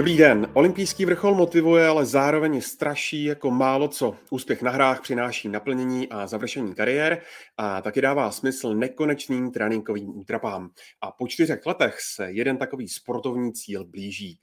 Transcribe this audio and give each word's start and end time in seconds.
Dobrý 0.00 0.16
den. 0.16 0.50
Olympijský 0.52 1.04
vrchol 1.04 1.34
motivuje, 1.34 1.86
ale 1.86 2.06
zároveň 2.06 2.60
straší 2.60 3.24
jako 3.24 3.50
málo 3.50 3.88
co. 3.88 4.16
Úspěch 4.30 4.62
na 4.62 4.70
hrách 4.70 5.00
přináší 5.00 5.48
naplnění 5.48 6.08
a 6.08 6.26
završení 6.26 6.74
kariér 6.74 7.22
a 7.56 7.82
taky 7.82 8.00
dává 8.00 8.30
smysl 8.30 8.74
nekonečným 8.74 9.50
tréninkovým 9.50 10.18
útrapám. 10.18 10.70
A 11.00 11.12
po 11.12 11.28
čtyřech 11.28 11.66
letech 11.66 11.96
se 12.00 12.30
jeden 12.30 12.56
takový 12.56 12.88
sportovní 12.88 13.52
cíl 13.52 13.84
blíží. 13.84 14.38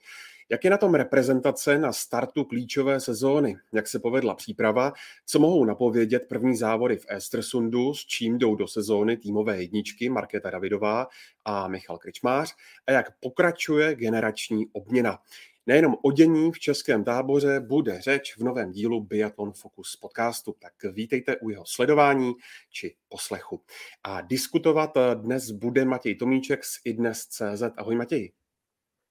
Jak 0.50 0.64
je 0.64 0.70
na 0.70 0.78
tom 0.78 0.94
reprezentace 0.94 1.78
na 1.78 1.92
startu 1.92 2.44
klíčové 2.44 3.00
sezóny? 3.00 3.56
Jak 3.72 3.88
se 3.88 3.98
povedla 3.98 4.34
příprava? 4.34 4.92
Co 5.26 5.38
mohou 5.38 5.64
napovědět 5.64 6.28
první 6.28 6.56
závody 6.56 6.96
v 6.96 7.06
Estersundu, 7.08 7.94
s 7.94 8.06
čím 8.06 8.38
jdou 8.38 8.54
do 8.54 8.68
sezóny 8.68 9.16
týmové 9.16 9.62
jedničky 9.62 10.08
Markéta 10.08 10.50
Davidová 10.50 11.06
a 11.44 11.68
Michal 11.68 11.98
Krečmář? 11.98 12.54
A 12.86 12.92
jak 12.92 13.18
pokračuje 13.20 13.94
generační 13.94 14.66
obměna? 14.72 15.18
Nejenom 15.66 15.96
o 16.02 16.12
dění 16.12 16.52
v 16.52 16.58
českém 16.58 17.04
táboře 17.04 17.60
bude 17.60 18.00
řeč 18.00 18.36
v 18.36 18.44
novém 18.44 18.72
dílu 18.72 19.00
Biathlon 19.00 19.52
Focus 19.52 19.96
podcastu, 19.96 20.54
tak 20.58 20.72
vítejte 20.92 21.36
u 21.36 21.50
jeho 21.50 21.64
sledování 21.66 22.32
či 22.70 22.96
poslechu. 23.08 23.60
A 24.04 24.20
diskutovat 24.20 24.94
dnes 25.14 25.50
bude 25.50 25.84
Matěj 25.84 26.14
Tomíček 26.14 26.64
z 26.64 26.80
idnes.cz. 26.84 27.62
Ahoj 27.76 27.96
Matěj. 27.96 28.32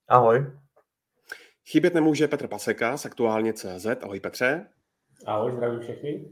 Ahoj. 0.07 0.66
Chybět 1.71 1.93
nemůže 1.93 2.27
Petr 2.27 2.47
Paseka 2.47 2.97
z 2.97 3.05
Aktuálně 3.05 3.53
CZ. 3.53 3.85
Ahoj 4.01 4.19
Petře. 4.19 4.67
Ahoj, 5.25 5.51
zdravím 5.51 5.79
všechny. 5.79 6.25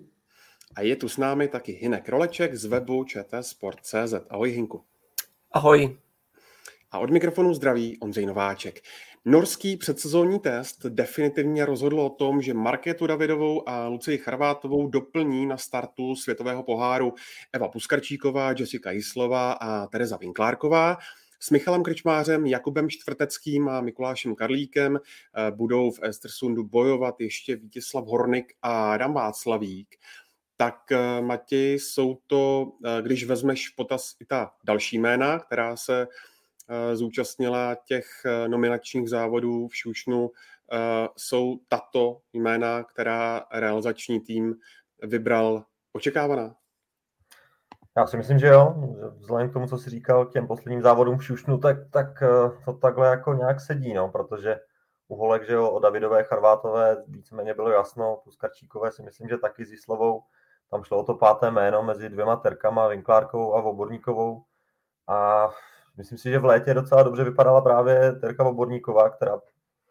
A 0.76 0.82
je 0.82 0.96
tu 0.96 1.10
s 1.10 1.18
námi 1.18 1.48
taky 1.48 1.72
Hinek 1.72 2.10
Roleček 2.10 2.56
z 2.56 2.66
webu 2.66 3.04
čtsport.cz. 3.04 4.14
Ahoj 4.30 4.52
Hinku. 4.52 4.84
Ahoj. 5.52 5.98
A 6.92 7.00
od 7.00 7.10
mikrofonu 7.10 7.54
zdraví 7.54 7.98
Ondřej 8.00 8.26
Nováček. 8.26 8.82
Norský 9.26 9.78
předsezónní 9.78 10.40
test 10.40 10.86
definitivně 10.86 11.66
rozhodl 11.66 12.00
o 12.00 12.10
tom, 12.10 12.42
že 12.42 12.54
Markétu 12.54 13.08
Davidovou 13.08 13.70
a 13.70 13.88
Lucii 13.88 14.18
Charvátovou 14.18 14.88
doplní 14.88 15.46
na 15.46 15.58
startu 15.58 16.16
světového 16.16 16.64
poháru 16.64 17.14
Eva 17.54 17.68
Puskarčíková, 17.68 18.54
Jessica 18.60 18.92
Jislová 18.92 19.52
a 19.52 19.88
Tereza 19.88 20.18
Vinklárková. 20.18 20.98
S 21.40 21.52
Michalem 21.52 21.84
Krčmářem, 21.84 22.46
Jakubem 22.46 22.90
Čtvrteckým 22.90 23.70
a 23.70 23.82
Mikulášem 23.82 24.36
Karlíkem 24.36 24.96
eh, 24.98 25.52
budou 25.52 25.92
v 25.92 26.00
Estersundu 26.04 26.64
bojovat 26.64 27.22
ještě 27.22 27.56
Vítězslav 27.56 28.06
Hornik 28.06 28.54
a 28.62 28.94
Adam 28.94 29.14
Václavík. 29.14 29.96
Tak 30.58 30.92
eh, 30.92 31.22
Matěj, 31.22 31.80
jsou 31.80 32.18
to, 32.28 32.72
eh, 32.86 33.02
když 33.02 33.26
vezmeš 33.26 33.70
v 33.70 33.76
potaz 33.76 34.16
i 34.22 34.26
ta 34.26 34.52
další 34.64 34.98
jména, 34.98 35.40
která 35.40 35.78
se 35.78 36.08
zúčastnila 36.94 37.76
těch 37.76 38.06
nominačních 38.48 39.10
závodů 39.10 39.68
v 39.68 39.76
Šušnu, 39.76 40.32
jsou 41.18 41.60
tato 41.68 42.22
jména, 42.34 42.84
která 42.84 43.46
realizační 43.52 44.20
tým 44.20 44.56
vybral 45.04 45.66
očekávaná? 45.94 46.56
Já 47.98 48.08
si 48.08 48.18
myslím, 48.18 48.40
že 48.40 48.48
jo. 48.48 48.76
Vzhledem 49.20 49.50
k 49.50 49.54
tomu, 49.54 49.68
co 49.68 49.78
jsi 49.78 49.90
říkal, 49.90 50.26
k 50.26 50.32
těm 50.32 50.48
posledním 50.48 50.82
závodům 50.82 51.18
v 51.18 51.26
Šušnu, 51.26 51.58
tak, 51.58 51.78
tak 51.92 52.24
eh, 52.24 52.52
to 52.66 52.74
takhle 52.74 53.08
jako 53.08 53.34
nějak 53.34 53.62
sedí, 53.62 53.94
no, 53.94 54.10
protože 54.10 54.60
u 55.08 55.16
holek, 55.16 55.46
že 55.48 55.54
jo, 55.54 55.70
o 55.70 55.80
Davidové, 55.80 56.24
Charvátové 56.24 57.04
víceméně 57.08 57.54
bylo 57.54 57.70
jasno, 57.70 58.20
plus 58.24 58.36
Karčíkové 58.36 58.92
si 58.92 59.04
myslím, 59.04 59.30
že 59.30 59.38
taky 59.38 59.66
s 59.66 59.72
Jislovou, 59.72 60.22
tam 60.72 60.84
šlo 60.84 61.00
o 61.00 61.04
to 61.04 61.14
páté 61.14 61.52
jméno 61.52 61.84
mezi 61.84 62.10
dvěma 62.10 62.36
Terkama, 62.36 62.88
Vinklárkovou 62.88 63.56
a 63.56 63.62
Voborníkovou 63.62 64.44
a 65.08 65.50
myslím 65.98 66.18
si, 66.18 66.30
že 66.30 66.40
v 66.40 66.46
létě 66.46 66.74
docela 66.74 67.04
dobře 67.04 67.24
vypadala 67.24 67.62
právě 67.62 68.12
Terka 68.12 68.44
Voborníková, 68.44 69.10
která 69.10 69.40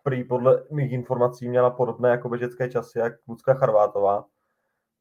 prý 0.02 0.24
podle 0.24 0.62
mých 0.70 0.92
informací 0.92 1.48
měla 1.48 1.70
podobné 1.70 2.10
jako 2.10 2.28
běžecké 2.28 2.68
časy 2.68 2.98
jak 2.98 3.12
Lucka 3.28 3.54
Charvátová, 3.54 4.24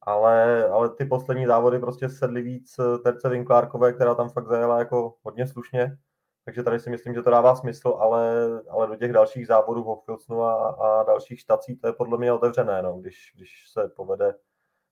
ale, 0.06 0.68
ale 0.70 0.90
ty 0.90 1.06
poslední 1.06 1.46
závody 1.46 1.80
prostě 1.80 2.10
sedly 2.10 2.42
víc 2.42 2.80
eh, 2.80 2.98
Terce 2.98 3.30
Vinklárkové, 3.30 3.94
která 3.94 4.16
tam 4.16 4.30
fakt 4.30 4.48
zajela 4.48 4.80
jako 4.80 5.16
hodně 5.24 5.48
slušně, 5.48 5.98
takže 6.46 6.64
tady 6.64 6.80
si 6.80 6.90
myslím, 6.90 7.14
že 7.14 7.22
to 7.22 7.30
dává 7.30 7.56
smysl, 7.56 7.98
ale, 8.00 8.50
ale 8.70 8.88
do 8.88 8.96
těch 8.96 9.14
dalších 9.14 9.48
závodů 9.48 9.84
v 9.84 9.86
Hofpilsnu 9.86 10.44
a, 10.44 10.70
a 10.70 11.04
dalších 11.04 11.40
štací 11.40 11.78
to 11.78 11.88
je 11.88 11.94
podle 11.94 12.18
mě 12.18 12.34
otevřené, 12.34 12.82
no, 12.82 12.94
když, 12.94 13.32
když 13.36 13.70
se 13.74 13.88
povede 13.96 14.36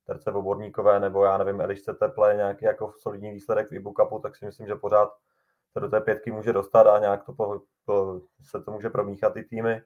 Terce 0.08 0.32
Voborníkové 0.32 1.00
nebo 1.00 1.26
já 1.26 1.38
nevím, 1.38 1.62
Elišce 1.62 1.94
Teple, 1.94 2.36
nějaký 2.36 2.66
jako 2.66 2.94
solidní 2.98 3.32
výsledek 3.32 3.70
v 3.70 3.74
Ibu 3.74 3.94
tak 4.24 4.36
si 4.36 4.46
myslím, 4.46 4.68
že 4.68 4.76
pořád 4.76 5.10
se 5.74 5.80
do 5.80 5.90
té 5.90 6.02
pětky 6.02 6.32
může 6.32 6.54
dostat 6.54 6.88
a 6.88 7.00
nějak 7.00 7.24
to, 7.24 7.34
po, 7.34 7.62
po, 7.86 8.20
se 8.50 8.62
to 8.62 8.72
může 8.72 8.90
promíchat 8.90 9.34
ty 9.34 9.44
týmy. 9.44 9.82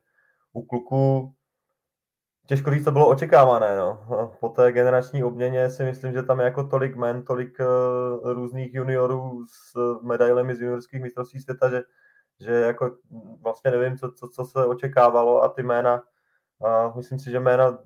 U 0.53 0.65
kluků 0.65 1.33
Těžko 2.45 2.71
říct, 2.71 2.83
to 2.83 2.91
bylo 2.91 3.07
očekávané. 3.09 3.77
No. 3.77 3.99
Po 4.39 4.49
té 4.49 4.71
generační 4.71 5.23
obměně 5.23 5.69
si 5.69 5.83
myslím, 5.83 6.13
že 6.13 6.23
tam 6.23 6.39
je 6.39 6.45
jako 6.45 6.63
tolik 6.63 6.95
men, 6.95 7.23
tolik 7.23 7.57
uh, 7.59 8.33
různých 8.33 8.73
juniorů 8.73 9.45
s 9.47 9.73
medailemi 10.01 10.55
z 10.55 10.61
juniorských 10.61 11.01
mistrovství 11.01 11.39
světa, 11.39 11.69
že, 11.69 11.83
že 12.39 12.51
jako 12.51 12.97
vlastně 13.41 13.71
nevím, 13.71 13.97
co, 13.97 14.11
co, 14.11 14.27
co 14.27 14.45
se 14.45 14.65
očekávalo 14.65 15.43
a 15.43 15.49
ty 15.49 15.63
jména, 15.63 16.03
uh, 16.59 16.95
myslím 16.95 17.19
si, 17.19 17.31
že 17.31 17.39
jména 17.39 17.77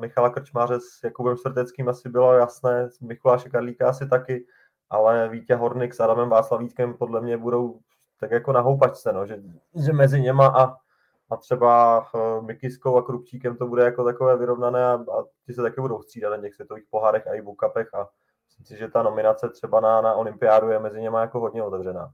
Michala 0.00 0.30
Krčmáře 0.30 0.80
s 0.80 1.04
Jakubem 1.04 1.36
Srdeckým 1.36 1.88
asi 1.88 2.08
bylo 2.08 2.32
jasné, 2.32 2.88
Mikuláše 3.02 3.50
Karlíka 3.50 3.88
asi 3.88 4.08
taky, 4.08 4.46
ale 4.90 5.28
Vítě 5.28 5.54
Hornik 5.54 5.94
s 5.94 6.00
Adamem 6.00 6.28
Václavíčkem 6.28 6.94
podle 6.94 7.20
mě 7.20 7.36
budou 7.36 7.80
tak 8.20 8.30
jako 8.30 8.52
na 8.52 8.60
houpačce, 8.60 9.12
no, 9.12 9.26
že, 9.26 9.42
že 9.74 9.92
mezi 9.92 10.20
něma 10.20 10.46
a 10.46 10.83
a 11.30 11.36
třeba 11.36 11.98
uh, 12.14 12.44
Mikiskou 12.44 12.96
a 12.96 13.02
Krupčíkem 13.02 13.56
to 13.56 13.66
bude 13.66 13.84
jako 13.84 14.04
takové 14.04 14.36
vyrovnané 14.36 14.84
a, 14.84 14.92
a 14.92 15.24
ty 15.46 15.54
se 15.54 15.62
taky 15.62 15.80
budou 15.80 16.02
střídat 16.02 16.30
na 16.30 16.42
těch 16.42 16.54
světových 16.54 16.84
pohárech 16.90 17.26
a 17.26 17.34
i 17.34 17.42
Bukapech 17.42 17.94
a 17.94 18.08
myslím 18.46 18.66
si, 18.66 18.76
že 18.78 18.88
ta 18.88 19.02
nominace 19.02 19.48
třeba 19.48 19.80
na, 19.80 20.00
na 20.00 20.14
olympiádu 20.14 20.68
je 20.68 20.78
mezi 20.78 21.00
něma 21.00 21.20
jako 21.20 21.40
hodně 21.40 21.62
otevřená. 21.62 22.12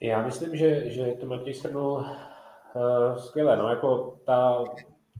Já 0.00 0.22
myslím, 0.22 0.56
že, 0.56 0.90
že 0.90 1.12
to 1.20 1.26
Matěj 1.26 1.54
shrnul 1.54 1.92
uh, 1.92 3.16
skvěle. 3.16 3.56
No, 3.56 3.68
jako 3.68 4.18
ta 4.24 4.64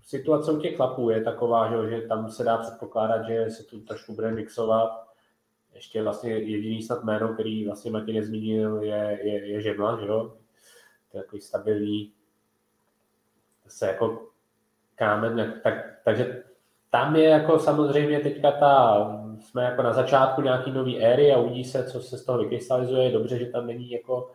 situace 0.02 0.52
u 0.52 0.60
těch 0.60 0.76
chlapů 0.76 1.10
je 1.10 1.22
taková, 1.22 1.68
že, 1.68 1.90
že 1.90 2.08
tam 2.08 2.30
se 2.30 2.44
dá 2.44 2.58
předpokládat, 2.58 3.22
že 3.26 3.50
se 3.50 3.62
tu 3.62 3.80
trošku 3.80 4.14
bude 4.14 4.30
mixovat. 4.30 4.90
Ještě 5.74 6.02
vlastně 6.02 6.32
jediný 6.32 6.82
snad 6.82 7.04
jméno, 7.04 7.34
který 7.34 7.66
vlastně 7.66 7.90
Matěj 7.90 8.14
nezmínil, 8.14 8.82
je, 8.82 9.18
je, 9.22 9.48
je 9.48 9.60
Žemla, 9.60 10.00
že 10.00 10.06
jo? 10.06 10.36
To 11.10 11.18
je 11.18 11.22
takový 11.22 11.42
stabilní 11.42 12.12
se 13.70 13.86
jako 13.86 14.26
kámen, 14.94 15.60
tak, 15.62 15.74
takže 16.04 16.42
tam 16.90 17.16
je 17.16 17.24
jako 17.24 17.58
samozřejmě 17.58 18.20
teďka 18.20 18.52
ta, 18.52 19.06
jsme 19.40 19.64
jako 19.64 19.82
na 19.82 19.92
začátku 19.92 20.42
nějaký 20.42 20.70
nový 20.70 21.00
éry 21.00 21.32
a 21.32 21.38
uvidí 21.38 21.64
se, 21.64 21.84
co 21.84 22.00
se 22.00 22.18
z 22.18 22.24
toho 22.24 22.38
vykrystalizuje. 22.38 23.04
Je 23.04 23.12
dobře, 23.12 23.38
že 23.38 23.46
tam 23.46 23.66
není 23.66 23.90
jako, 23.90 24.32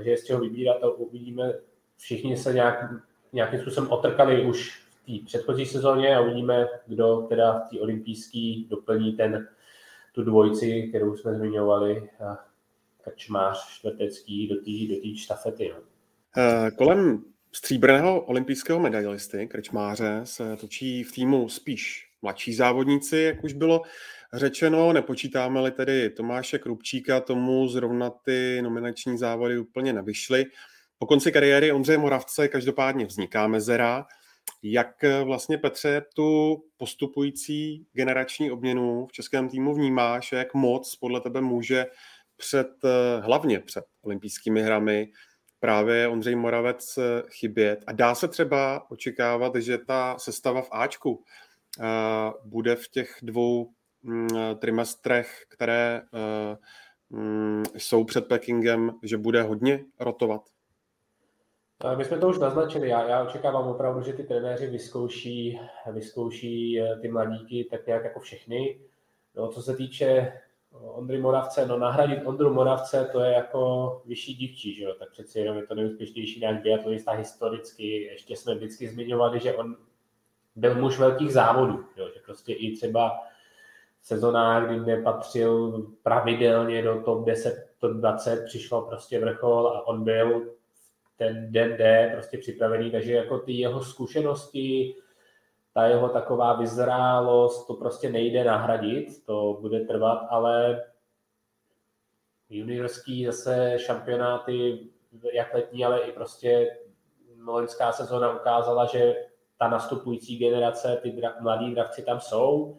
že 0.00 0.10
je 0.10 0.16
z 0.16 0.24
čeho 0.24 0.40
vybírat, 0.40 0.80
to 0.80 0.92
uvidíme. 0.92 1.52
Všichni 1.96 2.36
se 2.36 2.54
nějak, 2.54 2.90
nějakým 3.32 3.60
způsobem 3.60 3.90
otrkali 3.90 4.44
už 4.44 4.82
v 4.90 5.06
té 5.06 5.26
předchozí 5.26 5.66
sezóně 5.66 6.16
a 6.16 6.20
uvidíme, 6.20 6.68
kdo 6.86 7.26
teda 7.28 7.58
v 7.58 7.70
té 7.70 7.80
olympijské 7.80 8.54
doplní 8.68 9.12
ten, 9.12 9.48
tu 10.14 10.24
dvojici, 10.24 10.82
kterou 10.82 11.16
jsme 11.16 11.34
zmiňovali, 11.34 12.10
Krčmář, 13.04 13.68
Čtvrtecký 13.68 14.48
do 14.48 14.54
té 14.54 15.10
do 15.10 15.16
štafety. 15.16 15.72
No. 15.74 15.82
Eh, 16.36 16.70
kolem 16.70 17.24
stříbrného 17.54 18.20
olympijského 18.20 18.80
medailisty 18.80 19.46
Krečmáře 19.46 20.20
se 20.24 20.56
točí 20.56 21.04
v 21.04 21.12
týmu 21.12 21.48
spíš 21.48 22.08
mladší 22.22 22.54
závodníci, 22.54 23.16
jak 23.16 23.44
už 23.44 23.52
bylo 23.52 23.82
řečeno. 24.32 24.92
Nepočítáme-li 24.92 25.70
tedy 25.70 26.10
Tomáše 26.10 26.58
Krupčíka, 26.58 27.20
tomu 27.20 27.68
zrovna 27.68 28.10
ty 28.10 28.62
nominační 28.62 29.18
závody 29.18 29.58
úplně 29.58 29.92
nevyšly. 29.92 30.44
Po 30.98 31.06
konci 31.06 31.32
kariéry 31.32 31.72
Ondřeje 31.72 31.98
Moravce 31.98 32.48
každopádně 32.48 33.06
vzniká 33.06 33.46
mezera. 33.46 34.06
Jak 34.62 35.04
vlastně, 35.24 35.58
Petře, 35.58 36.02
tu 36.14 36.56
postupující 36.76 37.86
generační 37.92 38.50
obměnu 38.50 39.06
v 39.06 39.12
českém 39.12 39.48
týmu 39.48 39.74
vnímáš 39.74 40.32
jak 40.32 40.54
moc 40.54 40.96
podle 40.96 41.20
tebe 41.20 41.40
může 41.40 41.86
před, 42.36 42.68
hlavně 43.20 43.60
před 43.60 43.84
olympijskými 44.02 44.62
hrami 44.62 45.08
právě 45.62 46.08
Ondřej 46.08 46.36
Moravec 46.36 46.98
eh, 46.98 47.22
chybět. 47.28 47.84
A 47.86 47.92
dá 47.92 48.14
se 48.14 48.28
třeba 48.28 48.90
očekávat, 48.90 49.56
že 49.56 49.78
ta 49.78 50.18
sestava 50.18 50.62
v 50.62 50.68
Ačku 50.72 51.22
eh, 51.80 51.84
bude 52.44 52.76
v 52.76 52.88
těch 52.88 53.18
dvou 53.22 53.70
mm, 54.02 54.28
trimestrech, 54.58 55.44
které 55.48 56.02
eh, 56.14 56.56
mm, 57.10 57.62
jsou 57.76 58.04
před 58.04 58.28
Pekingem, 58.28 58.92
že 59.02 59.18
bude 59.18 59.42
hodně 59.42 59.84
rotovat? 60.00 60.42
My 61.96 62.04
jsme 62.04 62.18
to 62.18 62.28
už 62.28 62.38
naznačili. 62.38 62.88
Já, 62.88 63.08
já 63.08 63.24
očekávám 63.24 63.68
opravdu, 63.68 64.02
že 64.02 64.12
ty 64.12 64.24
trenéři 64.24 64.66
vyzkouší, 64.66 65.60
vyzkouší 65.92 66.80
ty 67.02 67.08
mladíky 67.08 67.68
tak 67.70 67.86
nějak 67.86 68.04
jako 68.04 68.20
všechny. 68.20 68.80
No, 69.34 69.48
co 69.48 69.62
se 69.62 69.76
týče 69.76 70.32
Ondry 70.72 71.18
Moravce, 71.18 71.66
no 71.66 71.78
nahradit 71.78 72.22
Ondru 72.24 72.54
Moravce, 72.54 73.08
to 73.12 73.20
je 73.20 73.32
jako 73.32 74.02
vyšší 74.06 74.34
dívčí, 74.34 74.74
že 74.74 74.84
jo, 74.84 74.94
tak 74.98 75.10
přeci 75.10 75.38
jenom 75.38 75.56
je 75.56 75.66
to 75.66 75.74
nejúspěšnější 75.74 76.40
náš 76.40 76.58
biatlonista 76.58 77.12
historicky, 77.12 78.02
ještě 78.02 78.36
jsme 78.36 78.54
vždycky 78.54 78.88
zmiňovali, 78.88 79.40
že 79.40 79.54
on 79.54 79.76
byl 80.56 80.74
muž 80.74 80.98
velkých 80.98 81.32
závodů, 81.32 81.84
jo, 81.96 82.08
že 82.14 82.20
prostě 82.24 82.52
i 82.52 82.76
třeba 82.76 83.20
sezóna, 84.02 84.66
kdy 84.66 84.80
nepatřil 84.80 85.82
pravidelně 86.02 86.82
do 86.82 87.02
top 87.04 87.24
10, 87.24 87.66
top 87.78 87.92
20, 87.92 88.44
přišlo 88.44 88.82
prostě 88.82 89.20
vrchol 89.20 89.68
a 89.68 89.86
on 89.86 90.04
byl 90.04 90.52
ten 91.16 91.52
den 91.52 91.76
D 91.76 92.10
prostě 92.12 92.38
připravený, 92.38 92.90
takže 92.90 93.12
jako 93.12 93.38
ty 93.38 93.52
jeho 93.52 93.84
zkušenosti, 93.84 94.94
ta 95.74 95.86
jeho 95.86 96.08
taková 96.08 96.52
vyzrálost, 96.52 97.66
to 97.66 97.74
prostě 97.74 98.10
nejde 98.10 98.44
nahradit, 98.44 99.26
to 99.26 99.58
bude 99.60 99.80
trvat, 99.80 100.26
ale 100.30 100.84
juniorský 102.50 103.26
zase 103.26 103.74
šampionáty, 103.78 104.78
jak 105.32 105.54
letní, 105.54 105.84
ale 105.84 106.00
i 106.00 106.12
prostě 106.12 106.76
loňská 107.44 107.92
sezóna 107.92 108.40
ukázala, 108.40 108.84
že 108.84 109.14
ta 109.58 109.68
nastupující 109.68 110.38
generace, 110.38 110.98
ty 111.02 111.10
dra- 111.10 111.42
mladí 111.42 111.74
dravci 111.74 112.02
tam 112.02 112.20
jsou. 112.20 112.76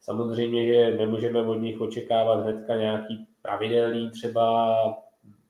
Samozřejmě, 0.00 0.66
že 0.66 0.96
nemůžeme 0.96 1.42
od 1.42 1.54
nich 1.54 1.80
očekávat 1.80 2.40
hnedka 2.40 2.76
nějaký 2.76 3.26
pravidelný 3.42 4.10
třeba 4.10 4.76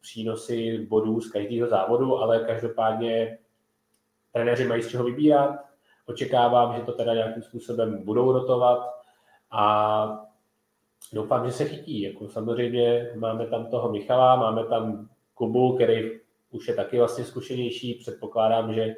přínosy 0.00 0.86
bodů 0.90 1.20
z 1.20 1.30
každého 1.30 1.68
závodu, 1.68 2.18
ale 2.18 2.44
každopádně 2.44 3.38
trenéři 4.32 4.66
mají 4.66 4.82
z 4.82 4.88
čeho 4.88 5.04
vybírat. 5.04 5.71
Očekávám, 6.06 6.76
že 6.76 6.82
to 6.82 6.92
teda 6.92 7.14
nějakým 7.14 7.42
způsobem 7.42 8.04
budou 8.04 8.32
rotovat 8.32 9.02
a 9.50 10.24
doufám, 11.12 11.46
že 11.46 11.52
se 11.52 11.64
chytí. 11.64 12.00
Jako 12.00 12.28
samozřejmě 12.28 13.10
máme 13.14 13.46
tam 13.46 13.66
toho 13.66 13.92
Michala, 13.92 14.36
máme 14.36 14.64
tam 14.64 15.08
Kubu, 15.34 15.74
který 15.74 16.10
už 16.50 16.68
je 16.68 16.74
taky 16.74 16.98
vlastně 16.98 17.24
zkušenější. 17.24 17.94
Předpokládám, 17.94 18.74
že 18.74 18.96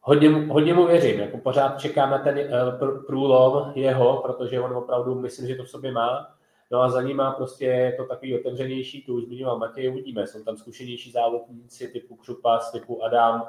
hodně, 0.00 0.28
hodně 0.30 0.74
mu 0.74 0.86
věřím. 0.86 1.20
Jako 1.20 1.38
pořád 1.38 1.80
čekám 1.80 2.10
na 2.10 2.18
ten 2.18 2.38
uh, 2.38 3.04
průlom 3.06 3.72
jeho, 3.74 4.16
protože 4.16 4.60
on 4.60 4.76
opravdu 4.76 5.14
myslím, 5.14 5.48
že 5.48 5.54
to 5.54 5.64
v 5.64 5.70
sobě 5.70 5.92
má. 5.92 6.34
No 6.70 6.80
a 6.80 6.90
za 6.90 7.02
ním 7.02 7.16
má 7.16 7.32
prostě 7.32 7.94
to 7.96 8.04
takový 8.04 8.40
otevřenější, 8.40 9.02
tu 9.02 9.14
už 9.14 9.24
zmiňoval 9.24 9.58
Matěj, 9.58 9.90
uvidíme. 9.90 10.26
Jsou 10.26 10.44
tam 10.44 10.56
zkušenější 10.56 11.10
závodníci 11.10 11.88
typu 11.88 12.16
Křupas, 12.16 12.72
typu 12.72 13.04
Adam, 13.04 13.46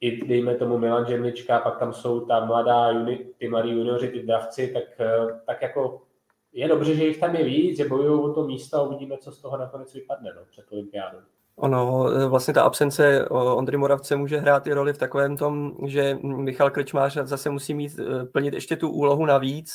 i 0.00 0.26
dejme 0.26 0.54
tomu 0.54 0.78
Milan 0.78 1.06
Žemlička, 1.06 1.58
pak 1.58 1.78
tam 1.78 1.92
jsou 1.92 2.20
ta 2.20 2.44
mladá, 2.44 3.04
ty 3.38 3.48
mladí 3.48 3.70
junioři, 3.70 4.08
ty 4.08 4.22
dravci, 4.22 4.70
tak, 4.72 5.00
eh, 5.00 5.40
tak 5.46 5.62
jako 5.62 6.02
je 6.52 6.68
dobře, 6.68 6.94
že 6.94 7.06
jich 7.06 7.20
tam 7.20 7.34
je 7.34 7.44
víc, 7.44 7.76
že 7.76 7.88
bojují 7.88 8.20
o 8.20 8.32
to 8.32 8.46
místo 8.46 8.76
a 8.76 8.82
uvidíme, 8.82 9.16
co 9.18 9.32
z 9.32 9.40
toho 9.40 9.56
nakonec 9.56 9.94
vypadne 9.94 10.32
no, 10.36 10.42
před 10.50 10.64
olympiádou. 10.70 11.18
Ono, 11.56 12.10
eh, 12.10 12.26
vlastně 12.26 12.54
ta 12.54 12.62
absence 12.62 13.28
Ondry 13.28 13.76
Moravce 13.76 14.16
může 14.16 14.38
hrát 14.38 14.66
i 14.66 14.72
roli 14.72 14.92
v 14.92 14.98
takovém 14.98 15.36
tom, 15.36 15.76
že 15.86 16.18
Michal 16.22 16.70
Krčmář 16.70 17.14
zase 17.14 17.50
musí 17.50 17.74
mít, 17.74 17.98
eh, 17.98 18.24
plnit 18.24 18.54
ještě 18.54 18.76
tu 18.76 18.90
úlohu 18.90 19.26
navíc, 19.26 19.72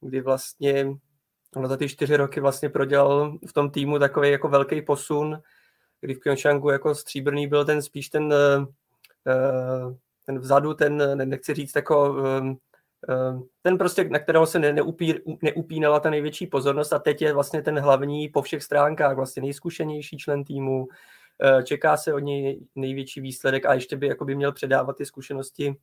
kdy 0.00 0.20
vlastně 0.20 0.90
ono 1.56 1.68
za 1.68 1.76
ty 1.76 1.88
čtyři 1.88 2.16
roky 2.16 2.40
vlastně 2.40 2.68
prodělal 2.68 3.38
v 3.48 3.52
tom 3.52 3.70
týmu 3.70 3.98
takový 3.98 4.30
jako 4.30 4.48
velký 4.48 4.82
posun, 4.82 5.38
kdy 6.00 6.14
v 6.14 6.20
Pyeongchangu 6.20 6.70
jako 6.70 6.94
stříbrný 6.94 7.46
byl 7.46 7.64
ten 7.64 7.82
spíš 7.82 8.08
ten, 8.08 8.34
ten 10.26 10.38
vzadu, 10.38 10.74
ten, 10.74 11.28
nechci 11.28 11.54
říct 11.54 11.76
jako 11.76 12.16
Ehm, 13.08 13.42
ten 13.62 13.78
prostě, 13.78 14.04
na 14.04 14.18
kterého 14.18 14.46
se 14.46 14.58
neupí, 14.58 15.14
neupínala 15.42 16.00
ta 16.00 16.10
největší 16.10 16.46
pozornost 16.46 16.92
a 16.92 16.98
teď 16.98 17.22
je 17.22 17.32
vlastně 17.32 17.62
ten 17.62 17.78
hlavní 17.78 18.28
po 18.28 18.42
všech 18.42 18.62
stránkách, 18.62 19.16
vlastně 19.16 19.42
nejzkušenější 19.42 20.18
člen 20.18 20.44
týmu, 20.44 20.88
ehm, 21.38 21.64
čeká 21.64 21.96
se 21.96 22.14
od 22.14 22.18
něj 22.18 22.66
největší 22.74 23.20
výsledek 23.20 23.66
a 23.66 23.74
ještě 23.74 23.96
by 23.96 24.06
jako 24.06 24.24
by 24.24 24.34
měl 24.34 24.52
předávat 24.52 24.96
ty 24.96 25.06
zkušenosti 25.06 25.76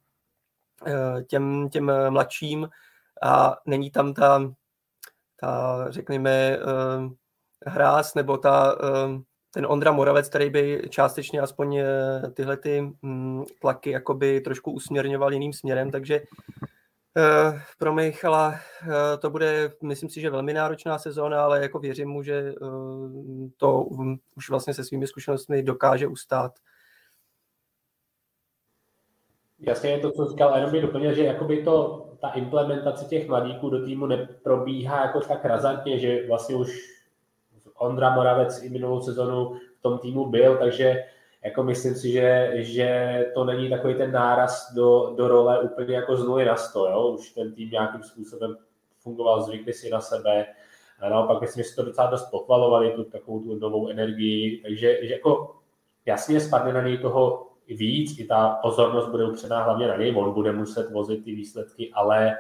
ehm, 0.86 1.24
těm, 1.26 1.70
těm 1.70 1.92
mladším. 2.10 2.70
A 3.24 3.58
není 3.66 3.92
tam 3.92 4.14
ta, 4.14 4.54
ta 5.40 5.86
řekněme, 5.90 6.58
hráz 7.66 8.16
nebo 8.16 8.38
ta, 8.38 8.78
ten 9.58 9.66
Ondra 9.70 9.92
Moravec, 9.92 10.30
který 10.30 10.50
by 10.50 10.82
částečně 10.90 11.42
aspoň 11.42 11.80
tyhle 12.34 12.58
ty 12.58 12.82
mm, 13.02 13.44
tlaky 13.62 13.92
jakoby 13.92 14.42
trošku 14.42 14.72
usměrňoval 14.72 15.34
jiným 15.34 15.54
směrem, 15.54 15.92
takže 15.92 16.22
Eh, 17.18 17.62
pro 17.78 17.94
Michala 17.94 18.56
eh, 18.56 19.18
to 19.18 19.30
bude, 19.30 19.72
myslím 19.84 20.10
si, 20.10 20.22
že 20.22 20.30
velmi 20.30 20.54
náročná 20.54 20.98
sezóna, 20.98 21.44
ale 21.44 21.62
jako 21.62 21.80
věřím 21.80 22.10
mu, 22.10 22.24
že 22.24 22.34
eh, 22.34 22.66
to 23.58 23.84
už 24.36 24.50
vlastně 24.50 24.74
se 24.74 24.84
svými 24.84 25.08
zkušenostmi 25.08 25.64
dokáže 25.64 26.08
ustát. 26.08 26.52
Jasně 29.60 29.90
je 29.90 30.00
to, 30.00 30.12
co 30.12 30.26
říkal, 30.26 30.56
jenom 30.56 30.72
bych 30.72 30.82
doplnil, 30.82 31.14
že 31.14 31.24
jakoby 31.24 31.64
to, 31.64 32.06
ta 32.22 32.30
implementace 32.30 33.06
těch 33.06 33.28
mladíků 33.28 33.70
do 33.70 33.86
týmu 33.86 34.06
neprobíhá 34.06 35.02
jako 35.02 35.22
tak 35.22 35.46
razantně, 35.46 36.00
že 36.00 36.28
vlastně 36.28 36.56
už 36.56 36.97
Ondra 37.78 38.16
Moravec 38.16 38.64
i 38.64 38.70
minulou 38.70 39.02
sezonu 39.02 39.54
v 39.80 39.82
tom 39.82 39.98
týmu 39.98 40.26
byl, 40.26 40.58
takže 40.58 41.04
jako 41.44 41.64
myslím 41.64 41.96
si, 41.96 42.12
že, 42.12 42.52
že 42.54 43.26
to 43.34 43.46
není 43.46 43.70
takový 43.70 43.96
ten 43.96 44.12
náraz 44.12 44.74
do, 44.74 45.14
do 45.18 45.28
role 45.28 45.60
úplně 45.60 45.96
jako 45.96 46.18
z 46.18 46.26
nuly 46.26 46.46
na 46.46 46.56
sto, 46.56 46.88
jo? 46.88 47.08
už 47.08 47.30
ten 47.30 47.54
tým 47.54 47.70
nějakým 47.70 48.04
způsobem 48.04 48.58
fungoval, 49.00 49.42
zvykli 49.42 49.74
si 49.74 49.90
na 49.90 50.02
sebe, 50.02 50.46
a 51.00 51.10
naopak 51.10 51.42
myslím, 51.42 51.64
že 51.64 51.70
si 51.70 51.76
to 51.76 51.86
docela 51.86 52.10
dost 52.10 52.32
pochvalovali, 52.32 52.92
tu 52.92 53.04
takovou 53.04 53.40
tu 53.40 53.60
novou 53.60 53.88
energii, 53.88 54.62
takže 54.62 55.00
že 55.02 55.14
jako 55.14 55.56
jasně 56.06 56.40
spadne 56.40 56.74
na 56.74 56.82
něj 56.82 56.98
toho 56.98 57.48
víc, 57.68 58.20
i 58.20 58.26
ta 58.26 58.60
pozornost 58.62 59.08
bude 59.08 59.26
upřená 59.26 59.64
hlavně 59.64 59.88
na 59.88 59.98
něj, 59.98 60.16
on 60.18 60.34
bude 60.34 60.52
muset 60.52 60.92
vozit 60.92 61.24
ty 61.24 61.36
výsledky, 61.36 61.92
ale 61.94 62.38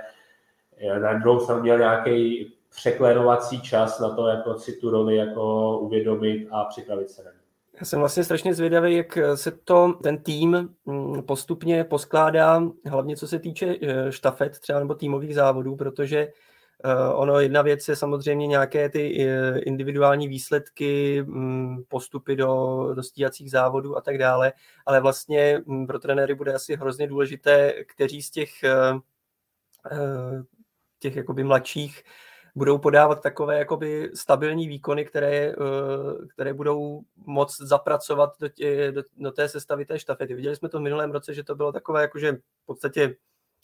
na 1.02 1.14
druhou 1.14 1.40
stranu 1.40 1.62
měl 1.62 1.78
nějaký 1.78 2.48
překlenovací 2.78 3.62
čas 3.62 4.00
na 4.00 4.10
to, 4.10 4.28
jako 4.28 4.60
si 4.60 4.74
tu 4.74 4.90
roli 4.90 5.16
jako 5.16 5.78
uvědomit 5.80 6.48
a 6.52 6.66
připravit 6.66 7.10
se 7.10 7.24
na 7.24 7.32
ní. 7.32 7.38
Já 7.80 7.86
jsem 7.86 8.00
vlastně 8.00 8.24
strašně 8.24 8.54
zvědavý, 8.54 8.96
jak 8.96 9.18
se 9.36 9.52
to 9.52 9.94
ten 10.04 10.18
tým 10.18 10.76
mm, 10.86 11.24
postupně 11.24 11.84
poskládá, 11.84 12.64
hlavně 12.86 13.16
co 13.18 13.28
se 13.28 13.40
týče 13.40 13.76
eh, 13.82 14.12
štafet 14.12 14.60
třeba 14.60 14.80
nebo 14.80 14.96
týmových 14.96 15.36
závodů, 15.36 15.76
protože 15.76 16.18
eh, 16.20 17.14
ono 17.14 17.40
jedna 17.40 17.62
věc 17.62 17.88
je 17.88 17.96
samozřejmě 17.96 18.48
nějaké 18.48 18.90
ty 18.90 19.28
eh, 19.28 19.60
individuální 19.60 20.28
výsledky, 20.28 21.22
mm, 21.28 21.84
postupy 21.88 22.36
do, 22.36 22.84
do 22.94 23.04
stíhacích 23.04 23.52
závodů 23.52 23.98
a 23.98 24.02
tak 24.02 24.18
dále, 24.18 24.54
ale 24.86 25.02
vlastně 25.02 25.62
mm, 25.66 25.88
pro 25.88 26.00
trenéry 26.00 26.36
bude 26.36 26.54
asi 26.54 26.76
hrozně 26.76 27.08
důležité, 27.08 27.74
kteří 27.88 28.22
z 28.22 28.32
těch 28.32 28.52
těch 31.00 31.16
jakoby 31.16 31.44
mladších 31.44 32.04
budou 32.58 32.78
podávat 32.78 33.22
takové 33.22 33.60
jakoby 33.60 34.12
stabilní 34.14 34.68
výkony, 34.68 35.06
které, 35.06 35.36
eh, 35.36 35.56
které 36.34 36.54
budou 36.54 37.02
moc 37.16 37.58
zapracovat 37.58 38.30
do, 38.40 38.50
tě, 38.50 38.92
do, 38.92 39.04
do 39.18 39.32
té 39.32 39.50
sestavy 39.50 39.86
té 39.86 40.00
štafety. 40.00 40.34
Viděli 40.34 40.56
jsme 40.56 40.70
to 40.70 40.80
v 40.80 40.82
minulém 40.82 41.12
roce, 41.12 41.34
že 41.34 41.44
to 41.44 41.56
bylo 41.56 41.72
takové 41.72 42.02
jakože 42.02 42.32
v 42.34 42.66
podstatě 42.66 43.16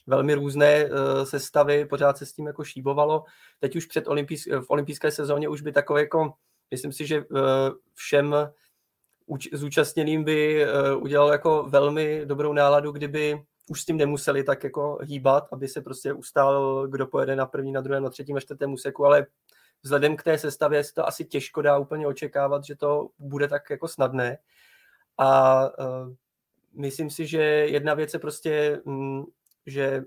velmi 0.07 0.33
různé 0.33 0.85
uh, 0.85 1.23
sestavy, 1.23 1.85
pořád 1.85 2.17
se 2.17 2.25
s 2.25 2.33
tím 2.33 2.47
jako 2.47 2.63
šíbovalo. 2.63 3.23
Teď 3.59 3.75
už 3.75 3.85
před 3.85 4.07
olympijs, 4.07 4.45
v 4.45 4.65
olympijské 4.67 5.11
sezóně 5.11 5.49
už 5.49 5.61
by 5.61 5.71
takové 5.71 5.99
jako, 5.99 6.33
myslím 6.71 6.91
si, 6.91 7.07
že 7.07 7.21
uh, 7.21 7.37
všem 7.93 8.35
zúčastněným 9.53 10.23
by 10.23 10.65
udělal 10.97 11.31
jako 11.31 11.65
velmi 11.69 12.25
dobrou 12.25 12.53
náladu, 12.53 12.91
kdyby 12.91 13.41
už 13.69 13.81
s 13.81 13.85
tím 13.85 13.97
nemuseli 13.97 14.43
tak 14.43 14.63
jako 14.63 14.99
hýbat, 15.01 15.47
aby 15.51 15.67
se 15.67 15.81
prostě 15.81 16.13
ustál, 16.13 16.87
kdo 16.87 17.07
pojede 17.07 17.35
na 17.35 17.45
první, 17.45 17.71
na 17.71 17.81
druhém, 17.81 18.03
na 18.03 18.09
třetím 18.09 18.37
a 18.37 18.39
čtvrtém 18.39 18.73
úseku, 18.73 19.05
ale 19.05 19.25
vzhledem 19.83 20.15
k 20.15 20.23
té 20.23 20.37
sestavě 20.37 20.83
se 20.83 20.93
to 20.93 21.07
asi 21.07 21.25
těžko 21.25 21.61
dá 21.61 21.77
úplně 21.77 22.07
očekávat, 22.07 22.63
že 22.63 22.75
to 22.75 23.09
bude 23.19 23.47
tak 23.47 23.69
jako 23.69 23.87
snadné. 23.87 24.37
A 25.17 25.61
uh, 25.63 26.13
myslím 26.73 27.09
si, 27.09 27.27
že 27.27 27.41
jedna 27.43 27.93
věc 27.93 28.13
je 28.13 28.19
prostě, 28.19 28.81
um, 28.83 29.25
že 29.65 30.03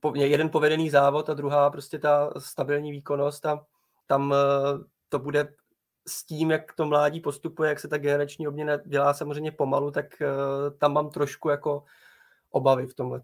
po, 0.00 0.12
jeden 0.14 0.50
povedený 0.50 0.90
závod 0.90 1.30
a 1.30 1.34
druhá 1.34 1.70
prostě 1.70 1.98
ta 1.98 2.32
stabilní 2.38 2.92
výkonnost 2.92 3.46
a 3.46 3.66
tam 4.06 4.30
uh, 4.30 4.36
to 5.08 5.18
bude 5.18 5.54
s 6.08 6.24
tím, 6.24 6.50
jak 6.50 6.72
to 6.72 6.84
mládí 6.84 7.20
postupuje, 7.20 7.68
jak 7.68 7.80
se 7.80 7.88
ta 7.88 7.98
generační 7.98 8.48
obměna 8.48 8.76
dělá 8.76 9.14
samozřejmě 9.14 9.52
pomalu, 9.52 9.90
tak 9.90 10.06
uh, 10.20 10.78
tam 10.78 10.92
mám 10.92 11.10
trošku 11.10 11.48
jako 11.48 11.84
obavy 12.50 12.86
v 12.86 12.94
tomhle. 12.94 13.20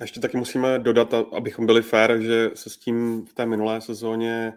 Ještě 0.00 0.20
taky 0.20 0.36
musíme 0.36 0.78
dodat, 0.78 1.14
abychom 1.14 1.66
byli 1.66 1.82
fair, 1.82 2.20
že 2.20 2.50
se 2.54 2.70
s 2.70 2.76
tím 2.76 3.26
v 3.26 3.34
té 3.34 3.46
minulé 3.46 3.80
sezóně 3.80 4.52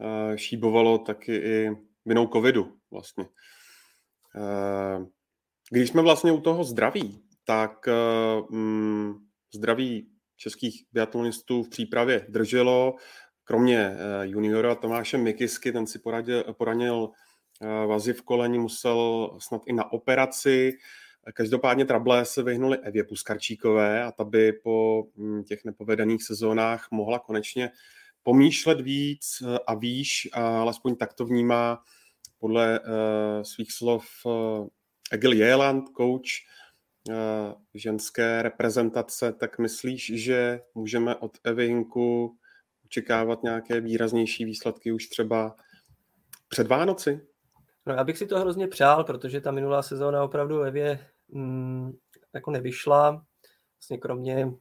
eh, 0.00 0.38
šíbovalo 0.38 0.98
taky 0.98 1.36
i 1.36 1.70
vinou 2.04 2.26
covidu 2.26 2.76
vlastně. 2.90 3.24
Eh, 4.36 5.06
když 5.70 5.88
jsme 5.88 6.02
vlastně 6.02 6.32
u 6.32 6.40
toho 6.40 6.64
zdraví, 6.64 7.22
tak 7.44 7.88
mm, 8.50 9.14
zdraví 9.54 10.10
českých 10.36 10.84
biatlonistů 10.92 11.62
v 11.62 11.68
přípravě 11.68 12.26
drželo. 12.28 12.96
kromě 13.44 13.96
juniora 14.22 14.74
Tomáše 14.74 15.18
Mikisky, 15.18 15.72
ten 15.72 15.86
si 15.86 15.98
poradil, 15.98 16.44
poranil 16.58 17.10
vazy 17.86 18.12
v 18.12 18.22
koleni, 18.22 18.58
musel 18.58 19.30
snad 19.38 19.62
i 19.66 19.72
na 19.72 19.92
operaci. 19.92 20.78
Každopádně 21.34 21.84
Trable 21.84 22.24
se 22.24 22.42
vyhnuli 22.42 22.78
Evě 22.78 23.04
Puskarčíkové 23.04 24.04
a 24.04 24.12
ta 24.12 24.24
by 24.24 24.52
po 24.52 25.04
hm, 25.16 25.42
těch 25.42 25.64
nepovedených 25.64 26.22
sezónách 26.22 26.88
mohla 26.90 27.18
konečně 27.18 27.70
pomýšlet 28.22 28.80
víc 28.80 29.42
a 29.66 29.74
výš, 29.74 30.28
a 30.32 30.60
alespoň 30.60 30.96
tak 30.96 31.14
to 31.14 31.24
vnímá 31.24 31.82
podle 32.38 32.80
uh, 32.80 32.86
svých 33.42 33.72
slov 33.72 34.06
uh, 34.24 34.66
Egil 35.12 35.32
Jeland, 35.32 35.84
coach 35.96 36.46
ženské 37.74 38.42
reprezentace, 38.42 39.32
tak 39.32 39.58
myslíš, 39.58 40.12
že 40.14 40.60
můžeme 40.74 41.16
od 41.16 41.38
Evy 41.44 41.66
Hinku 41.66 42.36
očekávat 42.84 43.42
nějaké 43.42 43.80
výraznější 43.80 44.44
výsledky 44.44 44.92
už 44.92 45.06
třeba 45.06 45.56
před 46.48 46.66
Vánoci? 46.66 47.20
No 47.86 47.94
já 47.94 48.04
bych 48.04 48.18
si 48.18 48.26
to 48.26 48.40
hrozně 48.40 48.68
přál, 48.68 49.04
protože 49.04 49.40
ta 49.40 49.50
minulá 49.50 49.82
sezóna 49.82 50.24
opravdu 50.24 50.62
Evě 50.62 51.06
mm, 51.28 51.92
jako 52.34 52.50
nevyšla. 52.50 53.24
Vlastně 53.78 53.98
kromě 53.98 54.52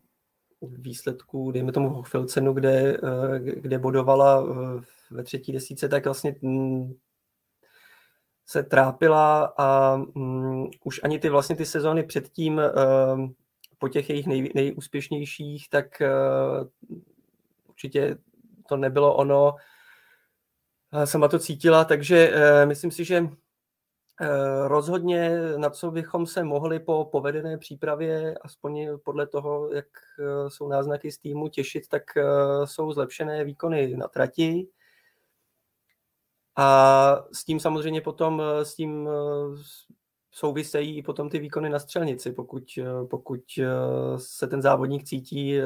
výsledků, 0.61 1.51
dejme 1.51 1.71
tomu 1.71 2.03
Filcenu, 2.03 2.53
kde, 2.53 2.97
kde 3.43 3.79
bodovala 3.79 4.45
ve 5.11 5.23
třetí 5.23 5.51
desíce, 5.51 5.89
tak 5.89 6.05
vlastně 6.05 6.35
mm, 6.41 6.93
se 8.45 8.63
trápila 8.63 9.53
a 9.57 9.95
um, 9.95 10.69
už 10.83 10.99
ani 11.03 11.19
ty 11.19 11.29
vlastně 11.29 11.55
ty 11.55 11.65
sezóny 11.65 12.03
předtím 12.03 12.57
uh, 12.57 13.29
po 13.77 13.89
těch 13.89 14.09
jejich 14.09 14.27
nej, 14.27 14.51
nejúspěšnějších, 14.55 15.69
tak 15.69 16.01
určitě 17.69 18.17
to 18.69 18.77
nebylo 18.77 19.15
ono. 19.15 19.55
Sama 21.05 21.27
to 21.27 21.39
cítila, 21.39 21.85
takže 21.85 22.33
myslím 22.65 22.91
si, 22.91 23.05
že 23.05 23.29
rozhodně 24.67 25.31
na 25.57 25.69
co 25.69 25.91
bychom 25.91 26.25
se 26.25 26.43
mohli 26.43 26.79
po 26.79 27.05
povedené 27.11 27.57
přípravě, 27.57 28.35
aspoň 28.41 28.87
podle 29.03 29.27
toho, 29.27 29.71
jak 29.73 29.85
uh, 30.19 30.49
jsou 30.49 30.67
náznaky 30.67 31.11
z 31.11 31.17
týmu 31.17 31.47
těšit, 31.47 31.87
tak 31.87 32.03
uh, 32.17 32.65
jsou 32.65 32.91
zlepšené 32.91 33.43
výkony 33.43 33.97
na 33.97 34.07
trati, 34.07 34.67
a 36.55 37.25
s 37.31 37.45
tím 37.45 37.59
samozřejmě 37.59 38.01
potom 38.01 38.41
eh, 38.41 38.65
s 38.65 38.75
tím 38.75 39.09
eh, 39.09 39.63
souvisejí 40.37 40.97
i 40.97 41.01
potom 41.01 41.29
ty 41.29 41.39
výkony 41.39 41.69
na 41.69 41.79
střelnici. 41.79 42.31
Pokud, 42.31 42.63
eh, 42.77 43.05
pokud 43.09 43.41
se 44.17 44.47
ten 44.47 44.61
závodník 44.61 45.03
cítí 45.03 45.59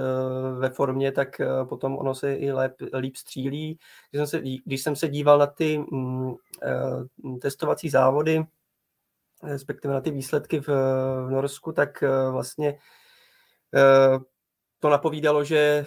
ve 0.59 0.69
formě, 0.69 1.11
tak 1.11 1.41
potom 1.69 1.97
ono 1.97 2.15
se 2.15 2.35
i 2.35 2.51
lép, 2.51 2.75
líp 2.93 3.15
střílí. 3.15 3.79
Když 4.11 4.19
jsem, 4.19 4.27
se, 4.27 4.41
když 4.65 4.81
jsem 4.83 4.95
se 4.95 5.07
díval 5.07 5.37
na 5.37 5.47
ty 5.47 5.77
mm, 5.77 6.35
testovací 7.41 7.89
závody, 7.89 8.45
respektive 9.43 9.93
na 9.93 10.01
ty 10.01 10.11
výsledky 10.11 10.59
v, 10.59 10.67
v 11.27 11.29
Norsku, 11.31 11.71
tak 11.71 12.03
vlastně 12.31 12.77
to 14.79 14.89
napovídalo, 14.89 15.43
že 15.43 15.85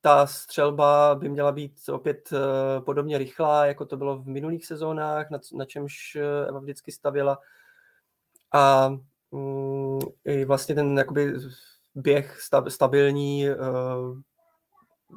ta 0.00 0.26
střelba 0.26 1.14
by 1.14 1.28
měla 1.28 1.52
být 1.52 1.88
opět 1.92 2.32
eh, 2.32 2.80
podobně 2.80 3.18
rychlá, 3.18 3.66
jako 3.66 3.86
to 3.86 3.96
bylo 3.96 4.18
v 4.18 4.26
minulých 4.26 4.66
sezónách, 4.66 5.30
na, 5.30 5.38
na 5.54 5.64
čemž 5.64 6.16
eh, 6.16 6.48
Eva 6.48 6.60
vždycky 6.60 6.92
stavěla. 6.92 7.38
A 8.52 8.88
mm, 9.30 9.98
i 10.24 10.44
vlastně 10.44 10.74
ten 10.74 10.98
jakoby 10.98 11.34
běh 11.94 12.38
stabilní, 12.68 13.48
eh, 13.48 13.56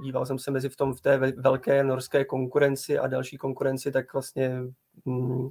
díval 0.04 0.26
jsem 0.26 0.40
se 0.40 0.52
mezi 0.52 0.70
v 0.70 0.76
tom 0.76 0.94
v 0.94 1.02
té 1.02 1.18
velké 1.18 1.84
norské 1.84 2.26
konkurenci 2.26 3.00
a 3.00 3.08
další 3.08 3.38
konkurenci, 3.38 3.92
tak 3.92 4.14
vlastně 4.14 4.62
mm, 5.06 5.50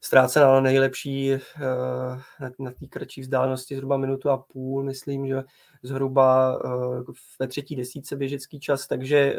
ztrácena 0.00 0.60
nejlepší 0.60 1.32
eh, 1.32 1.40
na, 2.40 2.50
na 2.58 2.70
té 2.70 2.86
kratší 2.86 3.20
vzdálenosti 3.20 3.76
zhruba 3.76 3.96
minutu 3.96 4.30
a 4.30 4.36
půl, 4.36 4.82
myslím, 4.82 5.26
že 5.26 5.42
zhruba 5.82 6.58
eh, 6.64 7.12
ve 7.40 7.48
třetí 7.48 7.76
desíce 7.76 8.16
běžecký 8.16 8.60
čas, 8.60 8.86
takže 8.86 9.36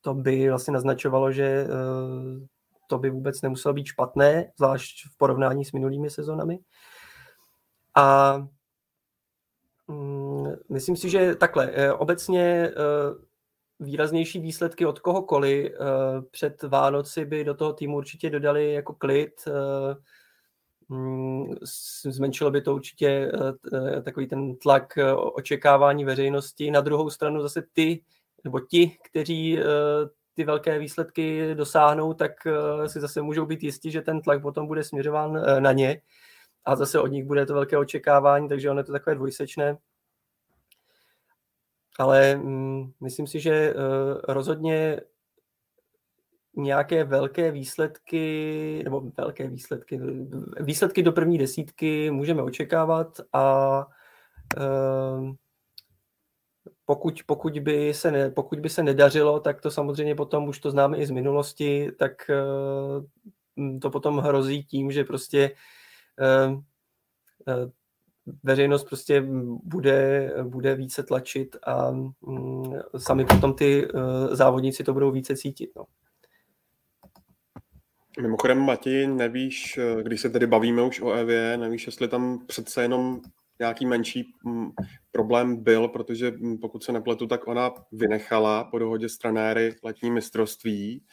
to 0.00 0.14
by 0.14 0.50
vlastně 0.50 0.72
naznačovalo, 0.72 1.32
že 1.32 1.66
to 2.90 2.98
by 2.98 3.10
vůbec 3.10 3.42
nemuselo 3.42 3.74
být 3.74 3.86
špatné, 3.86 4.52
zvlášť 4.56 5.06
v 5.12 5.16
porovnání 5.16 5.64
s 5.64 5.72
minulými 5.72 6.10
sezonami. 6.10 6.58
A 7.96 8.36
mm, 9.88 10.46
myslím 10.68 10.96
si, 10.96 11.10
že 11.10 11.34
takhle, 11.34 11.94
obecně 11.94 12.72
výraznější 13.80 14.40
výsledky 14.40 14.86
od 14.86 14.98
kohokoliv 14.98 15.72
eh, 15.72 15.76
před 16.30 16.62
Vánoci 16.62 17.24
by 17.24 17.44
do 17.44 17.54
toho 17.54 17.72
týmu 17.72 17.96
určitě 17.96 18.30
dodali 18.30 18.72
jako 18.72 18.94
klid. 18.94 19.32
Eh, 19.46 19.94
mm, 20.88 21.54
zmenšilo 22.04 22.50
by 22.50 22.60
to 22.60 22.74
určitě 22.74 23.32
eh, 23.74 24.02
takový 24.02 24.26
ten 24.26 24.56
tlak 24.56 24.98
očekávání 25.34 26.04
veřejnosti. 26.04 26.70
Na 26.70 26.80
druhou 26.80 27.10
stranu 27.10 27.42
zase 27.42 27.62
ty, 27.72 28.02
nebo 28.44 28.60
ti, 28.60 28.98
kteří 29.10 29.58
ty 30.34 30.44
velké 30.44 30.78
výsledky 30.78 31.54
dosáhnou, 31.54 32.14
tak 32.14 32.32
si 32.86 33.00
zase 33.00 33.22
můžou 33.22 33.46
být 33.46 33.62
jistí, 33.62 33.90
že 33.90 34.02
ten 34.02 34.20
tlak 34.20 34.42
potom 34.42 34.66
bude 34.66 34.84
směřován 34.84 35.62
na 35.62 35.72
ně. 35.72 36.02
A 36.64 36.76
zase 36.76 37.00
od 37.00 37.06
nich 37.06 37.24
bude 37.24 37.46
to 37.46 37.54
velké 37.54 37.78
očekávání, 37.78 38.48
takže 38.48 38.70
ono 38.70 38.80
je 38.80 38.84
to 38.84 38.92
takové 38.92 39.14
dvojsečné. 39.14 39.76
Ale 41.98 42.36
mm, 42.36 42.92
myslím 43.00 43.26
si, 43.26 43.40
že 43.40 43.74
uh, 43.74 43.80
rozhodně 44.28 45.00
nějaké 46.56 47.04
velké 47.04 47.50
výsledky, 47.50 48.80
nebo 48.84 49.02
velké 49.16 49.48
výsledky, 49.48 50.00
výsledky 50.60 51.02
do 51.02 51.12
první 51.12 51.38
desítky 51.38 52.10
můžeme 52.10 52.42
očekávat 52.42 53.20
a 53.32 53.86
pokud, 56.90 57.22
pokud, 57.26 57.58
by 57.58 57.94
se 57.94 58.10
ne, 58.10 58.30
pokud 58.30 58.60
by 58.60 58.68
se 58.68 58.82
nedařilo, 58.82 59.40
tak 59.40 59.60
to 59.60 59.70
samozřejmě 59.70 60.14
potom 60.14 60.48
už 60.48 60.58
to 60.58 60.70
známe 60.70 60.98
i 60.98 61.06
z 61.06 61.10
minulosti, 61.10 61.92
tak 61.98 62.30
uh, 62.30 63.78
to 63.78 63.90
potom 63.90 64.18
hrozí 64.18 64.64
tím, 64.64 64.92
že 64.92 65.04
prostě 65.04 65.50
uh, 66.46 66.60
veřejnost 68.42 68.84
prostě 68.84 69.22
bude, 69.62 70.32
bude 70.42 70.74
více 70.74 71.02
tlačit 71.02 71.56
a 71.62 71.90
mm, 71.90 72.72
sami 72.96 73.24
potom 73.24 73.54
ty 73.54 73.88
závodníci 74.30 74.84
to 74.84 74.92
budou 74.92 75.10
více 75.10 75.36
cítit. 75.36 75.70
No. 75.76 75.84
Mimochodem, 78.20 78.58
Mati, 78.58 79.06
nevíš, 79.06 79.78
eh, 79.78 80.02
když 80.02 80.20
se 80.20 80.30
tedy 80.30 80.46
bavíme 80.46 80.82
už 80.82 81.00
o 81.00 81.12
Evě, 81.12 81.56
nevíš, 81.56 81.86
jestli 81.86 82.08
tam 82.08 82.38
přece 82.46 82.82
jenom 82.82 83.20
nějaký 83.60 83.86
menší 83.86 84.34
mm, 84.44 84.70
problém 85.12 85.56
byl, 85.56 85.88
protože 85.88 86.30
mm, 86.30 86.58
pokud 86.58 86.84
se 86.84 86.92
nepletu, 86.92 87.26
tak 87.26 87.46
ona 87.46 87.70
vynechala 87.92 88.64
po 88.64 88.78
dohodě 88.78 89.08
s 89.08 89.18
trenéry 89.18 89.76
letní 89.84 90.10
mistrovství 90.10 91.04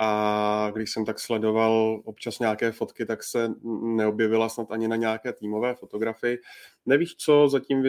a 0.00 0.70
když 0.74 0.92
jsem 0.92 1.04
tak 1.04 1.20
sledoval 1.20 2.02
občas 2.04 2.38
nějaké 2.38 2.72
fotky, 2.72 3.06
tak 3.06 3.22
se 3.22 3.48
neobjevila 3.82 4.48
snad 4.48 4.70
ani 4.70 4.88
na 4.88 4.96
nějaké 4.96 5.32
týmové 5.32 5.74
fotografii. 5.74 6.38
Nevíš, 6.86 7.16
co 7.16 7.48
zatím 7.48 7.82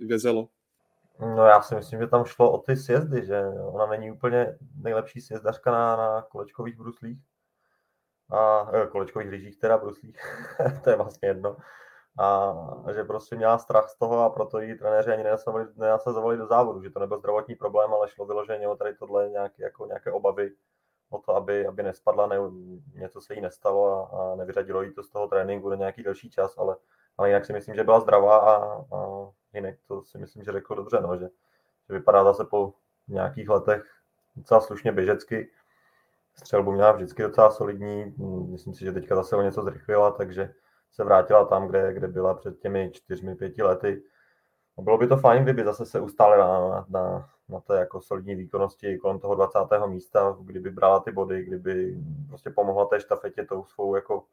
vězelo? 0.00 0.48
No 1.20 1.46
já 1.46 1.62
si 1.62 1.74
myslím, 1.74 2.00
že 2.00 2.06
tam 2.06 2.24
šlo 2.24 2.52
o 2.52 2.58
ty 2.58 2.76
sjezdy, 2.76 3.26
že 3.26 3.42
ona 3.72 3.86
není 3.86 4.10
úplně 4.10 4.58
nejlepší 4.82 5.20
sjezdařka 5.20 5.70
na, 5.70 5.96
na 5.96 6.22
kolečkových 6.22 6.76
bruslích. 6.76 7.18
A 8.30 8.70
e, 8.76 8.86
kolečkových 8.86 9.28
lyžích 9.28 9.58
teda 9.58 9.78
bruslích, 9.78 10.16
to 10.84 10.90
je 10.90 10.96
vlastně 10.96 11.28
jedno. 11.28 11.56
A 12.18 12.54
že 12.94 13.04
prostě 13.04 13.36
měla 13.36 13.58
strach 13.58 13.88
z 13.88 13.98
toho 13.98 14.20
a 14.20 14.30
proto 14.30 14.60
ji 14.60 14.74
trenéři 14.74 15.10
ani 15.10 15.24
nenasazovali 15.76 16.36
do 16.36 16.46
závodu, 16.46 16.82
že 16.82 16.90
to 16.90 17.00
nebyl 17.00 17.18
zdravotní 17.18 17.54
problém, 17.54 17.94
ale 17.94 18.08
šlo 18.08 18.26
vyloženě 18.26 18.68
o 18.68 18.76
tady 18.76 18.94
tohle 18.94 19.28
nějaké, 19.28 19.62
jako 19.62 19.86
nějaké 19.86 20.12
obavy, 20.12 20.52
o 21.10 21.18
to, 21.18 21.36
aby, 21.36 21.66
aby 21.66 21.82
nespadla, 21.82 22.26
ne, 22.26 22.36
něco 22.94 23.20
se 23.20 23.34
jí 23.34 23.40
nestalo 23.40 23.86
a, 23.86 24.02
a 24.32 24.34
nevyřadilo 24.34 24.82
jí 24.82 24.94
to 24.94 25.02
z 25.02 25.10
toho 25.10 25.28
tréninku 25.28 25.68
na 25.68 25.76
nějaký 25.76 26.02
delší 26.02 26.30
čas, 26.30 26.58
ale, 26.58 26.76
ale 27.18 27.28
jinak 27.28 27.44
si 27.44 27.52
myslím, 27.52 27.74
že 27.74 27.84
byla 27.84 28.00
zdravá 28.00 28.38
a, 28.38 28.84
a 28.96 29.28
jinak 29.54 29.74
to 29.88 30.02
si 30.02 30.18
myslím, 30.18 30.44
že 30.44 30.52
řekl 30.52 30.74
dobře, 30.74 31.00
no, 31.00 31.16
že, 31.16 31.28
že 31.88 31.94
vypadá 31.94 32.24
zase 32.24 32.44
po 32.44 32.72
nějakých 33.08 33.48
letech 33.48 33.84
docela 34.36 34.60
slušně 34.60 34.92
běžecky. 34.92 35.50
Střelbu 36.34 36.72
měla 36.72 36.92
vždycky 36.92 37.22
docela 37.22 37.50
solidní, 37.50 38.14
myslím 38.50 38.74
si, 38.74 38.84
že 38.84 38.92
teďka 38.92 39.14
zase 39.14 39.36
o 39.36 39.42
něco 39.42 39.62
zrychlila, 39.62 40.10
takže 40.10 40.54
se 40.94 41.04
vrátila 41.04 41.44
tam, 41.44 41.68
kde, 41.68 41.94
kde 41.94 42.08
byla 42.08 42.34
před 42.34 42.58
těmi 42.58 42.90
čtyřmi, 42.92 43.34
pěti 43.34 43.62
lety. 43.62 44.02
A 44.78 44.82
bylo 44.82 44.98
by 44.98 45.06
to 45.06 45.16
fajn, 45.16 45.42
kdyby 45.42 45.64
zase 45.64 45.86
se 45.86 46.00
ustálila 46.00 46.70
na, 46.70 46.86
na, 46.88 47.30
na 47.48 47.60
té 47.60 47.78
jako 47.78 48.00
solidní 48.00 48.34
výkonnosti 48.34 48.98
kolem 48.98 49.18
toho 49.18 49.34
20. 49.34 49.58
místa, 49.86 50.36
kdyby 50.40 50.70
brala 50.70 51.00
ty 51.00 51.12
body, 51.12 51.44
kdyby 51.44 51.96
prostě 52.28 52.50
pomohla 52.50 52.86
té 52.86 53.00
štafetě 53.00 53.44
tou 53.44 53.64
svou 53.64 53.94
jako 53.94 54.24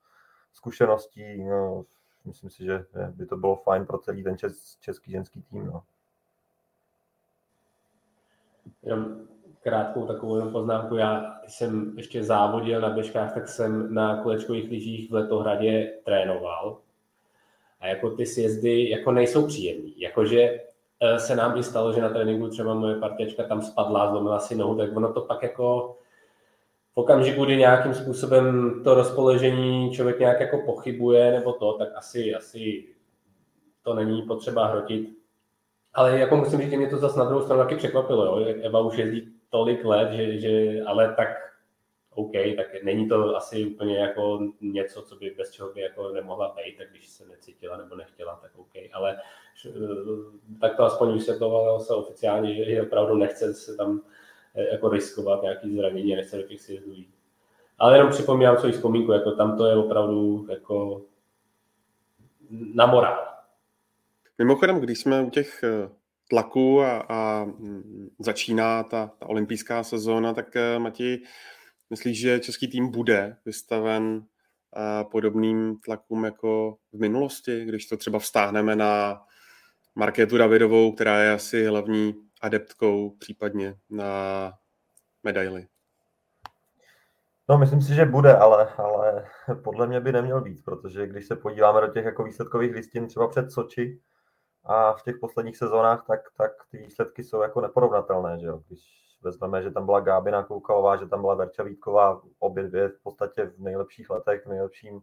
zkušeností. 0.53 1.43
No, 1.43 1.85
myslím 2.25 2.49
si, 2.49 2.65
že 2.65 2.85
by 3.09 3.25
to 3.25 3.37
bylo 3.37 3.55
fajn 3.55 3.85
pro 3.85 3.97
celý 3.97 4.23
ten 4.23 4.37
čes, 4.37 4.77
český 4.79 5.11
ženský 5.11 5.41
tým. 5.41 5.65
No. 5.65 5.83
Krátkou 9.63 10.05
takovou 10.05 10.51
poznámku. 10.51 10.95
Já, 10.95 11.35
jsem 11.47 11.93
ještě 11.97 12.23
závodil 12.23 12.81
na 12.81 12.89
běžkách, 12.89 13.33
tak 13.33 13.47
jsem 13.47 13.93
na 13.93 14.23
kolečkových 14.23 14.69
lyžích 14.71 15.11
v 15.11 15.13
Letohradě 15.13 15.93
trénoval. 16.05 16.77
A 17.79 17.87
jako 17.87 18.09
ty 18.09 18.25
sjezdy 18.25 18.89
jako 18.89 19.11
nejsou 19.11 19.47
příjemný. 19.47 19.93
Jakože 19.97 20.59
eh, 20.99 21.19
se 21.19 21.35
nám 21.35 21.57
i 21.57 21.63
stalo, 21.63 21.93
že 21.93 22.01
na 22.01 22.09
tréninku 22.09 22.47
třeba 22.47 22.73
moje 22.73 22.95
partiačka 22.95 23.43
tam 23.43 23.61
spadla, 23.61 24.11
zlomila 24.11 24.39
si 24.39 24.55
nohu, 24.55 24.77
tak 24.77 24.97
ono 24.97 25.13
to 25.13 25.21
pak 25.21 25.43
jako 25.43 25.97
v 26.93 26.97
okamžiku, 26.97 27.45
kdy 27.45 27.57
nějakým 27.57 27.93
způsobem 27.93 28.73
to 28.83 28.93
rozpoložení 28.93 29.91
člověk 29.91 30.19
nějak 30.19 30.39
jako 30.39 30.57
pochybuje 30.65 31.31
nebo 31.31 31.53
to, 31.53 31.73
tak 31.73 31.89
asi, 31.95 32.35
asi 32.35 32.87
to 33.83 33.93
není 33.93 34.21
potřeba 34.21 34.67
hrotit. 34.67 35.09
Ale 35.93 36.19
jako 36.19 36.35
musím 36.35 36.61
říct, 36.61 36.71
že 36.71 36.77
mě 36.77 36.87
to 36.87 36.97
zase 36.97 37.19
na 37.19 37.25
druhou 37.25 37.41
stranu 37.43 37.63
taky 37.63 37.75
překvapilo. 37.75 38.39
Jo? 38.39 38.55
Eva 38.61 38.79
už 38.79 38.97
jezdí 38.97 39.40
tolik 39.51 39.85
let, 39.85 40.11
že, 40.11 40.39
že, 40.39 40.83
ale 40.83 41.13
tak 41.15 41.27
OK, 42.15 42.31
tak 42.55 42.83
není 42.83 43.09
to 43.09 43.35
asi 43.35 43.65
úplně 43.65 43.97
jako 43.97 44.39
něco, 44.61 45.01
co 45.01 45.15
by 45.15 45.35
bez 45.37 45.51
čeho 45.51 45.73
by 45.73 45.81
jako 45.81 46.09
nemohla 46.09 46.55
být, 46.55 46.77
tak 46.77 46.89
když 46.89 47.07
se 47.07 47.25
necítila 47.25 47.77
nebo 47.77 47.95
nechtěla, 47.95 48.39
tak 48.41 48.51
OK, 48.57 48.73
ale 48.93 49.17
eh, 49.65 49.71
tak 50.61 50.75
to 50.75 50.83
aspoň 50.83 51.13
vysvětlovalo 51.13 51.79
se 51.79 51.93
oficiálně, 51.93 52.55
že 52.55 52.81
opravdu 52.81 53.15
nechce 53.15 53.53
se 53.53 53.75
tam 53.75 54.01
eh, 54.55 54.73
jako 54.73 54.89
riskovat 54.89 55.41
nějaký 55.41 55.75
zranění, 55.75 56.15
nechce 56.15 56.37
do 56.37 56.43
těch 56.43 56.61
sjezdů 56.61 56.91
jít. 56.91 57.13
Ale 57.79 57.97
jenom 57.97 58.09
připomínám 58.11 58.57
svoji 58.57 58.73
vzpomínku, 58.73 59.11
jako 59.11 59.31
tam 59.31 59.57
to 59.57 59.65
je 59.65 59.75
opravdu 59.75 60.47
jako 60.49 61.01
na 62.73 62.85
morál. 62.85 63.27
Mimochodem, 64.37 64.79
když 64.79 64.99
jsme 64.99 65.21
u 65.21 65.29
těch 65.29 65.63
eh, 66.31 66.35
tlaků 66.35 66.81
a, 66.81 67.05
a 67.09 67.43
mm, 67.43 68.09
začíná 68.19 68.83
ta, 68.83 69.11
ta 69.19 69.29
olympijská 69.29 69.83
sezóna, 69.83 70.33
tak 70.33 70.45
Matěj, 70.77 71.23
myslíš, 71.89 72.19
že 72.19 72.39
český 72.39 72.67
tým 72.67 72.91
bude 72.91 73.37
vystaven 73.45 74.25
podobným 75.11 75.79
tlakům 75.85 76.25
jako 76.25 76.77
v 76.93 76.99
minulosti, 76.99 77.65
když 77.65 77.85
to 77.85 77.97
třeba 77.97 78.19
vztáhneme 78.19 78.75
na 78.75 79.21
Markétu 79.95 80.37
Davidovou, 80.37 80.91
která 80.91 81.19
je 81.19 81.31
asi 81.31 81.65
hlavní 81.65 82.13
adeptkou 82.41 83.09
případně 83.09 83.75
na 83.89 84.53
medaily? 85.23 85.67
No, 87.49 87.57
myslím 87.57 87.81
si, 87.81 87.95
že 87.95 88.05
bude, 88.05 88.37
ale, 88.37 88.73
ale 88.77 89.25
podle 89.63 89.87
mě 89.87 89.99
by 89.99 90.11
neměl 90.11 90.41
být, 90.41 90.63
protože 90.65 91.07
když 91.07 91.27
se 91.27 91.35
podíváme 91.35 91.81
do 91.81 91.87
těch 91.87 92.05
jako 92.05 92.23
výsledkových 92.23 92.75
listin 92.75 93.07
třeba 93.07 93.27
před 93.27 93.51
Soči 93.51 93.99
a 94.65 94.93
v 94.93 95.03
těch 95.03 95.15
posledních 95.17 95.57
sezónách, 95.57 96.05
tak, 96.07 96.19
tak 96.37 96.51
ty 96.71 96.77
výsledky 96.77 97.23
jsou 97.23 97.41
jako 97.41 97.61
neporovnatelné, 97.61 98.39
že 98.39 98.47
jo? 98.47 98.61
Když 98.67 99.01
vezmeme, 99.23 99.63
že 99.63 99.71
tam 99.71 99.85
byla 99.85 99.99
Gábina 99.99 100.43
Koukalová, 100.43 100.97
že 100.97 101.07
tam 101.07 101.21
byla 101.21 101.35
Verča 101.35 101.63
Vítková, 101.63 102.21
obě 102.39 102.63
dvě 102.63 102.89
v 102.89 103.03
podstatě 103.03 103.45
v 103.45 103.59
nejlepších 103.59 104.09
letech, 104.09 104.45
v 104.45 104.49
nejlepším, 104.49 105.01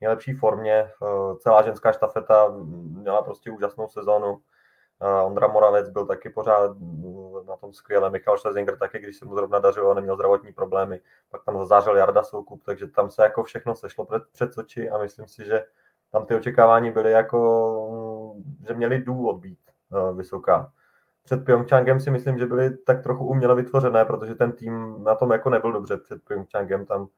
nejlepší 0.00 0.34
formě. 0.34 0.72
Eh, 0.72 1.36
celá 1.38 1.62
ženská 1.62 1.92
štafeta 1.92 2.54
měla 2.98 3.22
prostě 3.22 3.50
úžasnou 3.50 3.88
sezónu. 3.88 4.38
Eh, 5.00 5.22
Ondra 5.22 5.48
Moravec 5.48 5.88
byl 5.88 6.06
taky 6.06 6.30
pořád 6.30 6.76
na 7.46 7.56
tom 7.56 7.72
skvěle. 7.72 8.10
Michal 8.10 8.38
Schlesinger 8.38 8.78
taky, 8.78 8.98
když 8.98 9.16
se 9.16 9.24
mu 9.24 9.34
zrovna 9.34 9.58
dařilo, 9.58 9.94
neměl 9.94 10.14
zdravotní 10.14 10.52
problémy. 10.52 11.00
Pak 11.30 11.44
tam 11.44 11.58
zazářil 11.58 11.96
Jarda 11.96 12.22
Soukup, 12.22 12.64
takže 12.64 12.86
tam 12.86 13.10
se 13.10 13.22
jako 13.22 13.42
všechno 13.44 13.74
sešlo 13.74 14.04
před, 14.04 14.22
před 14.32 14.54
Soči 14.54 14.90
a 14.90 14.98
myslím 14.98 15.28
si, 15.28 15.44
že 15.44 15.64
tam 16.12 16.26
ty 16.26 16.34
očekávání 16.34 16.90
byly 16.90 17.12
jako, 17.12 17.38
že 18.68 18.74
měli 18.74 18.98
důvod 19.02 19.40
být 19.40 19.58
eh, 19.92 20.14
vysoká 20.14 20.72
před 21.28 21.44
Pyeongchangem 21.44 22.00
si 22.00 22.10
myslím, 22.10 22.38
že 22.38 22.46
byly 22.46 22.76
tak 22.76 23.02
trochu 23.02 23.26
uměle 23.26 23.54
vytvořené, 23.54 24.04
protože 24.04 24.34
ten 24.34 24.52
tým 24.52 25.04
na 25.04 25.14
tom 25.14 25.32
jako 25.32 25.50
nebyl 25.50 25.72
dobře 25.72 25.96
před 25.96 26.22
Pyeongchangem. 26.24 26.86
Tam, 26.86 27.08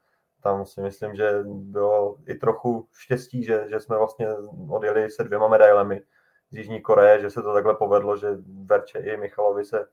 tam 0.42 0.66
si 0.66 0.80
myslím, 0.80 1.14
že 1.14 1.44
bylo 1.44 2.16
i 2.26 2.35
trochu 2.35 2.88
štěstí, 2.92 3.44
že, 3.44 3.64
že 3.68 3.80
jsme 3.80 3.98
vlastně 3.98 4.28
odjeli 4.68 5.11
se 5.11 5.24
dvěma 5.24 5.48
medailemi 5.48 6.02
z 6.50 6.56
Jižní 6.56 6.80
Koreje, 6.80 7.20
že 7.20 7.30
se 7.30 7.42
to 7.42 7.54
takhle 7.54 7.74
povedlo, 7.74 8.16
že 8.16 8.28
Verče 8.64 8.98
i 8.98 9.16
Michalovi 9.16 9.64
se, 9.64 9.87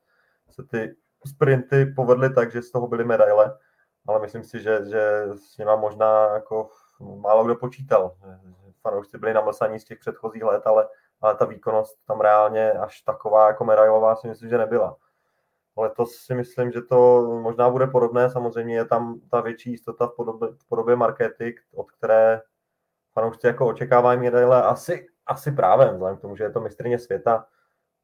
se 0.50 0.64
ty 0.64 0.96
sprinty 1.28 1.86
povedly 1.86 2.34
tak, 2.34 2.52
že 2.52 2.62
z 2.62 2.72
toho 2.72 2.88
byly 2.88 3.06
medaile, 3.06 3.58
ale 4.08 4.20
myslím 4.20 4.44
si, 4.44 4.60
že, 4.60 4.86
že 4.90 5.28
s 5.36 5.58
nima 5.58 5.76
možná 5.76 6.34
jako 6.34 6.70
málo 7.00 7.46
kdo 7.46 7.56
počítal. 7.56 8.16
Fanoušci 8.82 9.18
byli 9.18 9.34
namlsaní 9.34 9.80
z 9.80 9.84
těch 9.86 10.00
předchozích 10.00 10.44
let, 10.44 10.62
ale 10.66 10.88
ale 11.22 11.36
ta 11.36 11.46
výkonnost 11.46 12.06
tam 12.08 12.22
reálně 12.22 12.72
až 12.72 13.02
taková 13.02 13.48
jako 13.48 13.66
medailová 13.66 14.16
si 14.16 14.28
myslím, 14.28 14.50
že 14.50 14.58
nebyla. 14.58 14.98
Letos 15.78 16.16
si 16.16 16.36
myslím, 16.36 16.72
že 16.72 16.82
to 16.82 17.22
možná 17.42 17.70
bude 17.70 17.88
podobné, 17.88 18.30
samozřejmě 18.30 18.76
je 18.76 18.86
tam 18.86 19.20
ta 19.32 19.42
větší 19.42 19.72
jistota 19.72 20.08
v 20.08 20.16
podobě, 20.16 20.50
v 20.50 20.68
podobě 20.70 20.96
markety, 20.96 21.56
od 21.76 21.92
které 21.92 22.42
fanoušci 23.14 23.48
jako 23.48 23.68
očekávají 23.68 24.20
medaile, 24.20 24.64
asi, 24.64 25.08
asi 25.26 25.52
právě, 25.52 25.92
vzhledem 25.92 26.18
k 26.18 26.22
tomu, 26.22 26.36
že 26.36 26.44
je 26.44 26.52
to 26.52 26.62
mistrně 26.62 27.00
světa, 27.00 27.46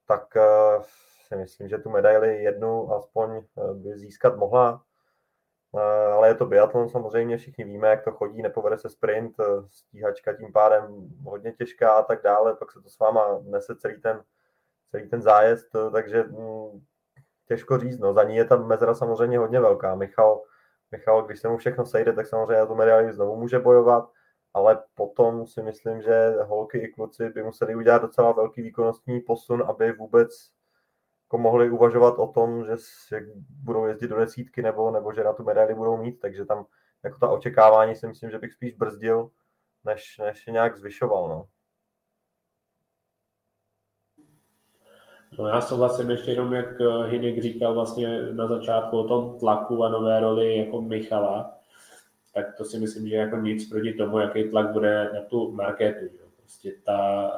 tak 0.08 0.24
uh, 0.36 0.84
si 1.28 1.36
myslím, 1.36 1.70
že 1.70 1.78
tu 1.78 1.90
medaili 1.90 2.44
jednu 2.44 2.94
aspoň 2.94 3.30
uh, 3.56 3.74
by 3.74 3.98
získat 3.98 4.38
mohla. 4.38 4.84
Eh, 5.76 6.12
ale 6.12 6.28
je 6.28 6.36
to 6.36 6.46
biatlon 6.46 6.90
samozřejmě, 6.90 7.38
všichni 7.38 7.64
víme, 7.64 7.88
jak 7.88 8.04
to 8.04 8.12
chodí, 8.12 8.42
nepovede 8.42 8.78
se 8.78 8.90
sprint, 8.90 9.40
eh, 9.40 9.44
stíhačka 9.72 10.34
tím 10.34 10.54
pádem 10.54 11.10
hodně 11.24 11.52
těžká 11.52 11.94
a 11.94 12.04
tak 12.04 12.24
dále, 12.24 12.56
pak 12.56 12.72
se 12.72 12.82
to 12.82 12.90
s 12.90 13.00
váma 13.00 13.40
nese 13.44 13.76
celý 13.76 14.02
ten, 14.02 14.24
celý 14.92 15.10
ten 15.10 15.22
zájezd, 15.22 15.76
eh, 15.76 15.92
takže 15.92 16.24
hm, 16.24 16.82
těžko 17.48 17.78
říct, 17.78 18.00
no, 18.00 18.14
za 18.14 18.24
ní 18.24 18.36
je 18.36 18.46
ta 18.46 18.56
mezera 18.56 18.94
samozřejmě 18.94 19.38
hodně 19.38 19.60
velká. 19.60 19.96
Michal, 19.96 20.42
Michal, 20.92 21.24
když 21.24 21.40
se 21.40 21.50
mu 21.50 21.58
všechno 21.58 21.86
sejde, 21.86 22.14
tak 22.14 22.28
samozřejmě 22.28 22.58
na 22.58 22.66
tu 22.66 22.76
medaili 22.76 23.14
znovu 23.14 23.36
může 23.36 23.60
bojovat, 23.60 24.10
ale 24.54 24.84
potom 24.96 25.48
si 25.48 25.62
myslím, 25.62 26.02
že 26.02 26.36
holky 26.42 26.78
i 26.78 26.88
kluci 26.88 27.30
by 27.30 27.44
museli 27.44 27.76
udělat 27.76 28.02
docela 28.02 28.32
velký 28.32 28.62
výkonnostní 28.62 29.20
posun, 29.22 29.64
aby 29.68 29.92
vůbec 29.92 30.52
jako 31.34 31.42
mohli 31.42 31.70
uvažovat 31.70 32.20
o 32.20 32.28
tom, 32.28 32.66
že 32.66 32.76
budou 33.64 33.86
jezdit 33.86 34.08
do 34.08 34.20
desítky 34.20 34.62
nebo, 34.62 34.92
nebo 34.92 35.14
že 35.14 35.24
na 35.24 35.34
tu 35.34 35.44
medaili 35.44 35.76
budou 35.76 35.98
mít, 35.98 36.20
takže 36.20 36.46
tam 36.46 36.66
jako 37.04 37.20
ta 37.20 37.30
očekávání 37.30 37.96
si 37.96 38.08
myslím, 38.08 38.32
že 38.32 38.40
bych 38.40 38.54
spíš 38.54 38.74
brzdil, 38.74 39.30
než, 39.86 40.18
než 40.18 40.48
je 40.48 40.54
nějak 40.54 40.78
zvyšoval. 40.78 41.30
No. 41.30 41.48
No 45.40 45.48
já 45.48 45.62
souhlasím 45.62 46.10
ještě 46.10 46.32
jenom, 46.32 46.54
jak 46.54 46.82
eh, 46.82 47.08
Hinek 47.08 47.42
říkal 47.42 47.74
vlastně 47.74 48.22
na 48.22 48.48
začátku 48.48 48.98
o 48.98 49.08
tom 49.08 49.40
tlaku 49.40 49.84
a 49.84 49.90
nové 49.90 50.20
roli 50.20 50.58
jako 50.58 50.82
Michala, 50.82 51.58
tak 52.34 52.58
to 52.58 52.66
si 52.66 52.80
myslím, 52.80 53.08
že 53.08 53.16
jako 53.16 53.38
nic 53.38 53.70
proti 53.70 53.94
tomu, 53.94 54.20
jaký 54.20 54.50
tlak 54.50 54.72
bude 54.72 55.12
na 55.14 55.22
tu 55.22 55.52
marketu. 55.52 56.06
Prostě 56.38 56.74
ta, 56.86 57.32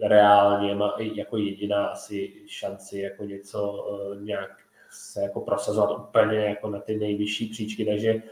reálně 0.00 0.74
má 0.74 0.94
jako 0.98 1.36
jediná 1.36 1.86
asi 1.86 2.32
šanci 2.46 2.98
jako 2.98 3.24
něco 3.24 3.72
uh, 3.72 4.22
nějak 4.22 4.50
se 4.90 5.22
jako 5.22 5.40
prosazovat 5.40 5.98
úplně 5.98 6.38
jako 6.38 6.70
na 6.70 6.80
ty 6.80 6.96
nejvyšší 6.98 7.48
příčky, 7.48 7.84
takže 7.84 8.22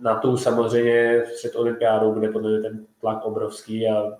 na 0.00 0.14
tu 0.14 0.36
samozřejmě 0.36 1.22
před 1.36 1.56
olympiádou 1.56 2.12
bude 2.12 2.28
podle 2.28 2.50
mě 2.50 2.60
ten 2.60 2.86
tlak 3.00 3.24
obrovský 3.24 3.88
a 3.88 4.18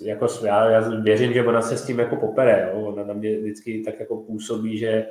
jako 0.00 0.26
já, 0.44 0.70
já 0.70 0.80
věřím, 1.00 1.32
že 1.32 1.46
ona 1.46 1.62
se 1.62 1.76
s 1.76 1.86
tím 1.86 1.98
jako 1.98 2.16
popere, 2.16 2.70
jo? 2.74 2.80
ona 2.86 3.04
na 3.04 3.14
mě 3.14 3.38
vždycky 3.38 3.82
tak 3.84 4.00
jako 4.00 4.16
působí, 4.16 4.78
že 4.78 5.06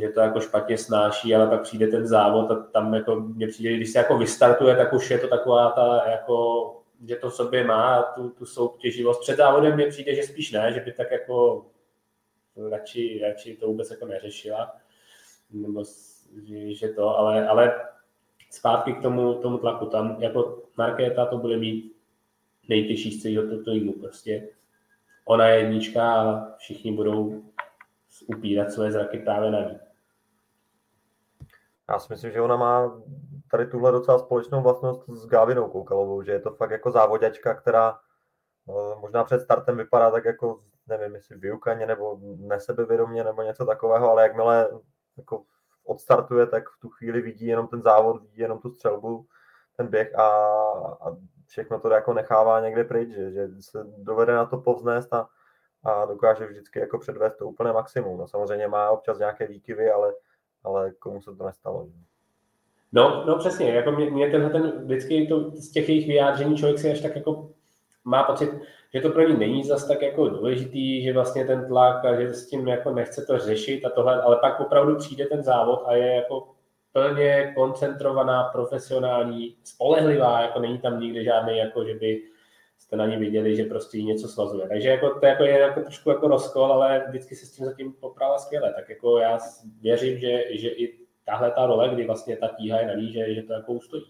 že 0.00 0.08
to 0.08 0.20
jako 0.20 0.40
špatně 0.40 0.78
snáší, 0.78 1.34
ale 1.34 1.46
pak 1.46 1.62
přijde 1.62 1.86
ten 1.86 2.06
závod 2.06 2.50
a 2.50 2.54
tam 2.54 2.94
jako 2.94 3.20
mně 3.20 3.46
přijde, 3.46 3.76
když 3.76 3.90
se 3.90 3.98
jako 3.98 4.18
vystartuje, 4.18 4.76
tak 4.76 4.92
už 4.92 5.10
je 5.10 5.18
to 5.18 5.28
taková 5.28 5.70
ta 5.70 6.10
jako 6.10 6.64
že 7.04 7.16
to 7.16 7.30
v 7.30 7.34
sobě 7.34 7.64
má 7.64 8.02
tu, 8.02 8.30
tu 8.30 8.46
soutěživost. 8.46 9.20
Před 9.20 9.36
závodem 9.36 9.74
mně 9.74 9.86
přijde, 9.86 10.14
že 10.14 10.22
spíš 10.22 10.52
ne, 10.52 10.72
že 10.72 10.80
by 10.80 10.92
tak 10.92 11.10
jako 11.10 11.66
radši, 12.70 13.20
radši 13.22 13.56
to 13.56 13.66
vůbec 13.66 13.90
jako 13.90 14.06
neřešila, 14.06 14.76
nebo 15.50 15.84
že 16.68 16.88
to, 16.88 17.18
ale, 17.18 17.48
ale 17.48 17.88
zpátky 18.50 18.92
k 18.92 19.02
tomu, 19.02 19.34
tomu 19.34 19.58
tlaku. 19.58 19.86
Tam 19.86 20.22
jako 20.22 20.62
Markéta 20.76 21.26
to 21.26 21.38
bude 21.38 21.56
mít 21.56 21.96
nejtěžší 22.68 23.12
z 23.12 23.22
celého 23.22 23.64
týmu. 23.64 23.92
Prostě 23.92 24.48
ona 25.24 25.48
je 25.48 25.60
jednička 25.60 26.14
a 26.14 26.56
všichni 26.56 26.92
budou 26.92 27.42
upírat 28.26 28.72
své 28.72 28.92
zraky 28.92 29.18
právě 29.18 29.50
na 29.50 29.60
ní. 29.60 29.78
Já 31.88 31.98
si 31.98 32.12
myslím, 32.12 32.32
že 32.32 32.40
ona 32.40 32.56
má 32.56 33.02
tady 33.50 33.66
tuhle 33.66 33.92
docela 33.92 34.18
společnou 34.18 34.62
vlastnost 34.62 35.08
s 35.08 35.26
Gávinou 35.26 35.68
Koukalovou, 35.68 36.22
že 36.22 36.32
je 36.32 36.40
to 36.40 36.50
fakt 36.50 36.70
jako 36.70 36.90
závoděčka, 36.90 37.54
která 37.54 37.98
no, 38.68 38.98
možná 39.00 39.24
před 39.24 39.40
startem 39.40 39.76
vypadá 39.76 40.10
tak 40.10 40.24
jako, 40.24 40.60
nevím, 40.86 41.14
jestli 41.14 41.36
vyukaně 41.36 41.86
nebo 41.86 42.18
nesebevědomě 42.36 43.24
nebo 43.24 43.42
něco 43.42 43.66
takového, 43.66 44.10
ale 44.10 44.22
jakmile 44.22 44.70
jako 45.16 45.42
odstartuje, 45.84 46.46
tak 46.46 46.68
v 46.68 46.80
tu 46.80 46.88
chvíli 46.88 47.20
vidí 47.20 47.46
jenom 47.46 47.68
ten 47.68 47.82
závod, 47.82 48.22
vidí 48.22 48.38
jenom 48.38 48.58
tu 48.58 48.70
střelbu, 48.70 49.26
ten 49.76 49.86
běh 49.88 50.18
a, 50.18 50.26
a 51.00 51.16
všechno 51.46 51.80
to 51.80 51.90
jako 51.90 52.14
nechává 52.14 52.60
někde 52.60 52.84
pryč, 52.84 53.10
že, 53.10 53.30
že 53.30 53.48
se 53.60 53.84
dovede 53.98 54.34
na 54.34 54.46
to 54.46 54.58
povznést 54.58 55.14
a, 55.14 55.28
a 55.84 56.04
dokáže 56.04 56.46
vždycky 56.46 56.78
jako 56.78 56.98
předvést 56.98 57.36
to 57.36 57.46
úplné 57.46 57.72
maximum. 57.72 58.18
No, 58.18 58.28
samozřejmě 58.28 58.68
má 58.68 58.90
občas 58.90 59.18
nějaké 59.18 59.46
výkyvy, 59.46 59.90
ale, 59.90 60.14
ale 60.64 60.90
komu 60.90 61.20
se 61.22 61.36
to 61.36 61.44
nestalo. 61.44 61.88
No, 62.92 63.24
no 63.26 63.38
přesně, 63.38 63.70
jako 63.70 63.92
mě, 63.92 64.10
mě 64.10 64.30
tenhle 64.30 64.50
ten 64.50 64.72
vždycky 64.84 65.26
to, 65.26 65.50
z 65.50 65.70
těch 65.70 65.88
jejich 65.88 66.06
vyjádření 66.06 66.56
člověk 66.56 66.78
si 66.78 66.90
až 66.90 67.00
tak 67.00 67.16
jako 67.16 67.50
má 68.04 68.22
pocit, 68.22 68.50
že 68.94 69.00
to 69.00 69.10
pro 69.10 69.28
ní 69.28 69.36
není 69.36 69.64
zas 69.64 69.88
tak 69.88 70.02
jako 70.02 70.28
důležitý, 70.28 71.02
že 71.02 71.12
vlastně 71.12 71.44
ten 71.44 71.66
tlak 71.66 72.04
a 72.04 72.20
že 72.20 72.34
s 72.34 72.48
tím 72.48 72.68
jako 72.68 72.90
nechce 72.90 73.26
to 73.26 73.38
řešit 73.38 73.84
a 73.84 73.90
tohle, 73.90 74.22
ale 74.22 74.36
pak 74.36 74.60
opravdu 74.60 74.96
přijde 74.96 75.26
ten 75.26 75.42
závod 75.42 75.82
a 75.86 75.94
je 75.94 76.14
jako 76.14 76.48
plně 76.92 77.52
koncentrovaná, 77.56 78.44
profesionální, 78.44 79.56
spolehlivá, 79.64 80.40
jako 80.40 80.60
není 80.60 80.78
tam 80.78 81.00
nikde 81.00 81.24
žádný, 81.24 81.58
jako 81.58 81.84
že 81.84 81.94
by 81.94 82.22
jste 82.78 82.96
na 82.96 83.06
ní 83.06 83.16
viděli, 83.16 83.56
že 83.56 83.64
prostě 83.64 84.02
něco 84.02 84.28
svazuje. 84.28 84.68
Takže 84.68 84.88
jako, 84.88 85.20
to 85.20 85.26
jako 85.26 85.42
je 85.42 85.58
jako 85.58 85.80
trošku 85.80 86.10
jako 86.10 86.28
rozkol, 86.28 86.72
ale 86.72 87.04
vždycky 87.08 87.36
se 87.36 87.46
s 87.46 87.52
tím 87.52 87.66
zatím 87.66 87.92
poprala 87.92 88.38
skvěle. 88.38 88.72
Tak 88.72 88.88
jako 88.88 89.18
já 89.18 89.38
věřím, 89.80 90.18
že, 90.18 90.44
že 90.50 90.68
i 90.68 91.05
tahle 91.26 91.50
ta 91.50 91.66
role, 91.66 91.88
kdy 91.88 92.06
vlastně 92.06 92.36
ta 92.36 92.48
tíha 92.48 92.78
je 92.78 92.86
na 92.86 92.94
ní, 92.94 93.12
že, 93.12 93.34
že 93.34 93.42
to 93.42 93.52
jako 93.52 93.72
ustojí. 93.72 94.02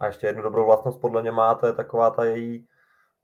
A 0.00 0.06
ještě 0.06 0.26
jednu 0.26 0.42
dobrou 0.42 0.66
vlastnost 0.66 1.00
podle 1.00 1.22
mě 1.22 1.30
má, 1.30 1.54
to 1.54 1.66
je 1.66 1.72
taková 1.72 2.10
ta 2.10 2.24
její 2.24 2.68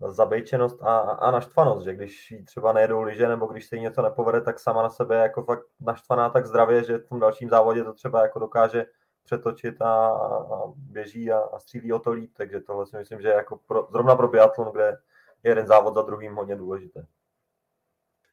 zabejčenost 0.08 0.82
a, 0.82 0.98
a 0.98 1.30
naštvanost, 1.30 1.84
že 1.84 1.94
když 1.94 2.30
jí 2.30 2.44
třeba 2.44 2.72
nejedou 2.72 3.02
liže 3.02 3.28
nebo 3.28 3.46
když 3.46 3.66
se 3.66 3.76
jí 3.76 3.82
něco 3.82 4.02
nepovede, 4.02 4.40
tak 4.40 4.58
sama 4.58 4.82
na 4.82 4.90
sebe 4.90 5.16
jako 5.16 5.42
fakt 5.42 5.66
naštvaná 5.80 6.30
tak 6.30 6.46
zdravě, 6.46 6.84
že 6.84 6.98
v 6.98 7.08
tom 7.08 7.20
dalším 7.20 7.48
závodě 7.48 7.84
to 7.84 7.92
třeba 7.92 8.22
jako 8.22 8.38
dokáže 8.38 8.86
přetočit 9.24 9.82
a, 9.82 10.08
a 10.08 10.62
běží 10.76 11.32
a, 11.32 11.38
a 11.38 11.58
střílí 11.58 11.92
o 11.92 11.98
to 11.98 12.10
líp, 12.10 12.30
takže 12.36 12.60
tohle 12.60 12.86
si 12.86 12.96
myslím, 12.96 13.20
že 13.20 13.28
jako 13.28 13.60
pro, 13.66 13.88
zrovna 13.90 14.16
pro 14.16 14.28
biatlon, 14.28 14.72
kde 14.72 14.98
je 15.42 15.50
jeden 15.50 15.66
závod 15.66 15.94
za 15.94 16.02
druhým 16.02 16.34
hodně 16.34 16.56
důležité. 16.56 17.06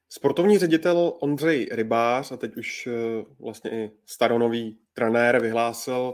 Sportovní 0.09 0.57
ředitel 0.57 1.13
Ondřej 1.19 1.69
Rybář 1.71 2.31
a 2.31 2.37
teď 2.37 2.57
už 2.57 2.87
eh, 2.87 2.91
vlastně 3.39 3.71
i 3.71 3.91
staronový 4.05 4.77
trenér 4.93 5.41
vyhlásil 5.41 6.13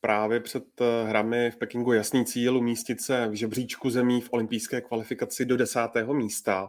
právě 0.00 0.40
před 0.40 0.64
eh, 0.80 1.08
hrami 1.08 1.50
v 1.50 1.56
Pekingu 1.56 1.92
jasný 1.92 2.24
cíl 2.24 2.56
umístit 2.56 3.00
se 3.00 3.28
v 3.28 3.32
žebříčku 3.32 3.90
zemí 3.90 4.20
v 4.20 4.28
olympijské 4.32 4.80
kvalifikaci 4.80 5.44
do 5.44 5.56
desátého 5.56 6.14
místa, 6.14 6.68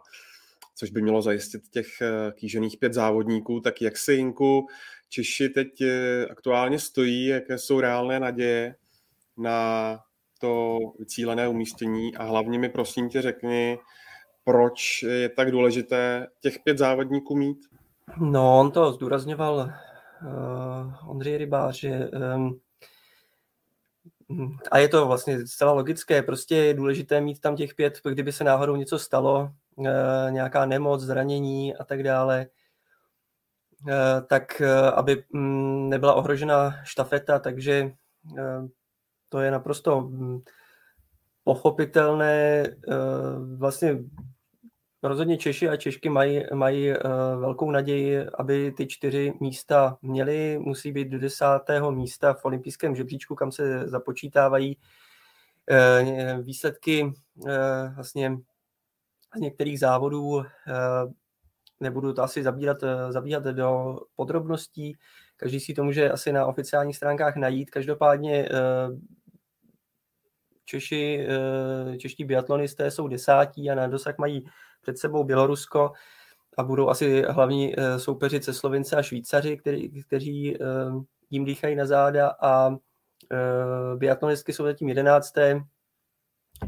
což 0.75 0.91
by 0.91 1.01
mělo 1.01 1.21
zajistit 1.21 1.61
těch 1.69 1.87
eh, 2.01 2.31
kýžených 2.31 2.77
pět 2.77 2.93
závodníků. 2.93 3.59
Tak 3.59 3.81
jak 3.81 3.97
se 3.97 4.13
Jinku 4.13 4.67
Češi 5.09 5.49
teď 5.49 5.83
aktuálně 6.29 6.79
stojí, 6.79 7.25
jaké 7.25 7.57
jsou 7.57 7.79
reálné 7.79 8.19
naděje 8.19 8.75
na 9.37 9.99
to 10.39 10.77
cílené 11.05 11.47
umístění 11.47 12.15
a 12.15 12.23
hlavně 12.23 12.59
mi 12.59 12.69
prosím 12.69 13.09
tě 13.09 13.21
řekni, 13.21 13.77
proč 14.47 15.03
je 15.03 15.29
tak 15.29 15.51
důležité 15.51 16.27
těch 16.39 16.59
pět 16.59 16.77
závodníků 16.77 17.35
mít? 17.35 17.57
No, 18.17 18.59
on 18.59 18.71
to 18.71 18.91
zdůrazňoval 18.91 19.55
uh, 19.55 21.09
Ondřej 21.09 21.37
Rybář, 21.37 21.79
že 21.79 22.09
um, 22.35 22.59
a 24.71 24.77
je 24.77 24.87
to 24.87 25.07
vlastně 25.07 25.47
zcela 25.47 25.71
logické, 25.71 26.21
prostě 26.21 26.55
je 26.55 26.73
důležité 26.73 27.21
mít 27.21 27.39
tam 27.41 27.55
těch 27.55 27.75
pět, 27.75 27.99
kdyby 28.09 28.31
se 28.31 28.43
náhodou 28.43 28.75
něco 28.75 28.99
stalo, 28.99 29.49
uh, 29.75 29.87
nějaká 30.29 30.65
nemoc, 30.65 31.01
zranění 31.01 31.75
a 31.75 31.83
tak 31.83 32.03
dále, 32.03 32.47
uh, 33.83 33.91
tak 34.27 34.61
aby 34.95 35.23
um, 35.33 35.89
nebyla 35.89 36.13
ohrožena 36.13 36.75
štafeta, 36.83 37.39
takže 37.39 37.91
to 39.29 39.39
je 39.39 39.51
naprosto 39.51 39.97
um, 39.97 40.43
pochopitelné. 41.43 42.63
Vlastně 43.57 43.97
rozhodně 45.03 45.37
Češi 45.37 45.69
a 45.69 45.75
Češky 45.75 46.09
mají, 46.09 46.43
mají 46.53 46.89
uh, 46.89 46.95
velkou 47.39 47.71
naději, 47.71 48.25
aby 48.37 48.71
ty 48.71 48.87
čtyři 48.87 49.33
místa 49.39 49.97
měli. 50.01 50.59
Musí 50.59 50.91
být 50.91 51.07
do 51.07 51.19
desátého 51.19 51.91
místa 51.91 52.33
v 52.33 52.45
olympijském 52.45 52.95
žebříčku, 52.95 53.35
kam 53.35 53.51
se 53.51 53.87
započítávají 53.87 54.77
uh, 54.77 56.43
výsledky 56.43 57.03
uh, 57.03 57.49
vlastně 57.95 58.37
z 59.37 59.39
některých 59.39 59.79
závodů. 59.79 60.43
Nebudu 61.79 62.13
to 62.13 62.23
asi 62.23 62.43
zabírat, 62.43 62.77
zabíhat 63.09 63.43
do 63.43 63.99
podrobností, 64.15 64.97
každý 65.37 65.59
si 65.59 65.73
to 65.73 65.83
může 65.83 66.11
asi 66.11 66.31
na 66.31 66.45
oficiálních 66.45 66.95
stránkách 66.97 67.35
najít. 67.35 67.69
Každopádně 67.69 68.49
Češi, 70.65 71.27
čeští 71.97 72.25
biatlonisté 72.25 72.91
jsou 72.91 73.07
desátí 73.07 73.69
a 73.69 73.75
na 73.75 73.87
dosah 73.87 74.17
mají 74.17 74.45
před 74.87 74.97
sebou 74.97 75.23
Bělorusko 75.23 75.91
a 76.57 76.63
budou 76.63 76.89
asi 76.89 77.21
hlavní 77.21 77.79
eh, 77.79 77.99
soupeři 77.99 78.41
se 78.41 78.53
Slovince 78.53 78.95
a 78.95 79.01
Švýcaři, 79.01 79.57
který, 79.57 80.03
kteří 80.03 80.55
eh, 80.55 80.65
jim 81.29 81.45
dýchají 81.45 81.75
na 81.75 81.85
záda 81.85 82.35
a 82.41 82.69
eh, 82.71 83.95
biatlonistky 83.95 84.53
jsou 84.53 84.65
zatím 84.65 84.89
jedenácté 84.89 85.61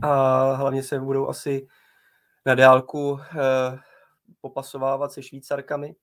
a 0.01 0.41
hlavně 0.53 0.83
se 0.83 0.99
budou 0.99 1.27
asi 1.27 1.67
na 2.45 2.55
dálku 2.55 3.19
popasovávat 4.41 5.11
se 5.11 5.23
Švýcarkami. 5.23 5.95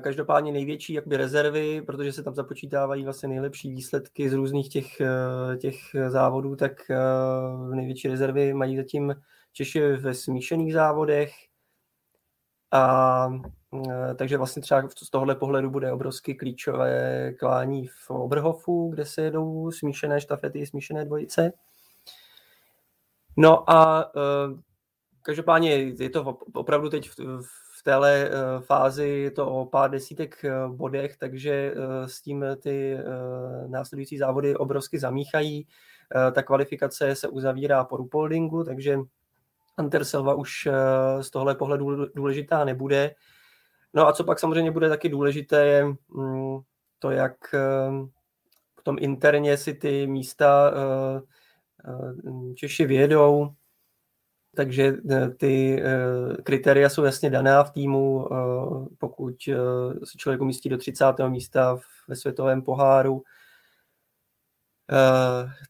Každopádně 0.00 0.52
největší 0.52 0.92
jakby 0.92 1.16
rezervy, 1.16 1.82
protože 1.82 2.12
se 2.12 2.22
tam 2.22 2.34
započítávají 2.34 3.04
vlastně 3.04 3.28
nejlepší 3.28 3.70
výsledky 3.70 4.30
z 4.30 4.32
různých 4.32 4.68
těch, 4.68 5.02
těch 5.60 5.76
závodů, 6.08 6.56
tak 6.56 6.72
největší 7.74 8.08
rezervy 8.08 8.54
mají 8.54 8.76
zatím 8.76 9.14
Češi 9.52 9.80
ve 9.80 10.14
smíšených 10.14 10.72
závodech. 10.72 11.32
A 12.72 13.28
e, 14.10 14.14
takže 14.14 14.36
vlastně 14.36 14.62
třeba 14.62 14.82
z 14.96 15.10
tohohle 15.10 15.34
pohledu 15.34 15.70
bude 15.70 15.92
obrovsky 15.92 16.34
klíčové 16.34 17.32
klání 17.32 17.86
v 17.86 18.10
Oberhofu, 18.10 18.90
kde 18.90 19.04
se 19.04 19.22
jedou 19.22 19.70
smíšené 19.70 20.20
štafety, 20.20 20.66
smíšené 20.66 21.04
dvojice. 21.04 21.52
No 23.36 23.70
a 23.70 24.10
e, 24.16 24.20
každopádně 25.22 25.72
je 25.76 26.10
to 26.10 26.38
opravdu 26.54 26.88
teď 26.88 27.10
v 27.78 27.82
téhle 27.84 28.24
e, 28.24 28.30
fázi 28.60 29.08
je 29.08 29.30
to 29.30 29.50
o 29.50 29.66
pár 29.66 29.90
desítek 29.90 30.44
bodech, 30.68 31.16
takže 31.16 31.74
s 32.06 32.22
tím 32.22 32.44
ty 32.62 32.98
následující 33.66 34.18
závody 34.18 34.56
obrovsky 34.56 34.98
zamíchají. 34.98 35.66
Ta 36.32 36.42
kvalifikace 36.42 37.14
se 37.14 37.28
uzavírá 37.28 37.84
po 37.84 37.96
Rupoldingu, 37.96 38.64
takže 38.64 38.98
Hunter 39.78 40.04
Silva 40.04 40.34
už 40.34 40.66
eh, 40.66 41.22
z 41.22 41.30
tohle 41.30 41.54
pohledu 41.54 42.06
důležitá 42.14 42.64
nebude. 42.64 43.14
No 43.94 44.08
a 44.08 44.12
co 44.12 44.24
pak 44.24 44.38
samozřejmě 44.38 44.70
bude 44.70 44.88
taky 44.88 45.08
důležité, 45.08 45.66
je 45.66 45.84
mm, 45.84 46.58
to, 46.98 47.10
jak 47.10 47.54
eh, 47.54 48.98
interně 48.98 49.56
si 49.56 49.74
ty 49.74 50.06
místa 50.06 50.72
eh, 50.74 51.20
Češi 52.54 52.84
vědou, 52.84 53.48
takže 54.56 54.92
ty 55.36 55.82
kritéria 56.42 56.88
jsou 56.88 57.04
jasně 57.04 57.30
daná 57.30 57.64
v 57.64 57.70
týmu, 57.70 58.28
pokud 58.98 59.34
se 60.04 60.18
člověk 60.18 60.40
umístí 60.40 60.68
do 60.68 60.78
30. 60.78 61.04
místa 61.28 61.78
ve 62.08 62.16
světovém 62.16 62.62
poháru, 62.62 63.22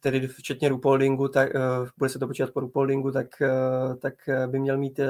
tedy 0.00 0.28
včetně 0.28 0.68
Rupoldingu, 0.68 1.28
tak 1.28 1.54
uh, 1.54 1.88
bude 1.98 2.10
se 2.10 2.18
to 2.18 2.26
počítat 2.26 2.50
po 2.50 2.60
Rupoldingu, 2.60 3.10
tak, 3.10 3.26
uh, 3.40 3.94
tak 3.94 4.14
by 4.46 4.58
měl 4.58 4.78
mít 4.78 5.00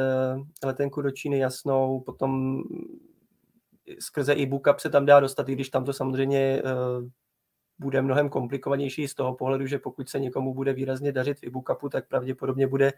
letenku 0.64 1.03
do 1.03 1.11
Číny 1.11 1.38
jasnou, 1.38 2.01
potom 2.01 2.62
skrze 3.99 4.33
i 4.33 4.46
bookup 4.46 4.79
se 4.79 4.90
tam 4.90 5.07
dá 5.07 5.20
dostat, 5.20 5.49
i 5.49 5.53
když 5.53 5.68
tam 5.68 5.85
to 5.85 5.92
samozřejmě 5.92 6.62
bude 7.79 8.03
mnohem 8.03 8.29
komplikovanější 8.29 9.09
z 9.09 9.14
toho 9.14 9.35
pohledu, 9.35 9.66
že 9.66 9.79
pokud 9.79 10.09
se 10.09 10.20
někomu 10.20 10.55
bude 10.55 10.73
výrazně 10.73 11.12
dařit 11.12 11.38
v 11.40 11.44
e-bookupu, 11.44 11.88
tak 11.88 12.09
pravděpodobně 12.09 12.66
bude 12.66 12.92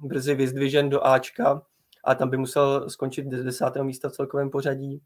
brzy 0.00 0.34
vyzdvižen 0.34 0.90
do 0.90 1.06
Ačka 1.06 1.62
a 2.04 2.14
tam 2.14 2.30
by 2.30 2.36
musel 2.36 2.90
skončit 2.90 3.32
z 3.32 3.44
desátého 3.44 3.84
místa 3.84 4.08
v 4.08 4.12
celkovém 4.12 4.50
pořadí 4.50 5.02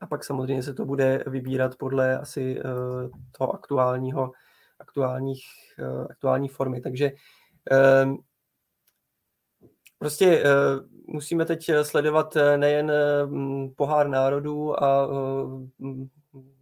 a 0.00 0.06
pak 0.06 0.24
samozřejmě 0.24 0.62
se 0.62 0.74
to 0.74 0.84
bude 0.84 1.24
vybírat 1.26 1.76
podle 1.76 2.18
asi 2.18 2.62
uh, 2.62 3.10
toho 3.38 3.54
aktuálního, 3.54 4.32
aktuálních, 4.78 5.44
uh, 5.78 6.06
aktuální 6.10 6.48
formy. 6.48 6.80
Takže 6.80 7.12
uh, 7.70 8.16
prostě 9.98 10.42
uh, 10.42 10.86
musíme 11.14 11.44
teď 11.44 11.70
sledovat 11.82 12.36
nejen 12.56 12.92
pohár 13.76 14.08
národů 14.08 14.82
a 14.84 15.08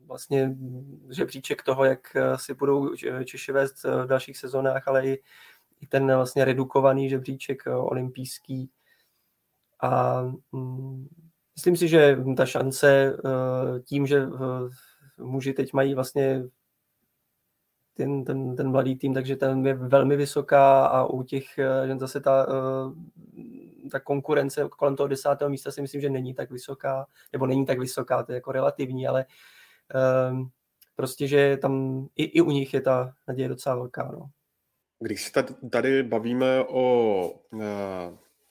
vlastně 0.06 0.56
žebříček 1.10 1.62
toho, 1.62 1.84
jak 1.84 2.16
si 2.36 2.54
budou 2.54 2.94
Češi 3.24 3.52
vést 3.52 3.84
v 3.84 4.06
dalších 4.06 4.38
sezónách, 4.38 4.88
ale 4.88 5.06
i, 5.06 5.22
i 5.80 5.86
ten 5.86 6.06
vlastně 6.06 6.44
redukovaný 6.44 7.10
žebříček 7.10 7.62
olympijský. 7.66 8.70
A 9.80 10.22
um, 10.50 11.08
Myslím 11.56 11.76
si, 11.76 11.88
že 11.88 12.16
ta 12.36 12.46
šance 12.46 13.16
eh, 13.16 13.80
tím, 13.80 14.06
že 14.06 14.16
eh, 14.16 15.22
muži 15.24 15.52
teď 15.52 15.72
mají 15.72 15.94
vlastně 15.94 16.42
ten, 17.94 18.24
ten, 18.24 18.56
ten 18.56 18.70
mladý 18.70 18.96
tým, 18.96 19.14
takže 19.14 19.36
ten 19.36 19.66
je 19.66 19.74
velmi 19.74 20.16
vysoká 20.16 20.86
a 20.86 21.04
u 21.04 21.22
těch 21.22 21.44
žen 21.86 21.98
zase 21.98 22.20
ta, 22.20 22.46
ta 23.90 24.00
konkurence 24.00 24.68
kolem 24.70 24.96
toho 24.96 25.06
desátého 25.06 25.50
místa 25.50 25.70
si 25.70 25.82
myslím, 25.82 26.00
že 26.00 26.10
není 26.10 26.34
tak 26.34 26.50
vysoká, 26.50 27.06
nebo 27.32 27.46
není 27.46 27.66
tak 27.66 27.78
vysoká, 27.78 28.22
to 28.22 28.32
je 28.32 28.34
jako 28.34 28.52
relativní, 28.52 29.06
ale 29.06 29.24
um, 30.30 30.50
prostě, 30.96 31.26
že 31.26 31.56
tam 31.56 32.06
i, 32.16 32.24
i 32.24 32.40
u 32.40 32.50
nich 32.50 32.74
je 32.74 32.80
ta 32.80 33.12
naděje 33.28 33.48
docela 33.48 33.74
velká. 33.74 34.10
No. 34.12 34.30
Když 35.00 35.22
se 35.22 35.42
tady 35.70 36.02
bavíme 36.02 36.64
o 36.64 37.28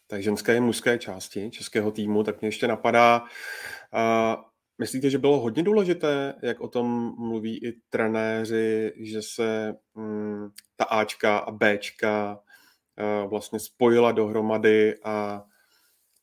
té 0.08 0.22
ženské 0.22 0.58
a 0.58 0.62
mužské 0.62 0.98
části 0.98 1.52
českého 1.52 1.92
týmu, 1.92 2.24
tak 2.24 2.42
mě 2.42 2.48
ještě 2.48 2.68
napadá, 2.68 3.22
uh, 3.22 4.44
myslíte, 4.78 5.10
že 5.10 5.18
bylo 5.18 5.40
hodně 5.40 5.64
důležité, 5.64 6.36
jak 6.42 6.62
o 6.62 6.68
tom 6.68 7.16
mluví 7.18 7.66
i 7.66 7.74
trenéři, 7.90 8.94
že 8.98 9.22
se 9.22 9.74
um, 9.94 10.52
ta 10.76 10.86
Ačka 10.86 11.38
a 11.38 11.52
Bčka 11.52 12.40
uh, 12.40 13.30
vlastně 13.30 13.60
spojila 13.60 14.12
dohromady 14.12 14.96
a, 15.04 15.44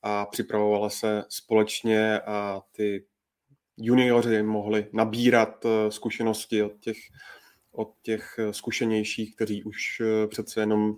a 0.02 0.26
připravovala 0.26 0.90
se 0.90 1.24
společně 1.28 2.20
a 2.20 2.60
ty 2.76 3.06
junioři 3.76 4.42
mohli 4.42 4.86
nabírat 4.92 5.66
zkušenosti 5.88 6.62
od 6.62 6.72
těch 6.80 6.96
od 7.72 7.92
těch 8.02 8.34
eh, 8.38 8.52
zkušenějších, 8.52 9.36
kteří 9.36 9.64
už 9.64 10.00
eh, 10.00 10.26
přece 10.26 10.60
jenom 10.60 10.94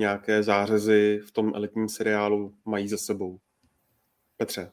nějaké 0.00 0.42
zářezy 0.42 1.20
v 1.28 1.30
tom 1.32 1.52
elitním 1.54 1.88
seriálu 1.88 2.52
mají 2.64 2.88
za 2.88 2.96
sebou. 2.96 3.38
Petře. 4.36 4.70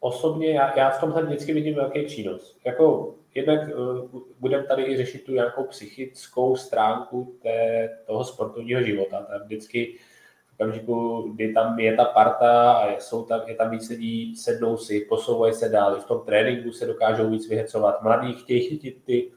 Osobně 0.00 0.52
já, 0.52 0.78
já 0.78 0.90
v 0.90 1.00
tomhle 1.00 1.22
vždycky 1.22 1.52
vidím 1.52 1.74
velký 1.74 2.02
přínos. 2.02 2.58
Jako 2.64 3.14
jednak 3.34 3.60
uh, 3.68 4.20
budeme 4.40 4.64
tady 4.64 4.82
i 4.84 4.96
řešit 4.96 5.24
tu 5.24 5.32
nějakou 5.32 5.64
psychickou 5.64 6.56
stránku 6.56 7.38
té, 7.42 7.88
toho 8.06 8.24
sportovního 8.24 8.82
života. 8.82 9.20
Tam 9.20 9.40
vždycky 9.44 9.98
v 10.46 10.52
okamžiku, 10.54 11.22
kdy 11.34 11.52
tam 11.52 11.78
je 11.78 11.96
ta 11.96 12.04
parta 12.04 12.72
a 12.72 12.98
jsou 12.98 13.24
tam, 13.24 13.40
je 13.46 13.54
tam 13.54 13.70
víc 13.70 13.88
lidí, 13.88 14.36
sednou 14.36 14.76
si, 14.76 15.00
posouvají 15.00 15.54
se 15.54 15.68
dál, 15.68 16.00
v 16.00 16.04
tom 16.04 16.20
tréninku 16.26 16.72
se 16.72 16.86
dokážou 16.86 17.30
víc 17.30 17.48
vyhecovat. 17.48 18.02
Mladí 18.02 18.32
chtějí 18.32 18.60
chytit 18.60 19.04
ty 19.04 19.32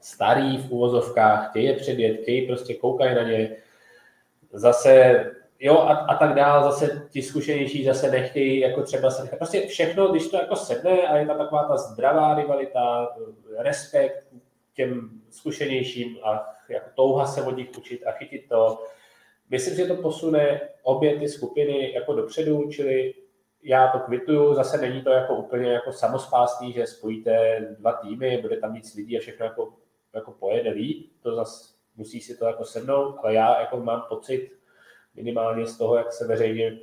starý 0.00 0.58
v 0.58 0.70
uvozovkách, 0.70 1.50
chtějí 1.50 1.66
je 1.66 1.74
předjet, 1.74 2.20
chtějí 2.22 2.46
prostě 2.46 2.74
koukají 2.74 3.14
na 3.14 3.22
ně, 3.22 3.56
zase 4.52 5.24
jo 5.60 5.78
a, 5.78 5.94
a 5.94 6.18
tak 6.18 6.34
dál, 6.34 6.64
zase 6.64 7.08
ti 7.10 7.22
zkušenější 7.22 7.84
zase 7.84 8.10
nechtějí 8.10 8.60
jako 8.60 8.82
třeba 8.82 9.10
se 9.10 9.22
nechat. 9.22 9.36
Prostě 9.36 9.66
všechno, 9.66 10.08
když 10.08 10.28
to 10.28 10.36
jako 10.36 10.56
sedne 10.56 11.02
a 11.02 11.16
je 11.16 11.26
tam 11.26 11.38
taková 11.38 11.64
ta 11.64 11.76
zdravá 11.76 12.34
rivalita, 12.34 13.08
respekt 13.58 14.26
těm 14.74 15.10
zkušenějším 15.30 16.18
a 16.22 16.46
jako 16.68 16.90
touha 16.94 17.26
se 17.26 17.42
od 17.42 17.56
nich 17.56 17.68
učit 17.78 18.06
a 18.06 18.12
chytit 18.12 18.48
to. 18.48 18.84
Myslím, 19.50 19.76
že 19.76 19.86
to 19.86 20.02
posune 20.02 20.60
obě 20.82 21.18
ty 21.18 21.28
skupiny 21.28 21.92
jako 21.92 22.12
dopředu, 22.12 22.68
čili 22.70 23.14
já 23.62 23.88
to 23.88 23.98
kvituju, 23.98 24.54
zase 24.54 24.78
není 24.78 25.02
to 25.02 25.10
jako 25.10 25.34
úplně 25.34 25.72
jako 25.72 25.92
samospásný, 25.92 26.72
že 26.72 26.86
spojíte 26.86 27.60
dva 27.78 27.92
týmy, 27.92 28.38
bude 28.42 28.56
tam 28.56 28.74
víc 28.74 28.94
lidí 28.94 29.18
a 29.18 29.20
všechno 29.20 29.46
jako 29.46 29.72
jako 30.14 30.32
pojede 30.32 30.70
líp, 30.70 31.10
to 31.22 31.34
zase 31.34 31.74
musí 31.96 32.20
si 32.20 32.36
to 32.36 32.46
jako 32.46 32.64
sednout, 32.64 33.16
ale 33.22 33.34
já 33.34 33.60
jako 33.60 33.80
mám 33.80 34.02
pocit 34.08 34.50
minimálně 35.14 35.66
z 35.66 35.78
toho, 35.78 35.96
jak 35.96 36.12
se 36.12 36.26
veřejně 36.26 36.78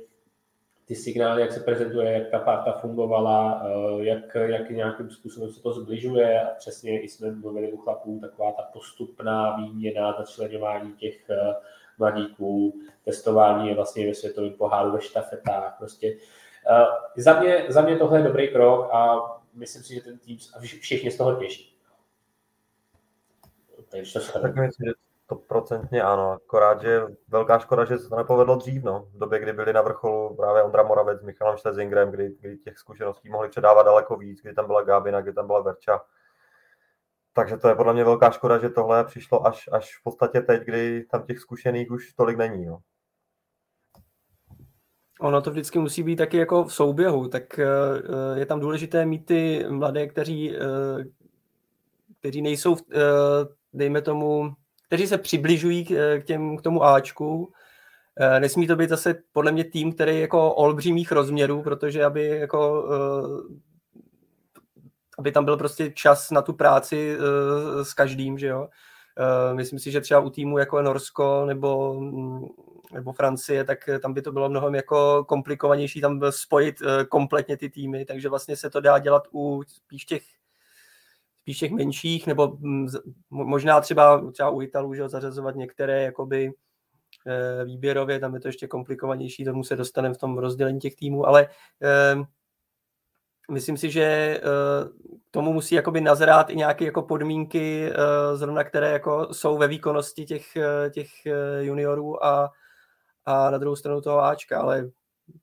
ty 0.90 0.96
signály, 0.96 1.40
jak 1.40 1.52
se 1.52 1.60
prezentuje, 1.60 2.12
jak 2.12 2.30
ta 2.30 2.38
parta 2.38 2.72
fungovala, 2.72 3.62
eh, 3.64 4.04
jak, 4.04 4.34
jak 4.34 4.70
nějakým 4.70 5.10
způsobem 5.10 5.50
se 5.50 5.62
to 5.62 5.72
zbližuje 5.72 6.42
a 6.42 6.54
přesně 6.54 7.00
i 7.00 7.08
jsme 7.08 7.32
mluvili 7.32 7.72
u 7.72 7.76
chlapů, 7.76 8.18
taková 8.20 8.52
ta 8.52 8.62
postupná 8.62 9.56
výměna, 9.56 10.16
začlenování 10.18 10.92
těch 10.92 11.30
eh, 11.30 11.54
mladíků, 11.98 12.80
testování 13.04 13.68
je 13.68 13.74
vlastně 13.74 14.06
ve 14.06 14.14
světovém 14.14 14.52
poháru 14.52 14.92
ve 14.92 15.00
štafetách. 15.00 15.74
Prostě. 15.78 16.16
Eh, 16.70 16.86
za, 17.16 17.40
mě, 17.40 17.64
za 17.68 17.82
mě 17.82 17.96
tohle 17.96 18.18
je 18.18 18.24
dobrý 18.24 18.48
krok 18.48 18.88
a 18.92 19.20
myslím 19.54 19.82
si, 19.82 19.94
že 19.94 20.00
ten 20.00 20.18
tým 20.18 20.38
všichni 20.80 21.10
z 21.10 21.16
toho 21.16 21.34
těší. 21.34 21.69
Takže 23.90 24.20
to 24.32 24.40
tak 24.40 24.56
myslím, 24.56 24.88
že 24.88 24.92
to 25.26 25.36
procentně 25.36 26.02
ano, 26.02 26.30
akorát, 26.30 26.82
že 26.82 27.02
velká 27.28 27.58
škoda, 27.58 27.84
že 27.84 27.98
se 27.98 28.08
to 28.08 28.16
nepovedlo 28.16 28.56
dřív, 28.56 28.82
no. 28.82 29.08
V 29.14 29.18
době, 29.18 29.38
kdy 29.38 29.52
byli 29.52 29.72
na 29.72 29.82
vrcholu 29.82 30.36
právě 30.36 30.62
Ondra 30.62 30.82
Moravec 30.82 31.20
s 31.20 31.22
Michalem 31.22 31.56
Štezingrem, 31.56 32.10
kdy, 32.10 32.36
kdy 32.40 32.56
těch 32.56 32.78
zkušeností 32.78 33.28
mohli 33.28 33.48
předávat 33.48 33.82
daleko 33.82 34.16
víc, 34.16 34.42
kdy 34.42 34.54
tam 34.54 34.66
byla 34.66 34.82
Gábina, 34.82 35.20
kdy 35.20 35.32
tam 35.32 35.46
byla 35.46 35.60
Verča. 35.60 36.00
Takže 37.32 37.56
to 37.56 37.68
je 37.68 37.74
podle 37.74 37.92
mě 37.92 38.04
velká 38.04 38.30
škoda, 38.30 38.58
že 38.58 38.68
tohle 38.68 39.04
přišlo 39.04 39.46
až, 39.46 39.68
až 39.72 39.98
v 39.98 40.02
podstatě 40.02 40.40
teď, 40.40 40.62
kdy 40.62 41.04
tam 41.10 41.22
těch 41.22 41.38
zkušených 41.38 41.90
už 41.90 42.12
tolik 42.12 42.36
není. 42.38 42.66
No. 42.66 42.78
Ono 45.20 45.42
to 45.42 45.50
vždycky 45.50 45.78
musí 45.78 46.02
být 46.02 46.16
taky 46.16 46.36
jako 46.36 46.64
v 46.64 46.74
souběhu, 46.74 47.28
tak 47.28 47.58
eh, 47.58 47.66
je 48.34 48.46
tam 48.46 48.60
důležité 48.60 49.06
mít 49.06 49.26
ty 49.26 49.66
mladé, 49.68 50.06
kteří, 50.06 50.56
eh, 50.56 51.04
kteří 52.20 52.42
nejsou 52.42 52.76
dejme 53.72 54.02
tomu, 54.02 54.54
kteří 54.86 55.06
se 55.06 55.18
přibližují 55.18 55.84
k, 55.84 56.22
těm, 56.24 56.56
k 56.56 56.62
tomu 56.62 56.84
Ačku. 56.84 57.52
Eh, 58.20 58.40
nesmí 58.40 58.66
to 58.66 58.76
být 58.76 58.90
zase 58.90 59.14
podle 59.32 59.52
mě 59.52 59.64
tým, 59.64 59.92
který 59.92 60.14
je 60.14 60.20
jako 60.20 60.54
olbřímých 60.54 61.12
rozměrů, 61.12 61.62
protože 61.62 62.04
aby 62.04 62.26
jako 62.26 62.88
eh, 62.92 63.60
aby 65.18 65.32
tam 65.32 65.44
byl 65.44 65.56
prostě 65.56 65.90
čas 65.90 66.30
na 66.30 66.42
tu 66.42 66.52
práci 66.52 67.16
eh, 67.16 67.84
s 67.84 67.94
každým, 67.94 68.38
že 68.38 68.46
jo. 68.46 68.68
Myslím 69.52 69.78
si, 69.78 69.90
že 69.90 70.00
třeba 70.00 70.20
u 70.20 70.30
týmu 70.30 70.58
jako 70.58 70.82
Norsko 70.82 71.44
nebo, 71.46 72.00
nebo 72.92 73.12
Francie, 73.12 73.64
tak 73.64 73.78
tam 74.02 74.14
by 74.14 74.22
to 74.22 74.32
bylo 74.32 74.48
mnohem 74.48 74.74
jako 74.74 75.24
komplikovanější 75.24 76.00
tam 76.00 76.20
spojit 76.30 76.76
kompletně 77.08 77.56
ty 77.56 77.70
týmy, 77.70 78.04
takže 78.04 78.28
vlastně 78.28 78.56
se 78.56 78.70
to 78.70 78.80
dá 78.80 78.98
dělat 78.98 79.22
u 79.32 79.62
spíš 79.66 80.04
těch 80.04 80.22
spíš 81.50 81.58
těch 81.58 81.72
menších, 81.72 82.26
nebo 82.26 82.56
mm, 82.58 82.86
možná 83.30 83.80
třeba, 83.80 84.30
třeba 84.32 84.50
u 84.50 84.62
Italů, 84.62 84.94
že 84.94 85.08
zařazovat 85.08 85.54
některé 85.54 86.02
jakoby 86.02 86.52
e, 87.26 87.64
výběrově, 87.64 88.20
tam 88.20 88.34
je 88.34 88.40
to 88.40 88.48
ještě 88.48 88.66
komplikovanější, 88.66 89.44
tomu 89.44 89.64
se 89.64 89.76
dostaneme 89.76 90.14
v 90.14 90.18
tom 90.18 90.38
rozdělení 90.38 90.80
těch 90.80 90.96
týmů, 90.96 91.26
ale 91.26 91.48
e, 91.82 92.16
myslím 93.50 93.76
si, 93.76 93.90
že 93.90 94.02
e, 94.02 94.40
tomu 95.30 95.52
musí 95.52 95.74
jakoby 95.74 96.00
nazrát 96.00 96.50
i 96.50 96.56
nějaké 96.56 96.84
jako 96.84 97.02
podmínky, 97.02 97.92
zrovna 98.34 98.64
které 98.64 98.90
jako 98.90 99.28
jsou 99.34 99.58
ve 99.58 99.68
výkonnosti 99.68 100.24
těch, 100.24 100.46
těch 100.90 101.08
juniorů 101.60 102.24
a, 102.24 102.50
a 103.24 103.50
na 103.50 103.58
druhou 103.58 103.76
stranu 103.76 104.00
toho 104.00 104.24
Ačka, 104.24 104.60
ale 104.60 104.90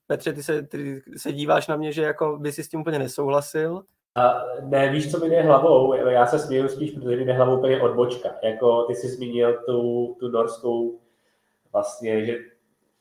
Petře, 0.06 0.32
ty 0.32 0.42
se, 0.42 0.62
ty 0.62 1.02
se 1.16 1.32
díváš 1.32 1.66
na 1.66 1.76
mě, 1.76 1.92
že 1.92 2.02
jako 2.02 2.38
by 2.38 2.52
si 2.52 2.64
s 2.64 2.68
tím 2.68 2.80
úplně 2.80 2.98
nesouhlasil. 2.98 3.84
A 4.18 4.44
ne, 4.62 4.88
víš, 4.88 5.10
co 5.10 5.18
mi 5.18 5.30
jde 5.30 5.42
hlavou? 5.42 5.94
Já 5.94 6.26
se 6.26 6.38
směju 6.38 6.68
spíš, 6.68 6.90
protože 6.90 7.16
mi 7.16 7.24
jde 7.24 7.32
hlavou 7.32 7.58
úplně 7.58 7.80
odbočka. 7.80 8.28
Jako 8.42 8.82
ty 8.82 8.94
jsi 8.94 9.08
zmínil 9.08 9.58
tu, 9.66 10.16
tu 10.20 10.28
norskou 10.28 11.00
vlastně, 11.72 12.26
že 12.26 12.38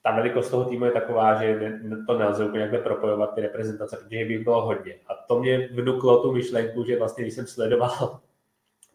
ta 0.04 0.16
velikost 0.16 0.50
toho 0.50 0.66
týmu 0.66 0.86
je 0.86 0.92
taková, 0.92 1.42
že 1.42 1.80
to 2.08 2.18
nelze 2.18 2.46
úplně 2.46 2.62
jakhle 2.62 2.80
propojovat 2.80 3.36
ty 3.36 3.42
reprezentace, 3.42 3.98
protože 3.98 4.26
by 4.26 4.38
bylo 4.38 4.66
hodně. 4.66 4.96
A 5.08 5.16
to 5.28 5.40
mě 5.40 5.70
vnuklo 5.72 6.22
tu 6.22 6.32
myšlenku, 6.32 6.84
že 6.84 7.00
vlastně, 7.00 7.24
když 7.24 7.34
jsem 7.34 7.48
sledoval 7.48 8.20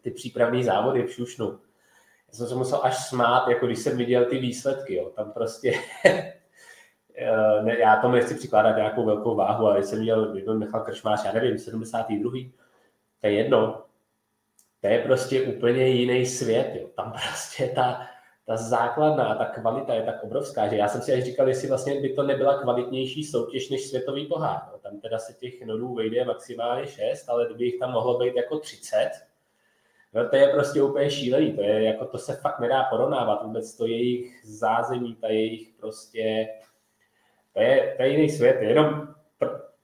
ty 0.02 0.10
přípravné 0.10 0.64
závody 0.64 1.02
v 1.02 1.12
Šušnu, 1.12 1.58
já 2.28 2.34
jsem 2.34 2.46
se 2.46 2.54
musel 2.54 2.80
až 2.82 3.08
smát, 3.08 3.48
jako 3.48 3.66
když 3.66 3.78
jsem 3.78 3.96
viděl 3.96 4.24
ty 4.24 4.38
výsledky. 4.38 4.94
Jo. 4.94 5.10
Tam 5.16 5.32
prostě 5.32 5.72
ne, 7.62 7.78
já 7.78 7.96
tomu 7.96 8.14
nechci 8.14 8.34
přikládat 8.34 8.76
nějakou 8.76 9.04
velkou 9.04 9.34
váhu, 9.36 9.66
ale 9.66 9.82
jsem 9.82 9.98
měl, 9.98 10.36
jednou 10.36 10.54
nechal 10.54 10.80
Kršmář, 10.80 11.24
já 11.24 11.32
nevím, 11.32 11.58
72. 11.58 12.30
To 13.20 13.26
je 13.26 13.32
jedno. 13.32 13.84
To 14.80 14.88
je 14.88 14.98
prostě 14.98 15.42
úplně 15.42 15.88
jiný 15.88 16.26
svět. 16.26 16.72
Jo. 16.80 16.88
Tam 16.96 17.12
prostě 17.12 17.72
ta, 17.74 18.06
ta 18.46 18.56
základná, 18.56 19.34
ta 19.34 19.44
kvalita 19.44 19.94
je 19.94 20.02
tak 20.02 20.24
obrovská, 20.24 20.68
že 20.68 20.76
já 20.76 20.88
jsem 20.88 21.02
si 21.02 21.12
až 21.12 21.24
říkal, 21.24 21.48
jestli 21.48 21.68
vlastně 21.68 22.00
by 22.00 22.08
to 22.14 22.22
nebyla 22.22 22.62
kvalitnější 22.62 23.24
soutěž 23.24 23.70
než 23.70 23.88
světový 23.88 24.26
pohár. 24.26 24.60
No, 24.72 24.78
tam 24.78 25.00
teda 25.00 25.18
se 25.18 25.32
těch 25.32 25.66
nodů 25.66 25.94
vejde 25.94 26.24
maximálně 26.24 26.86
6, 26.86 27.28
ale 27.28 27.46
kdyby 27.46 27.64
jich 27.64 27.78
tam 27.78 27.92
mohlo 27.92 28.18
být 28.18 28.36
jako 28.36 28.58
30, 28.58 29.10
no 30.14 30.28
to 30.28 30.36
je 30.36 30.48
prostě 30.48 30.82
úplně 30.82 31.10
šílený. 31.10 31.52
To, 31.52 31.62
je, 31.62 31.82
jako, 31.82 32.04
to 32.04 32.18
se 32.18 32.36
fakt 32.36 32.60
nedá 32.60 32.84
porovnávat 32.84 33.42
vůbec 33.44 33.76
to 33.76 33.86
jejich 33.86 34.40
zázemí, 34.44 35.14
ta 35.14 35.28
jejich 35.28 35.68
prostě 35.80 36.48
to 37.54 37.60
je, 37.60 37.94
to 37.96 38.02
je 38.02 38.08
jiný 38.08 38.30
svět, 38.30 38.58
jenom 38.60 39.08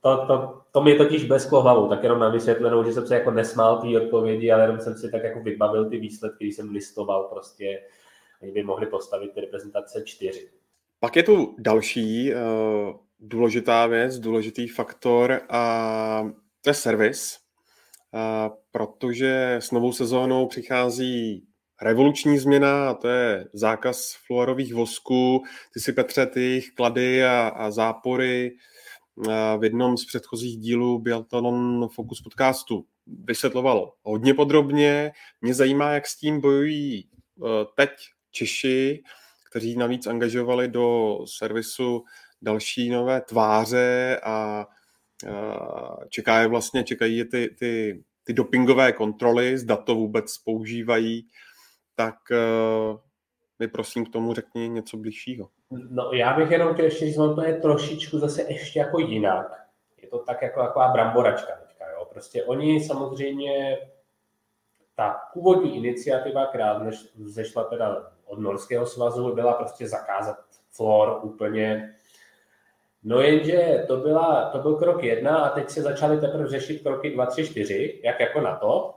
to, 0.01 0.27
to, 0.27 0.63
to 0.73 0.83
mi 0.83 0.95
totiž 0.95 1.25
blesklo 1.25 1.63
hlavou, 1.63 1.89
tak 1.89 2.03
jenom 2.03 2.19
na 2.19 2.29
vysvětlenou, 2.29 2.85
že 2.85 2.93
jsem 2.93 3.07
se 3.07 3.15
jako 3.15 3.31
nesmál 3.31 3.83
té 3.83 4.01
odpovědi, 4.01 4.53
ale 4.53 4.63
jenom 4.63 4.81
jsem 4.81 4.95
si 4.95 5.11
tak 5.11 5.23
jako 5.23 5.41
vybavil 5.41 5.91
ty 5.91 5.99
výsledky, 5.99 6.45
když 6.45 6.57
jsem 6.57 6.71
listoval 6.71 7.25
prostě, 7.25 7.83
oni 8.43 8.53
by 8.53 8.63
mohli 8.63 8.87
postavit 8.87 9.33
ty 9.35 9.41
reprezentace 9.41 10.03
čtyři. 10.05 10.49
Pak 11.01 11.17
je 11.17 11.23
tu 11.23 11.57
další 11.59 12.33
uh, 12.35 12.41
důležitá 13.21 13.87
věc, 13.87 14.19
důležitý 14.19 14.69
faktor 14.69 15.41
a 15.49 16.31
to 16.61 16.71
je 16.71 16.75
servis, 16.75 17.39
uh, 18.15 18.57
protože 18.71 19.57
s 19.61 19.71
novou 19.71 19.93
sezónou 19.93 20.47
přichází 20.47 21.47
revoluční 21.83 22.39
změna 22.39 22.91
a 22.91 22.95
to 22.95 23.09
je 23.09 23.49
zákaz 23.53 24.17
fluorových 24.27 24.75
vosků. 24.75 25.43
Ty 25.75 25.81
si, 25.81 25.93
Petře, 25.93 26.27
ty 26.27 26.41
jejich 26.41 26.71
klady 26.75 27.25
a, 27.25 27.49
a 27.49 27.71
zápory 27.71 28.57
v 29.59 29.61
jednom 29.63 29.97
z 29.97 30.07
předchozích 30.07 30.59
dílů 30.59 30.99
Biathlon 30.99 31.89
Focus 31.89 32.21
podcastu 32.21 32.85
vysvětlovalo 33.07 33.95
hodně 34.03 34.35
podrobně. 34.35 35.13
Mě 35.41 35.55
zajímá, 35.55 35.91
jak 35.91 36.07
s 36.07 36.17
tím 36.17 36.41
bojují 36.41 36.99
e, 36.99 37.07
teď 37.77 37.91
Češi, 38.31 39.03
kteří 39.51 39.77
navíc 39.77 40.07
angažovali 40.07 40.69
do 40.69 41.19
servisu 41.27 42.05
další 42.43 42.91
nové 42.91 43.21
tváře 43.21 44.21
a 44.25 44.67
čeká 46.09 46.41
je 46.41 46.47
vlastně, 46.47 46.85
čekají 46.85 47.17
je 47.17 47.25
ty, 47.25 47.57
ty, 47.59 48.03
ty 48.25 48.33
dopingové 48.33 48.93
kontroly, 48.93 49.59
zda 49.59 49.77
to 49.77 49.95
vůbec 49.95 50.39
používají, 50.39 51.27
tak 51.99 52.15
mi 53.59 53.69
prosím 53.69 54.07
k 54.07 54.13
tomu 54.13 54.35
řekni 54.35 54.69
něco 54.69 54.97
blížšího. 54.97 55.49
No 55.71 56.11
já 56.13 56.37
bych 56.37 56.51
jenom 56.51 56.73
chtěl 56.75 56.85
ještě 56.85 57.05
říct, 57.05 57.17
to 57.17 57.43
je 57.43 57.57
trošičku 57.57 58.19
zase 58.19 58.43
ještě 58.43 58.79
jako 58.79 58.99
jinak. 58.99 59.47
Je 60.03 60.09
to 60.09 60.19
tak 60.19 60.43
jako 60.43 60.61
taková 60.61 60.89
bramboračka 60.89 61.53
teďka, 61.53 61.91
jo. 61.91 62.07
Prostě 62.11 62.45
oni 62.45 62.81
samozřejmě, 62.81 63.79
ta 64.95 65.17
původní 65.33 65.77
iniciativa, 65.77 66.47
která 66.47 66.83
zešla 67.25 67.65
teda 67.65 68.13
od 68.27 68.39
Norského 68.39 68.87
svazu, 68.87 69.35
byla 69.35 69.53
prostě 69.53 69.89
zakázat 69.89 70.37
flor 70.71 71.21
úplně. 71.23 71.95
No 73.03 73.21
jenže 73.21 73.85
to, 73.89 73.97
byla, 73.97 74.51
to 74.51 74.59
byl 74.59 74.77
krok 74.77 75.03
jedna 75.03 75.37
a 75.37 75.55
teď 75.55 75.71
se 75.71 75.83
začaly 75.83 76.21
teprve 76.21 76.49
řešit 76.49 76.83
kroky 76.83 77.11
2, 77.11 77.27
3, 77.27 77.47
4, 77.47 78.01
jak 78.05 78.21
jako 78.21 78.41
na 78.41 78.57
to. 78.57 78.95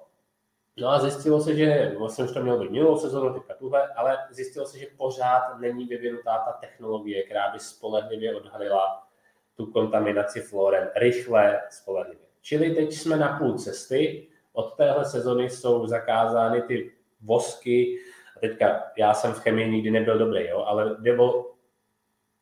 No 0.77 0.89
a 0.89 0.99
zjistilo 0.99 1.41
se, 1.41 1.55
že 1.55 1.95
vlastně 1.99 2.23
už 2.23 2.31
to 2.31 2.41
mělo 2.41 2.59
být 2.59 2.71
minulou 2.71 2.97
sezónu, 2.97 3.33
teďka 3.33 3.53
tuhle, 3.53 3.87
ale 3.87 4.17
zjistilo 4.29 4.65
se, 4.65 4.79
že 4.79 4.87
pořád 4.97 5.59
není 5.59 5.85
vyvinutá 5.85 6.37
ta 6.37 6.51
technologie, 6.51 7.23
která 7.23 7.51
by 7.51 7.59
spolehlivě 7.59 8.35
odhalila 8.35 9.07
tu 9.55 9.65
kontaminaci 9.65 10.41
florem 10.41 10.89
rychle, 10.95 11.61
spolehlivě. 11.69 12.25
Čili 12.41 12.75
teď 12.75 12.93
jsme 12.93 13.17
na 13.17 13.37
půl 13.37 13.57
cesty, 13.57 14.27
od 14.53 14.75
téhle 14.75 15.05
sezony 15.05 15.49
jsou 15.49 15.87
zakázány 15.87 16.61
ty 16.61 16.91
vosky, 17.21 17.97
a 18.37 18.39
teďka 18.39 18.83
já 18.97 19.13
jsem 19.13 19.33
v 19.33 19.39
chemii 19.39 19.71
nikdy 19.71 19.91
nebyl 19.91 20.17
dobrý, 20.17 20.47
jo, 20.47 20.63
ale 20.67 20.95
nebo 20.99 21.51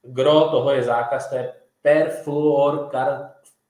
gro 0.02 0.50
toho 0.50 0.72
je 0.72 0.84
zákaz 0.84 1.30
té 1.30 1.54
perfluor, 1.82 2.92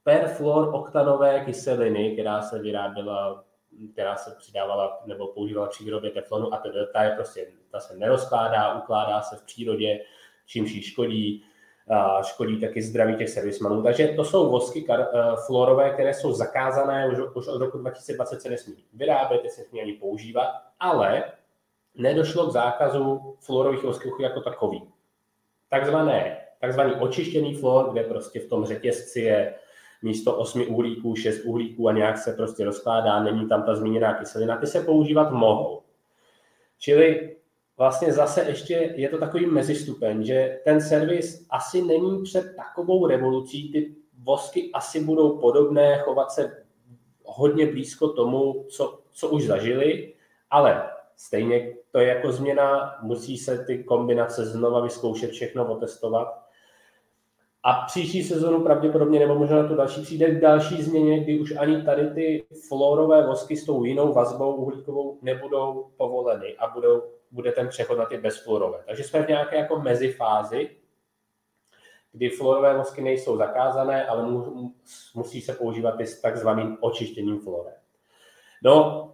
perfluor 0.04 0.76
oktanové 0.76 1.40
kyseliny, 1.40 2.14
která 2.14 2.42
se 2.42 2.60
vyráběla 2.60 3.44
která 3.88 4.16
se 4.16 4.36
přidávala 4.38 5.02
nebo 5.06 5.28
používala 5.28 5.68
při 5.68 5.84
výrobě 5.84 6.12
teflonu 6.12 6.54
a 6.54 6.58
teda 6.58 6.86
ta 6.94 7.04
je 7.04 7.10
prostě, 7.10 7.48
ta 7.72 7.80
se 7.80 7.98
nerozkládá, 7.98 8.74
ukládá 8.74 9.22
se 9.22 9.36
v 9.36 9.44
přírodě, 9.44 10.00
čímž 10.46 10.72
jí 10.72 10.82
škodí, 10.82 11.44
a 11.90 12.24
škodí 12.24 12.60
taky 12.60 12.82
zdraví 12.82 13.16
těch 13.16 13.30
servismanů. 13.30 13.84
Takže 13.84 14.08
to 14.08 14.26
jsou 14.26 14.52
vosky 14.52 14.82
kar, 14.82 15.00
uh, 15.00 15.06
fluorové, 15.46 15.90
které 15.90 16.14
jsou 16.14 16.34
zakázané, 16.34 17.10
už, 17.10 17.18
už 17.36 17.48
od 17.48 17.62
roku 17.62 17.78
2020 17.78 18.42
se 18.42 18.50
nesmí 18.50 18.76
vyrábět, 18.94 19.52
se 19.52 19.62
nesmí 19.62 19.82
ani 19.82 19.94
používat, 19.94 20.50
ale 20.80 21.24
nedošlo 21.96 22.48
k 22.48 22.52
zákazu 22.52 23.36
fluorových 23.40 23.84
vosků 23.84 24.22
jako 24.22 24.42
takový. 24.42 24.84
Takzvané, 25.70 26.38
takzvaný 26.62 26.94
očištěný 26.94 27.56
fluor, 27.56 27.92
kde 27.92 28.04
prostě 28.04 28.40
v 28.40 28.50
tom 28.50 28.66
řetězci 28.66 29.20
je 29.20 29.56
místo 30.02 30.38
8 30.38 30.66
uhlíků 30.70 31.16
6 31.16 31.46
uhlíků 31.46 31.88
a 31.90 31.94
nějak 31.94 32.18
se 32.18 32.34
prostě 32.34 32.66
rozkládá, 32.66 33.24
není 33.24 33.48
tam 33.48 33.64
ta 33.64 33.76
zmíněná 33.76 34.14
kyselina, 34.14 34.58
ty 34.58 34.68
se 34.68 34.82
používat 34.82 35.32
mohou. 35.32 35.82
Čili 36.80 37.36
vlastně 37.78 38.14
zase 38.14 38.44
ještě 38.48 38.94
je 38.96 39.10
to 39.10 39.18
takový 39.18 39.46
mezistupeň, 39.46 40.24
že 40.24 40.60
ten 40.64 40.82
servis 40.82 41.46
asi 41.50 41.82
není 41.82 42.24
před 42.24 42.56
takovou 42.56 43.08
revolucí, 43.08 43.72
ty 43.72 43.96
vosky 44.24 44.72
asi 44.74 45.04
budou 45.04 45.38
podobné, 45.38 46.00
chovat 46.00 46.32
se 46.32 46.64
hodně 47.24 47.66
blízko 47.66 48.08
tomu, 48.08 48.66
co, 48.70 49.00
co 49.12 49.30
už 49.30 49.46
zažili, 49.46 50.14
ale 50.50 50.90
stejně 51.18 51.74
to 51.92 52.00
je 52.00 52.08
jako 52.08 52.32
změna, 52.32 52.96
musí 53.02 53.38
se 53.38 53.66
ty 53.66 53.84
kombinace 53.84 54.46
znova 54.46 54.82
vyzkoušet, 54.82 55.32
všechno 55.32 55.74
otestovat 55.74 56.49
a 57.64 57.74
příští 57.74 58.24
sezonu 58.24 58.64
pravděpodobně, 58.64 59.20
nebo 59.20 59.36
možná 59.36 59.68
to 59.68 59.76
další, 59.76 60.02
přijde 60.02 60.36
k 60.36 60.42
další 60.42 60.84
změně, 60.84 61.20
kdy 61.20 61.40
už 61.40 61.56
ani 61.58 61.84
tady 61.84 62.10
ty 62.10 62.46
florové 62.68 63.28
vosky 63.28 63.58
s 63.58 63.66
tou 63.66 63.84
jinou 63.84 64.14
vazbou 64.14 64.56
uhlíkovou 64.56 65.20
nebudou 65.22 65.90
povoleny 65.98 66.56
a 66.58 66.68
budou, 66.68 67.04
bude 67.32 67.52
ten 67.52 67.68
přechod 67.68 67.98
na 67.98 68.06
ty 68.06 68.18
bezfluorové. 68.18 68.84
Takže 68.86 69.04
jsme 69.04 69.24
v 69.24 69.28
nějaké 69.28 69.56
jako 69.56 69.80
mezifázi, 69.80 70.70
kdy 72.12 72.30
fluorové 72.30 72.78
vosky 72.78 73.02
nejsou 73.02 73.38
zakázané, 73.38 74.08
ale 74.08 74.24
mu, 74.24 74.74
musí 75.16 75.42
se 75.42 75.54
používat 75.54 76.00
i 76.00 76.08
s 76.08 76.22
takzvaným 76.22 76.78
očištěním 76.82 77.40
florem. 77.40 77.74
No, 78.64 79.06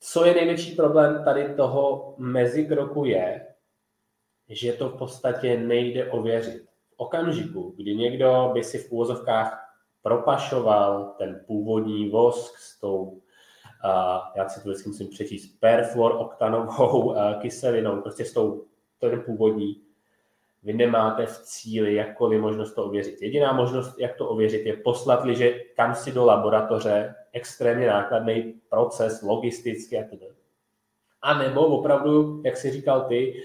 co 0.00 0.24
je 0.24 0.34
největší 0.34 0.76
problém 0.76 1.24
tady 1.24 1.54
toho 1.54 2.14
mezikroku 2.18 3.04
je, 3.04 3.46
že 4.48 4.72
to 4.72 4.88
v 4.88 4.98
podstatě 4.98 5.56
nejde 5.56 6.10
ověřit 6.10 6.67
okamžiku, 6.98 7.74
kdy 7.76 7.96
někdo 7.96 8.50
by 8.54 8.64
si 8.64 8.78
v 8.78 8.92
úvozovkách 8.92 9.74
propašoval 10.02 11.14
ten 11.18 11.44
původní 11.46 12.10
vosk 12.10 12.58
s 12.58 12.80
tou, 12.80 13.02
uh, 13.02 13.20
já 14.36 14.48
si 14.48 14.62
to 14.62 14.68
vždycky 14.68 14.88
musím 14.88 15.08
přečíst, 15.08 15.58
oktanovou 15.98 17.00
uh, 17.00 17.16
kyselinou, 17.40 18.00
prostě 18.00 18.24
s 18.24 18.32
tou, 18.32 18.64
ten 18.98 19.22
původní, 19.22 19.82
vy 20.62 20.72
nemáte 20.72 21.26
v 21.26 21.38
cíli 21.38 21.94
jakkoliv 21.94 22.40
možnost 22.40 22.72
to 22.72 22.84
ověřit. 22.84 23.22
Jediná 23.22 23.52
možnost, 23.52 23.98
jak 23.98 24.16
to 24.16 24.28
ověřit, 24.28 24.66
je 24.66 24.76
poslat 24.76 25.24
liže 25.24 25.60
kam 25.76 25.94
si 25.94 26.12
do 26.12 26.24
laboratoře, 26.24 27.14
extrémně 27.32 27.86
nákladný 27.86 28.54
proces, 28.68 29.22
logisticky 29.22 29.98
a 29.98 30.02
tedy. 30.02 30.28
A 31.22 31.38
nebo 31.38 31.66
opravdu, 31.66 32.42
jak 32.44 32.56
si 32.56 32.70
říkal 32.70 33.00
ty, 33.00 33.42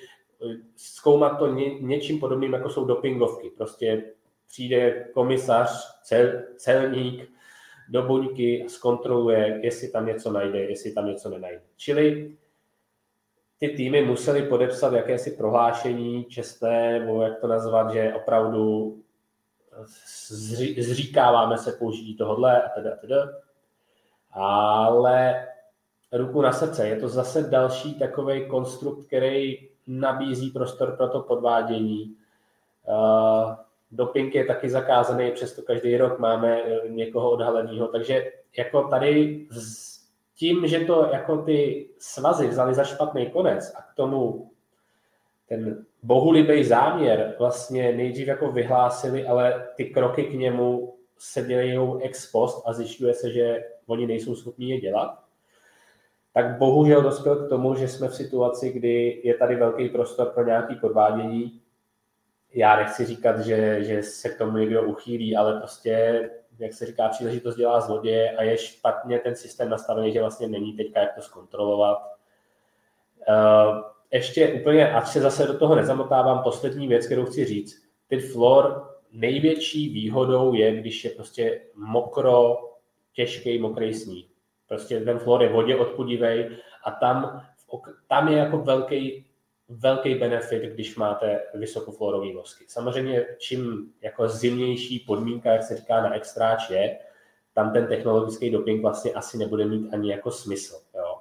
zkoumat 0.75 1.39
to 1.39 1.47
ně, 1.47 1.79
něčím 1.79 2.19
podobným, 2.19 2.53
jako 2.53 2.69
jsou 2.69 2.85
dopingovky. 2.85 3.49
Prostě 3.49 4.03
přijde 4.47 5.05
komisař, 5.13 5.99
cel, 6.03 6.41
celník 6.57 7.29
do 7.89 8.03
buňky 8.03 8.63
a 8.65 8.69
zkontroluje, 8.69 9.59
jestli 9.63 9.87
tam 9.87 10.05
něco 10.05 10.31
najde, 10.31 10.59
jestli 10.59 10.91
tam 10.91 11.07
něco 11.07 11.29
nenajde. 11.29 11.61
Čili 11.77 12.37
ty 13.57 13.69
týmy 13.69 14.01
museli 14.01 14.43
podepsat 14.43 14.93
jakési 14.93 15.31
prohlášení 15.31 16.25
čestné, 16.25 16.99
nebo 16.99 17.21
jak 17.21 17.39
to 17.39 17.47
nazvat, 17.47 17.93
že 17.93 18.13
opravdu 18.13 18.97
zříkáváme 20.77 21.57
se 21.57 21.71
použití 21.71 22.17
tohohle 22.17 22.61
a 22.61 22.69
teda, 22.69 22.95
teda. 22.95 23.29
Ale 24.31 25.47
ruku 26.11 26.41
na 26.41 26.53
srdce, 26.53 26.87
je 26.87 26.95
to 26.95 27.07
zase 27.07 27.43
další 27.43 27.99
takový 27.99 28.47
konstrukt, 28.47 29.07
který 29.07 29.69
nabízí 29.87 30.51
prostor 30.51 30.91
pro 30.97 31.07
to 31.07 31.19
podvádění. 31.19 32.15
Doping 33.91 34.35
je 34.35 34.45
taky 34.45 34.69
zakázaný, 34.69 35.31
přesto 35.31 35.61
každý 35.61 35.97
rok 35.97 36.19
máme 36.19 36.61
eh, 36.61 36.89
někoho 36.89 37.31
odhaleného, 37.31 37.87
takže 37.87 38.31
jako 38.57 38.83
tady 38.87 39.45
s 39.51 39.99
tím, 40.35 40.67
že 40.67 40.79
to 40.79 41.09
jako 41.13 41.37
ty 41.37 41.89
svazy 41.99 42.47
vzali 42.47 42.73
za 42.73 42.83
špatný 42.83 43.29
konec 43.29 43.73
a 43.75 43.81
k 43.81 43.95
tomu 43.95 44.51
ten 45.47 45.85
bohulibý 46.03 46.63
záměr 46.63 47.35
vlastně 47.39 47.91
nejdřív 47.91 48.27
jako 48.27 48.51
vyhlásili, 48.51 49.27
ale 49.27 49.67
ty 49.75 49.85
kroky 49.85 50.23
k 50.23 50.33
němu 50.33 50.95
se 51.17 51.41
dělají 51.41 52.03
ex 52.03 52.31
post 52.31 52.63
a 52.65 52.73
zjišťuje 52.73 53.13
se, 53.13 53.31
že 53.31 53.63
oni 53.87 54.07
nejsou 54.07 54.35
schopni 54.35 54.69
je 54.69 54.81
dělat, 54.81 55.23
tak 56.33 56.57
bohužel 56.57 57.01
dospěl 57.01 57.35
k 57.35 57.49
tomu, 57.49 57.75
že 57.75 57.87
jsme 57.87 58.07
v 58.07 58.15
situaci, 58.15 58.71
kdy 58.71 59.21
je 59.23 59.33
tady 59.33 59.55
velký 59.55 59.89
prostor 59.89 60.27
pro 60.27 60.45
nějaké 60.45 60.75
podvádění. 60.75 61.61
Já 62.53 62.75
nechci 62.75 63.05
říkat, 63.05 63.39
že, 63.39 63.83
že 63.83 64.03
se 64.03 64.29
k 64.29 64.37
tomu 64.37 64.57
někdo 64.57 64.83
uchýlí, 64.83 65.35
ale 65.35 65.57
prostě, 65.57 66.29
jak 66.59 66.73
se 66.73 66.85
říká, 66.85 67.09
příležitost 67.09 67.55
dělá 67.55 67.81
zloděje 67.81 68.31
a 68.31 68.43
je 68.43 68.57
špatně 68.57 69.19
ten 69.19 69.35
systém 69.35 69.69
nastavený, 69.69 70.13
že 70.13 70.19
vlastně 70.19 70.47
není 70.47 70.73
teďka, 70.73 70.99
jak 70.99 71.15
to 71.15 71.21
zkontrolovat. 71.21 71.97
Uh, 73.29 73.81
ještě 74.11 74.53
úplně, 74.53 74.93
ať 74.93 75.07
se 75.07 75.21
zase 75.21 75.47
do 75.47 75.57
toho 75.57 75.75
nezamotávám, 75.75 76.43
poslední 76.43 76.87
věc, 76.87 77.05
kterou 77.05 77.25
chci 77.25 77.45
říct. 77.45 77.83
Ten 78.07 78.19
flor 78.19 78.89
největší 79.11 79.89
výhodou 79.89 80.53
je, 80.53 80.75
když 80.75 81.05
je 81.05 81.09
prostě 81.09 81.61
mokro, 81.75 82.57
těžký 83.13 83.59
mokrý 83.59 83.93
sníh 83.93 84.32
Prostě 84.73 84.99
ten 84.99 85.19
flor 85.19 85.43
je 85.43 85.49
vodě 85.49 85.75
odpudivej 85.75 86.57
a 86.83 86.91
tam, 86.91 87.45
tam 88.07 88.27
je 88.27 88.37
jako 88.37 88.57
velký, 88.57 89.25
velký 89.69 90.15
benefit, 90.15 90.63
když 90.63 90.95
máte 90.95 91.41
vysokoflorový 91.53 92.33
vosky. 92.33 92.65
Samozřejmě 92.67 93.25
čím 93.37 93.91
jako 94.01 94.27
zimnější 94.27 94.99
podmínka, 94.99 95.51
jak 95.51 95.63
se 95.63 95.75
říká 95.75 96.01
na 96.01 96.15
extráč 96.15 96.69
je, 96.69 96.97
tam 97.53 97.73
ten 97.73 97.87
technologický 97.87 98.49
doping 98.49 98.81
vlastně 98.81 99.13
asi 99.13 99.37
nebude 99.37 99.65
mít 99.65 99.93
ani 99.93 100.11
jako 100.11 100.31
smysl. 100.31 100.75
Jo. 100.95 101.17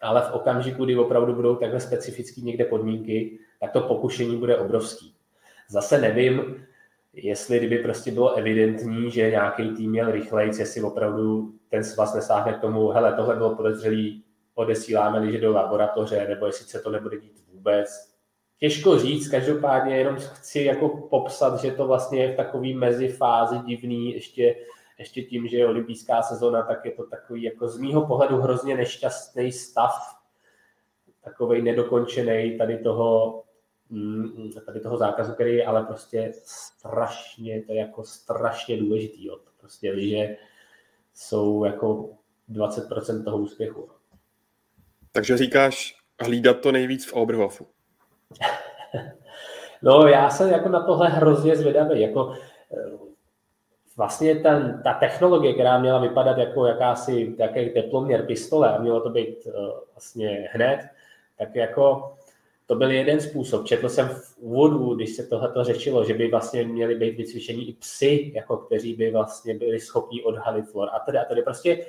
ale 0.00 0.22
v 0.22 0.32
okamžiku, 0.32 0.84
kdy 0.84 0.96
opravdu 0.96 1.34
budou 1.34 1.56
takhle 1.56 1.80
specifické 1.80 2.40
někde 2.40 2.64
podmínky, 2.64 3.38
tak 3.60 3.72
to 3.72 3.80
pokušení 3.80 4.36
bude 4.36 4.58
obrovský. 4.58 5.14
Zase 5.68 5.98
nevím, 5.98 6.66
jestli 7.14 7.58
kdyby 7.58 7.78
prostě 7.78 8.10
bylo 8.10 8.34
evidentní, 8.34 9.10
že 9.10 9.30
nějaký 9.30 9.70
tým 9.70 9.90
měl 9.90 10.10
rychleji, 10.10 10.50
jestli 10.58 10.82
opravdu 10.82 11.52
ten 11.68 11.84
svaz 11.84 12.14
nesáhne 12.14 12.52
k 12.52 12.60
tomu, 12.60 12.88
hele, 12.88 13.12
tohle 13.12 13.36
bylo 13.36 13.56
podezřelý, 13.56 14.24
odesíláme 14.54 15.32
že 15.32 15.40
do 15.40 15.52
laboratoře, 15.52 16.26
nebo 16.28 16.46
jestli 16.46 16.66
se 16.66 16.80
to 16.80 16.90
nebude 16.90 17.20
dít 17.20 17.40
vůbec. 17.52 18.14
Těžko 18.58 18.98
říct, 18.98 19.28
každopádně 19.28 19.96
jenom 19.96 20.16
chci 20.16 20.60
jako 20.60 20.88
popsat, 20.88 21.60
že 21.60 21.70
to 21.70 21.86
vlastně 21.86 22.22
je 22.22 22.32
v 22.32 22.36
takový 22.36 22.74
mezifázi 22.74 23.58
divný, 23.58 24.14
ještě, 24.14 24.56
ještě 24.98 25.22
tím, 25.22 25.48
že 25.48 25.56
je 25.56 25.66
olympijská 25.66 26.22
sezóna, 26.22 26.62
tak 26.62 26.84
je 26.84 26.90
to 26.90 27.06
takový 27.06 27.42
jako 27.42 27.68
z 27.68 27.78
mýho 27.78 28.06
pohledu 28.06 28.36
hrozně 28.36 28.76
nešťastný 28.76 29.52
stav, 29.52 29.92
takový 31.24 31.62
nedokončený 31.62 32.58
tady 32.58 32.78
toho, 32.78 33.43
tady 34.66 34.80
toho 34.80 34.96
zákazu, 34.96 35.32
který 35.32 35.54
je 35.54 35.66
ale 35.66 35.84
prostě 35.84 36.32
strašně, 36.44 37.62
to 37.62 37.72
je 37.72 37.78
jako 37.78 38.04
strašně 38.04 38.76
důležitý. 38.76 39.26
Jo. 39.26 39.38
Prostě 39.60 39.90
liže 39.90 40.36
jsou 41.14 41.64
jako 41.64 42.10
20% 42.52 43.24
toho 43.24 43.38
úspěchu. 43.38 43.88
Takže 45.12 45.36
říkáš 45.36 45.96
hlídat 46.22 46.60
to 46.60 46.72
nejvíc 46.72 47.06
v 47.06 47.12
Oberhofu. 47.12 47.66
no 49.82 50.08
já 50.08 50.30
jsem 50.30 50.50
jako 50.50 50.68
na 50.68 50.82
tohle 50.82 51.08
hrozně 51.08 51.56
zvědavý. 51.56 52.00
Jako, 52.00 52.34
eh, 52.78 53.14
vlastně 53.96 54.34
ten, 54.34 54.80
ta 54.84 54.94
technologie, 54.94 55.54
která 55.54 55.78
měla 55.78 55.98
vypadat 55.98 56.38
jako 56.38 56.66
jakási 56.66 57.34
jaký 57.38 57.70
teploměr 57.70 58.26
pistole 58.26 58.74
a 58.74 58.78
mělo 58.78 59.00
to 59.00 59.10
být 59.10 59.46
uh, 59.46 59.52
vlastně 59.94 60.48
hned, 60.52 60.88
tak 61.38 61.54
jako 61.54 62.14
to 62.66 62.74
byl 62.74 62.90
jeden 62.90 63.20
způsob. 63.20 63.66
Četl 63.66 63.88
jsem 63.88 64.08
v 64.08 64.38
úvodu, 64.38 64.94
když 64.94 65.16
se 65.16 65.26
tohle 65.26 65.64
řešilo, 65.64 66.04
že 66.04 66.14
by 66.14 66.30
vlastně 66.30 66.64
měli 66.64 66.94
být 66.94 67.16
vycvičení 67.16 67.68
i 67.68 67.72
psy, 67.72 68.32
jako 68.34 68.56
kteří 68.56 68.94
by 68.94 69.10
vlastně 69.10 69.54
byli 69.54 69.80
schopni 69.80 70.22
odhalit 70.22 70.70
flor 70.70 70.88
a 70.92 70.98
tedy 70.98 71.18
a 71.18 71.24
tedy. 71.24 71.42
Prostě 71.42 71.86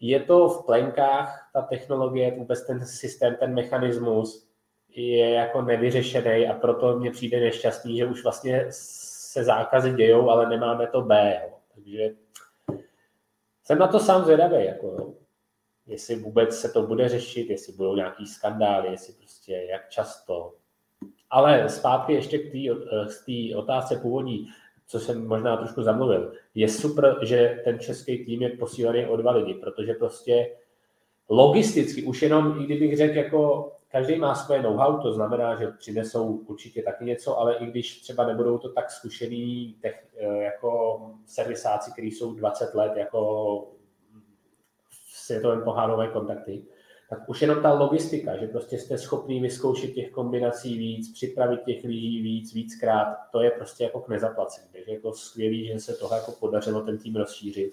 je 0.00 0.20
to 0.20 0.48
v 0.48 0.66
plenkách, 0.66 1.50
ta 1.52 1.62
technologie, 1.62 2.34
vůbec 2.36 2.66
ten 2.66 2.86
systém, 2.86 3.36
ten 3.36 3.54
mechanismus 3.54 4.48
je 4.94 5.30
jako 5.30 5.62
nevyřešený 5.62 6.48
a 6.48 6.54
proto 6.54 6.98
mně 6.98 7.10
přijde 7.10 7.40
nešťastný, 7.40 7.96
že 7.96 8.06
už 8.06 8.22
vlastně 8.22 8.66
se 8.70 9.44
zákazy 9.44 9.92
dějou, 9.92 10.30
ale 10.30 10.48
nemáme 10.48 10.86
to 10.86 11.00
B. 11.02 11.40
Jo. 11.42 11.56
Takže 11.74 12.10
jsem 13.64 13.78
na 13.78 13.86
to 13.86 14.00
sám 14.00 14.24
zvědavý, 14.24 14.64
jako, 14.64 15.14
jestli 15.86 16.16
vůbec 16.16 16.58
se 16.58 16.68
to 16.68 16.82
bude 16.82 17.08
řešit, 17.08 17.50
jestli 17.50 17.72
budou 17.72 17.96
nějaký 17.96 18.26
skandály, 18.26 18.88
jestli 18.90 19.12
prostě 19.12 19.66
jak 19.70 19.88
často. 19.88 20.54
Ale 21.30 21.68
zpátky 21.68 22.12
ještě 22.12 22.38
k 22.38 22.52
té 23.26 23.56
otázce 23.56 23.96
původní, 23.96 24.48
co 24.86 25.00
jsem 25.00 25.26
možná 25.26 25.56
trošku 25.56 25.82
zamluvil. 25.82 26.32
Je 26.54 26.68
super, 26.68 27.18
že 27.22 27.60
ten 27.64 27.78
český 27.78 28.24
tým 28.24 28.42
je 28.42 28.48
posílený 28.48 29.06
o 29.06 29.16
dva 29.16 29.32
lidi, 29.32 29.54
protože 29.54 29.94
prostě 29.94 30.56
logisticky, 31.28 32.02
už 32.02 32.22
jenom, 32.22 32.60
i 32.60 32.64
kdybych 32.64 32.96
řekl, 32.96 33.16
jako 33.18 33.72
každý 33.92 34.18
má 34.18 34.34
svoje 34.34 34.62
know-how, 34.62 35.02
to 35.02 35.12
znamená, 35.12 35.56
že 35.56 35.66
přinesou 35.66 36.26
určitě 36.26 36.82
taky 36.82 37.04
něco, 37.04 37.38
ale 37.38 37.54
i 37.54 37.66
když 37.66 38.00
třeba 38.00 38.26
nebudou 38.26 38.58
to 38.58 38.68
tak 38.68 38.90
zkušený 38.90 39.74
tech, 39.82 40.06
jako 40.40 41.00
servisáci, 41.26 41.92
kteří 41.92 42.10
jsou 42.10 42.34
20 42.34 42.74
let 42.74 42.92
jako 42.96 43.68
světovém 45.30 45.62
pohárové 45.62 46.08
kontakty, 46.08 46.62
tak 47.10 47.28
už 47.28 47.42
jenom 47.42 47.62
ta 47.62 47.72
logistika, 47.74 48.36
že 48.36 48.46
prostě 48.46 48.78
jste 48.78 48.98
schopný 48.98 49.40
vyzkoušet 49.40 49.92
těch 49.92 50.10
kombinací 50.10 50.78
víc, 50.78 51.12
připravit 51.12 51.60
těch 51.66 51.84
lidí 51.84 52.22
víc, 52.22 52.54
víckrát, 52.54 53.16
to 53.32 53.42
je 53.42 53.50
prostě 53.50 53.84
jako 53.84 54.00
k 54.00 54.08
nezaplacení. 54.08 54.68
Takže 54.72 54.92
jako 54.92 55.12
skvělý, 55.12 55.66
že 55.66 55.78
se 55.78 55.94
toho 55.94 56.14
jako 56.14 56.32
podařilo 56.32 56.80
ten 56.80 56.98
tým 56.98 57.16
rozšířit. 57.16 57.72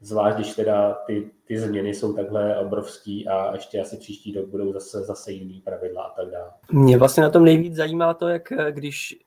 Zvlášť, 0.00 0.36
když 0.36 0.54
teda 0.54 0.92
ty, 1.06 1.30
ty 1.44 1.58
změny 1.58 1.94
jsou 1.94 2.12
takhle 2.12 2.58
obrovský 2.58 3.28
a 3.28 3.52
ještě 3.52 3.80
asi 3.80 3.96
příští 3.96 4.34
rok 4.34 4.48
budou 4.48 4.72
zase, 4.72 5.00
zase 5.00 5.32
jiný 5.32 5.60
pravidla 5.64 6.02
a 6.02 6.14
tak 6.16 6.30
dále. 6.30 6.50
Mě 6.72 6.98
vlastně 6.98 7.22
na 7.22 7.30
tom 7.30 7.44
nejvíc 7.44 7.74
zajímá 7.74 8.14
to, 8.14 8.28
jak 8.28 8.52
když 8.70 9.18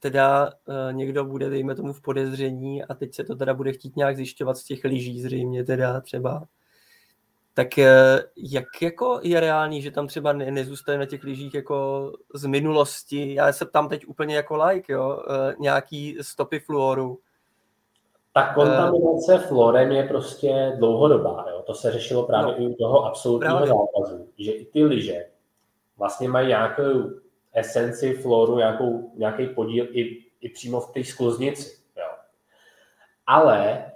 teda 0.00 0.46
uh, 0.46 0.74
někdo 0.92 1.24
bude, 1.24 1.50
dejme 1.50 1.74
tomu, 1.74 1.92
v 1.92 2.02
podezření 2.02 2.84
a 2.84 2.94
teď 2.94 3.14
se 3.14 3.24
to 3.24 3.36
teda 3.36 3.54
bude 3.54 3.72
chtít 3.72 3.96
nějak 3.96 4.16
zjišťovat 4.16 4.56
z 4.56 4.64
těch 4.64 4.84
lyží 4.84 5.20
zřejmě 5.20 5.64
teda 5.64 6.00
třeba, 6.00 6.44
tak 7.54 7.78
eh, 7.78 8.22
jak 8.36 8.82
jako 8.82 9.20
je 9.22 9.40
reálný, 9.40 9.82
že 9.82 9.90
tam 9.90 10.06
třeba 10.06 10.32
ne, 10.32 10.50
nezůstane 10.50 10.98
na 10.98 11.06
těch 11.06 11.24
lyžích 11.24 11.54
jako 11.54 12.12
z 12.34 12.46
minulosti, 12.46 13.34
já 13.34 13.52
se 13.52 13.66
tam 13.66 13.88
teď 13.88 14.06
úplně 14.06 14.36
jako 14.36 14.56
like, 14.56 14.92
jo, 14.92 15.22
eh, 15.28 15.54
nějaký 15.58 16.18
stopy 16.20 16.60
fluoru. 16.60 17.18
Ta 18.32 18.54
kontaminace 18.54 19.34
uh, 19.34 19.40
florem 19.40 19.92
je 19.92 20.02
prostě 20.02 20.72
dlouhodobá, 20.78 21.46
jo. 21.50 21.62
to 21.66 21.74
se 21.74 21.92
řešilo 21.92 22.26
právě 22.26 22.54
no, 22.54 22.62
i 22.62 22.66
u 22.66 22.74
toho 22.74 23.04
absolutního 23.04 23.66
zákazu, 23.66 24.28
že 24.38 24.52
i 24.52 24.64
ty 24.64 24.84
lyže 24.84 25.26
vlastně 25.98 26.28
mají 26.28 26.48
nějakou 26.48 27.10
esenci 27.52 28.14
floru, 28.14 28.56
nějakou, 28.56 29.12
nějaký 29.16 29.46
podíl 29.46 29.86
i, 29.90 30.24
i 30.40 30.48
přímo 30.48 30.80
v 30.80 30.92
té 30.92 31.04
skluznici. 31.04 31.78
Jo. 31.96 32.08
Ale 33.26 33.89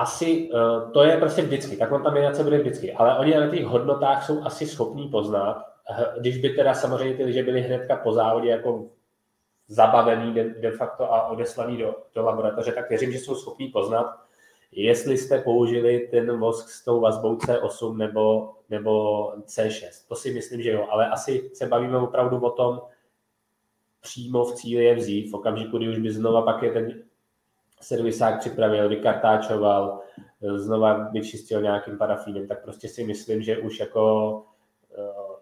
asi 0.00 0.50
uh, 0.50 0.92
to 0.92 1.02
je 1.02 1.16
prostě 1.16 1.42
vždycky, 1.42 1.76
ta 1.76 1.86
kontaminace 1.86 2.44
bude 2.44 2.58
vždycky, 2.58 2.92
ale 2.92 3.18
oni 3.18 3.34
na 3.34 3.48
těch 3.48 3.64
hodnotách 3.64 4.26
jsou 4.26 4.44
asi 4.44 4.66
schopní 4.66 5.08
poznat, 5.08 5.66
když 6.18 6.38
by 6.38 6.50
teda 6.50 6.74
samozřejmě 6.74 7.16
ty 7.16 7.24
liže 7.24 7.42
byly 7.42 7.60
hnedka 7.60 7.96
po 7.96 8.12
závodě 8.12 8.48
jako 8.48 8.86
zabavený 9.68 10.34
de, 10.34 10.44
de 10.44 10.70
facto 10.70 11.12
a 11.12 11.28
odeslaný 11.28 11.76
do, 11.76 11.94
do 12.14 12.24
laboratoře, 12.24 12.72
tak 12.72 12.88
věřím, 12.88 13.12
že 13.12 13.18
jsou 13.18 13.34
schopní 13.34 13.68
poznat, 13.68 14.06
jestli 14.72 15.18
jste 15.18 15.38
použili 15.38 16.08
ten 16.10 16.38
vosk 16.38 16.68
s 16.68 16.84
tou 16.84 17.00
vazbou 17.00 17.36
C8 17.36 17.96
nebo, 17.96 18.54
nebo 18.70 19.24
C6. 19.30 20.08
To 20.08 20.16
si 20.16 20.32
myslím, 20.32 20.62
že 20.62 20.70
jo, 20.70 20.86
ale 20.90 21.08
asi 21.08 21.50
se 21.54 21.66
bavíme 21.66 21.98
opravdu 21.98 22.40
o 22.40 22.50
tom, 22.50 22.80
přímo 24.00 24.44
v 24.44 24.54
cíli 24.54 24.84
je 24.84 24.94
vzít, 24.94 25.30
v 25.30 25.34
okamžiku, 25.34 25.78
kdy 25.78 25.88
už 25.88 25.98
by 25.98 26.10
znova 26.10 26.42
pak 26.42 26.62
je 26.62 26.72
ten 26.72 27.02
servisák 27.80 28.38
připravil, 28.38 28.88
vykartáčoval, 28.88 30.00
znova 30.56 31.08
vyčistil 31.08 31.62
nějakým 31.62 31.98
parafínem, 31.98 32.46
tak 32.46 32.62
prostě 32.62 32.88
si 32.88 33.04
myslím, 33.04 33.42
že 33.42 33.58
už 33.58 33.80
jako 33.80 34.42
eh, 34.98 35.40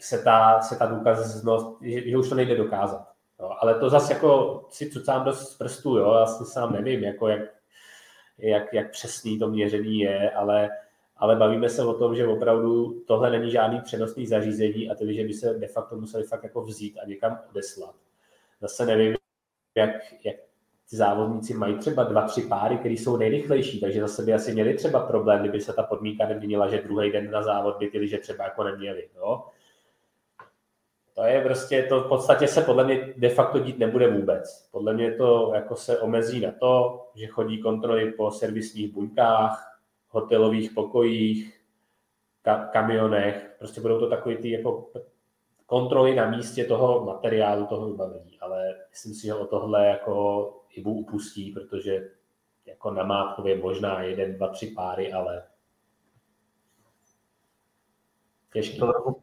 se 0.00 0.18
ta, 0.18 0.60
se 0.60 0.76
ta 0.76 0.86
důkaznost, 0.86 1.82
že, 1.82 2.10
že 2.10 2.18
už 2.18 2.28
to 2.28 2.34
nejde 2.34 2.56
dokázat. 2.56 3.08
Jo. 3.40 3.50
Ale 3.60 3.74
to 3.74 3.90
zase 3.90 4.12
jako 4.12 4.60
si 4.70 4.90
cucám 4.90 5.24
dost 5.24 5.48
z 5.48 5.58
prstů, 5.58 5.96
jo, 5.96 6.14
já 6.14 6.26
si 6.26 6.44
sám 6.44 6.72
nevím, 6.72 7.04
jako 7.04 7.28
jak, 7.28 7.40
jak, 8.38 8.74
jak 8.74 8.90
přesný 8.90 9.38
to 9.38 9.48
měření 9.48 10.00
je, 10.00 10.30
ale, 10.30 10.70
ale 11.16 11.36
bavíme 11.36 11.70
se 11.70 11.84
o 11.84 11.94
tom, 11.94 12.16
že 12.16 12.26
opravdu 12.26 13.00
tohle 13.06 13.30
není 13.30 13.50
žádný 13.50 13.80
přenosný 13.80 14.26
zařízení 14.26 14.90
a 14.90 14.94
tedy, 14.94 15.14
že 15.14 15.24
by 15.24 15.32
se 15.32 15.54
de 15.54 15.66
facto 15.66 15.96
museli 15.96 16.24
fakt 16.24 16.42
jako 16.42 16.62
vzít 16.62 16.98
a 16.98 17.06
někam 17.06 17.40
odeslat. 17.50 17.94
Zase 18.60 18.86
nevím, 18.86 19.16
jak, 19.76 19.90
jak 20.24 20.36
ty 20.90 20.96
závodníci 20.96 21.54
mají 21.54 21.78
třeba 21.78 22.04
dva, 22.04 22.22
tři 22.22 22.42
páry, 22.42 22.76
které 22.76 22.94
jsou 22.94 23.16
nejrychlejší, 23.16 23.80
takže 23.80 24.00
zase 24.00 24.22
by 24.22 24.34
asi 24.34 24.52
měli 24.52 24.74
třeba 24.74 25.06
problém, 25.06 25.40
kdyby 25.40 25.60
se 25.60 25.72
ta 25.72 25.82
podmínka 25.82 26.26
neměnila, 26.28 26.68
že 26.68 26.82
druhý 26.82 27.12
den 27.12 27.30
na 27.30 27.42
závod 27.42 27.78
by 27.78 27.90
ty 27.90 28.08
že 28.08 28.18
třeba 28.18 28.44
jako 28.44 28.64
neměli. 28.64 29.08
Jo? 29.16 29.44
To 31.14 31.22
je 31.22 31.42
prostě, 31.42 31.82
to 31.82 32.00
v 32.00 32.08
podstatě 32.08 32.48
se 32.48 32.62
podle 32.62 32.84
mě 32.84 33.14
de 33.16 33.28
facto 33.28 33.58
dít 33.58 33.78
nebude 33.78 34.10
vůbec. 34.10 34.68
Podle 34.72 34.94
mě 34.94 35.12
to 35.12 35.52
jako 35.54 35.76
se 35.76 35.98
omezí 35.98 36.40
na 36.40 36.52
to, 36.60 37.02
že 37.14 37.26
chodí 37.26 37.62
kontroly 37.62 38.12
po 38.12 38.30
servisních 38.30 38.94
buňkách, 38.94 39.80
hotelových 40.08 40.70
pokojích, 40.70 41.60
ka- 42.44 42.70
kamionech, 42.70 43.56
prostě 43.58 43.80
budou 43.80 43.98
to 44.00 44.08
takový 44.08 44.36
ty 44.36 44.50
jako 44.50 44.88
kontroly 45.66 46.14
na 46.14 46.30
místě 46.30 46.64
toho 46.64 47.04
materiálu, 47.04 47.66
toho 47.66 47.86
vybavení, 47.86 48.40
ale 48.40 48.74
myslím 48.90 49.14
si, 49.14 49.26
že 49.26 49.34
o 49.34 49.46
tohle 49.46 49.86
jako 49.86 50.59
Ibu 50.80 50.92
upustí, 50.92 51.52
protože 51.52 52.10
jako 52.66 52.90
na 52.90 53.04
Mátkově 53.04 53.58
možná 53.58 54.02
jeden, 54.02 54.34
dva, 54.34 54.48
tři 54.48 54.66
páry, 54.66 55.12
ale 55.12 55.42
těžký. 58.52 58.78
Trochu, 58.78 59.22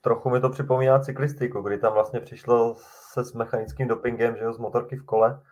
trochu 0.00 0.30
mi 0.30 0.40
to 0.40 0.50
připomíná 0.50 0.98
cyklistiku, 0.98 1.60
kdy 1.60 1.78
tam 1.78 1.92
vlastně 1.92 2.20
přišlo 2.20 2.76
se 3.12 3.24
s 3.24 3.32
mechanickým 3.32 3.88
dopingem, 3.88 4.36
že 4.36 4.44
jo, 4.44 4.52
z 4.52 4.58
motorky 4.58 4.96
v 4.96 5.04
kole 5.04 5.42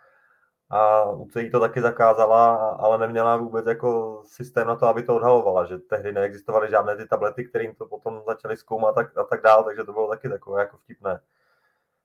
a 0.71 1.11
UCI 1.11 1.51
to 1.51 1.61
taky 1.61 1.81
zakázala, 1.81 2.57
ale 2.71 2.99
neměla 2.99 3.37
vůbec 3.37 3.67
jako 3.67 4.23
systém 4.27 4.67
na 4.67 4.77
to, 4.77 4.87
aby 4.87 5.03
to 5.03 5.17
odhalovala, 5.17 5.65
že 5.65 5.79
tehdy 5.79 6.13
neexistovaly 6.13 6.71
žádné 6.71 6.97
ty 6.97 7.07
tablety, 7.07 7.45
kterým 7.45 7.75
to 7.75 7.87
potom 7.87 8.23
začali 8.27 8.57
zkoumat 8.57 8.99
a, 8.99 9.01
a 9.01 9.25
tak 9.25 9.43
dál, 9.43 9.65
takže 9.65 9.85
to 9.85 9.93
bylo 9.93 10.09
taky 10.09 10.29
takové 10.29 10.61
jako 10.61 10.77
vtipné. 10.77 11.21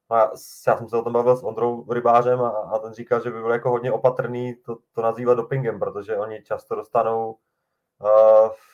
A 0.10 0.18
já, 0.18 0.32
jsem 0.36 0.90
se 0.90 0.98
o 0.98 1.04
tom 1.04 1.14
bavil 1.14 1.38
s 1.38 1.44
Ondrou 1.44 1.94
Rybářem 1.94 2.42
a, 2.42 2.50
a 2.50 2.80
ten 2.80 2.94
říkal, 2.94 3.24
že 3.24 3.32
by 3.32 3.42
byl 3.42 3.52
jako 3.52 3.70
hodně 3.70 3.92
opatrný 3.92 4.56
to, 4.56 4.78
to 4.94 5.02
nazývat 5.02 5.34
dopingem, 5.34 5.80
protože 5.80 6.18
oni 6.18 6.42
často 6.42 6.76
dostanou 6.76 7.38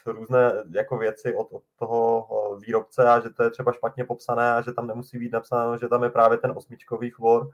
různé 0.06 0.64
jako 0.72 0.98
věci 0.98 1.36
od, 1.36 1.48
od 1.52 1.64
toho 1.76 2.28
výrobce 2.60 3.10
a 3.10 3.20
že 3.20 3.30
to 3.30 3.44
je 3.44 3.50
třeba 3.50 3.72
špatně 3.72 4.06
popsané 4.06 4.52
a 4.52 4.62
že 4.62 4.74
tam 4.74 4.88
nemusí 4.88 5.20
být 5.20 5.32
napsáno, 5.32 5.78
že 5.78 5.88
tam 5.88 6.04
je 6.04 6.10
právě 6.10 6.38
ten 6.38 6.54
osmičkový 6.56 7.10
chlor. 7.10 7.52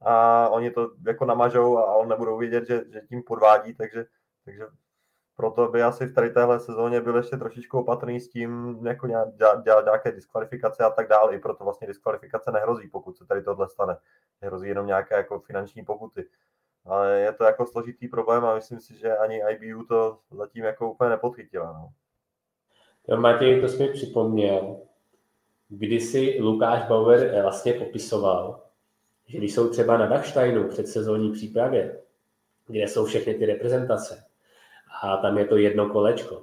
A 0.00 0.48
oni 0.48 0.70
to 0.70 0.90
jako 1.06 1.24
namažou 1.24 1.78
a 1.78 1.94
on 1.94 2.08
nebudou 2.08 2.38
vědět, 2.38 2.66
že, 2.66 2.84
že 2.92 3.00
tím 3.00 3.22
podvádí, 3.22 3.74
takže, 3.74 4.06
takže 4.44 4.66
proto 5.36 5.68
by 5.68 5.82
asi 5.82 6.06
v 6.06 6.14
tady 6.14 6.30
téhle 6.30 6.60
sezóně 6.60 7.00
byl 7.00 7.16
ještě 7.16 7.36
trošičku 7.36 7.78
opatrný 7.78 8.20
s 8.20 8.28
tím, 8.28 8.78
jako 8.86 9.06
dělat, 9.06 9.28
dělat 9.64 9.84
nějaké 9.84 10.12
diskvalifikace 10.12 10.84
a 10.84 10.90
tak 10.90 11.08
dále. 11.08 11.34
I 11.34 11.38
proto 11.38 11.64
vlastně 11.64 11.86
diskvalifikace 11.86 12.52
nehrozí, 12.52 12.88
pokud 12.88 13.16
se 13.16 13.26
tady 13.26 13.42
tohle 13.42 13.68
stane. 13.68 13.96
Hrozí 14.42 14.68
jenom 14.68 14.86
nějaké 14.86 15.16
jako 15.16 15.40
finanční 15.40 15.84
pokuty. 15.84 16.26
Ale 16.84 17.20
je 17.20 17.32
to 17.32 17.44
jako 17.44 17.66
složitý 17.66 18.08
problém 18.08 18.44
a 18.44 18.54
myslím 18.54 18.80
si, 18.80 18.94
že 18.98 19.16
ani 19.16 19.42
IBU 19.50 19.84
to 19.84 20.18
zatím 20.30 20.64
jako 20.64 20.90
úplně 20.90 21.10
nepodchytila. 21.10 21.72
No. 21.72 21.92
Jo, 23.08 23.20
Matěj, 23.20 23.60
to 23.60 23.68
jsi 23.68 23.82
mi 23.82 23.88
připomněl, 23.88 24.76
si 26.00 26.38
Lukáš 26.40 26.88
Bauer 26.88 27.42
vlastně 27.42 27.72
popisoval, 27.72 28.62
že 29.26 29.38
když 29.38 29.54
jsou 29.54 29.68
třeba 29.68 29.96
na 29.98 30.06
Dachsteinu 30.06 30.68
před 30.68 30.88
sezónní 30.88 31.32
přípravě, 31.32 32.00
kde 32.66 32.82
jsou 32.82 33.04
všechny 33.04 33.34
ty 33.34 33.46
reprezentace, 33.46 34.24
a 35.02 35.16
tam 35.16 35.38
je 35.38 35.44
to 35.44 35.56
jedno 35.56 35.88
kolečko, 35.88 36.42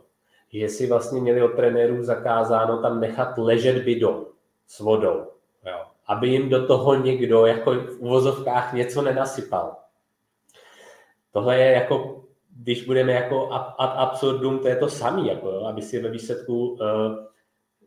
že 0.53 0.69
si 0.69 0.87
vlastně 0.87 1.21
měli 1.21 1.41
od 1.41 1.55
trenérů 1.55 2.03
zakázáno 2.03 2.81
tam 2.81 2.99
nechat 2.99 3.37
ležet 3.37 3.83
bidon 3.83 4.25
s 4.67 4.79
vodou, 4.79 5.25
jo, 5.65 5.79
aby 6.07 6.27
jim 6.27 6.49
do 6.49 6.67
toho 6.67 6.95
někdo 6.95 7.45
jako 7.45 7.73
v 7.73 7.99
uvozovkách 7.99 8.73
něco 8.73 9.01
nenasypal. 9.01 9.75
Tohle 11.31 11.57
je 11.57 11.71
jako, 11.71 12.23
když 12.57 12.85
budeme 12.85 13.11
jako 13.11 13.53
ad 13.53 13.93
absurdum, 13.97 14.59
to 14.59 14.67
je 14.67 14.75
to 14.75 14.89
samé, 14.89 15.27
jako, 15.27 15.51
jo, 15.51 15.65
aby 15.65 15.81
si 15.81 16.01
ve 16.01 16.09
výsledku 16.09 16.69
uh, 16.69 16.77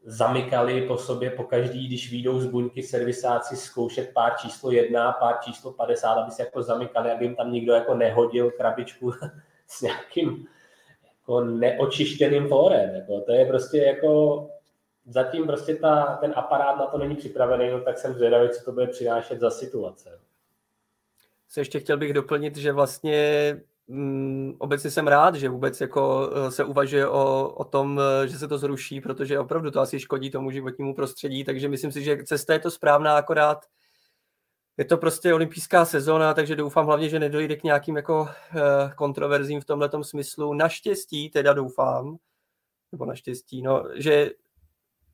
zamykali 0.05 0.83
po 0.83 0.97
sobě 0.97 1.31
po 1.31 1.45
každý, 1.45 1.87
když 1.87 2.11
výjdou 2.11 2.41
z 2.41 2.47
buňky 2.47 2.83
servisáci 2.83 3.57
zkoušet 3.57 4.11
pár 4.15 4.33
číslo 4.37 4.71
jedna, 4.71 5.13
pár 5.13 5.37
číslo 5.41 5.73
50, 5.73 6.15
aby 6.15 6.31
se 6.31 6.43
jako 6.43 6.63
zamykali, 6.63 7.11
aby 7.11 7.25
jim 7.25 7.35
tam 7.35 7.53
nikdo 7.53 7.73
jako 7.73 7.95
nehodil 7.95 8.51
krabičku 8.51 9.13
s 9.67 9.83
nějakým 9.83 10.47
jako 11.07 11.41
neočištěným 11.41 12.49
fórem. 12.49 12.95
Jako. 12.95 13.21
To 13.21 13.33
je 13.33 13.47
prostě 13.47 13.79
jako 13.79 14.47
zatím 15.07 15.47
prostě 15.47 15.75
ta, 15.75 16.19
ten 16.21 16.33
aparát 16.37 16.79
na 16.79 16.87
to 16.87 16.99
není 16.99 17.17
připravený, 17.17 17.71
no 17.71 17.81
tak 17.81 17.99
jsem 17.99 18.15
zvědavý, 18.15 18.49
co 18.49 18.65
to 18.65 18.73
bude 18.73 18.87
přinášet 18.87 19.41
za 19.41 19.51
situace. 19.51 20.19
Se 21.49 21.61
ještě 21.61 21.81
chtěl 21.81 21.97
bych 21.97 22.13
doplnit, 22.13 22.57
že 22.57 22.73
vlastně 22.73 23.57
mm, 23.89 24.57
obecně 24.59 24.91
jsem 24.91 25.09
rád, 25.09 25.35
že 25.35 25.49
vůbec 25.49 25.81
jako 25.81 26.31
eh, 26.35 26.51
se 26.51 26.65
uvažuje 26.65 27.09
o, 27.09 27.49
o 27.49 27.65
tom, 27.65 28.01
eh, 28.01 28.29
že 28.29 28.39
se 28.39 28.49
to 28.49 28.59
zruší, 28.59 29.01
protože 29.01 29.39
opravdu 29.39 29.71
to 29.71 29.81
asi 29.81 30.01
škodí 30.01 30.31
tomu 30.31 30.51
životnímu 30.51 30.95
prostředí, 30.95 31.45
takže 31.45 31.69
myslím 31.69 31.93
si, 31.93 32.03
že 32.03 32.25
cesta 32.25 32.53
je 32.53 32.59
to 32.59 32.71
správná, 32.71 33.17
akorát 33.17 33.59
je 34.77 34.85
to 34.85 34.97
prostě 34.97 35.35
olympijská 35.35 35.85
sezóna, 35.85 36.35
takže 36.35 36.57
doufám 36.57 36.87
hlavně, 36.87 37.09
že 37.09 37.19
nedojde 37.19 37.57
k 37.57 37.65
nějakým 37.65 37.97
jako 37.97 38.29
eh, 38.29 38.93
kontroverzím 38.97 39.61
v 39.61 39.65
tomhle 39.65 39.91
smyslu. 40.03 40.55
Naštěstí 40.55 41.31
teda 41.31 41.53
doufám, 41.53 42.17
nebo 42.93 43.05
naštěstí, 43.05 43.63
no, 43.63 43.85
že 43.95 44.31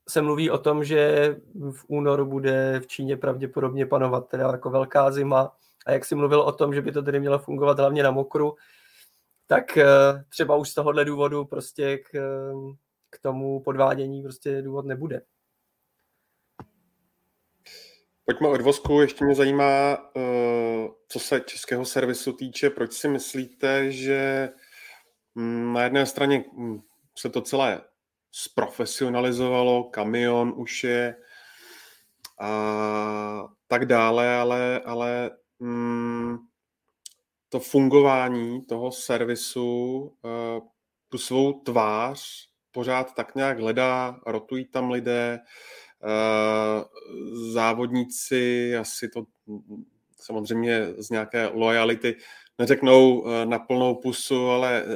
se 0.09 0.23
mluví 0.23 0.51
o 0.51 0.59
tom, 0.59 0.85
že 0.85 1.37
v 1.73 1.85
únoru 1.89 2.27
bude 2.27 2.81
v 2.81 2.87
Číně 2.87 3.17
pravděpodobně 3.17 3.87
panovat 3.87 4.29
teda 4.29 4.49
jako 4.53 4.71
velká 4.71 5.11
zima 5.11 5.53
a 5.87 5.93
jak 5.93 6.05
si 6.05 6.15
mluvil 6.15 6.41
o 6.41 6.53
tom, 6.53 6.75
že 6.75 6.83
by 6.83 6.93
to 6.93 7.03
tedy 7.03 7.21
mělo 7.21 7.39
fungovat 7.39 7.79
hlavně 7.79 8.03
na 8.03 8.11
mokru, 8.11 8.57
tak 9.47 9.77
eh, 9.77 9.85
třeba 10.29 10.57
už 10.57 10.69
z 10.69 10.75
tohohle 10.75 11.05
důvodu 11.05 11.45
prostě 11.45 11.99
k, 11.99 12.11
k 13.11 13.19
tomu 13.23 13.61
podvádění 13.61 14.23
prostě 14.23 14.63
důvod 14.63 14.87
nebude. 14.87 15.23
Pojďme 18.31 18.49
od 18.49 18.61
vosku, 18.61 19.01
ještě 19.01 19.25
mě 19.25 19.35
zajímá, 19.35 19.99
eh, 20.17 20.89
co 21.09 21.19
se 21.19 21.41
českého 21.41 21.85
servisu 21.85 22.33
týče, 22.33 22.71
proč 22.71 22.93
si 22.93 23.09
myslíte, 23.09 23.93
že 23.93 24.49
mm, 25.35 25.73
na 25.73 25.83
jedné 25.83 26.07
straně 26.07 26.45
mm, 26.53 26.81
se 27.19 27.29
to 27.29 27.41
celé 27.41 27.81
zprofesionalizovalo, 28.33 29.85
kamion 29.85 30.53
už 30.57 30.85
je 30.85 31.17
a 32.41 33.45
tak 33.69 33.85
dále, 33.85 34.37
ale, 34.37 34.81
ale 34.85 35.31
mm, 35.59 36.39
to 37.49 37.61
fungování 37.61 38.63
toho 38.65 38.93
servisu 38.93 40.13
eh, 40.25 40.61
tu 41.09 41.19
svou 41.19 41.61
tvář 41.61 42.51
pořád 42.73 43.15
tak 43.15 43.35
nějak 43.35 43.59
hledá, 43.59 44.21
rotují 44.27 44.65
tam 44.65 44.91
lidé, 44.91 45.41
závodníci 47.53 48.77
asi 48.77 49.09
to 49.09 49.25
samozřejmě 50.17 50.87
z 50.99 51.11
nějaké 51.11 51.47
lojality 51.47 52.17
neřeknou 52.59 53.27
eh, 53.27 53.47
na 53.47 53.59
plnou 53.59 53.95
pusu, 53.95 54.47
ale 54.47 54.83
eh, 54.83 54.87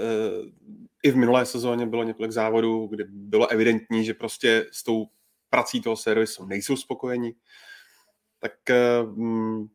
i 1.02 1.11
v 1.11 1.16
minulé 1.16 1.46
sezóně 1.46 1.86
bylo 1.86 2.05
několik 2.05 2.32
závodů, 2.32 2.86
kde 2.86 3.05
bylo 3.09 3.48
evidentní, 3.48 4.05
že 4.05 4.14
prostě 4.14 4.66
s 4.72 4.82
tou 4.82 5.07
prací 5.50 5.80
toho 5.80 5.96
servisu 5.96 6.46
nejsou 6.46 6.76
spokojeni. 6.76 7.34
Tak 8.38 8.52
hm, 9.16 9.66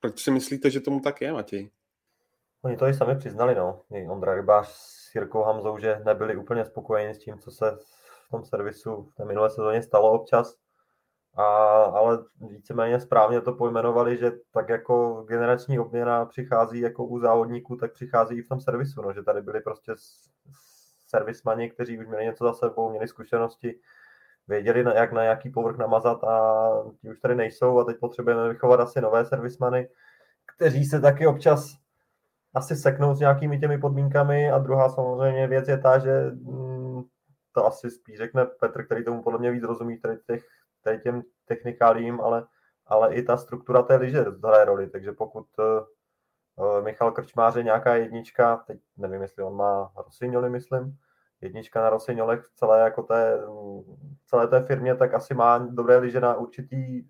proč 0.00 0.20
si 0.20 0.30
myslíte, 0.30 0.70
že 0.70 0.80
tomu 0.80 1.00
tak 1.00 1.20
je, 1.20 1.32
Matěj? 1.32 1.70
Oni 2.62 2.76
to 2.76 2.86
i 2.86 2.94
sami 2.94 3.16
přiznali, 3.16 3.54
no. 3.54 3.80
Ondra 4.08 4.34
Rybáš 4.34 4.68
s 4.68 5.14
Jirkou 5.14 5.42
Hamzou, 5.42 5.78
že 5.78 6.00
nebyli 6.04 6.36
úplně 6.36 6.64
spokojeni 6.64 7.14
s 7.14 7.18
tím, 7.18 7.38
co 7.38 7.50
se 7.50 7.70
v 8.26 8.30
tom 8.30 8.44
servisu 8.44 9.02
v 9.02 9.14
té 9.14 9.24
minulé 9.24 9.50
sezóně 9.50 9.82
stalo 9.82 10.12
občas. 10.12 10.61
A, 11.34 11.44
ale 11.82 12.18
víceméně 12.40 13.00
správně 13.00 13.40
to 13.40 13.52
pojmenovali, 13.52 14.16
že 14.16 14.32
tak 14.50 14.68
jako 14.68 15.24
generační 15.28 15.78
obměna 15.78 16.24
přichází 16.24 16.80
jako 16.80 17.04
u 17.04 17.18
závodníků, 17.18 17.76
tak 17.76 17.92
přichází 17.92 18.38
i 18.38 18.42
v 18.42 18.48
tom 18.48 18.60
servisu, 18.60 19.02
no, 19.02 19.12
že 19.12 19.22
tady 19.22 19.42
byli 19.42 19.60
prostě 19.60 19.92
servismani, 21.08 21.70
kteří 21.70 21.98
už 21.98 22.06
měli 22.06 22.24
něco 22.24 22.44
za 22.44 22.52
sebou, 22.52 22.90
měli 22.90 23.08
zkušenosti, 23.08 23.78
věděli, 24.48 24.84
na, 24.84 24.94
jak 24.94 25.12
na 25.12 25.22
jaký 25.22 25.50
povrch 25.50 25.78
namazat 25.78 26.24
a 26.24 26.68
ti 27.00 27.10
už 27.10 27.20
tady 27.20 27.34
nejsou 27.34 27.78
a 27.78 27.84
teď 27.84 27.96
potřebujeme 28.00 28.48
vychovat 28.48 28.80
asi 28.80 29.00
nové 29.00 29.24
servismany, 29.24 29.88
kteří 30.56 30.84
se 30.84 31.00
taky 31.00 31.26
občas 31.26 31.76
asi 32.54 32.76
seknou 32.76 33.14
s 33.14 33.20
nějakými 33.20 33.60
těmi 33.60 33.78
podmínkami. 33.78 34.50
A 34.50 34.58
druhá 34.58 34.88
samozřejmě 34.88 35.46
věc 35.46 35.68
je 35.68 35.78
ta, 35.78 35.98
že 35.98 36.30
mm, 36.30 37.02
to 37.52 37.66
asi 37.66 37.90
spíš 37.90 38.18
řekne 38.18 38.46
Petr, 38.46 38.84
který 38.84 39.04
tomu 39.04 39.22
podle 39.22 39.38
mě 39.38 39.50
víc 39.50 39.64
rozumí, 39.64 39.98
tady 39.98 40.18
těch 40.26 40.44
tady 40.82 40.98
těm 40.98 41.22
technikálím, 41.44 42.20
ale, 42.20 42.46
ale 42.86 43.14
i 43.14 43.22
ta 43.22 43.36
struktura 43.36 43.82
té 43.82 43.96
liže 43.96 44.24
hraje 44.44 44.64
roli, 44.64 44.90
takže 44.90 45.12
pokud 45.12 45.46
uh, 45.58 46.84
Michal 46.84 47.12
Krčmář 47.12 47.56
je 47.56 47.62
nějaká 47.62 47.94
jednička, 47.94 48.56
teď 48.56 48.80
nevím, 48.96 49.22
jestli 49.22 49.42
on 49.42 49.56
má 49.56 49.92
Rosignoli, 49.96 50.50
myslím, 50.50 50.98
jednička 51.40 51.82
na 51.82 51.90
Rosignolech 51.90 52.44
v 52.44 52.54
celé, 52.54 52.80
jako 52.80 53.02
té, 53.02 53.40
celé 54.26 54.48
té 54.48 54.62
firmě, 54.62 54.94
tak 54.94 55.14
asi 55.14 55.34
má 55.34 55.58
dobré 55.58 55.96
liže 55.96 56.20
na 56.20 56.34
určitý, 56.34 57.04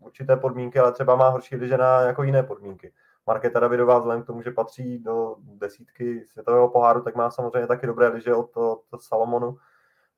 určité 0.00 0.36
podmínky, 0.36 0.78
ale 0.78 0.92
třeba 0.92 1.16
má 1.16 1.28
horší 1.28 1.56
liže 1.56 1.78
na 1.78 2.00
jako 2.00 2.22
jiné 2.22 2.42
podmínky. 2.42 2.92
Markéta 3.26 3.60
Davidová 3.60 3.98
vzhledem 3.98 4.22
k 4.22 4.26
tomu, 4.26 4.42
že 4.42 4.50
patří 4.50 4.98
do 4.98 5.36
desítky 5.38 6.24
světového 6.26 6.68
poháru, 6.68 7.02
tak 7.02 7.14
má 7.14 7.30
samozřejmě 7.30 7.66
taky 7.66 7.86
dobré 7.86 8.08
liže 8.08 8.34
od, 8.34 8.56
od 8.90 9.02
Salomonu, 9.02 9.56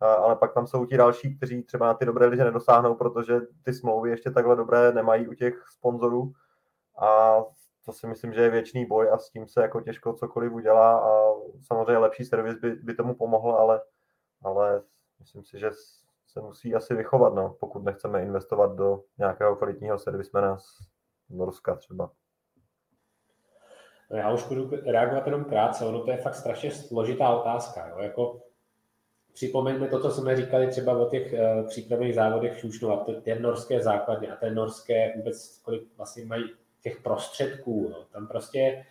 ale 0.06 0.36
pak 0.36 0.54
tam 0.54 0.66
jsou 0.66 0.86
ti 0.86 0.96
další, 0.96 1.36
kteří 1.36 1.62
třeba 1.62 1.86
na 1.86 1.94
ty 1.94 2.04
dobré 2.06 2.26
liže 2.26 2.44
nedosáhnou, 2.44 2.94
protože 2.94 3.40
ty 3.64 3.72
smlouvy 3.72 4.10
ještě 4.10 4.30
takhle 4.30 4.56
dobré 4.56 4.92
nemají 4.92 5.28
u 5.28 5.34
těch 5.34 5.64
sponzorů 5.70 6.32
a 6.98 7.36
to 7.84 7.92
si 7.92 8.06
myslím, 8.06 8.32
že 8.32 8.42
je 8.42 8.50
věčný 8.50 8.86
boj 8.86 9.10
a 9.12 9.18
s 9.18 9.30
tím 9.30 9.48
se 9.48 9.62
jako 9.62 9.80
těžko 9.80 10.12
cokoliv 10.12 10.52
udělá 10.52 10.98
a 10.98 11.32
samozřejmě 11.62 11.98
lepší 11.98 12.24
servis 12.24 12.58
by, 12.58 12.70
by 12.70 12.94
tomu 12.94 13.14
pomohl, 13.14 13.54
ale, 13.54 13.80
ale 14.42 14.82
myslím 15.18 15.44
si, 15.44 15.58
že 15.58 15.70
se 16.26 16.40
musí 16.40 16.74
asi 16.74 16.94
vychovat, 16.94 17.34
no, 17.34 17.56
pokud 17.60 17.84
nechceme 17.84 18.22
investovat 18.22 18.72
do 18.74 19.02
nějakého 19.18 19.56
kvalitního 19.56 19.98
servismena 19.98 20.58
z 20.58 20.78
Norska 21.30 21.74
třeba. 21.74 22.10
No 24.10 24.18
já 24.18 24.32
už 24.32 24.48
budu 24.48 24.70
reagovat 24.86 25.26
jenom 25.26 25.44
krátce, 25.44 25.84
ono 25.84 26.04
to 26.04 26.10
je 26.10 26.16
fakt 26.16 26.34
strašně 26.34 26.70
složitá 26.70 27.28
otázka. 27.36 27.88
Jo? 27.88 27.98
Jako 27.98 28.40
připomeňme 29.32 29.88
to, 29.88 30.00
co 30.00 30.10
jsme 30.10 30.36
říkali 30.36 30.66
třeba 30.66 30.98
o 30.98 31.08
těch 31.08 31.32
uh, 31.32 31.66
přípravných 31.68 32.14
závodech 32.14 32.64
a 32.92 32.96
to, 32.96 33.20
ty 33.20 33.38
norské 33.38 33.80
základny 33.80 34.28
a 34.28 34.36
té 34.36 34.50
norské 34.50 35.12
vůbec, 35.16 35.60
kolik 35.64 35.82
vlastně 35.96 36.24
mají 36.24 36.44
těch 36.82 37.00
prostředků. 37.00 37.88
No. 37.88 38.04
Tam 38.12 38.26
prostě 38.26 38.84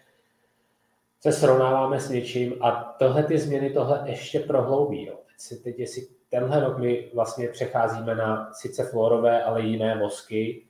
se 1.19 1.31
srovnáváme 1.31 1.99
s 1.99 2.09
něčím 2.09 2.55
a 2.61 2.95
tohle 2.99 3.23
ty 3.23 3.37
změny 3.37 3.69
tohle 3.69 4.03
ještě 4.05 4.39
prohloubí. 4.39 5.05
Jo. 5.05 5.15
Teď, 5.27 5.39
si, 5.39 5.63
teď 5.63 5.79
jestli 5.79 6.07
tenhle 6.29 6.59
rok 6.59 6.77
my 6.77 7.11
vlastně 7.13 7.47
přecházíme 7.47 8.15
na 8.15 8.53
sice 8.53 8.83
fluorové, 8.83 9.43
ale 9.43 9.61
jiné 9.61 9.99
vosky, 9.99 10.65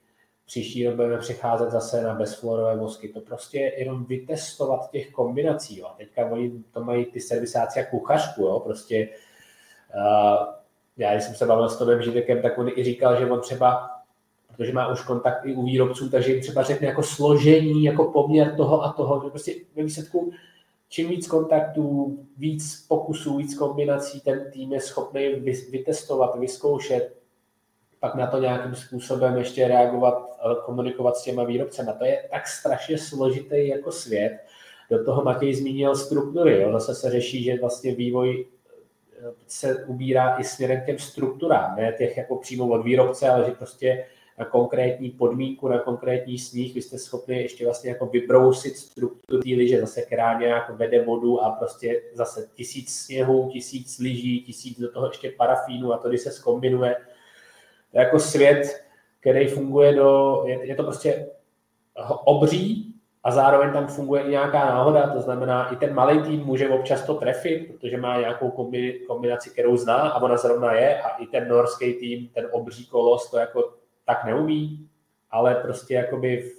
příští 0.45 0.87
rok 0.87 0.95
budeme 0.95 1.17
přicházet 1.17 1.71
zase 1.71 2.01
na 2.01 2.13
bezfluorové 2.13 2.77
vosky. 2.77 3.09
To 3.09 3.21
prostě 3.21 3.73
jenom 3.77 4.05
vytestovat 4.05 4.91
těch 4.91 5.11
kombinací. 5.11 5.79
Jo. 5.79 5.91
Teďka 5.97 6.25
oni 6.25 6.63
to 6.71 6.83
mají 6.83 7.05
ty 7.05 7.19
servisáci 7.19 7.79
a 7.79 7.85
kuchařku, 7.85 8.41
jo. 8.41 8.59
prostě 8.59 9.09
já 10.97 11.13
jsem 11.13 11.35
se 11.35 11.45
bavil 11.45 11.69
s 11.69 11.77
Tomem 11.77 12.01
Židekem, 12.01 12.41
tak 12.41 12.57
on 12.57 12.69
i 12.75 12.83
říkal, 12.83 13.19
že 13.19 13.31
on 13.31 13.41
třeba 13.41 13.91
protože 14.61 14.73
má 14.73 14.87
už 14.87 15.03
kontakt 15.03 15.45
i 15.45 15.55
u 15.55 15.63
výrobců, 15.63 16.09
takže 16.09 16.31
jim 16.31 16.41
třeba 16.41 16.63
řekne 16.63 16.87
jako 16.87 17.03
složení, 17.03 17.83
jako 17.83 18.11
poměr 18.11 18.55
toho 18.55 18.83
a 18.83 18.93
toho. 18.93 19.29
Prostě 19.29 19.53
ve 19.75 19.83
výsledku 19.83 20.31
čím 20.89 21.09
víc 21.09 21.27
kontaktů, 21.27 22.17
víc 22.37 22.85
pokusů, 22.87 23.37
víc 23.37 23.57
kombinací 23.57 24.21
ten 24.21 24.51
tým 24.51 24.73
je 24.73 24.81
schopný 24.81 25.29
vytestovat, 25.71 26.39
vyzkoušet, 26.39 27.15
pak 27.99 28.15
na 28.15 28.27
to 28.27 28.39
nějakým 28.39 28.75
způsobem 28.75 29.37
ještě 29.37 29.67
reagovat, 29.67 30.39
komunikovat 30.65 31.17
s 31.17 31.23
těma 31.23 31.43
výrobcemi. 31.43 31.91
To 31.99 32.05
je 32.05 32.23
tak 32.31 32.47
strašně 32.47 32.97
složitý 32.97 33.67
jako 33.67 33.91
svět. 33.91 34.39
Do 34.89 35.05
toho 35.05 35.23
Matěj 35.23 35.53
zmínil 35.53 35.95
struktury. 35.95 36.61
Jo. 36.61 36.71
Zase 36.71 36.95
se 36.95 37.11
řeší, 37.11 37.43
že 37.43 37.59
vlastně 37.59 37.95
vývoj 37.95 38.45
se 39.47 39.85
ubírá 39.85 40.35
i 40.35 40.43
směrem 40.43 40.81
k 40.81 40.85
těm 40.85 40.99
strukturám, 40.99 41.75
ne 41.75 41.93
těch 41.97 42.17
jako 42.17 42.35
přímo 42.35 42.67
od 42.67 42.83
výrobce, 42.83 43.29
ale 43.29 43.45
že 43.45 43.51
prostě 43.51 44.05
na 44.39 44.45
konkrétní 44.45 45.09
podmínku, 45.09 45.67
na 45.67 45.79
konkrétní 45.79 46.39
sníh, 46.39 46.75
vy 46.75 46.81
jste 46.81 46.97
schopni 46.97 47.41
ještě 47.41 47.65
vlastně 47.65 47.89
jako 47.89 48.05
vybrousit 48.05 48.77
strukturu 48.77 49.41
té 49.41 49.49
liže, 49.49 49.79
zase 49.79 50.01
která 50.01 50.39
nějak 50.39 50.69
vede 50.69 51.03
vodu 51.05 51.41
a 51.41 51.49
prostě 51.49 52.01
zase 52.13 52.49
tisíc 52.53 52.95
sněhů, 52.95 53.49
tisíc 53.53 53.99
lyží, 53.99 54.41
tisíc 54.41 54.79
do 54.79 54.91
toho 54.91 55.07
ještě 55.07 55.31
parafínu 55.37 55.93
a 55.93 55.97
to, 55.97 56.09
když 56.09 56.21
se 56.21 56.31
skombinuje, 56.31 56.95
to 57.91 57.97
je 57.97 58.03
jako 58.03 58.19
svět, 58.19 58.85
který 59.19 59.47
funguje 59.47 59.93
do, 59.93 60.43
je, 60.45 60.67
je 60.67 60.75
to 60.75 60.83
prostě 60.83 61.27
obří 62.25 62.80
a 63.23 63.31
zároveň 63.31 63.73
tam 63.73 63.87
funguje 63.87 64.23
i 64.23 64.29
nějaká 64.29 64.65
náhoda, 64.65 65.13
to 65.13 65.21
znamená, 65.21 65.73
i 65.73 65.75
ten 65.75 65.93
malý 65.93 66.21
tým 66.21 66.39
může 66.45 66.69
občas 66.69 67.05
to 67.05 67.13
trefit, 67.13 67.67
protože 67.67 67.97
má 67.97 68.19
nějakou 68.19 68.51
kombinaci, 69.07 69.49
kterou 69.49 69.77
zná 69.77 69.95
a 69.95 70.21
ona 70.21 70.37
zrovna 70.37 70.73
je 70.73 71.01
a 71.01 71.09
i 71.09 71.27
ten 71.27 71.47
norský 71.47 71.93
tým, 71.93 72.27
ten 72.27 72.47
obří 72.51 72.85
kolos 72.85 73.31
to 73.31 73.37
jako 73.37 73.73
tak 74.05 74.25
neumí, 74.25 74.89
ale 75.31 75.55
prostě 75.55 75.93
jakoby 75.93 76.51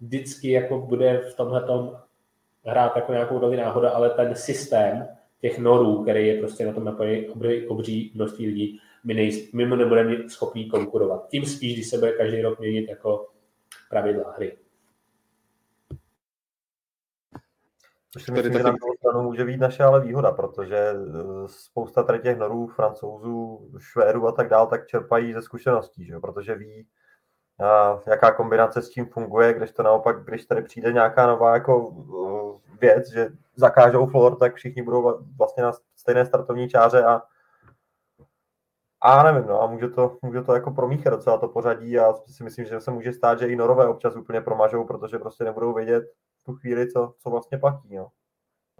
vždycky 0.00 0.50
jako 0.50 0.78
bude 0.78 1.18
v 1.18 1.34
tomhle 1.34 1.64
hrát 2.64 2.96
jako 2.96 3.12
nějakou 3.12 3.38
roli 3.38 3.56
náhoda, 3.56 3.90
ale 3.90 4.10
ten 4.10 4.34
systém 4.34 5.08
těch 5.40 5.58
norů, 5.58 6.02
který 6.02 6.26
je 6.26 6.38
prostě 6.38 6.66
na 6.66 6.72
tom 6.72 6.84
napojený 6.84 7.28
obří, 7.28 7.66
obří 7.66 8.12
množství 8.14 8.46
lidí, 8.46 8.80
my, 9.04 9.14
nej, 9.14 9.48
my 9.52 9.66
nebudeme 9.66 10.28
schopni 10.28 10.64
konkurovat. 10.64 11.28
Tím 11.28 11.46
spíš, 11.46 11.74
když 11.74 11.88
se 11.88 11.98
bude 11.98 12.12
každý 12.12 12.42
rok 12.42 12.60
měnit 12.60 12.88
jako 12.88 13.28
pravidla 13.90 14.32
hry. 14.36 14.56
Což 18.16 18.24
si 18.24 18.32
myslím, 18.32 18.52
že 18.52 18.62
na 18.62 18.70
druhou 18.70 18.94
stranu 18.96 19.22
může 19.22 19.44
být 19.44 19.60
naše 19.60 19.84
ale 19.84 20.00
výhoda, 20.00 20.32
protože 20.32 20.76
eh, 20.76 20.94
spousta 21.46 22.02
tady 22.02 22.18
těch 22.18 22.38
norů, 22.38 22.66
francouzů, 22.66 23.70
švédů 23.78 24.26
a 24.26 24.32
tak 24.32 24.48
dál, 24.48 24.66
tak 24.66 24.86
čerpají 24.86 25.32
ze 25.32 25.42
zkušeností, 25.42 26.04
že? 26.04 26.18
protože 26.18 26.54
ví, 26.54 26.86
jaká 28.06 28.32
kombinace 28.32 28.82
s 28.82 28.90
tím 28.90 29.06
funguje, 29.06 29.54
když 29.54 29.70
to 29.70 29.82
naopak, 29.82 30.24
když 30.24 30.46
tady 30.46 30.62
přijde 30.62 30.92
nějaká 30.92 31.26
nová 31.26 31.54
jako 31.54 31.94
eh, 32.64 32.76
věc, 32.80 33.12
že 33.12 33.28
zakážou 33.56 34.06
flor, 34.06 34.36
tak 34.36 34.54
všichni 34.54 34.82
budou 34.82 35.24
vlastně 35.38 35.62
na 35.62 35.72
stejné 35.96 36.26
startovní 36.26 36.68
čáře 36.68 37.04
a 37.04 37.22
a 39.00 39.22
nevím, 39.22 39.48
no, 39.48 39.62
a 39.62 39.66
může 39.66 39.88
to, 39.88 40.18
může 40.22 40.42
to 40.42 40.54
jako 40.54 40.70
promíchat 40.70 41.12
docela 41.12 41.38
to 41.38 41.48
pořadí 41.48 41.98
a 41.98 42.12
si 42.26 42.44
myslím, 42.44 42.64
že 42.64 42.80
se 42.80 42.90
může 42.90 43.12
stát, 43.12 43.38
že 43.38 43.46
i 43.46 43.56
norové 43.56 43.88
občas 43.88 44.16
úplně 44.16 44.40
promažou, 44.40 44.84
protože 44.84 45.18
prostě 45.18 45.44
nebudou 45.44 45.74
vědět, 45.74 46.04
tu 46.46 46.54
chvíli, 46.54 46.92
co, 46.92 47.14
co 47.18 47.30
vlastně 47.30 47.58
platí. 47.58 47.94
Jo. 47.94 48.08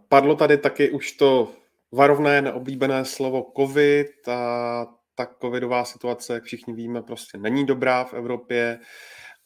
Padlo 0.08 0.36
tady 0.36 0.58
taky 0.58 0.90
už 0.90 1.12
to 1.12 1.52
varovné, 1.92 2.42
neoblíbené 2.42 3.04
slovo 3.04 3.52
COVID 3.56 4.28
a 4.28 4.86
ta 5.14 5.26
covidová 5.42 5.84
situace, 5.84 6.34
jak 6.34 6.44
všichni 6.44 6.74
víme, 6.74 7.02
prostě 7.02 7.38
není 7.38 7.66
dobrá 7.66 8.04
v 8.04 8.14
Evropě 8.14 8.78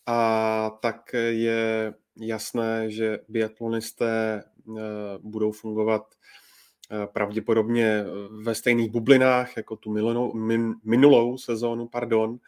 a 0.06 0.70
tak 0.82 1.14
je 1.30 1.94
jasné, 2.20 2.90
že 2.90 3.18
biatlonisté 3.28 4.42
eh, 4.44 4.80
budou 5.18 5.52
fungovat 5.52 6.02
eh, 6.90 7.06
pravděpodobně 7.06 8.04
ve 8.42 8.54
stejných 8.54 8.90
bublinách 8.90 9.56
jako 9.56 9.76
tu 9.76 9.92
minulou, 9.92 10.32
minulou 10.84 11.38
sezónu, 11.38 11.88
pardon, 11.88 12.38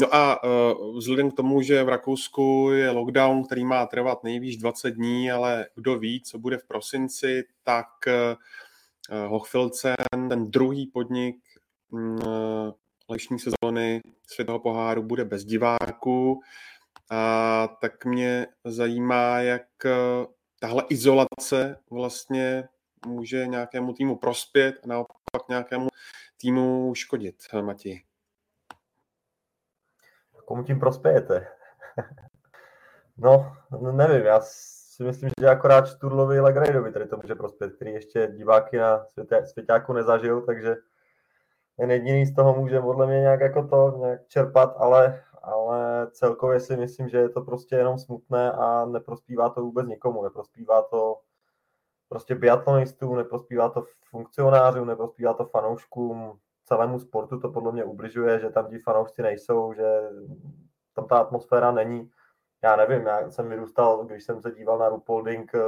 No 0.00 0.14
a 0.14 0.44
uh, 0.44 0.96
vzhledem 0.96 1.30
k 1.30 1.34
tomu, 1.34 1.62
že 1.62 1.84
v 1.84 1.88
Rakousku 1.88 2.70
je 2.72 2.90
lockdown, 2.90 3.44
který 3.44 3.64
má 3.64 3.86
trvat 3.86 4.24
nejvýš 4.24 4.56
20 4.56 4.90
dní, 4.90 5.30
ale 5.30 5.66
kdo 5.74 5.98
ví, 5.98 6.22
co 6.22 6.38
bude 6.38 6.58
v 6.58 6.64
prosinci, 6.64 7.44
tak 7.62 7.86
uh, 8.06 9.30
Hochfilzen, 9.30 10.28
ten 10.28 10.50
druhý 10.50 10.86
podnik 10.86 11.36
uh, 11.90 12.72
sezóny 13.36 14.00
světového 14.26 14.60
poháru 14.60 15.02
bude 15.02 15.24
bez 15.24 15.44
diváků. 15.44 16.40
A 17.10 17.68
tak 17.80 18.04
mě 18.04 18.46
zajímá, 18.64 19.38
jak 19.38 19.66
uh, 19.84 20.26
tahle 20.60 20.84
izolace 20.88 21.78
vlastně 21.90 22.68
může 23.06 23.46
nějakému 23.46 23.92
týmu 23.92 24.16
prospět 24.16 24.74
a 24.84 24.86
naopak 24.86 25.48
nějakému 25.48 25.88
týmu 26.36 26.94
škodit, 26.94 27.36
Matěj 27.62 28.07
komu 30.48 30.62
tím 30.62 30.80
prospějete? 30.80 31.46
no, 33.18 33.56
nevím, 33.92 34.26
já 34.26 34.40
si 34.40 35.04
myslím, 35.04 35.30
že 35.40 35.48
akorát 35.48 35.88
Šturlovi 35.88 36.40
Legrejdovi 36.40 36.92
tady 36.92 37.06
to 37.06 37.16
může 37.16 37.34
prospět, 37.34 37.72
který 37.76 37.92
ještě 37.92 38.26
diváky 38.26 38.78
na 38.78 39.04
světě, 39.04 39.46
svěťáku 39.46 39.92
nezažil, 39.92 40.40
takže 40.40 40.76
jen 41.78 41.90
jediný 41.90 42.26
z 42.26 42.34
toho 42.34 42.54
může 42.54 42.80
podle 42.80 43.06
mě 43.06 43.20
nějak 43.20 43.40
jako 43.40 43.68
to 43.68 43.94
nějak 43.98 44.26
čerpat, 44.28 44.74
ale, 44.78 45.22
ale 45.42 46.06
celkově 46.10 46.60
si 46.60 46.76
myslím, 46.76 47.08
že 47.08 47.18
je 47.18 47.28
to 47.28 47.40
prostě 47.40 47.76
jenom 47.76 47.98
smutné 47.98 48.52
a 48.52 48.84
neprospívá 48.84 49.48
to 49.48 49.60
vůbec 49.60 49.86
nikomu, 49.86 50.22
neprospívá 50.22 50.82
to 50.82 51.20
prostě 52.08 52.34
biatlonistům, 52.34 53.16
neprospívá 53.16 53.68
to 53.68 53.84
funkcionářům, 54.10 54.86
neprospívá 54.86 55.34
to 55.34 55.44
fanouškům, 55.44 56.38
celému 56.68 56.98
sportu 56.98 57.40
to 57.40 57.48
podle 57.48 57.72
mě 57.72 57.84
ubližuje, 57.84 58.40
že 58.40 58.50
tam 58.50 58.70
ti 58.70 58.78
fanoušci 58.78 59.22
nejsou, 59.22 59.72
že 59.72 60.00
tam 60.94 61.08
ta 61.08 61.18
atmosféra 61.18 61.72
není. 61.72 62.10
Já 62.62 62.76
nevím, 62.76 63.06
já 63.06 63.30
jsem 63.30 63.48
vyrůstal, 63.48 64.04
když 64.04 64.24
jsem 64.24 64.42
se 64.42 64.50
díval 64.50 64.78
na 64.78 64.88
Rupolding, 64.88 65.54
eh, 65.54 65.58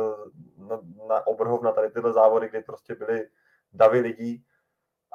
na, 0.59 0.80
na 1.09 1.26
Obrhov, 1.26 1.62
na 1.62 1.72
tady 1.72 1.90
tyhle 1.90 2.12
závody, 2.12 2.48
kdy 2.48 2.62
prostě 2.62 2.94
byly 2.94 3.28
davy 3.72 4.01
lidí 4.01 4.44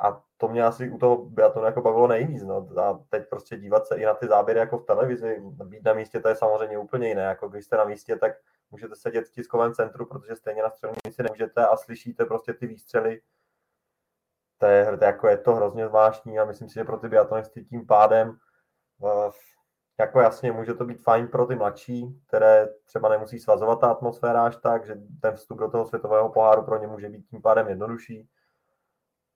a 0.02 0.22
to 0.38 0.48
mě 0.48 0.64
asi 0.64 0.90
u 0.90 0.98
toho 0.98 1.26
biatlonu 1.26 1.66
jako 1.66 1.82
bavilo 1.82 2.08
nejvíc. 2.08 2.44
No. 2.44 2.68
A 2.82 3.00
teď 3.10 3.30
prostě 3.30 3.58
dívat 3.58 3.88
se 3.88 3.96
i 3.96 4.06
na 4.06 4.14
ty 4.14 4.28
záběry 4.28 4.60
jako 4.60 4.78
v 4.78 4.86
televizi, 4.86 5.42
být 5.64 5.86
na 5.86 5.94
místě, 5.94 6.20
to 6.20 6.30
je 6.30 6.36
samozřejmě 6.36 6.78
úplně 6.78 7.08
jiné. 7.08 7.22
Jako 7.22 7.48
když 7.50 7.66
jste 7.66 7.78
na 7.78 7.86
místě, 7.86 8.16
tak 8.16 8.32
můžete 8.72 8.96
sedět 8.96 9.28
v 9.28 9.32
tiskovém 9.32 9.74
centru, 9.74 10.06
protože 10.06 10.36
stejně 10.36 10.64
na 10.64 10.70
střelnici 10.70 11.24
nemůžete 11.24 11.68
a 11.68 11.78
slyšíte 11.78 12.26
prostě 12.26 12.54
ty 12.54 12.68
výstřely 12.68 13.22
to 14.58 14.66
je, 14.66 14.98
to 14.98 15.06
jako 15.06 15.28
je 15.28 15.38
to 15.38 15.56
hrozně 15.56 15.88
zvláštní 15.88 16.40
a 16.40 16.46
myslím 16.46 16.70
si, 16.70 16.74
že 16.74 16.84
pro 16.84 16.98
ty 16.98 17.10
biatlonisty 17.10 17.64
tím 17.64 17.88
pádem 17.88 18.38
eh, 19.06 19.32
jako 20.00 20.20
jasně 20.20 20.52
může 20.52 20.74
to 20.74 20.86
být 20.86 21.04
fajn 21.04 21.28
pro 21.28 21.46
ty 21.46 21.56
mladší, 21.56 22.22
které 22.28 22.68
třeba 22.86 23.10
nemusí 23.10 23.40
svazovat 23.40 23.80
ta 23.80 23.92
atmosféra 23.92 24.46
až 24.46 24.56
tak, 24.56 24.86
že 24.86 24.96
ten 25.22 25.36
vstup 25.36 25.60
do 25.60 25.70
toho 25.70 25.86
světového 25.86 26.30
poháru 26.30 26.64
pro 26.64 26.78
ně 26.78 26.88
může 26.88 27.10
být 27.10 27.28
tím 27.30 27.42
pádem 27.42 27.68
jednodušší, 27.68 28.30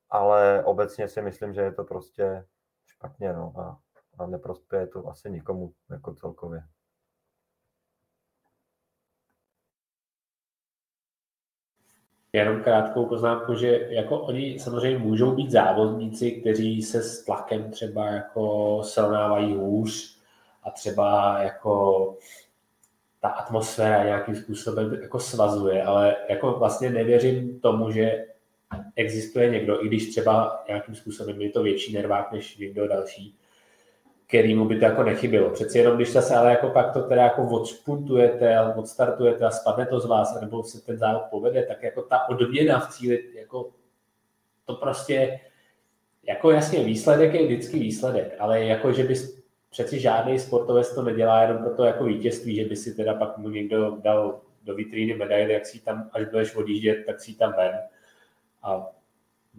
ale 0.09 0.63
obecně 0.65 1.07
si 1.07 1.22
myslím, 1.22 1.53
že 1.53 1.61
je 1.61 1.72
to 1.72 1.84
prostě 1.84 2.45
špatně 2.86 3.34
no, 3.34 3.53
a, 3.57 3.78
a 4.17 4.26
neprospěje 4.26 4.88
to 4.88 5.07
asi 5.07 5.32
nikomu 5.32 5.74
jako 5.89 6.13
celkově. 6.13 6.63
Jenom 12.34 12.64
krátkou 12.64 13.06
poznámku, 13.06 13.56
že 13.56 13.88
jako 13.90 14.20
oni 14.20 14.60
samozřejmě 14.60 14.98
můžou 14.98 15.36
být 15.36 15.52
závodníci, 15.52 16.32
kteří 16.32 16.82
se 16.82 17.04
s 17.04 17.24
tlakem 17.24 17.72
třeba 17.72 18.06
jako 18.06 18.80
srovnávají 18.84 19.54
hůř 19.56 20.20
a 20.64 20.72
třeba 20.72 21.40
jako 21.42 22.18
ta 23.22 23.30
atmosféra 23.30 24.04
nějakým 24.04 24.36
způsobem 24.36 24.94
jako 25.02 25.20
svazuje, 25.20 25.84
ale 25.84 26.16
jako 26.30 26.52
vlastně 26.60 26.90
nevěřím 26.90 27.60
tomu, 27.60 27.92
že 27.92 28.26
existuje 28.96 29.50
někdo, 29.50 29.86
i 29.86 29.88
když 29.88 30.10
třeba 30.10 30.64
nějakým 30.68 30.96
způsobem 30.96 31.42
je 31.42 31.50
to 31.50 31.64
větší 31.64 31.94
nervák 31.94 32.32
než 32.32 32.58
někdo 32.58 32.88
další, 32.88 33.36
kterýmu 34.30 34.66
by 34.66 34.80
to 34.80 34.86
jako 34.86 35.04
nechybilo. 35.04 35.50
Přeci 35.50 35.78
jenom, 35.78 35.96
když 35.96 36.10
se 36.10 36.36
ale 36.36 36.50
jako 36.50 36.70
pak 36.70 36.94
to 36.94 37.02
teda 37.02 37.24
jako 37.24 37.44
odspuntujete 37.44 38.60
odstartujete 38.76 39.46
a 39.46 39.52
spadne 39.52 39.86
to 39.86 40.00
z 40.00 40.06
vás, 40.06 40.42
nebo 40.42 40.64
se 40.64 40.86
ten 40.86 40.98
závod 40.98 41.24
povede, 41.30 41.64
tak 41.64 41.84
jako 41.84 42.02
ta 42.02 42.30
odměna 42.30 42.80
v 42.80 42.90
cíli, 42.90 43.24
jako 43.36 43.70
to 44.66 44.76
prostě, 44.76 45.40
jako 46.24 46.52
jasně 46.52 46.84
výsledek 46.84 47.34
je 47.34 47.46
vždycky 47.46 47.80
výsledek, 47.80 48.36
ale 48.40 48.66
jako, 48.66 48.94
že 48.94 49.04
bys 49.04 49.40
přeci 49.70 50.00
žádný 50.00 50.40
sportovec 50.40 50.96
to 50.96 51.04
nedělá 51.04 51.42
jenom 51.42 51.58
pro 51.58 51.76
to 51.76 51.84
jako 51.84 52.04
vítězství, 52.04 52.56
že 52.56 52.66
by 52.66 52.76
si 52.76 52.96
teda 52.96 53.14
pak 53.14 53.38
mu 53.38 53.50
někdo 53.50 53.98
dal 54.02 54.42
do 54.64 54.76
vitríny 54.76 55.14
medaily, 55.14 55.54
jak 55.54 55.66
si 55.66 55.80
tam, 55.80 56.10
až 56.14 56.26
budeš 56.26 56.56
odjíždět, 56.56 57.06
tak 57.06 57.20
si 57.20 57.34
tam 57.34 57.54
ven. 57.58 57.80
A 58.64 58.92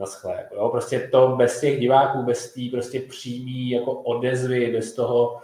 naschle. 0.00 0.34
Jako, 0.36 0.54
jo? 0.54 0.68
Prostě 0.68 1.08
to 1.12 1.28
bez 1.28 1.60
těch 1.60 1.80
diváků, 1.80 2.22
bez 2.22 2.54
té 2.54 2.60
prostě 2.70 3.00
přímý 3.00 3.70
jako 3.70 3.92
odezvy, 3.92 4.72
bez 4.72 4.94
toho, 4.94 5.40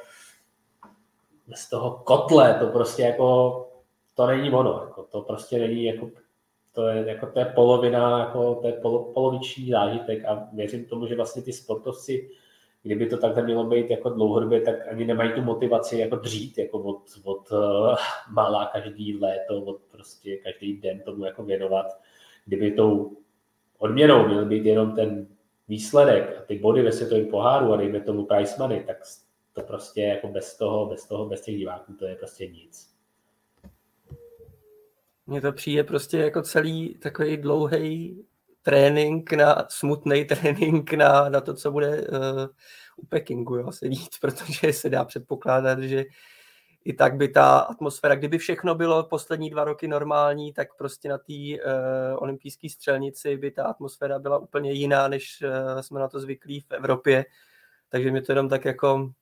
bez 1.46 1.68
toho 1.68 2.02
kotle, 2.04 2.54
to 2.54 2.66
prostě 2.66 3.02
jako, 3.02 3.62
to 4.14 4.26
není 4.26 4.50
ono, 4.50 4.82
jako, 4.84 5.02
to 5.02 5.22
prostě 5.22 5.58
není 5.58 5.84
jako, 5.84 6.10
to 6.72 6.88
je, 6.88 7.08
jako, 7.08 7.26
to 7.26 7.38
je 7.38 7.44
polovina, 7.44 8.18
jako, 8.18 8.54
to 8.54 8.66
je 8.66 8.72
polo, 8.72 9.04
poloviční 9.04 9.70
zážitek 9.70 10.24
a 10.24 10.48
věřím 10.52 10.84
tomu, 10.84 11.06
že 11.06 11.16
vlastně 11.16 11.42
ty 11.42 11.52
sportovci, 11.52 12.30
kdyby 12.82 13.06
to 13.06 13.16
takhle 13.16 13.42
mělo 13.42 13.64
být 13.64 13.90
jako 13.90 14.10
dlouhodobě, 14.10 14.60
tak 14.60 14.88
ani 14.88 15.04
nemají 15.04 15.32
tu 15.32 15.42
motivaci 15.42 15.98
jako 15.98 16.16
dřít, 16.16 16.58
jako 16.58 16.78
od, 16.78 17.02
od 17.24 17.52
uh, 17.52 17.94
malá 18.30 18.66
každý 18.66 19.18
léto, 19.18 19.62
od 19.62 19.80
prostě 19.90 20.36
každý 20.36 20.76
den 20.80 21.00
tomu 21.00 21.24
jako 21.24 21.44
věnovat. 21.44 21.86
Kdyby 22.44 22.70
tou 22.70 23.16
odměnou 23.78 24.26
měl 24.26 24.44
být 24.44 24.64
jenom 24.64 24.94
ten 24.94 25.26
výsledek 25.68 26.36
a 26.38 26.42
ty 26.42 26.58
body 26.58 26.82
ve 26.82 26.92
světovém 26.92 27.26
poháru 27.26 27.72
a 27.72 27.76
dejme 27.76 28.00
tomu 28.00 28.26
price 28.26 28.54
money, 28.58 28.84
tak 28.84 28.96
to 29.52 29.62
prostě 29.62 30.02
jako 30.02 30.28
bez 30.28 30.56
toho, 30.56 30.86
bez 30.86 31.06
toho, 31.06 31.26
bez 31.26 31.40
těch 31.40 31.56
diváků, 31.56 31.92
to 31.92 32.06
je 32.06 32.16
prostě 32.16 32.46
nic. 32.46 32.96
Mně 35.26 35.40
to 35.40 35.52
přijde 35.52 35.84
prostě 35.84 36.18
jako 36.18 36.42
celý 36.42 36.94
takový 36.94 37.36
dlouhý 37.36 38.24
trénink 38.62 39.32
na, 39.32 39.66
smutný 39.68 40.24
trénink 40.24 40.92
na, 40.92 41.28
na 41.28 41.40
to, 41.40 41.54
co 41.54 41.72
bude 41.72 42.00
uh, 42.00 42.46
u 42.96 43.06
Pekingu, 43.06 43.56
jo, 43.56 43.72
se 43.72 43.88
víc, 43.88 44.18
protože 44.20 44.72
se 44.72 44.90
dá 44.90 45.04
předpokládat, 45.04 45.78
že 45.78 46.04
i 46.86 46.92
tak 46.92 47.16
by 47.16 47.28
ta 47.28 47.58
atmosféra, 47.58 48.14
kdyby 48.14 48.38
všechno 48.38 48.74
bylo 48.74 49.04
poslední 49.04 49.50
dva 49.50 49.64
roky 49.64 49.88
normální, 49.88 50.52
tak 50.52 50.76
prostě 50.76 51.08
na 51.08 51.18
té 51.18 51.32
uh, 51.32 51.62
olympijské 52.16 52.68
střelnici 52.68 53.36
by 53.36 53.50
ta 53.50 53.64
atmosféra 53.64 54.18
byla 54.18 54.38
úplně 54.38 54.72
jiná, 54.72 55.08
než 55.08 55.42
uh, 55.42 55.80
jsme 55.80 56.00
na 56.00 56.08
to 56.08 56.20
zvyklí 56.20 56.60
v 56.60 56.72
Evropě. 56.72 57.24
Takže 57.88 58.10
mi 58.10 58.22
to 58.22 58.32
jenom 58.32 58.48
tak 58.48 58.64
jako 58.64 59.12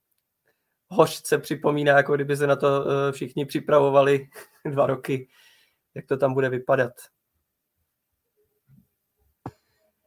hořce 0.89 1.39
připomíná, 1.39 1.97
jako 1.97 2.15
kdyby 2.15 2.37
se 2.37 2.47
na 2.47 2.57
to 2.57 2.81
uh, 2.81 2.87
všichni 3.12 3.45
připravovali 3.45 4.29
dva 4.71 4.87
roky, 4.87 5.29
jak 5.95 6.07
to 6.07 6.17
tam 6.17 6.35
bude 6.35 6.49
vypadat. 6.49 6.93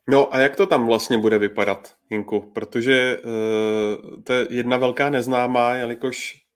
No 0.10 0.36
a 0.36 0.39
jak 0.39 0.55
to 0.55 0.68
tam 0.68 0.88
vlastně 0.88 1.18
bude 1.18 1.38
vypadat, 1.38 1.95
Jinku? 2.10 2.51
Protože 2.53 3.18
uh, 3.18 4.22
to 4.24 4.34
je 4.34 4.47
jedna 4.49 4.78
velká 4.78 5.10
neznámá, 5.10 5.76
jelikož 5.76 6.47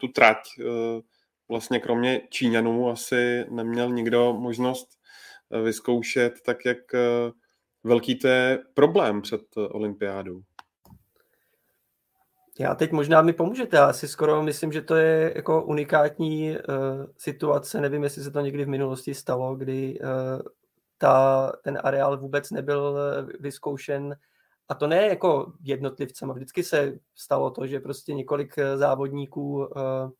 tu 0.00 0.08
trať 0.08 0.38
uh, 0.58 1.00
vlastně 1.48 1.80
kromě 1.80 2.20
Číňanů 2.30 2.90
asi 2.90 3.44
neměl 3.50 3.90
nikdo 3.90 4.32
možnost 4.32 4.88
vyzkoušet, 5.64 6.32
tak 6.46 6.64
jak 6.64 6.78
velký 7.84 8.18
to 8.18 8.28
je 8.28 8.58
problém 8.74 9.22
před 9.22 9.40
olympiádou. 9.56 10.40
Já 12.58 12.74
teď 12.74 12.92
možná 12.92 13.22
mi 13.22 13.32
pomůžete, 13.32 13.76
já 13.76 13.92
si 13.92 14.08
skoro 14.08 14.42
myslím, 14.42 14.72
že 14.72 14.82
to 14.82 14.94
je 14.94 15.32
jako 15.36 15.64
unikátní 15.64 16.50
uh, 16.50 16.56
situace, 17.18 17.80
nevím, 17.80 18.02
jestli 18.02 18.22
se 18.22 18.30
to 18.30 18.40
někdy 18.40 18.64
v 18.64 18.68
minulosti 18.68 19.14
stalo, 19.14 19.56
kdy 19.56 20.00
uh, 20.00 20.42
ta, 20.98 21.52
ten 21.64 21.78
areál 21.84 22.18
vůbec 22.18 22.50
nebyl 22.50 22.98
eh, 22.98 23.26
vyzkoušen 23.40 24.16
a 24.68 24.74
to 24.74 24.86
ne 24.86 25.06
jako 25.06 25.52
jednotlivcem, 25.62 26.30
vždycky 26.30 26.64
se 26.64 26.98
stalo 27.14 27.50
to, 27.50 27.66
že 27.66 27.80
prostě 27.80 28.14
několik 28.14 28.58
eh, 28.58 28.76
závodníků 28.76 29.56
uh, 29.56 30.10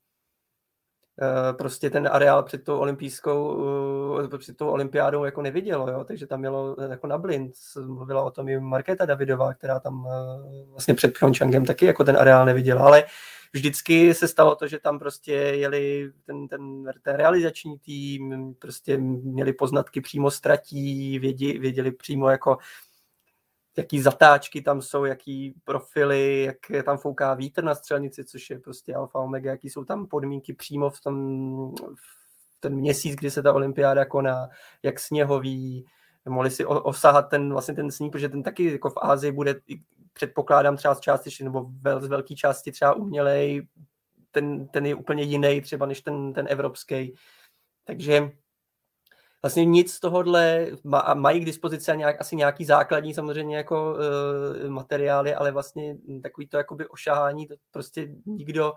prostě 1.59 1.91
ten 1.91 2.09
areál 2.13 2.43
před 2.43 2.65
tou 2.65 2.79
olympijskou, 2.79 3.59
před 4.39 4.57
tou 4.57 4.69
olympiádou 4.69 5.25
jako 5.25 5.43
nevidělo, 5.43 5.91
jo? 5.91 6.05
takže 6.05 6.27
tam 6.27 6.41
mělo 6.41 6.77
jako 6.91 7.07
na 7.07 7.19
blind. 7.19 7.53
Mluvila 7.87 8.23
o 8.23 8.31
tom 8.31 8.49
i 8.49 8.61
Markéta 8.61 9.07
Davidová, 9.07 9.55
která 9.55 9.81
tam 9.81 10.09
vlastně 10.71 10.95
před 10.95 11.19
Pyeongchangem 11.19 11.65
taky 11.65 11.87
jako 11.87 12.05
ten 12.05 12.17
areál 12.17 12.47
neviděla, 12.47 12.83
ale 12.83 13.05
vždycky 13.53 14.15
se 14.15 14.29
stalo 14.29 14.57
to, 14.57 14.69
že 14.69 14.79
tam 14.79 14.99
prostě 14.99 15.33
jeli 15.33 16.13
ten, 16.25 16.49
ten, 16.49 16.85
ten 17.03 17.17
realizační 17.17 17.79
tým, 17.79 18.55
prostě 18.59 18.97
měli 18.99 19.53
poznatky 19.53 20.01
přímo 20.01 20.31
ztratí, 20.31 21.19
vědě, 21.19 21.59
věděli 21.59 21.93
přímo 21.93 22.31
jako 22.31 22.59
jaký 23.77 24.01
zatáčky 24.01 24.63
tam 24.63 24.83
jsou, 24.83 25.05
jaký 25.05 25.55
profily, 25.65 26.43
jak 26.43 26.85
tam 26.85 26.99
fouká 26.99 27.35
vítr 27.35 27.65
na 27.65 27.75
střelnici, 27.75 28.25
což 28.25 28.51
je 28.51 28.59
prostě 28.59 28.95
alfa 28.95 29.19
omega, 29.19 29.51
jaký 29.51 29.71
jsou 29.71 29.85
tam 29.85 30.07
podmínky 30.07 30.53
přímo 30.53 30.91
v 30.91 31.01
tom 31.01 31.75
v 31.77 32.25
ten 32.61 32.75
měsíc, 32.75 33.15
kdy 33.15 33.31
se 33.31 33.43
ta 33.43 33.53
olympiáda 33.53 34.05
koná, 34.05 34.49
jak 34.83 35.01
sněhový, 35.01 35.87
mohli 36.29 36.51
si 36.51 36.67
osahat 36.67 37.23
ten, 37.23 37.53
vlastně 37.53 37.75
ten 37.75 37.91
sníh, 37.91 38.13
protože 38.13 38.29
ten 38.29 38.43
taky 38.43 38.73
jako 38.73 38.91
v 38.91 38.99
Ázii 39.03 39.33
bude 39.33 39.61
předpokládám 40.13 40.77
třeba 40.77 40.95
z 40.95 41.01
části, 41.01 41.45
nebo 41.45 41.71
z 41.99 42.07
velké 42.07 42.35
části 42.35 42.73
třeba 42.73 42.93
umělej, 42.93 43.67
ten, 44.31 44.69
ten 44.69 44.87
je 44.87 44.95
úplně 44.95 45.23
jiný 45.23 45.61
třeba 45.61 45.87
než 45.87 46.01
ten, 46.01 46.33
ten 46.33 46.47
evropský. 46.51 47.15
Takže 47.85 48.31
vlastně 49.45 49.65
nic 49.65 49.93
z 49.93 50.01
tohohle, 50.01 50.67
mají 51.15 51.41
k 51.41 51.45
dispozici 51.45 51.97
nějak, 51.97 52.21
asi 52.21 52.37
nějaký 52.37 52.65
základní 52.65 53.15
samozřejmě 53.15 53.57
jako 53.57 53.95
uh, 53.95 54.71
materiály, 54.71 55.35
ale 55.35 55.53
vlastně 55.53 55.97
takový 56.23 56.47
to 56.47 56.57
jakoby 56.57 56.89
ošahání, 56.89 57.47
to 57.47 57.55
prostě 57.71 58.09
nikdo 58.27 58.73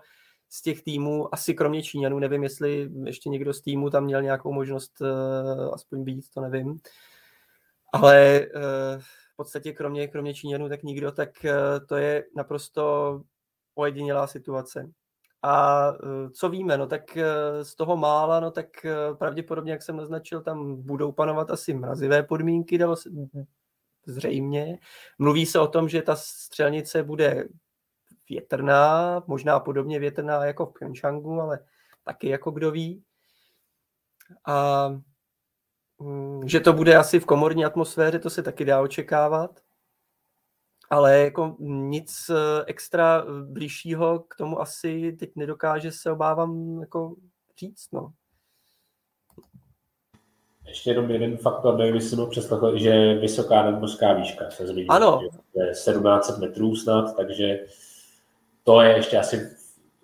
z 0.48 0.62
těch 0.62 0.82
týmů, 0.82 1.34
asi 1.34 1.54
kromě 1.54 1.82
Číňanů, 1.82 2.18
nevím, 2.18 2.42
jestli 2.42 2.90
ještě 3.04 3.28
někdo 3.28 3.54
z 3.54 3.60
týmu 3.60 3.90
tam 3.90 4.04
měl 4.04 4.22
nějakou 4.22 4.52
možnost 4.52 5.00
uh, 5.00 5.74
aspoň 5.74 6.04
být, 6.04 6.24
to 6.34 6.40
nevím. 6.40 6.78
Ale 7.92 8.46
uh, 8.54 9.02
podstatě 9.38 9.72
kromě, 9.72 10.08
kromě 10.08 10.34
Číňanů 10.34 10.68
tak 10.68 10.82
nikdo, 10.82 11.12
tak 11.12 11.44
eh, 11.44 11.80
to 11.88 11.96
je 11.96 12.24
naprosto 12.36 13.22
ojedinělá 13.74 14.26
situace. 14.26 14.90
A 15.42 15.88
eh, 15.92 16.30
co 16.30 16.48
víme, 16.48 16.78
no 16.78 16.86
tak 16.86 17.16
eh, 17.16 17.64
z 17.64 17.74
toho 17.74 17.96
mála, 17.96 18.40
no 18.40 18.50
tak 18.50 18.66
pravděpodobně, 19.18 19.72
jak 19.72 19.82
jsem 19.82 19.96
naznačil, 19.96 20.42
tam 20.42 20.82
budou 20.82 21.12
panovat 21.12 21.50
asi 21.50 21.74
mrazivé 21.74 22.22
podmínky, 22.22 22.78
dalo 22.78 22.96
se, 22.96 23.10
zřejmě. 24.06 24.78
Mluví 25.18 25.46
se 25.46 25.58
o 25.58 25.66
tom, 25.66 25.88
že 25.88 26.02
ta 26.02 26.16
střelnice 26.16 27.02
bude 27.02 27.48
větrná, 28.28 29.22
možná 29.26 29.60
podobně 29.60 29.98
větrná 29.98 30.44
jako 30.44 30.66
v 30.66 30.72
Pyeongchangu, 30.72 31.40
ale 31.40 31.58
taky 32.04 32.28
jako 32.28 32.50
kdo 32.50 32.70
ví. 32.70 33.04
A 34.46 34.90
Mm, 36.00 36.48
že 36.48 36.60
to 36.60 36.72
bude 36.72 36.96
asi 36.96 37.20
v 37.20 37.26
komorní 37.26 37.64
atmosféře, 37.64 38.18
to 38.18 38.30
se 38.30 38.42
taky 38.42 38.64
dá 38.64 38.80
očekávat. 38.80 39.60
Ale 40.90 41.18
jako 41.18 41.56
nic 41.60 42.30
eh, 42.30 42.64
extra 42.66 43.24
blížšího 43.42 44.18
k 44.18 44.36
tomu 44.36 44.60
asi 44.60 45.16
teď 45.18 45.30
nedokáže 45.36 45.92
se 45.92 46.12
obávám 46.12 46.80
jako 46.80 47.14
říct. 47.58 47.88
No. 47.92 48.12
Ještě 50.68 50.90
jenom 50.90 51.10
jeden 51.10 51.36
faktor, 51.36 51.78
nevím, 51.78 52.00
jsem 52.00 52.30
přeslechl, 52.30 52.78
že 52.78 53.14
vysoká 53.14 53.62
nadmořská 53.62 54.12
výška 54.12 54.50
se 54.50 54.66
změní. 54.66 54.88
Ano. 54.88 55.20
Je 55.54 55.70
1700 55.70 56.38
metrů 56.38 56.76
snad, 56.76 57.16
takže 57.16 57.60
to 58.64 58.80
je 58.80 58.96
ještě 58.96 59.18
asi 59.18 59.50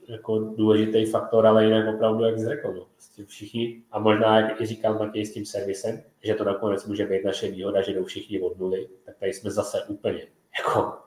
jako 0.08 0.38
důležitý 0.38 1.04
faktor, 1.06 1.46
ale 1.46 1.64
jinak 1.64 1.94
opravdu, 1.94 2.24
jak 2.24 2.38
jsi 2.38 2.44
řekl, 2.44 2.72
no, 2.72 2.86
prostě 2.92 3.24
všichni, 3.24 3.82
a 3.90 3.98
možná, 3.98 4.40
jak 4.40 4.60
i 4.60 4.66
říkal 4.66 4.98
Matěj 4.98 5.26
s 5.26 5.32
tím 5.32 5.46
servisem, 5.46 6.02
že 6.24 6.34
to 6.34 6.44
nakonec 6.44 6.86
může 6.86 7.06
být 7.06 7.24
naše 7.24 7.50
výhoda, 7.50 7.82
že 7.82 7.92
jdou 7.92 8.04
všichni 8.04 8.40
od 8.40 8.58
nuly, 8.58 8.88
tak 9.04 9.16
tady 9.16 9.32
jsme 9.32 9.50
zase 9.50 9.84
úplně, 9.84 10.26
jako 10.58 10.98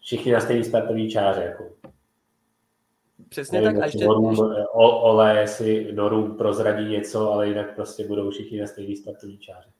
všichni 0.00 0.32
na 0.32 0.40
stejný 0.40 0.64
startový 0.64 1.10
čáře, 1.10 1.42
jako. 1.42 1.64
Přesně 3.28 3.60
Nevím, 3.60 3.74
tak. 3.74 3.82
A 3.82 3.86
ještě, 3.86 4.04
Norum, 4.04 4.38
o, 4.72 5.00
Ole, 5.00 5.40
jestli 5.40 5.92
Norum 5.92 6.36
prozradí 6.36 6.88
něco, 6.88 7.32
ale 7.32 7.48
jinak 7.48 7.74
prostě 7.74 8.06
budou 8.06 8.30
všichni 8.30 8.60
na 8.60 8.66
stejný 8.66 8.96
startový 8.96 9.38
čáře. 9.38 9.70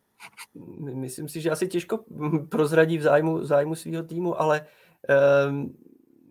Myslím 0.80 1.28
si, 1.28 1.40
že 1.40 1.50
asi 1.50 1.68
těžko 1.68 2.04
prozradí 2.48 2.98
v 2.98 3.02
zájmu, 3.02 3.44
zájmu 3.44 3.74
svého 3.74 4.02
týmu, 4.02 4.40
ale 4.40 4.66
um, 5.48 5.76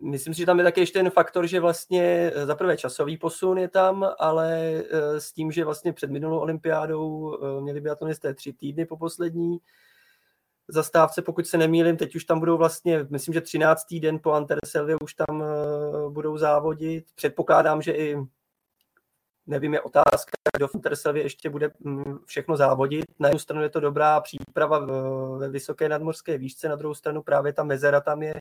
myslím 0.00 0.34
si, 0.34 0.40
že 0.40 0.46
tam 0.46 0.58
je 0.58 0.64
také 0.64 0.80
ještě 0.80 0.98
ten 0.98 1.10
faktor, 1.10 1.46
že 1.46 1.60
vlastně 1.60 2.32
eh, 2.34 2.46
za 2.46 2.54
prvé 2.54 2.76
časový 2.76 3.16
posun 3.16 3.58
je 3.58 3.68
tam, 3.68 4.06
ale 4.18 4.58
eh, 4.90 5.20
s 5.20 5.32
tím, 5.32 5.52
že 5.52 5.64
vlastně 5.64 5.92
před 5.92 6.10
minulou 6.10 6.38
olympiádou 6.38 7.34
eh, 7.34 7.60
měli 7.60 7.80
biatlonisté 7.80 8.34
tři 8.34 8.52
týdny 8.52 8.86
po 8.86 8.96
poslední 8.96 9.58
zastávce, 10.68 11.22
pokud 11.22 11.46
se 11.46 11.58
nemýlím, 11.58 11.96
teď 11.96 12.16
už 12.16 12.24
tam 12.24 12.38
budou 12.38 12.56
vlastně, 12.56 13.06
myslím, 13.10 13.34
že 13.34 13.40
13. 13.40 13.94
den 14.00 14.18
po 14.18 14.32
Anterselvě 14.32 14.96
už 15.02 15.14
tam 15.14 15.44
budou 16.08 16.38
závodit. 16.38 17.04
Předpokládám, 17.14 17.82
že 17.82 17.92
i 17.92 18.16
nevím, 19.46 19.74
je 19.74 19.80
otázka, 19.80 20.32
kdo 20.56 20.68
v 20.68 20.74
Anterselvě 20.74 21.22
ještě 21.22 21.50
bude 21.50 21.70
mm, 21.80 22.18
všechno 22.26 22.56
závodit. 22.56 23.04
Na 23.18 23.28
jednu 23.28 23.38
stranu 23.38 23.62
je 23.62 23.68
to 23.68 23.80
dobrá 23.80 24.20
příprava 24.20 24.86
ve 25.38 25.48
vysoké 25.48 25.88
nadmorské 25.88 26.38
výšce, 26.38 26.68
na 26.68 26.76
druhou 26.76 26.94
stranu 26.94 27.22
právě 27.22 27.52
ta 27.52 27.64
mezera 27.64 28.00
tam 28.00 28.22
je 28.22 28.34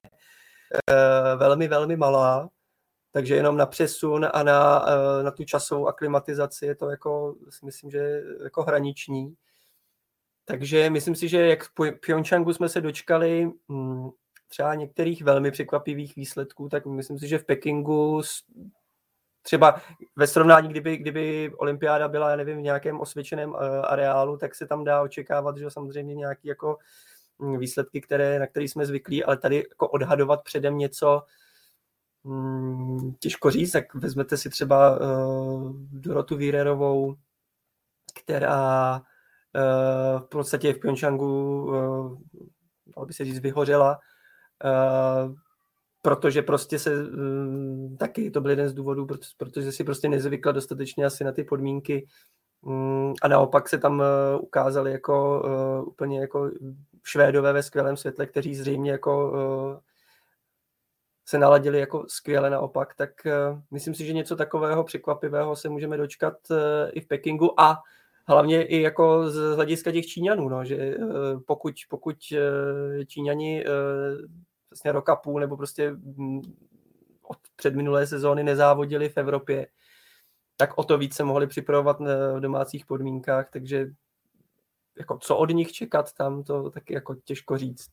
Eh, 0.90 1.36
velmi, 1.36 1.68
velmi 1.68 1.96
malá 1.96 2.50
takže 3.12 3.36
jenom 3.36 3.58
na 3.58 3.66
přesun 3.66 4.28
a 4.34 4.44
na, 4.44 4.86
na 5.24 5.32
tu 5.32 5.44
časovou 5.44 5.88
aklimatizaci 5.88 6.66
je 6.66 6.76
to 6.76 6.90
jako, 6.90 7.36
si 7.50 7.66
myslím, 7.66 7.92
že 7.92 8.24
jako 8.44 8.64
hraniční. 8.64 9.36
Takže 10.46 10.90
myslím 10.90 11.16
si, 11.16 11.28
že 11.28 11.48
jak 11.48 11.64
v 11.64 11.92
Pyeongchangu 12.06 12.54
jsme 12.54 12.70
se 12.70 12.82
dočkali 12.82 13.52
hm, 13.72 14.10
třeba 14.48 14.76
některých 14.76 15.24
velmi 15.24 15.52
překvapivých 15.52 16.16
výsledků, 16.16 16.70
tak 16.70 16.86
myslím 16.86 17.20
si, 17.20 17.28
že 17.28 17.38
v 17.38 17.46
Pekingu 17.46 18.22
třeba 19.42 19.82
ve 20.16 20.28
srovnání, 20.28 20.70
kdyby, 20.70 20.98
kdyby 20.98 21.52
olympiáda 21.58 22.08
byla, 22.08 22.30
já 22.30 22.36
nevím, 22.36 22.58
v 22.58 22.62
nějakém 22.62 23.00
osvědčeném 23.00 23.54
eh, 23.56 23.82
areálu, 23.82 24.38
tak 24.38 24.56
se 24.56 24.68
tam 24.68 24.84
dá 24.84 25.02
očekávat, 25.02 25.58
že 25.58 25.72
samozřejmě 25.72 26.16
nějaký 26.16 26.48
jako 26.48 26.78
hm, 27.42 27.58
výsledky, 27.58 28.02
které, 28.02 28.40
na 28.40 28.48
které 28.48 28.64
jsme 28.64 28.86
zvyklí, 28.86 29.24
ale 29.24 29.38
tady 29.38 29.56
jako 29.70 29.88
odhadovat 29.88 30.44
předem 30.44 30.78
něco, 30.78 31.22
hmm, 32.26 33.14
těžko 33.20 33.52
říct, 33.52 33.72
tak 33.72 33.96
vezmete 33.96 34.38
si 34.38 34.50
třeba 34.50 35.00
uh, 35.00 35.74
Dorotu 35.92 36.38
Vírerovou, 36.38 37.16
která 38.24 39.02
v 40.20 40.28
podstatě 40.30 40.74
v 40.74 40.80
Pyeongchangu, 40.80 41.64
uh, 41.66 42.18
dalo 42.96 43.06
by 43.06 43.14
se 43.14 43.26
říct, 43.26 43.40
vyhořela, 43.40 44.00
uh, 44.66 45.36
protože 46.02 46.42
prostě 46.42 46.80
se 46.80 47.08
um, 47.08 47.98
taky 48.00 48.32
to 48.32 48.42
byl 48.42 48.50
jeden 48.52 48.70
z 48.70 48.74
důvodů, 48.74 49.08
protože 49.38 49.72
si 49.72 49.84
prostě 49.84 50.10
nezvykla 50.10 50.52
dostatečně 50.52 51.06
asi 51.06 51.24
na 51.24 51.32
ty 51.32 51.44
podmínky 51.44 52.08
um, 52.62 53.14
a 53.22 53.28
naopak 53.28 53.70
se 53.70 53.78
tam 53.78 54.04
ukázali 54.40 54.92
jako 54.92 55.44
úplně 55.88 56.20
jako 56.20 56.52
Švédové 57.04 57.54
ve 57.54 57.64
skvělém 57.64 57.98
světle, 57.98 58.26
kteří 58.26 58.56
zřejmě 58.56 58.92
jako 58.92 59.34
se 61.26 61.38
naladili 61.38 61.80
jako 61.80 62.06
skvěle 62.08 62.50
naopak, 62.50 62.96
tak 62.96 63.12
myslím 63.72 63.96
si, 63.96 64.06
že 64.06 64.14
něco 64.14 64.36
takového 64.36 64.84
překvapivého 64.84 65.56
se 65.56 65.70
můžeme 65.70 65.98
dočkat 65.98 66.34
i 66.92 67.02
v 67.02 67.08
Pekingu 67.08 67.60
a 67.62 67.78
hlavně 68.28 68.64
i 68.64 68.82
jako 68.82 69.30
z 69.30 69.56
hlediska 69.56 69.92
těch 69.92 70.06
Číňanů, 70.06 70.50
no, 70.50 70.66
že 70.66 70.98
uh, 70.98 71.42
pokud, 71.48 71.74
pokud 71.90 72.16
uh, 72.32 73.04
Číňani 73.06 73.66
uh, 73.66 73.72
vlastně 74.70 74.92
roka 74.92 75.16
půl 75.16 75.40
nebo 75.40 75.58
prostě 75.58 75.92
mm, 75.92 76.42
od 77.22 77.38
předminulé 77.56 78.08
sezóny 78.08 78.44
nezávodili 78.44 79.10
v 79.10 79.18
Evropě, 79.18 79.68
tak 80.58 80.78
o 80.78 80.84
to 80.84 80.98
víc 80.98 81.16
se 81.16 81.24
mohli 81.24 81.48
připravovat 81.48 82.00
v 82.00 82.40
domácích 82.40 82.86
podmínkách, 82.86 83.50
takže 83.50 83.88
jako 84.98 85.18
co 85.22 85.38
od 85.38 85.50
nich 85.50 85.72
čekat 85.72 86.14
tam, 86.14 86.44
to 86.44 86.70
taky 86.70 86.94
jako 86.94 87.16
těžko 87.16 87.58
říct. 87.58 87.90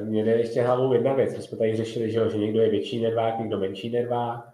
Mě 0.00 0.24
jde 0.24 0.30
ještě 0.30 0.62
hlavou 0.62 0.92
jedna 0.92 1.14
věc. 1.14 1.36
My 1.36 1.42
jsme 1.42 1.58
tady 1.58 1.76
řešili, 1.76 2.10
že, 2.10 2.30
že 2.30 2.38
někdo 2.38 2.60
je 2.60 2.70
větší 2.70 3.02
nervák, 3.02 3.38
někdo 3.38 3.58
menší 3.58 3.90
nervák. 3.90 4.51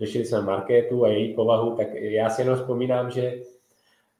Řešili 0.00 0.24
jsme 0.24 0.40
marketu 0.40 1.04
a 1.04 1.08
její 1.08 1.34
povahu, 1.34 1.76
tak 1.76 1.94
já 1.94 2.30
si 2.30 2.42
jenom 2.42 2.56
vzpomínám, 2.56 3.10
že 3.10 3.34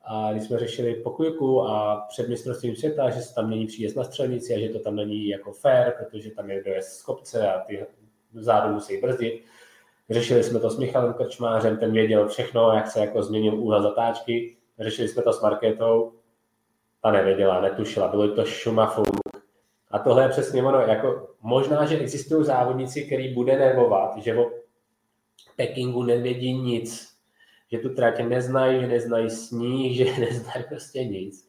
a 0.06 0.32
když 0.32 0.44
jsme 0.44 0.58
řešili 0.58 0.94
pokojku 0.94 1.62
a 1.62 2.06
před 2.08 2.28
mistrovstvím 2.28 2.76
světa, 2.76 3.10
že 3.10 3.20
se 3.20 3.34
tam 3.34 3.50
není 3.50 3.66
příjezd 3.66 3.96
na 3.96 4.04
střelnici 4.04 4.54
a 4.54 4.58
že 4.58 4.68
to 4.68 4.78
tam 4.78 4.96
není 4.96 5.28
jako 5.28 5.52
fair, 5.52 5.92
protože 5.98 6.30
tam 6.30 6.50
je 6.50 6.62
dojezd 6.62 6.98
z 6.98 7.02
kopce 7.02 7.52
a 7.52 7.58
ty 7.58 7.86
zádu 8.32 8.74
musí 8.74 9.00
brzdit. 9.00 9.44
Řešili 10.10 10.42
jsme 10.42 10.60
to 10.60 10.70
s 10.70 10.78
Michalem 10.78 11.12
Krčmářem, 11.14 11.76
ten 11.76 11.92
věděl 11.92 12.28
všechno, 12.28 12.72
jak 12.72 12.90
se 12.90 13.00
jako 13.00 13.22
změnil 13.22 13.54
úhel 13.54 13.82
zatáčky. 13.82 14.56
Řešili 14.78 15.08
jsme 15.08 15.22
to 15.22 15.32
s 15.32 15.42
Markétou, 15.42 16.12
ta 17.02 17.10
nevěděla, 17.10 17.60
netušila, 17.60 18.08
bylo 18.08 18.28
to 18.28 18.44
šumafuk. 18.44 19.06
A 19.90 19.98
tohle 19.98 20.22
je 20.22 20.28
přesně 20.28 20.62
ono, 20.62 20.80
jako 20.80 21.28
možná, 21.42 21.86
že 21.86 21.98
existují 21.98 22.44
závodníci, 22.44 23.02
který 23.02 23.34
bude 23.34 23.58
nervovat, 23.58 24.16
že 24.16 24.36
Pekingu 25.56 26.02
nevědí 26.02 26.52
nic, 26.52 27.14
že 27.72 27.78
tu 27.78 27.94
trať 27.94 28.20
neznají, 28.20 28.80
že 28.80 28.86
neznají 28.86 29.30
sníh, 29.30 29.96
že 29.96 30.04
neznají 30.20 30.64
prostě 30.68 31.04
nic. 31.04 31.48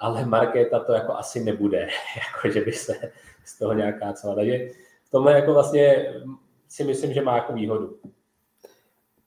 Ale 0.00 0.24
Markéta 0.24 0.80
to 0.80 0.92
jako 0.92 1.12
asi 1.12 1.44
nebude, 1.44 1.78
jako 2.16 2.54
že 2.54 2.60
by 2.60 2.72
se 2.72 3.12
z 3.44 3.58
toho 3.58 3.72
nějaká 3.72 4.12
celá. 4.12 4.34
Takže 4.34 4.68
v 5.04 5.10
tomhle 5.10 5.32
jako 5.32 5.52
vlastně 5.52 6.14
si 6.68 6.84
myslím, 6.84 7.12
že 7.12 7.22
má 7.22 7.36
jako 7.36 7.52
výhodu. 7.52 7.98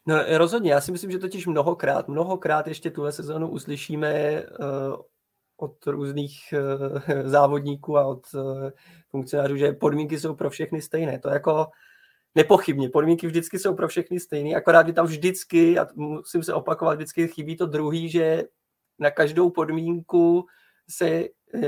No 0.08 0.16
rozhodně, 0.38 0.72
já 0.72 0.82
si 0.82 0.92
myslím, 0.92 1.12
že 1.12 1.20
totiž 1.20 1.48
mnohokrát, 1.48 2.08
mnohokrát 2.08 2.68
ještě 2.68 2.92
tuhle 2.92 3.12
sezónu 3.12 3.50
uslyšíme 3.50 4.44
uh, 4.44 4.96
od 5.58 5.88
různých 5.88 6.54
uh, 6.54 7.00
závodníků 7.24 7.98
a 7.98 8.06
od 8.06 8.26
uh, 8.34 8.70
funkcionářů, 9.10 9.58
že 9.58 9.74
podmínky 9.74 10.20
jsou 10.20 10.36
pro 10.36 10.50
všechny 10.50 10.82
stejné. 10.82 11.20
To 11.20 11.30
jako 11.30 11.66
nepochybně, 12.36 12.90
podmínky 12.90 13.28
vždycky 13.28 13.60
jsou 13.60 13.76
pro 13.76 13.88
všechny 13.88 14.20
stejné, 14.20 14.56
akorát 14.56 14.88
je 14.88 14.94
tam 14.94 15.06
vždycky, 15.06 15.80
a 15.80 15.88
musím 15.96 16.44
se 16.44 16.54
opakovat, 16.54 16.94
vždycky 16.94 17.28
chybí 17.28 17.58
to 17.58 17.66
druhý, 17.66 18.10
že 18.10 18.44
na 19.00 19.12
každou 19.12 19.50
podmínku 19.50 20.46
se 20.90 21.24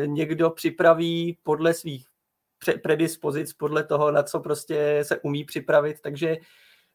někdo 0.06 0.50
připraví 0.50 1.38
podle 1.44 1.74
svých 1.74 2.08
predispozic, 2.84 3.54
podle 3.54 3.84
toho, 3.84 4.12
na 4.12 4.24
co 4.24 4.40
prostě 4.40 5.00
se 5.02 5.20
umí 5.20 5.46
připravit, 5.46 6.02
takže 6.02 6.38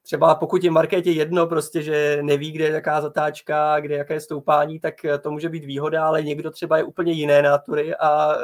třeba 0.03 0.34
pokud 0.34 0.64
je 0.64 0.70
Markétě 0.70 1.11
jedno 1.11 1.46
prostě, 1.46 1.82
že 1.82 2.18
neví, 2.22 2.53
kde 2.53 2.64
je 2.64 2.70
jaká 2.70 3.00
zatáčka, 3.00 3.80
kde 3.80 3.96
jaké 3.96 4.20
stoupání, 4.20 4.80
tak 4.80 4.94
to 5.20 5.30
může 5.30 5.48
být 5.48 5.64
výhoda, 5.64 6.07
ale 6.07 6.22
někdo 6.22 6.50
třeba 6.50 6.76
je 6.76 6.84
úplně 6.84 7.12
jiné 7.12 7.42
natury 7.42 7.94
a 7.94 8.36
uh, 8.36 8.42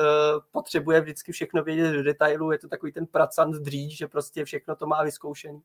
potřebuje 0.52 1.00
vždycky 1.00 1.32
všechno 1.32 1.62
vědět 1.62 1.92
do 1.92 2.02
detailu, 2.02 2.52
je 2.52 2.58
to 2.58 2.68
takový 2.68 2.92
ten 2.92 3.06
pracant 3.06 3.54
dříž, 3.54 3.96
že 3.96 4.08
prostě 4.08 4.44
všechno 4.44 4.76
to 4.76 4.86
má 4.86 5.02
vyzkoušený. 5.02 5.60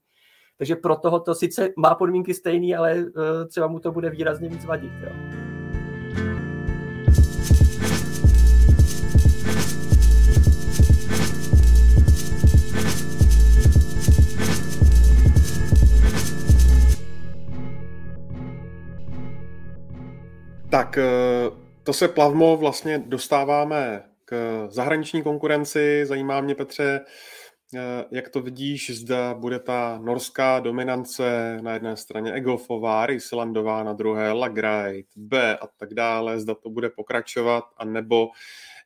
Takže 0.58 0.76
pro 0.76 0.96
toho 0.96 1.20
to 1.20 1.36
sice 1.36 1.70
má 1.78 1.96
podmínky 1.96 2.34
stejný, 2.34 2.76
ale 2.76 2.96
uh, 2.96 3.12
třeba 3.48 3.68
mu 3.68 3.80
to 3.80 3.92
bude 3.92 4.10
výrazně 4.10 4.50
víc 4.50 4.66
vadit. 4.66 4.92
Jo. 5.04 5.43
Tak 20.74 20.98
eh, 20.98 21.04
to 21.84 21.94
se 21.94 22.08
plavmo 22.08 22.58
vlastně 22.58 23.00
dostáváme 23.00 24.04
k 24.26 24.66
zahraniční 24.70 25.24
konkurenci. 25.24 26.06
Zajímá 26.06 26.42
mě, 26.42 26.56
Petře, 26.56 27.02
eh, 27.76 28.06
jak 28.12 28.30
to 28.30 28.42
vidíš, 28.42 28.90
zda 28.90 29.34
bude 29.34 29.60
ta 29.60 30.00
norská 30.04 30.60
dominance 30.60 31.58
na 31.62 31.74
jedné 31.74 31.98
straně 31.98 32.34
Egolfová, 32.34 33.06
Ryslandová 33.06 33.84
na 33.84 33.94
druhé, 33.94 34.32
Lagride, 34.32 35.04
B 35.16 35.58
a 35.58 35.68
tak 35.68 35.94
dále, 35.94 36.40
zda 36.40 36.56
to 36.56 36.70
bude 36.70 36.90
pokračovat, 36.90 37.64
anebo 37.78 38.28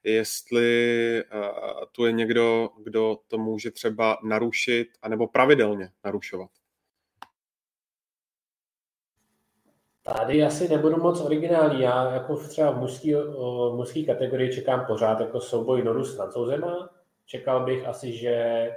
jestli 0.03 1.23
uh, 1.33 1.85
tu 1.91 2.05
je 2.05 2.11
někdo, 2.11 2.69
kdo 2.83 3.17
to 3.27 3.37
může 3.37 3.71
třeba 3.71 4.17
narušit, 4.23 4.87
anebo 5.01 5.27
pravidelně 5.27 5.89
narušovat. 6.05 6.49
Tady 10.15 10.43
asi 10.43 10.69
nebudu 10.69 10.97
moc 10.97 11.21
originální. 11.21 11.81
Já 11.81 12.13
jako 12.13 12.37
třeba 12.37 12.71
v 12.71 12.77
mužské, 12.77 13.15
mužský 13.71 14.05
kategorii 14.05 14.53
čekám 14.53 14.85
pořád 14.85 15.19
jako 15.19 15.41
souboj 15.41 15.83
Noru 15.83 16.03
s 16.03 16.15
francouzema. 16.15 16.89
Čekal 17.25 17.65
bych 17.65 17.87
asi, 17.87 18.17
že 18.17 18.75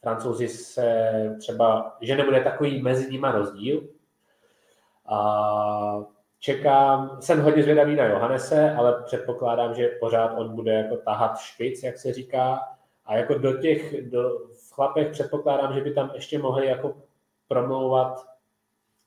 francouzi 0.00 0.48
se 0.48 1.12
třeba, 1.40 1.96
že 2.00 2.16
nebude 2.16 2.40
takový 2.40 2.82
mezi 2.82 3.12
nimi 3.12 3.26
rozdíl. 3.32 3.82
A 5.06 6.04
čekám, 6.38 7.18
jsem 7.20 7.42
hodně 7.42 7.62
zvědavý 7.62 7.96
na 7.96 8.04
Johannese, 8.04 8.74
ale 8.74 9.02
předpokládám, 9.02 9.74
že 9.74 9.88
pořád 10.00 10.34
on 10.38 10.54
bude 10.54 10.72
jako 10.72 10.96
tahat 10.96 11.38
špic, 11.38 11.82
jak 11.82 11.98
se 11.98 12.12
říká. 12.12 12.60
A 13.04 13.16
jako 13.16 13.38
do 13.38 13.52
těch, 13.52 14.10
do, 14.10 14.38
v 14.38 14.74
chlapech 14.74 15.10
předpokládám, 15.10 15.74
že 15.74 15.80
by 15.80 15.94
tam 15.94 16.10
ještě 16.14 16.38
mohli 16.38 16.66
jako 16.66 16.94
promlouvat 17.48 18.35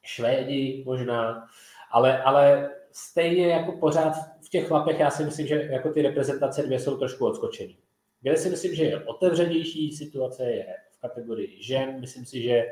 Švédi 0.01 0.83
možná, 0.85 1.47
ale, 1.91 2.23
ale 2.23 2.69
stejně 2.91 3.47
jako 3.47 3.71
pořád 3.71 4.13
v 4.45 4.49
těch 4.49 4.67
chlapech 4.67 4.99
já 4.99 5.11
si 5.11 5.23
myslím, 5.23 5.47
že 5.47 5.67
jako 5.71 5.89
ty 5.89 6.01
reprezentace 6.01 6.63
dvě 6.63 6.79
jsou 6.79 6.97
trošku 6.97 7.25
odskočený. 7.25 7.77
Kde 8.21 8.37
si 8.37 8.49
myslím, 8.49 8.75
že 8.75 8.83
je 8.83 9.05
otevřenější 9.05 9.91
situace 9.91 10.43
je 10.43 10.65
v 10.91 11.01
kategorii 11.01 11.63
žen. 11.63 11.99
Myslím 11.99 12.25
si, 12.25 12.41
že 12.41 12.65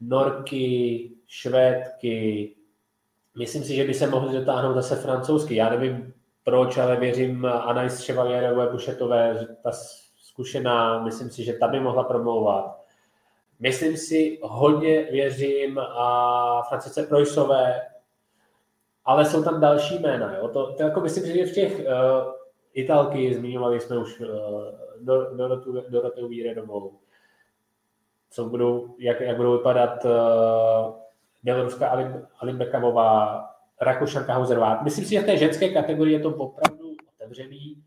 Norky, 0.00 1.10
Švédky, 1.26 2.54
myslím 3.38 3.64
si, 3.64 3.74
že 3.74 3.84
by 3.84 3.94
se 3.94 4.06
mohli 4.06 4.38
dotáhnout 4.38 4.74
zase 4.74 4.96
francouzsky. 4.96 5.54
Já 5.54 5.70
nevím 5.70 6.14
proč, 6.44 6.78
ale 6.78 6.96
věřím 6.96 7.46
Anais 7.46 8.06
Chevalierové 8.06 8.72
Bušetové, 8.72 9.46
ta 9.62 9.70
zkušená, 10.18 11.04
myslím 11.04 11.30
si, 11.30 11.44
že 11.44 11.52
ta 11.52 11.68
by 11.68 11.80
mohla 11.80 12.04
promlouvat. 12.04 12.83
Myslím 13.60 13.96
si, 13.96 14.38
hodně 14.42 15.02
věřím 15.02 15.78
a 15.78 16.62
Francice 16.68 17.02
Projsové, 17.02 17.80
ale 19.04 19.24
jsou 19.24 19.44
tam 19.44 19.60
další 19.60 19.98
jména. 19.98 20.36
Jo? 20.36 20.48
To, 20.48 20.72
to 20.72 20.82
jako 20.82 21.00
myslím, 21.00 21.26
že 21.26 21.46
v 21.46 21.54
těch 21.54 21.78
uh, 21.78 21.84
Italky 22.74 23.34
zmiňovali 23.34 23.80
jsme 23.80 23.98
už 23.98 24.20
uh, 24.20 24.26
Dorotu, 25.36 25.82
Dorotu 25.88 26.28
Víredovou. 26.28 26.98
co 28.30 28.44
budou, 28.44 28.94
jak, 28.98 29.20
jak 29.20 29.36
budou 29.36 29.52
vypadat 29.52 30.04
uh, 30.04 30.10
Běloruská 31.42 31.88
Alim, 31.88 32.26
Alim 32.38 32.58
Bekamová, 32.58 33.44
Rakušanka 33.80 34.34
Hauserová. 34.34 34.82
Myslím 34.82 35.04
si, 35.04 35.10
že 35.10 35.20
v 35.20 35.26
té 35.26 35.36
ženské 35.36 35.68
kategorii 35.68 36.16
je 36.16 36.20
to 36.20 36.34
opravdu 36.34 36.94
otevřený. 37.14 37.83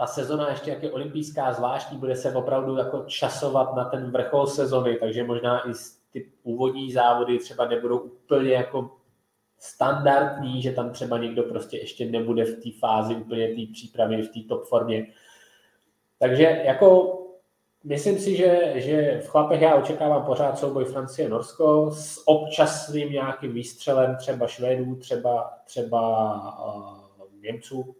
Ta 0.00 0.06
sezona 0.06 0.50
ještě 0.50 0.70
jak 0.70 0.82
je 0.82 0.92
olympijská 0.92 1.52
zvláštní, 1.52 1.98
bude 1.98 2.16
se 2.16 2.34
opravdu 2.34 2.76
jako 2.76 3.04
časovat 3.06 3.76
na 3.76 3.84
ten 3.84 4.10
vrchol 4.10 4.46
sezony, 4.46 4.96
takže 4.96 5.24
možná 5.24 5.68
i 5.68 5.72
ty 6.10 6.32
původní 6.42 6.92
závody 6.92 7.38
třeba 7.38 7.68
nebudou 7.68 7.98
úplně 7.98 8.52
jako 8.52 8.90
standardní, 9.58 10.62
že 10.62 10.72
tam 10.72 10.90
třeba 10.90 11.18
někdo 11.18 11.42
prostě 11.42 11.78
ještě 11.78 12.06
nebude 12.06 12.44
v 12.44 12.62
té 12.62 12.70
fázi 12.78 13.14
úplně 13.14 13.48
té 13.48 13.72
přípravy, 13.72 14.22
v 14.22 14.28
té 14.28 14.48
top 14.48 14.64
formě. 14.64 15.06
Takže 16.18 16.62
jako 16.64 17.18
myslím 17.84 18.18
si, 18.18 18.36
že, 18.36 18.72
že 18.76 19.20
v 19.24 19.28
chlapech 19.28 19.60
já 19.60 19.74
očekávám 19.74 20.24
pořád 20.24 20.58
souboj 20.58 20.84
Francie-Norsko 20.84 21.90
s 21.90 22.28
občasným 22.28 23.12
nějakým 23.12 23.52
výstřelem 23.52 24.16
třeba 24.16 24.46
Švédů, 24.46 24.96
třeba, 24.96 25.58
třeba 25.64 26.32
uh, 26.66 27.09
Němců. 27.42 27.96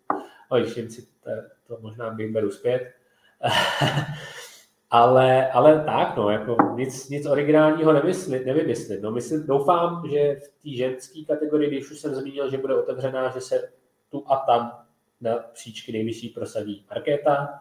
No, 0.50 0.58
Němci, 0.58 1.06
to, 1.24 1.30
to 1.66 1.78
možná 1.80 2.10
bych 2.10 2.32
beru 2.32 2.50
zpět. 2.50 2.92
ale, 4.90 5.50
ale 5.50 5.84
tak, 5.84 6.16
no, 6.16 6.30
jako 6.30 6.56
nic, 6.74 7.08
nic 7.08 7.26
originálního 7.26 7.92
nevyslit, 7.92 8.46
nevymyslit. 8.46 9.02
No, 9.02 9.10
myslím, 9.10 9.46
doufám, 9.46 10.08
že 10.10 10.34
v 10.34 10.48
té 10.48 10.76
ženské 10.76 11.24
kategorii, 11.24 11.70
když 11.70 11.90
už 11.90 11.98
jsem 11.98 12.14
zmínil, 12.14 12.50
že 12.50 12.58
bude 12.58 12.74
otevřená, 12.74 13.30
že 13.30 13.40
se 13.40 13.72
tu 14.10 14.24
a 14.26 14.36
tam 14.36 14.84
na 15.20 15.38
příčky 15.52 15.92
nejvyšší 15.92 16.28
prosadí 16.28 16.86
Markéta. 16.90 17.60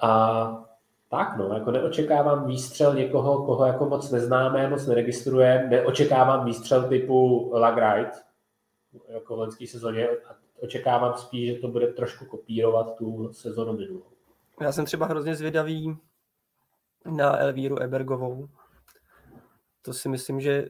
A 0.00 0.64
tak, 1.10 1.36
no, 1.36 1.54
jako 1.54 1.70
neočekávám 1.70 2.46
výstřel 2.46 2.94
někoho, 2.94 3.44
koho 3.44 3.66
jako 3.66 3.88
moc 3.88 4.10
neznáme, 4.10 4.70
moc 4.70 4.86
neregistruje, 4.86 5.66
neočekávám 5.70 6.44
výstřel 6.44 6.88
typu 6.88 7.50
Lagrite, 7.54 8.27
jako 9.08 9.36
v 9.36 9.38
loňské 9.38 9.66
sezóně, 9.66 10.08
a 10.08 10.36
očekávám 10.60 11.18
spíš, 11.18 11.54
že 11.54 11.60
to 11.60 11.68
bude 11.68 11.86
trošku 11.86 12.24
kopírovat 12.24 12.96
tu 12.96 13.32
sezonu 13.32 13.72
minulou. 13.72 14.06
Já 14.60 14.72
jsem 14.72 14.84
třeba 14.84 15.06
hrozně 15.06 15.34
zvědavý 15.34 15.96
na 17.16 17.38
Elvíru 17.38 17.82
Ebergovou. 17.82 18.48
To 19.82 19.92
si 19.92 20.08
myslím, 20.08 20.40
že 20.40 20.68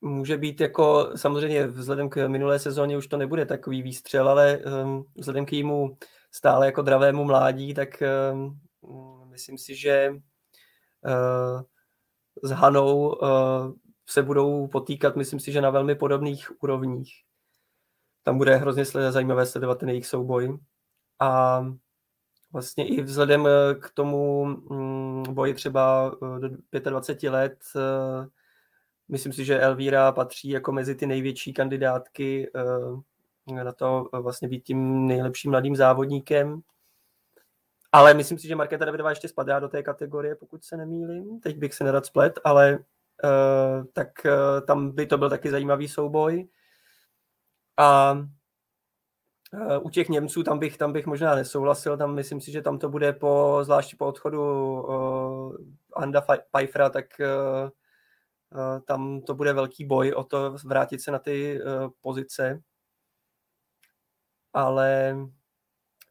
může 0.00 0.36
být 0.36 0.60
jako, 0.60 1.10
samozřejmě 1.16 1.66
vzhledem 1.66 2.08
k 2.08 2.28
minulé 2.28 2.58
sezóně 2.58 2.96
už 2.96 3.06
to 3.06 3.16
nebude 3.16 3.46
takový 3.46 3.82
výstřel, 3.82 4.28
ale 4.28 4.58
um, 4.58 5.04
vzhledem 5.16 5.46
k 5.46 5.52
jejímu 5.52 5.96
stále 6.32 6.66
jako 6.66 6.82
dravému 6.82 7.24
mládí, 7.24 7.74
tak 7.74 8.02
um, 8.32 8.60
myslím 9.24 9.58
si, 9.58 9.74
že 9.74 10.10
uh, 10.10 11.62
s 12.42 12.50
Hanou 12.50 13.08
uh, 13.08 13.72
se 14.10 14.22
budou 14.22 14.66
potýkat, 14.66 15.16
myslím 15.16 15.40
si, 15.40 15.52
že 15.52 15.60
na 15.60 15.70
velmi 15.70 15.94
podobných 15.94 16.62
úrovních. 16.62 17.12
Tam 18.22 18.38
bude 18.38 18.56
hrozně 18.56 18.84
zajímavé 18.84 19.46
sledovat 19.46 19.78
ten 19.78 19.88
jejich 19.88 20.06
souboj. 20.06 20.58
A 21.20 21.60
vlastně 22.52 22.88
i 22.88 23.02
vzhledem 23.02 23.46
eh, 23.46 23.74
k 23.74 23.90
tomu 23.90 24.44
mm, 24.44 25.34
boji 25.34 25.54
třeba 25.54 26.12
eh, 26.72 26.80
do 26.80 26.90
25 26.90 27.30
let, 27.30 27.58
eh, 27.76 28.26
myslím 29.08 29.32
si, 29.32 29.44
že 29.44 29.60
Elvíra 29.60 30.12
patří 30.12 30.48
jako 30.48 30.72
mezi 30.72 30.94
ty 30.94 31.06
největší 31.06 31.52
kandidátky 31.52 32.50
na 33.64 33.72
to 33.72 34.08
vlastně 34.12 34.48
být 34.48 34.64
tím 34.64 35.06
nejlepším 35.06 35.50
mladým 35.50 35.76
závodníkem. 35.76 36.60
Ale 37.92 38.14
myslím 38.14 38.38
si, 38.38 38.48
že 38.48 38.56
Markéta 38.56 38.84
Davidová 38.84 39.10
ještě 39.10 39.28
spadá 39.28 39.60
do 39.60 39.68
té 39.68 39.82
kategorie, 39.82 40.34
pokud 40.34 40.64
se 40.64 40.76
nemýlím. 40.76 41.40
Teď 41.40 41.56
bych 41.56 41.74
se 41.74 41.84
nerad 41.84 42.06
splet, 42.06 42.40
ale 42.44 42.78
tak 43.92 44.08
uh, 44.24 44.66
tam 44.66 44.90
by 44.90 45.06
to 45.06 45.18
byl 45.18 45.30
taky 45.30 45.50
zajímavý 45.50 45.88
souboj. 45.88 46.48
A 47.76 48.18
Eh, 49.54 49.78
u 49.78 49.90
těch 49.90 50.08
Němců 50.08 50.42
tam 50.42 50.58
bych, 50.58 50.78
tam 50.78 50.92
bych 50.92 51.06
možná 51.06 51.34
nesouhlasil, 51.34 51.96
tam 51.96 52.14
myslím 52.14 52.40
si, 52.40 52.52
že 52.52 52.62
tam 52.62 52.78
to 52.78 52.88
bude 52.88 53.12
po, 53.12 53.58
zvláště 53.62 53.96
po 53.96 54.06
odchodu 54.06 54.86
Anda 55.96 56.20
Pfeiffera, 56.20 56.90
tak 56.90 57.06
tam 58.86 59.20
to 59.20 59.34
bude 59.34 59.52
velký 59.52 59.84
boj 59.84 60.12
o 60.12 60.24
to 60.24 60.56
vrátit 60.64 61.00
se 61.00 61.10
na 61.10 61.18
ty 61.18 61.60
pozice. 62.00 62.62
Ale 64.52 65.16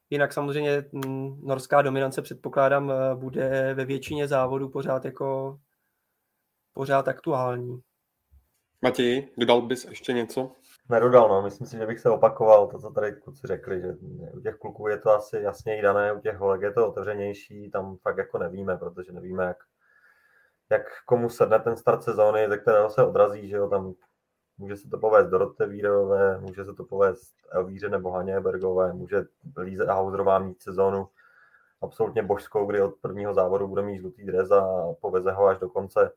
jinak 0.09 0.33
samozřejmě 0.33 0.85
hm, 0.93 1.41
norská 1.43 1.81
dominance 1.81 2.21
předpokládám 2.21 2.91
bude 3.15 3.73
ve 3.73 3.85
většině 3.85 4.27
závodů 4.27 4.69
pořád 4.69 5.05
jako 5.05 5.59
pořád 6.73 7.07
aktuální. 7.07 7.81
Matěj, 8.81 9.29
dodal 9.37 9.61
bys 9.61 9.85
ještě 9.85 10.13
něco? 10.13 10.51
Nedodal, 10.89 11.29
no. 11.29 11.41
Myslím 11.41 11.67
si, 11.67 11.77
že 11.77 11.85
bych 11.85 11.99
se 11.99 12.09
opakoval 12.09 12.67
to, 12.67 12.79
co 12.79 12.89
tady 12.89 13.13
kluci 13.13 13.47
řekli, 13.47 13.81
že 13.81 13.93
u 14.33 14.39
těch 14.39 14.55
kluků 14.55 14.87
je 14.87 14.97
to 14.97 15.11
asi 15.11 15.37
jasně 15.37 15.81
dané, 15.81 16.13
u 16.13 16.19
těch 16.19 16.37
holek 16.37 16.61
je 16.61 16.71
to 16.71 16.87
otevřenější, 16.87 17.71
tam 17.71 17.97
fakt 17.97 18.17
jako 18.17 18.37
nevíme, 18.37 18.77
protože 18.77 19.11
nevíme, 19.11 19.45
jak, 19.45 19.57
jak 20.69 20.81
komu 21.05 21.29
sedne 21.29 21.59
ten 21.59 21.77
start 21.77 22.03
sezóny, 22.03 22.49
ze 22.49 22.57
kterého 22.57 22.89
se 22.89 23.03
odrazí, 23.03 23.49
že 23.49 23.55
jo, 23.55 23.69
tam 23.69 23.93
může 24.57 24.77
se 24.77 24.89
to 24.89 24.97
povést 24.97 25.29
Dorote 25.29 25.67
Vírové, 25.67 26.39
může 26.39 26.65
se 26.65 26.73
to 26.73 26.83
povést 26.83 27.35
Elvíře 27.51 27.89
nebo 27.89 28.11
Haně 28.11 28.39
Bergové, 28.39 28.93
může 28.93 29.25
Líze 29.57 29.85
Hauserová 29.85 30.39
mít 30.39 30.61
sezónu 30.61 31.07
absolutně 31.81 32.23
božskou, 32.23 32.65
kdy 32.65 32.81
od 32.81 32.95
prvního 33.01 33.33
závodu 33.33 33.67
bude 33.67 33.81
mít 33.81 33.97
žlutý 33.97 34.25
dres 34.25 34.51
a 34.51 34.93
poveze 35.01 35.31
ho 35.31 35.45
až 35.45 35.59
do 35.59 35.69
konce 35.69 36.11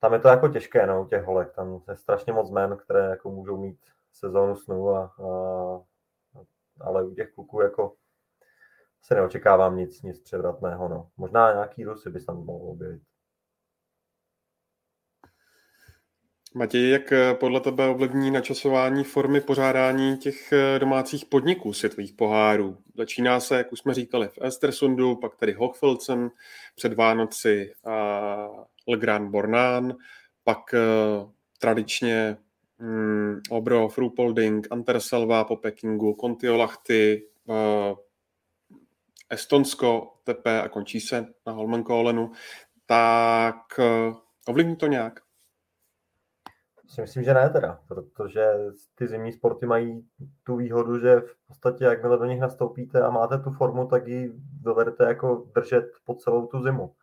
tam 0.00 0.12
je 0.12 0.18
to 0.18 0.28
jako 0.28 0.48
těžké, 0.48 0.86
no, 0.86 1.02
u 1.02 1.06
těch 1.06 1.24
holek. 1.24 1.52
Tam 1.52 1.80
je 1.88 1.96
strašně 1.96 2.32
moc 2.32 2.50
men, 2.50 2.76
které 2.76 3.00
jako 3.00 3.30
můžou 3.30 3.56
mít 3.56 3.78
sezónu 4.12 4.56
snu, 4.56 4.90
a, 4.90 5.04
a, 5.04 5.80
ale 6.80 7.04
u 7.04 7.14
těch 7.14 7.32
kluků 7.34 7.60
jako 7.60 7.94
se 9.02 9.14
neočekávám 9.14 9.76
nic, 9.76 10.02
nic 10.02 10.20
převratného. 10.20 10.88
No. 10.88 11.10
Možná 11.16 11.52
nějaký 11.52 11.84
Rusy 11.84 12.10
by 12.10 12.20
se 12.20 12.26
tam 12.26 12.44
mohl 12.44 12.70
objevit. 12.70 13.02
Matěj, 16.54 16.90
jak 16.90 17.12
eh, 17.12 17.34
podle 17.34 17.60
tebe 17.60 17.88
ovlivní 17.88 18.30
načasování 18.30 19.04
formy 19.04 19.40
pořádání 19.40 20.18
těch 20.18 20.52
eh, 20.52 20.78
domácích 20.78 21.24
podniků 21.24 21.72
světových 21.72 22.12
pohárů? 22.12 22.78
Začíná 22.96 23.40
se, 23.40 23.56
jak 23.56 23.72
už 23.72 23.78
jsme 23.78 23.94
říkali, 23.94 24.28
v 24.28 24.38
Estersundu, 24.42 25.16
pak 25.16 25.36
tady 25.36 25.52
Hochfeldsen, 25.52 26.30
před 26.74 26.92
Vánoci 26.92 27.72
a 27.84 28.36
Le 28.88 28.96
Grand 28.96 29.30
Bornán, 29.30 29.96
pak 30.44 30.58
uh, 30.74 31.30
tradičně 31.58 32.36
um, 32.80 33.40
Obro, 33.50 33.88
Frupolding, 33.88 34.66
Anterselva 34.70 35.44
po 35.44 35.56
Pekingu, 35.56 36.14
Kontiolahty, 36.14 37.28
uh, 37.46 37.96
Estonsko, 39.30 40.12
tepe 40.24 40.62
a 40.62 40.68
končí 40.68 41.00
se 41.00 41.26
na 41.46 41.52
Holmenkollenu, 41.52 42.30
tak 42.86 43.56
uh, 43.78 44.16
ovlivní 44.48 44.76
to 44.76 44.86
nějak? 44.86 45.20
Si 46.88 47.00
myslím, 47.00 47.24
že 47.24 47.34
ne 47.34 47.50
teda, 47.50 47.80
protože 47.88 48.46
ty 48.94 49.06
zimní 49.06 49.32
sporty 49.32 49.66
mají 49.66 50.08
tu 50.44 50.56
výhodu, 50.56 50.98
že 50.98 51.20
v 51.20 51.36
podstatě 51.48 51.84
jakmile 51.84 52.18
do 52.18 52.24
nich 52.24 52.40
nastoupíte 52.40 53.00
a 53.00 53.10
máte 53.10 53.38
tu 53.38 53.50
formu, 53.50 53.86
tak 53.86 54.06
ji 54.06 54.32
dovedete 54.62 55.04
jako 55.04 55.46
držet 55.54 55.84
po 56.04 56.14
celou 56.14 56.46
tu 56.46 56.62
zimu 56.62 56.94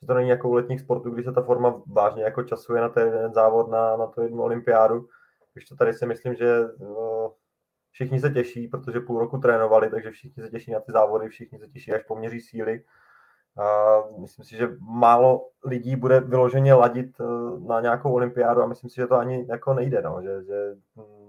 že 0.00 0.06
to 0.06 0.14
není 0.14 0.28
jako 0.28 0.48
u 0.48 0.52
letních 0.52 0.80
sportů, 0.80 1.10
kdy 1.10 1.22
se 1.22 1.32
ta 1.32 1.42
forma 1.42 1.82
vážně 1.86 2.22
jako 2.22 2.42
časuje 2.42 2.80
na 2.80 2.88
ten 2.88 3.06
jeden 3.06 3.32
závod, 3.32 3.70
na, 3.70 3.96
na 3.96 4.06
tu 4.06 4.22
jednu 4.22 4.42
olympiádu. 4.42 5.06
Když 5.52 5.68
to 5.68 5.76
tady 5.76 5.94
si 5.94 6.06
myslím, 6.06 6.34
že 6.34 6.64
no, 6.80 7.32
všichni 7.90 8.20
se 8.20 8.30
těší, 8.30 8.68
protože 8.68 9.00
půl 9.00 9.18
roku 9.18 9.38
trénovali, 9.38 9.90
takže 9.90 10.10
všichni 10.10 10.42
se 10.42 10.50
těší 10.50 10.72
na 10.72 10.80
ty 10.80 10.92
závody, 10.92 11.28
všichni 11.28 11.58
se 11.58 11.68
těší, 11.68 11.92
až 11.92 12.02
poměří 12.02 12.40
síly. 12.40 12.84
A 13.58 13.96
myslím 14.18 14.44
si, 14.44 14.56
že 14.56 14.68
málo 14.80 15.48
lidí 15.64 15.96
bude 15.96 16.20
vyloženě 16.20 16.74
ladit 16.74 17.20
eh, 17.20 17.24
na 17.66 17.80
nějakou 17.80 18.12
olympiádu 18.12 18.62
a 18.62 18.66
myslím 18.66 18.90
si, 18.90 18.96
že 18.96 19.06
to 19.06 19.14
ani 19.14 19.46
jako 19.48 19.74
nejde, 19.74 20.02
no, 20.02 20.22
že, 20.22 20.44
že 20.44 20.74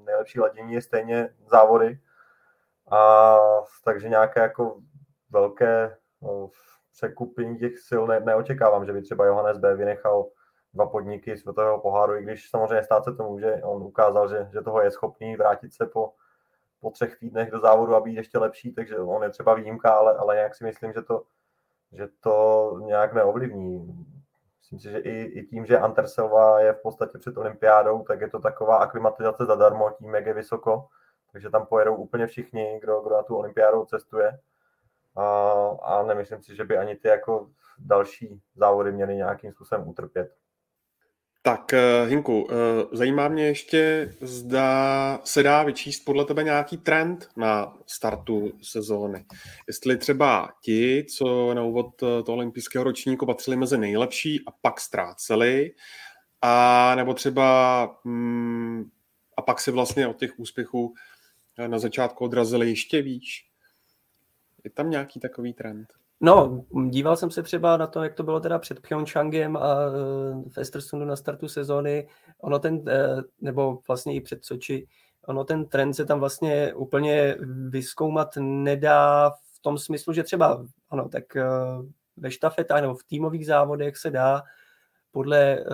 nejlepší 0.05 0.39
ladění 0.39 0.73
je 0.73 0.81
stejně 0.81 1.29
závody. 1.51 1.99
A 2.91 3.37
takže 3.83 4.09
nějaké 4.09 4.39
jako 4.39 4.77
velké 5.29 5.97
no, 6.21 6.49
překupení 6.99 7.57
těch 7.57 7.79
sil 7.87 8.03
ne, 8.07 8.19
neočekávám, 8.19 8.85
že 8.85 8.93
by 8.93 9.01
třeba 9.01 9.25
Johannes 9.25 9.57
B. 9.57 9.75
vynechal 9.75 10.27
dva 10.73 10.85
podniky 10.85 11.37
světového 11.37 11.79
poháru, 11.79 12.15
i 12.15 12.23
když 12.23 12.49
samozřejmě 12.49 12.83
stát 12.83 13.03
se 13.03 13.15
to 13.15 13.23
může. 13.23 13.61
On 13.63 13.83
ukázal, 13.83 14.29
že, 14.29 14.49
že 14.53 14.61
toho 14.61 14.81
je 14.81 14.91
schopný 14.91 15.35
vrátit 15.35 15.73
se 15.73 15.85
po, 15.85 16.13
po 16.79 16.89
třech 16.91 17.19
týdnech 17.19 17.51
do 17.51 17.59
závodu 17.59 17.95
a 17.95 17.99
být 17.99 18.15
ještě 18.15 18.37
lepší, 18.37 18.73
takže 18.73 18.97
on 18.97 19.23
je 19.23 19.29
třeba 19.29 19.53
výjimka, 19.53 19.91
ale, 19.91 20.17
ale 20.17 20.35
nějak 20.35 20.55
si 20.55 20.63
myslím, 20.63 20.93
že 20.93 21.01
to, 21.01 21.23
že 21.91 22.07
to 22.19 22.77
nějak 22.85 23.13
neovlivní. 23.13 24.05
Myslím 24.59 24.79
si, 24.79 24.91
že 24.91 24.97
i, 24.99 25.39
i 25.39 25.43
tím, 25.43 25.65
že 25.65 25.79
Anterselva 25.79 26.59
je 26.59 26.73
v 26.73 26.81
podstatě 26.81 27.17
před 27.17 27.37
olympiádou, 27.37 28.03
tak 28.03 28.21
je 28.21 28.29
to 28.29 28.39
taková 28.39 28.77
aklimatizace 28.77 29.45
zadarmo 29.45 29.91
tím, 29.91 30.15
jak 30.15 30.25
je 30.25 30.33
vysoko, 30.33 30.87
takže 31.31 31.49
tam 31.49 31.65
pojedou 31.65 31.95
úplně 31.95 32.27
všichni, 32.27 32.79
kdo, 32.81 33.01
kdo 33.01 33.15
na 33.15 33.23
tu 33.23 33.35
olympiádu 33.35 33.85
cestuje 33.85 34.39
a, 35.19 35.77
a 35.83 36.03
nemyslím 36.03 36.41
si, 36.41 36.55
že 36.55 36.63
by 36.63 36.77
ani 36.77 36.95
ty 36.95 37.07
jako 37.07 37.49
další 37.79 38.41
závody 38.55 38.91
měly 38.91 39.15
nějakým 39.15 39.51
způsobem 39.51 39.87
utrpět. 39.87 40.35
Tak, 41.41 41.73
eh, 41.73 42.05
Hinku, 42.05 42.47
eh, 42.51 42.55
zajímá 42.91 43.27
mě 43.27 43.45
ještě, 43.45 44.13
zda 44.21 45.19
se 45.23 45.43
dá 45.43 45.63
vyčíst 45.63 46.05
podle 46.05 46.25
tebe 46.25 46.43
nějaký 46.43 46.77
trend 46.77 47.29
na 47.37 47.77
startu 47.85 48.51
sezóny. 48.61 49.25
Jestli 49.67 49.97
třeba 49.97 50.49
ti, 50.61 51.05
co 51.17 51.53
na 51.53 51.63
úvod 51.63 51.95
toho 51.95 52.33
olympijského 52.33 52.83
ročníku 52.83 53.25
patřili 53.25 53.57
mezi 53.57 53.77
nejlepší 53.77 54.43
a 54.47 54.51
pak 54.61 54.79
ztráceli, 54.79 55.71
a 56.41 56.93
nebo 56.95 57.13
třeba 57.13 57.99
mm, 58.03 58.89
a 59.37 59.41
pak 59.41 59.59
si 59.59 59.71
vlastně 59.71 60.07
od 60.07 60.17
těch 60.17 60.39
úspěchů 60.39 60.93
na 61.67 61.79
začátku 61.79 62.25
odrazili 62.25 62.69
ještě 62.69 63.01
výš. 63.01 63.48
Je 64.63 64.69
tam 64.69 64.89
nějaký 64.89 65.19
takový 65.19 65.53
trend? 65.53 65.87
No, 66.21 66.65
díval 66.89 67.15
jsem 67.17 67.31
se 67.31 67.43
třeba 67.43 67.77
na 67.77 67.87
to, 67.87 68.03
jak 68.03 68.13
to 68.13 68.23
bylo 68.23 68.39
teda 68.39 68.59
před 68.59 68.79
Pyeongchangem 68.79 69.57
a 69.57 69.75
v 70.49 70.57
Estersundu 70.57 71.05
na 71.05 71.15
startu 71.15 71.47
sezóny. 71.47 72.07
Ono 72.41 72.59
ten, 72.59 72.83
eh, 72.87 73.21
nebo 73.41 73.79
vlastně 73.87 74.15
i 74.15 74.21
před 74.21 74.45
Soči, 74.45 74.87
ono 75.25 75.43
ten 75.43 75.65
trend 75.65 75.93
se 75.93 76.05
tam 76.05 76.19
vlastně 76.19 76.73
úplně 76.73 77.35
vyskoumat 77.69 78.29
nedá 78.39 79.29
v 79.29 79.61
tom 79.61 79.77
smyslu, 79.77 80.13
že 80.13 80.23
třeba, 80.23 80.65
ano, 80.89 81.09
tak 81.09 81.35
eh, 81.35 81.45
ve 82.17 82.31
štafetách 82.31 82.81
nebo 82.81 82.95
v 82.95 83.03
týmových 83.03 83.45
závodech 83.45 83.97
se 83.97 84.09
dá 84.09 84.43
podle 85.11 85.59
eh, 85.59 85.65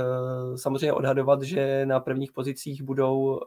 samozřejmě 0.58 0.94
odhadovat, 0.94 1.42
že 1.42 1.86
na 1.86 2.00
prvních 2.00 2.32
pozicích 2.32 2.84
budou 2.84 3.40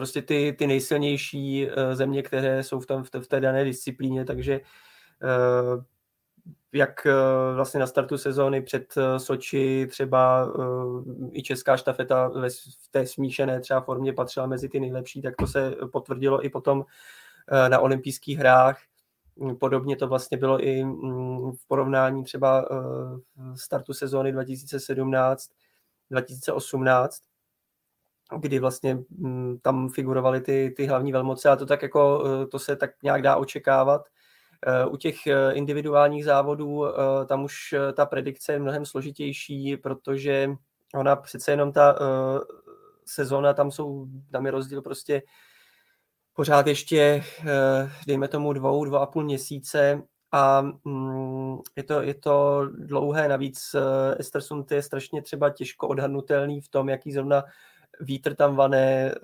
prostě 0.00 0.22
ty, 0.22 0.56
ty 0.58 0.66
nejsilnější 0.66 1.68
eh, 1.68 1.96
země, 1.96 2.22
které 2.22 2.62
jsou 2.62 2.80
v, 2.80 2.86
tom, 2.86 3.04
v 3.04 3.28
té 3.28 3.40
dané 3.40 3.64
disciplíně, 3.64 4.24
takže 4.24 4.60
eh, 5.22 5.84
jak 6.72 7.06
eh, 7.06 7.12
vlastně 7.54 7.80
na 7.80 7.86
startu 7.86 8.18
sezóny 8.18 8.62
před 8.62 8.94
Soči 9.16 9.86
třeba 9.90 10.52
i 11.32 11.42
česká 11.42 11.76
štafeta 11.76 12.28
v 12.84 12.88
té 12.90 13.06
smíšené 13.06 13.60
třeba 13.60 13.80
formě 13.80 14.12
patřila 14.12 14.46
mezi 14.46 14.68
ty 14.68 14.80
nejlepší, 14.80 15.22
tak 15.22 15.36
to 15.36 15.46
se 15.46 15.74
potvrdilo 15.92 16.44
i 16.44 16.48
potom 16.48 16.84
na 17.68 17.78
olympijských 17.78 18.38
hrách. 18.38 18.78
Podobně 19.60 19.96
to 19.96 20.08
vlastně 20.08 20.38
bylo 20.38 20.64
i 20.64 20.84
mm, 20.84 21.52
v 21.52 21.68
porovnání 21.68 22.24
třeba 22.24 22.68
startu 23.54 23.92
sezóny 23.92 24.32
2017 24.32 25.50
2018, 26.10 27.22
kdy 28.38 28.58
vlastně 28.58 28.98
mm, 29.10 29.58
tam 29.62 29.88
figurovaly 29.88 30.40
ty, 30.40 30.74
ty 30.76 30.86
hlavní 30.86 31.12
velmoci 31.12 31.48
a 31.48 31.56
to 31.56 31.66
tak 31.66 31.82
jako, 31.82 32.24
eh, 32.26 32.46
to 32.46 32.58
se 32.58 32.76
tak 32.76 32.90
nějak 33.02 33.22
dá 33.22 33.36
očekávat. 33.36 34.04
Eh, 34.66 34.86
u 34.86 34.96
těch 34.96 35.26
eh, 35.26 35.52
individuálních 35.52 36.24
závodů 36.24 36.84
tam 37.26 37.44
už 37.44 37.74
ta 37.94 38.06
predikce 38.06 38.52
je 38.52 38.58
mnohem 38.58 38.86
složitější, 38.86 39.76
protože 39.76 40.50
ona 40.94 41.16
přece 41.16 41.50
jenom 41.50 41.72
ta 41.72 41.98
sezóna, 43.06 43.54
tam 43.54 43.70
jsou, 43.70 44.06
tam 44.30 44.46
je 44.46 44.52
rozdíl 44.52 44.82
prostě 44.82 45.22
pořád 46.34 46.66
ještě, 46.66 47.24
dejme 48.06 48.28
tomu 48.28 48.52
dvou, 48.52 48.84
dva 48.84 48.98
a 48.98 49.06
půl 49.06 49.24
měsíce 49.24 50.02
a 50.32 50.62
mm, 50.84 51.58
je 51.76 51.82
to, 51.82 52.02
je 52.02 52.14
to 52.14 52.66
dlouhé, 52.78 53.28
navíc 53.28 53.76
Estersund 54.18 54.72
je 54.72 54.82
strašně 54.82 55.22
třeba 55.22 55.50
těžko 55.50 55.88
odhadnutelný 55.88 56.60
v 56.60 56.68
tom, 56.68 56.88
jaký 56.88 57.12
zrovna 57.12 57.44
vítr 58.00 58.34
tam 58.34 58.56
vané, 58.56 59.14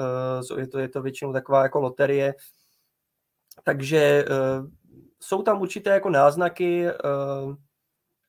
eh, 0.56 0.60
je 0.60 0.66
to, 0.66 0.78
je 0.78 0.88
to 0.88 1.02
většinou 1.02 1.32
taková 1.32 1.62
jako 1.62 1.80
loterie. 1.80 2.34
Takže 3.64 3.98
eh, 3.98 4.26
jsou 5.20 5.42
tam 5.42 5.60
určité 5.60 5.90
jako 5.90 6.10
náznaky, 6.10 6.86
eh, 6.86 6.92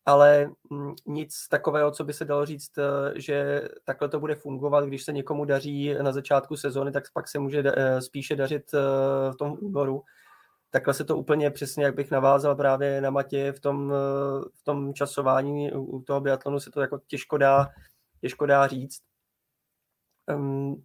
ale 0.05 0.49
mm, 0.69 0.93
nic 1.05 1.47
takového, 1.49 1.91
co 1.91 2.03
by 2.03 2.13
se 2.13 2.25
dalo 2.25 2.45
říct, 2.45 2.71
že 3.15 3.61
takhle 3.83 4.09
to 4.09 4.19
bude 4.19 4.35
fungovat, 4.35 4.85
když 4.85 5.03
se 5.03 5.13
někomu 5.13 5.45
daří 5.45 5.93
na 6.01 6.11
začátku 6.11 6.57
sezóny, 6.57 6.91
tak 6.91 7.03
pak 7.13 7.27
se 7.27 7.39
může 7.39 7.63
spíše 7.99 8.35
dařit 8.35 8.71
v 9.31 9.35
tom 9.39 9.57
únoru. 9.61 10.03
Takhle 10.69 10.93
se 10.93 11.03
to 11.03 11.17
úplně 11.17 11.51
přesně, 11.51 11.85
jak 11.85 11.95
bych 11.95 12.11
navázal 12.11 12.55
právě 12.55 13.01
na 13.01 13.09
Matě 13.09 13.51
v 13.51 13.59
tom, 13.59 13.93
v 14.53 14.63
tom 14.63 14.93
časování 14.93 15.71
u 15.71 16.01
toho 16.01 16.21
biatlonu 16.21 16.59
se 16.59 16.71
to 16.71 16.81
jako 16.81 16.99
těžko 17.07 17.37
dá, 17.37 17.67
těžko 18.21 18.45
dá 18.45 18.67
říct. 18.67 19.06
Um, 20.35 20.83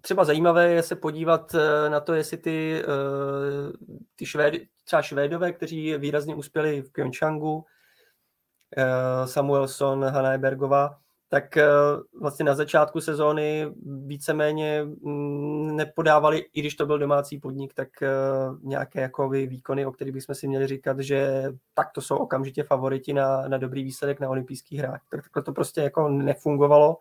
třeba 0.00 0.24
zajímavé 0.24 0.72
je 0.72 0.82
se 0.82 0.96
podívat 0.96 1.54
eh, 1.54 1.90
na 1.90 2.00
to, 2.00 2.14
jestli 2.14 2.36
ty, 2.36 2.84
uh, 2.86 3.72
ty 4.16 4.26
švédy, 4.26 4.68
třeba 4.84 5.02
Švédové, 5.02 5.52
kteří 5.52 5.98
výrazně 5.98 6.34
uspěli 6.34 6.82
v 6.82 6.92
Pyeongchangu, 6.92 7.54
uh, 7.54 7.64
Samuelson, 9.26 10.04
Hanna 10.04 10.38
Bergová, 10.38 10.98
tak 11.28 11.58
vlastně 12.20 12.44
na 12.44 12.54
začátku 12.54 13.00
sezóny 13.00 13.74
víceméně 14.06 14.84
mm, 14.84 15.76
nepodávali, 15.76 16.38
i 16.54 16.60
když 16.60 16.74
to 16.74 16.86
byl 16.86 16.98
domácí 16.98 17.38
podnik, 17.38 17.74
tak 17.74 17.88
nějaké 18.62 19.00
jako 19.00 19.28
výkony, 19.28 19.86
o 19.86 19.92
kterých 19.92 20.12
bychom 20.12 20.34
si 20.34 20.48
měli 20.48 20.66
říkat, 20.66 21.00
že 21.00 21.44
tak 21.74 21.92
to 21.92 22.00
jsou 22.00 22.16
okamžitě 22.16 22.62
favoriti 22.62 23.12
na, 23.12 23.48
na 23.48 23.58
dobrý 23.58 23.84
výsledek 23.84 24.20
na 24.20 24.28
olympijských 24.28 24.78
hrách. 24.78 25.00
Tak 25.10 25.44
to 25.44 25.52
prostě 25.52 25.80
jako 25.80 26.08
nefungovalo. 26.08 26.96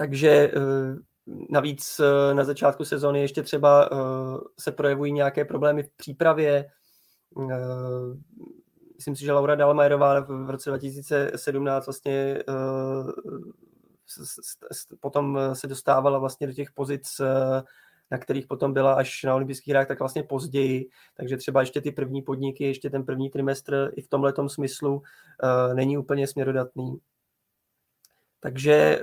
Takže 0.00 0.30
eh, 0.30 0.50
navíc 1.50 2.00
eh, 2.00 2.34
na 2.34 2.44
začátku 2.44 2.84
sezóny 2.84 3.20
ještě 3.20 3.42
třeba 3.42 3.88
eh, 3.92 3.96
se 4.58 4.72
projevují 4.72 5.12
nějaké 5.12 5.44
problémy 5.44 5.82
v 5.82 5.90
přípravě. 5.96 6.70
Myslím 8.96 9.16
si, 9.16 9.24
že 9.24 9.32
Laura 9.32 9.54
Dalmajerová 9.54 10.20
v 10.20 10.50
roce 10.50 10.70
2017 10.70 11.86
vlastně 11.86 12.42
potom 15.00 15.38
se 15.52 15.66
dostávala 15.66 16.18
vlastně 16.18 16.46
do 16.46 16.52
těch 16.52 16.72
pozic, 16.72 17.20
na 18.10 18.18
kterých 18.18 18.46
potom 18.46 18.72
byla 18.72 18.94
až 18.94 19.22
na 19.22 19.34
olympijských 19.34 19.74
hrách, 19.74 19.88
tak 19.88 19.98
vlastně 19.98 20.22
později. 20.22 20.88
Takže 21.16 21.36
třeba 21.36 21.60
ještě 21.60 21.80
ty 21.80 21.92
první 21.92 22.22
podniky, 22.22 22.64
ještě 22.64 22.90
ten 22.90 23.04
první 23.04 23.30
trimestr 23.30 23.92
i 23.96 24.02
v 24.02 24.08
tomhle 24.08 24.32
smyslu 24.46 25.02
není 25.74 25.98
úplně 25.98 26.26
směrodatný. 26.26 26.98
Takže 28.40 29.02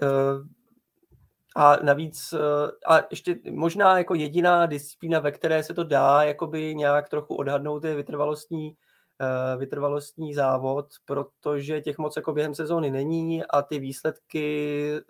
a 1.57 1.77
navíc, 1.83 2.33
eh, 2.33 2.71
a 2.87 3.01
ještě 3.11 3.39
možná 3.51 3.97
jako 3.97 4.15
jediná 4.15 4.65
disciplína, 4.65 5.19
ve 5.19 5.31
které 5.31 5.63
se 5.63 5.73
to 5.73 5.83
dá 5.83 6.23
jakoby 6.23 6.75
nějak 6.75 7.09
trochu 7.09 7.35
odhadnout, 7.35 7.83
je 7.83 7.95
vytrvalostní, 7.95 8.77
eh, 9.21 9.57
vytrvalostní 9.57 10.33
závod, 10.33 10.87
protože 11.05 11.81
těch 11.81 11.97
moc 11.97 12.15
jako 12.15 12.33
během 12.33 12.55
sezóny 12.55 12.91
není 12.91 13.43
a 13.45 13.61
ty 13.61 13.79
výsledky 13.79 14.91
eh, 14.97 15.01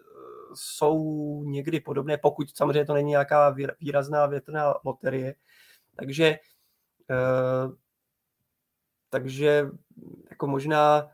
jsou 0.53 1.43
někdy 1.43 1.79
podobné, 1.79 2.17
pokud 2.17 2.47
samozřejmě 2.57 2.85
to 2.85 2.93
není 2.93 3.09
nějaká 3.09 3.55
výrazná 3.81 4.25
větrná 4.25 4.73
loterie. 4.85 5.35
Takže 5.95 6.39
takže 9.09 9.69
jako 10.29 10.47
možná 10.47 11.09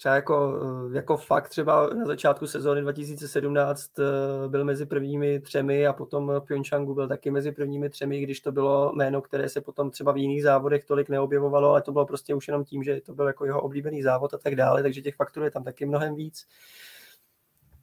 třeba 0.00 0.14
jako, 0.14 0.60
eh, 0.92 0.96
jako 0.96 1.16
fakt 1.16 1.48
třeba 1.48 1.86
na 1.94 2.04
začátku 2.04 2.46
sezóny 2.46 2.80
2017 2.80 3.98
eh, 3.98 4.48
byl 4.48 4.64
mezi 4.64 4.86
prvními 4.86 5.40
třemi 5.40 5.86
a 5.86 5.92
potom 5.92 6.32
Pyeongchangu 6.46 6.94
byl 6.94 7.08
taky 7.08 7.30
mezi 7.30 7.52
prvními 7.52 7.90
třemi, 7.90 8.20
když 8.20 8.40
to 8.40 8.52
bylo 8.52 8.92
jméno, 8.94 9.22
které 9.22 9.48
se 9.48 9.60
potom 9.60 9.90
třeba 9.90 10.12
v 10.12 10.16
jiných 10.16 10.42
závodech 10.42 10.84
tolik 10.84 11.08
neobjevovalo, 11.08 11.70
ale 11.70 11.82
to 11.82 11.92
bylo 11.92 12.06
prostě 12.06 12.34
už 12.34 12.48
jenom 12.48 12.64
tím, 12.64 12.82
že 12.82 13.00
to 13.00 13.14
byl 13.14 13.26
jako 13.26 13.44
jeho 13.44 13.62
oblíbený 13.62 14.02
závod 14.02 14.34
a 14.34 14.38
tak 14.38 14.54
dále, 14.54 14.82
takže 14.82 15.02
těch 15.02 15.16
faktorů 15.16 15.44
je 15.44 15.50
tam 15.50 15.64
taky 15.64 15.86
mnohem 15.86 16.14
víc. 16.14 16.46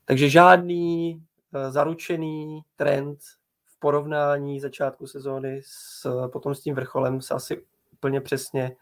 Takže 0.05 0.29
žádný 0.29 1.21
eh, 1.53 1.71
zaručený 1.71 2.61
trend 2.75 3.19
v 3.65 3.79
porovnání 3.79 4.59
začátku 4.59 5.07
sezóny 5.07 5.61
s 5.65 6.27
potom 6.27 6.55
s 6.55 6.61
tím 6.61 6.75
vrcholem 6.75 7.21
se 7.21 7.33
asi 7.33 7.63
úplně 7.93 8.21
přesně 8.21 8.75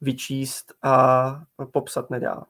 vyčíst 0.00 0.72
a 0.82 1.42
popsat 1.72 2.10
nedá. 2.10 2.46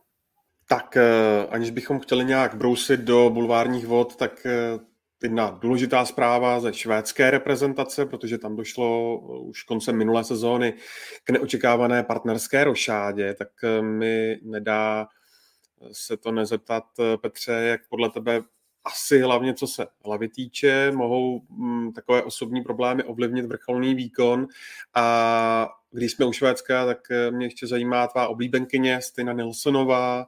Tak 0.69 0.97
eh, 0.97 1.47
aniž 1.51 1.70
bychom 1.70 2.01
chtěli 2.01 2.25
nějak 2.25 2.55
brousit 2.55 3.01
do 3.01 3.31
bulvárních 3.31 3.87
vod, 3.87 4.16
tak 4.16 4.47
eh, 4.47 4.79
jedna 5.23 5.51
důležitá 5.51 6.05
zpráva 6.05 6.61
ze 6.61 6.75
švédské 6.75 7.31
reprezentace, 7.31 8.07
protože 8.07 8.39
tam 8.39 8.57
došlo 8.57 9.19
eh, 9.23 9.39
už 9.39 9.62
koncem 9.62 9.97
minulé 9.97 10.25
sezóny 10.25 10.75
k 11.25 11.31
neočekávané 11.31 12.03
partnerské 12.03 12.65
rošádě, 12.65 13.35
tak 13.35 13.49
mi 13.81 14.39
nedá 14.43 15.07
se 15.93 16.16
to 16.16 16.33
nezeptat, 16.33 16.85
Petře, 17.23 17.53
jak 17.53 17.81
podle 17.89 18.11
tebe 18.11 18.41
asi 18.85 19.21
hlavně 19.21 19.55
co 19.55 19.67
se 19.67 19.87
hlavy 20.05 20.29
týče, 20.29 20.93
mohou 20.93 21.41
mm, 21.51 21.93
takové 21.93 22.23
osobní 22.23 22.63
problémy 22.63 23.05
ovlivnit 23.05 23.47
vrcholný 23.47 23.95
výkon 23.95 24.47
a 24.95 25.69
když 25.91 26.13
jsme 26.13 26.27
u 26.27 26.33
Švédska, 26.33 26.87
tak 26.87 27.11
eh, 27.11 27.31
mě 27.31 27.47
ještě 27.47 27.67
zajímá 27.67 28.07
tvá 28.07 28.29
oblíbenkyně 28.29 29.01
Stina 29.01 29.33
Nilsonová, 29.33 30.27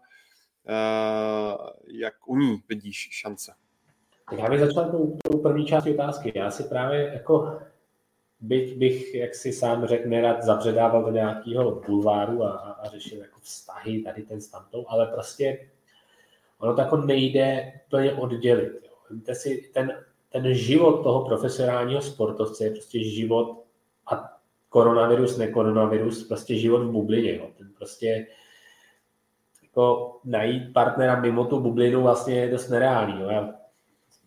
eh, 0.69 1.57
jak 1.87 2.15
u 2.27 2.37
ní 2.37 2.63
vidíš 2.69 3.09
šance? 3.13 3.55
Já 4.39 4.49
bych 4.49 4.61
začal 4.61 4.91
tou, 4.91 5.19
tou 5.25 5.39
první 5.39 5.67
částí 5.67 5.91
otázky. 5.91 6.33
Já 6.35 6.51
si 6.51 6.65
právě 6.65 7.11
jako 7.13 7.61
byť 8.41 8.79
bych, 8.79 9.15
jak 9.15 9.35
si 9.35 9.53
sám 9.53 9.87
řekl, 9.87 10.09
nerad 10.09 10.43
zabředával 10.43 11.05
do 11.05 11.11
nějakého 11.11 11.83
bulváru 11.87 12.45
a, 12.45 12.51
a 12.51 12.89
řešil 12.89 13.19
jako 13.19 13.41
vztahy 13.41 14.03
tady 14.03 14.23
ten 14.23 14.41
s 14.41 14.49
tamtou, 14.49 14.85
ale 14.89 15.07
prostě 15.07 15.71
ono 16.61 16.74
to 16.74 16.81
jako 16.81 16.97
nejde 16.97 17.73
plně 17.91 18.12
oddělit. 18.12 18.73
Jo. 18.85 18.91
Víte 19.11 19.35
si, 19.35 19.70
ten, 19.74 20.05
ten 20.32 20.55
život 20.55 21.03
toho 21.03 21.24
profesionálního 21.24 22.03
sportovce 22.03 22.65
je 22.65 22.70
prostě 22.70 23.05
život 23.05 23.65
a 24.12 24.39
koronavirus, 24.69 25.37
ne 25.37 25.49
koronavirus, 25.49 26.28
prostě 26.28 26.59
život 26.59 26.82
v 26.82 26.91
bublině. 26.91 27.37
Jo. 27.37 27.51
Ten 27.59 27.73
prostě 27.78 28.27
jako 29.62 30.16
najít 30.24 30.73
partnera 30.73 31.20
mimo 31.20 31.45
tu 31.45 31.61
bublinu 31.61 32.03
vlastně 32.03 32.35
je 32.35 32.51
dost 32.51 32.69
nereálný. 32.69 33.20
Jo. 33.20 33.49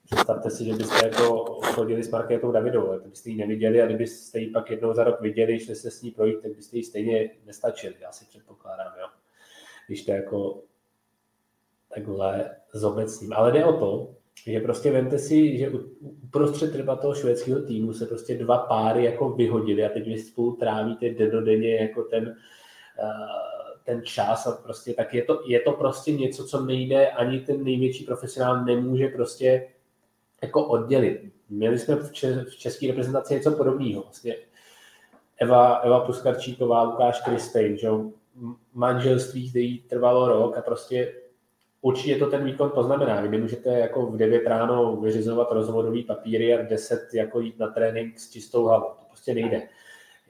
Představte 0.05 0.49
si, 0.49 0.65
že 0.65 0.73
byste 0.73 1.05
jako 1.05 1.43
chodili 1.61 2.03
s 2.03 2.11
Markétou 2.11 2.51
Davidovou, 2.51 2.99
tak 2.99 3.07
byste 3.07 3.29
ji 3.29 3.35
neviděli 3.35 3.81
a 3.81 3.85
kdybyste 3.85 4.39
ji 4.39 4.49
pak 4.49 4.71
jednou 4.71 4.93
za 4.93 5.03
rok 5.03 5.21
viděli, 5.21 5.59
šli 5.59 5.75
se 5.75 5.91
s 5.91 6.01
ní 6.01 6.11
projít, 6.11 6.41
tak 6.41 6.51
byste 6.55 6.77
ji 6.77 6.83
stejně 6.83 7.29
nestačili, 7.45 7.95
já 8.01 8.11
si 8.11 8.25
předpokládám, 8.25 8.93
jo. 9.01 9.07
Když 9.87 10.05
to 10.05 10.11
jako 10.11 10.61
takhle 11.93 12.55
zobecním. 12.73 13.33
Ale 13.33 13.51
jde 13.51 13.65
o 13.65 13.73
to, 13.73 14.13
že 14.47 14.59
prostě 14.59 14.91
vemte 14.91 15.19
si, 15.19 15.57
že 15.57 15.71
uprostřed 16.01 16.71
třeba 16.71 16.95
toho 16.95 17.15
švédského 17.15 17.61
týmu 17.61 17.93
se 17.93 18.05
prostě 18.05 18.37
dva 18.37 18.57
páry 18.57 19.03
jako 19.03 19.29
vyhodili 19.29 19.85
a 19.85 19.89
teď 19.89 20.05
vy 20.05 20.19
spolu 20.19 20.55
trávíte 20.55 21.09
denodenně 21.09 21.75
jako 21.75 22.03
ten, 22.03 22.23
uh, 22.27 22.33
ten 23.83 24.01
čas 24.05 24.47
a 24.47 24.51
prostě 24.51 24.93
tak 24.93 25.13
je 25.13 25.23
to, 25.23 25.41
je 25.45 25.59
to 25.59 25.71
prostě 25.71 26.11
něco, 26.11 26.45
co 26.45 26.65
nejde, 26.65 27.07
ani 27.09 27.39
ten 27.39 27.63
největší 27.63 28.05
profesionál 28.05 28.65
nemůže 28.65 29.07
prostě 29.07 29.67
jako 30.41 30.65
oddělit. 30.65 31.33
Měli 31.49 31.79
jsme 31.79 31.95
v 31.95 32.57
české 32.57 32.87
reprezentaci 32.87 33.33
něco 33.33 33.51
podobného. 33.51 34.01
Vlastně 34.01 34.35
Eva, 35.37 35.75
Eva 35.75 35.99
Puskarčíková, 35.99 36.83
Lukáš 36.83 37.21
Kristejn, 37.21 37.77
že 37.77 37.89
manželství, 38.73 39.49
který 39.49 39.79
trvalo 39.79 40.27
rok 40.27 40.57
a 40.57 40.61
prostě 40.61 41.13
určitě 41.83 42.15
to 42.15 42.27
ten 42.27 42.43
výkon 42.43 42.69
poznamená. 42.69 43.21
Vy 43.21 43.29
nemůžete 43.29 43.69
jako 43.69 44.05
v 44.05 44.17
9 44.17 44.47
ráno 44.47 44.95
vyřizovat 44.95 45.51
rozvodový 45.51 46.03
papíry 46.03 46.53
a 46.53 46.63
v 46.63 46.67
10 46.67 47.09
jako 47.13 47.39
jít 47.39 47.59
na 47.59 47.67
trénink 47.67 48.19
s 48.19 48.31
čistou 48.31 48.65
hlavou. 48.65 48.87
To 48.87 49.05
prostě 49.07 49.33
nejde. 49.33 49.61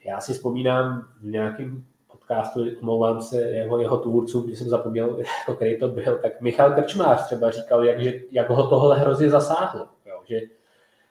Já 0.04 0.20
si 0.20 0.32
vzpomínám 0.32 1.08
v 1.20 1.26
nějakém 1.26 1.84
podcastu, 2.12 2.64
omlouvám 2.80 3.22
se 3.22 3.40
jeho, 3.42 3.78
jeho 3.78 3.96
tvůrců, 3.96 4.40
když 4.40 4.58
jsem 4.58 4.68
zapomněl, 4.68 5.18
jako 5.18 5.54
který 5.54 5.78
to 5.78 5.88
byl, 5.88 6.18
tak 6.22 6.40
Michal 6.40 6.74
Krčmář 6.74 7.26
třeba 7.26 7.50
říkal, 7.50 7.84
jak, 7.84 8.00
že, 8.00 8.20
jak 8.30 8.50
ho 8.50 8.68
tohle 8.68 8.98
hrozně 8.98 9.30
zasáhlo 9.30 9.88
že, 10.24 10.40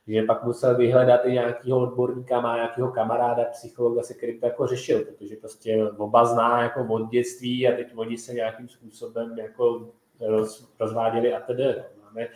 že 0.07 0.23
pak 0.23 0.43
musel 0.43 0.77
vyhledat 0.77 1.25
i 1.25 1.31
nějakého 1.31 1.79
odborníka, 1.79 2.41
má 2.41 2.55
nějakého 2.55 2.91
kamaráda, 2.91 3.43
psychologa, 3.43 4.03
se 4.03 4.13
kterým 4.13 4.39
to 4.39 4.45
jako 4.45 4.67
řešil, 4.67 5.05
protože 5.05 5.35
prostě 5.35 5.89
oba 5.97 6.25
zná 6.25 6.61
jako 6.63 6.87
od 6.89 7.09
dětství 7.09 7.67
a 7.67 7.75
teď 7.75 7.87
oni 7.95 8.17
se 8.17 8.33
nějakým 8.33 8.69
způsobem 8.69 9.37
jako 9.37 9.89
roz, 10.27 10.73
rozváděli 10.79 11.33
a 11.33 11.39
tedy. 11.39 11.63
No. 11.63 11.83
Máme, 12.03 12.27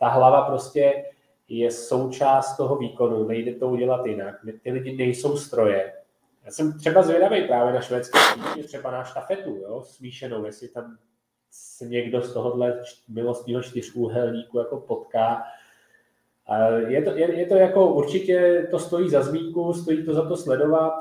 ta 0.00 0.08
hlava 0.08 0.42
prostě 0.42 1.04
je 1.48 1.70
součást 1.70 2.56
toho 2.56 2.76
výkonu, 2.76 3.28
nejde 3.28 3.54
to 3.54 3.68
udělat 3.68 4.06
jinak. 4.06 4.34
Ty 4.62 4.72
lidi 4.72 4.96
nejsou 4.96 5.36
stroje. 5.36 5.92
Já 6.44 6.50
jsem 6.50 6.78
třeba 6.78 7.02
zvědavý 7.02 7.46
právě 7.46 7.72
na 7.72 7.80
švédské 7.80 8.18
týmy, 8.34 8.64
třeba 8.64 8.90
na 8.90 9.04
štafetu, 9.04 9.56
jo, 9.56 9.82
smíšenou, 9.82 10.44
jestli 10.44 10.68
tam 10.68 10.96
se 11.50 11.84
někdo 11.84 12.22
z 12.22 12.32
tohohle 12.32 12.82
milostního 13.08 13.62
čtyřúhelníku 13.62 14.58
jako 14.58 14.76
potká, 14.76 15.42
je 16.86 17.02
to, 17.02 17.10
je, 17.10 17.38
je 17.38 17.46
to 17.46 17.56
jako 17.56 17.94
určitě, 17.94 18.68
to 18.70 18.78
stojí 18.78 19.10
za 19.10 19.22
zmínku, 19.22 19.72
stojí 19.72 20.04
to 20.04 20.14
za 20.14 20.28
to 20.28 20.36
sledovat. 20.36 20.92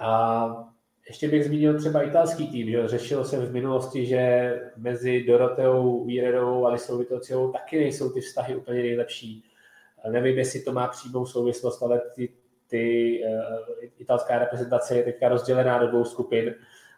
A 0.00 0.73
ještě 1.08 1.28
bych 1.28 1.44
zmínil 1.44 1.78
třeba 1.78 2.02
italský 2.02 2.48
tým, 2.48 2.70
že 2.70 2.88
řešilo 2.88 3.24
se 3.24 3.36
v 3.36 3.52
minulosti, 3.52 4.06
že 4.06 4.54
mezi 4.76 5.24
Doroteou 5.24 6.04
Víredovou 6.04 6.66
a 6.66 6.72
Lisou 6.72 6.98
Vitociovou 6.98 7.52
taky 7.52 7.78
nejsou 7.78 8.10
ty 8.10 8.20
vztahy 8.20 8.56
úplně 8.56 8.82
nejlepší. 8.82 9.44
Nevím, 10.10 10.38
jestli 10.38 10.60
to 10.60 10.72
má 10.72 10.88
přímou 10.88 11.26
souvislost, 11.26 11.82
ale 11.82 12.00
ty, 12.14 12.28
ty 12.68 13.20
uh, 13.24 13.88
italská 13.98 14.38
reprezentace 14.38 14.96
je 14.96 15.02
teďka 15.02 15.28
rozdělená 15.28 15.78
do 15.78 15.88
dvou 15.88 16.04
skupin. 16.04 16.54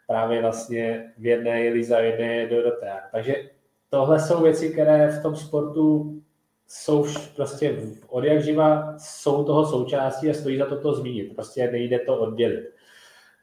Právě 0.07 0.41
vlastně 0.41 1.13
v 1.19 1.27
jedné 1.27 1.61
je 1.61 1.73
Liza, 1.73 2.01
v 2.01 2.05
jedné 2.05 2.35
je 2.35 2.49
Dorotea. 2.49 3.01
Takže 3.13 3.35
tohle 3.91 4.21
jsou 4.21 4.43
věci, 4.43 4.71
které 4.73 5.09
v 5.09 5.23
tom 5.23 5.37
sportu 5.37 6.17
jsou 6.69 7.07
prostě 7.37 7.77
od 8.09 8.25
jak 8.25 8.43
živa 8.43 8.95
jsou 8.99 9.45
toho 9.45 9.67
součástí 9.67 10.31
a 10.31 10.35
stojí 10.35 10.59
za 10.59 10.67
to 10.67 10.81
to 10.81 10.95
zmínit. 10.95 11.35
Prostě 11.35 11.71
nejde 11.71 11.99
to 11.99 12.19
oddělit. 12.19 12.76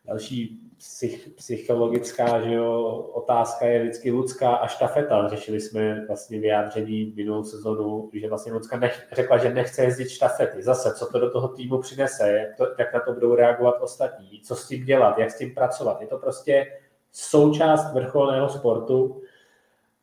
Další 0.05 0.59
psych, 0.77 1.29
psychologická 1.35 2.41
že 2.41 2.53
jo, 2.53 2.83
otázka 3.13 3.65
je 3.65 3.83
vždycky 3.83 4.11
Lucka 4.11 4.55
a 4.55 4.67
štafeta. 4.67 5.27
Řešili 5.27 5.61
jsme 5.61 6.05
vlastně 6.07 6.39
vyjádření 6.39 7.13
minulou 7.15 7.43
sezonu, 7.43 8.09
že 8.13 8.29
vlastně 8.29 8.53
Lucka 8.53 8.77
nech, 8.77 9.07
řekla, 9.11 9.37
že 9.37 9.53
nechce 9.53 9.83
jezdit 9.83 10.09
štafety. 10.09 10.63
Zase, 10.63 10.93
co 10.93 11.05
to 11.05 11.19
do 11.19 11.31
toho 11.31 11.47
týmu 11.47 11.81
přinese, 11.81 12.31
jak, 12.31 12.55
to, 12.55 12.67
jak 12.79 12.93
na 12.93 12.99
to 12.99 13.13
budou 13.13 13.35
reagovat 13.35 13.81
ostatní, 13.81 14.41
co 14.41 14.55
s 14.55 14.67
tím 14.67 14.85
dělat, 14.85 15.17
jak 15.17 15.31
s 15.31 15.37
tím 15.37 15.53
pracovat. 15.53 16.01
Je 16.01 16.07
to 16.07 16.17
prostě 16.17 16.65
součást 17.11 17.93
vrcholného 17.93 18.49
sportu 18.49 19.21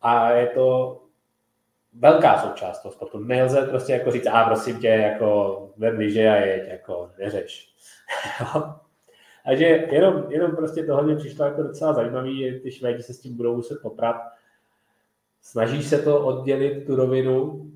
a 0.02 0.32
je 0.32 0.46
to 0.46 0.98
velká 1.94 2.42
součást 2.42 2.82
toho 2.82 2.92
sportu. 2.92 3.18
Nelze 3.18 3.62
prostě 3.62 3.92
jako 3.92 4.10
říct, 4.10 4.26
a 4.26 4.44
prosím 4.44 4.80
tě, 4.80 4.88
jako 4.88 5.70
vem 5.76 5.98
liže 5.98 6.28
a 6.28 6.34
jeď, 6.36 6.68
jako 6.68 7.10
neřeš. 7.18 7.74
Takže 9.44 9.64
jenom, 9.64 10.24
jenom 10.28 10.56
prostě 10.56 10.82
tohle 10.82 11.02
mě 11.02 11.16
přišlo 11.16 11.44
jako 11.44 11.62
docela 11.62 11.92
zajímavý, 11.92 12.60
ty 12.62 12.70
Švédi 12.70 13.02
se 13.02 13.14
s 13.14 13.20
tím 13.20 13.36
budou 13.36 13.56
muset 13.56 13.78
poprat. 13.82 14.16
Snaží 15.42 15.82
se 15.82 15.98
to 15.98 16.26
oddělit, 16.26 16.86
tu 16.86 16.96
rovinu, 16.96 17.66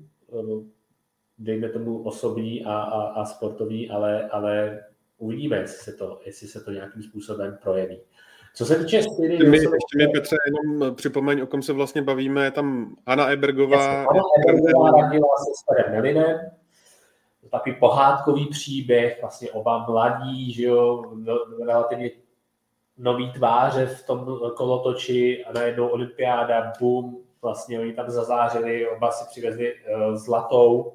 dejme 1.37 1.69
tomu 1.69 2.03
osobní 2.03 2.65
a, 2.65 2.73
a, 2.73 3.01
a 3.01 3.25
sportovní, 3.25 3.89
ale, 3.89 4.29
ale 4.29 4.83
uvidíme, 5.17 5.57
jestli 5.57 5.91
se, 5.91 5.97
to, 5.97 6.19
jestli 6.25 6.47
se 6.47 6.63
to 6.63 6.71
nějakým 6.71 7.03
způsobem 7.03 7.57
projeví. 7.63 8.01
Co 8.55 8.65
se 8.65 8.75
týče 8.75 9.03
styly... 9.03 9.49
My, 9.49 9.57
ještě 9.57 9.97
mi, 9.97 10.07
Petře, 10.07 10.35
jenom 10.45 10.95
připomeň, 10.95 11.41
o 11.41 11.47
kom 11.47 11.61
se 11.61 11.73
vlastně 11.73 12.01
bavíme. 12.01 12.45
Je 12.45 12.51
tam 12.51 12.95
Anna 13.05 13.31
Ebergová. 13.31 13.77
Jasně, 13.77 14.05
Anna 14.05 14.21
Ebergová 14.39 14.91
radila 14.91 15.27
se 15.37 15.51
starým 15.63 15.95
Melinem. 15.95 16.51
Takový 17.55 17.75
pohádkový 17.75 18.47
příběh, 18.47 19.17
vlastně 19.21 19.51
oba 19.51 19.85
mladí, 19.89 20.53
že 20.53 20.63
jo, 20.63 21.03
no, 21.15 21.37
relativně 21.65 22.11
nový 22.97 23.31
tváře 23.31 23.85
v 23.85 24.05
tom 24.05 24.39
kolotoči 24.55 25.45
a 25.45 25.53
najednou 25.53 25.87
olympiáda, 25.87 26.73
boom, 26.79 27.17
vlastně 27.41 27.79
oni 27.79 27.93
tam 27.93 28.09
zazářili, 28.09 28.89
oba 28.89 29.11
si 29.11 29.25
přivezli 29.29 29.73
uh, 29.73 30.15
zlatou, 30.15 30.93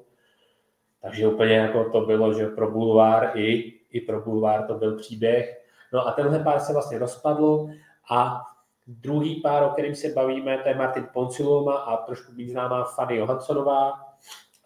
takže 1.01 1.27
úplně 1.27 1.55
jako 1.55 1.89
to 1.89 2.01
bylo, 2.01 2.33
že 2.33 2.47
pro 2.47 2.71
bulvár 2.71 3.31
i, 3.35 3.73
i 3.91 4.01
pro 4.01 4.21
bulvár 4.21 4.67
to 4.67 4.73
byl 4.73 4.97
příběh. 4.97 5.65
No 5.93 6.07
a 6.07 6.11
tenhle 6.11 6.39
pár 6.39 6.59
se 6.59 6.73
vlastně 6.73 6.99
rozpadl 6.99 7.69
a 8.11 8.41
druhý 8.87 9.41
pár, 9.41 9.63
o 9.63 9.69
kterým 9.69 9.95
se 9.95 10.09
bavíme, 10.09 10.57
to 10.57 10.69
je 10.69 10.75
Martin 10.75 11.07
Ponciloma 11.13 11.75
a 11.75 11.97
trošku 11.97 12.31
méně 12.31 12.51
známá 12.51 12.83
Fanny 12.83 13.15
Johanssonová, 13.15 14.10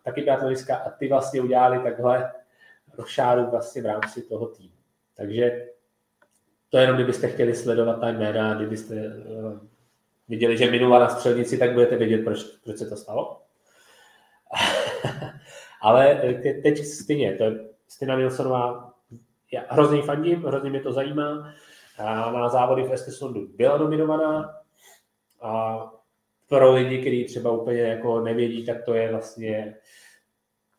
taky 0.06 0.22
biatlonistka 0.22 0.76
a 0.76 0.90
ty 0.90 1.08
vlastně 1.08 1.42
udělali 1.42 1.80
takhle 1.80 2.32
rošáru 2.98 3.50
vlastně 3.52 3.82
v 3.82 3.86
rámci 3.86 4.22
toho 4.22 4.48
týmu. 4.48 4.76
Takže 5.18 5.68
to 6.70 6.78
jenom, 6.78 6.96
kdybyste 6.96 7.28
chtěli 7.28 7.56
sledovat 7.56 8.00
ta 8.00 8.10
jména, 8.10 8.56
kdybyste 8.56 8.96
uh, 8.96 9.60
viděli, 10.28 10.58
že 10.58 10.72
minula 10.72 11.00
na 11.00 11.10
střelnici, 11.10 11.58
tak 11.58 11.74
budete 11.74 11.98
vědět, 11.98 12.24
proč, 12.24 12.44
proč 12.44 12.78
se 12.78 12.86
to 12.86 12.96
stalo. 12.96 13.42
Ale 15.82 16.16
teď 16.64 16.86
stejně, 16.86 17.36
to 17.36 17.44
je 17.44 17.52
Stina 17.88 18.18
Nilsonová 18.18 18.96
já 19.56 19.64
hrozně 19.70 20.02
fandím, 20.02 20.44
hrozně 20.44 20.70
mě 20.70 20.82
to 20.82 20.94
zajímá. 20.94 21.54
A 21.98 22.32
na 22.32 22.50
závody 22.50 22.84
v 22.84 22.94
Estesondu 22.94 23.48
byla 23.56 23.78
nominovaná 23.78 24.56
a 25.42 25.80
pro 26.56 26.74
lidi, 26.74 26.98
kteří 26.98 27.26
třeba 27.26 27.52
úplně 27.52 27.82
jako 27.82 28.20
nevědí, 28.20 28.66
tak 28.66 28.84
to 28.84 28.94
je 28.94 29.12
vlastně 29.12 29.76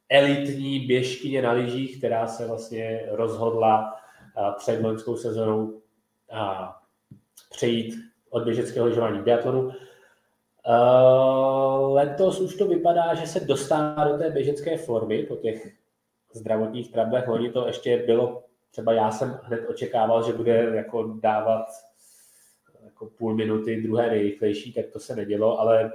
elitní 0.08 0.80
běžkyně 0.80 1.42
na 1.42 1.52
lyžích, 1.52 1.98
která 1.98 2.26
se 2.26 2.46
vlastně 2.46 3.06
rozhodla 3.10 3.96
před 4.58 4.82
loňskou 4.82 5.16
sezónou 5.16 5.80
přejít 7.50 7.94
od 8.30 8.44
běžeckého 8.44 8.86
lyžování 8.86 9.18
k 9.18 9.22
biatlonu. 9.22 9.72
Letos 11.92 12.40
už 12.40 12.56
to 12.56 12.66
vypadá, 12.66 13.14
že 13.14 13.26
se 13.26 13.40
dostává 13.40 14.04
do 14.08 14.18
té 14.18 14.30
běžecké 14.30 14.76
formy 14.76 15.22
po 15.22 15.36
těch 15.36 15.72
zdravotních 16.32 16.92
trablech. 16.92 17.28
Loni 17.28 17.50
to 17.50 17.66
ještě 17.66 17.96
bylo 18.06 18.42
třeba 18.70 18.92
já 18.92 19.10
jsem 19.10 19.40
hned 19.42 19.60
očekával, 19.68 20.22
že 20.26 20.32
bude 20.32 20.70
jako 20.74 21.02
dávat 21.22 21.66
jako 22.86 23.06
půl 23.06 23.34
minuty 23.34 23.82
druhé 23.82 24.10
nejrychlejší, 24.10 24.72
tak 24.72 24.86
to 24.92 24.98
se 24.98 25.16
nedělo, 25.16 25.60
ale 25.60 25.92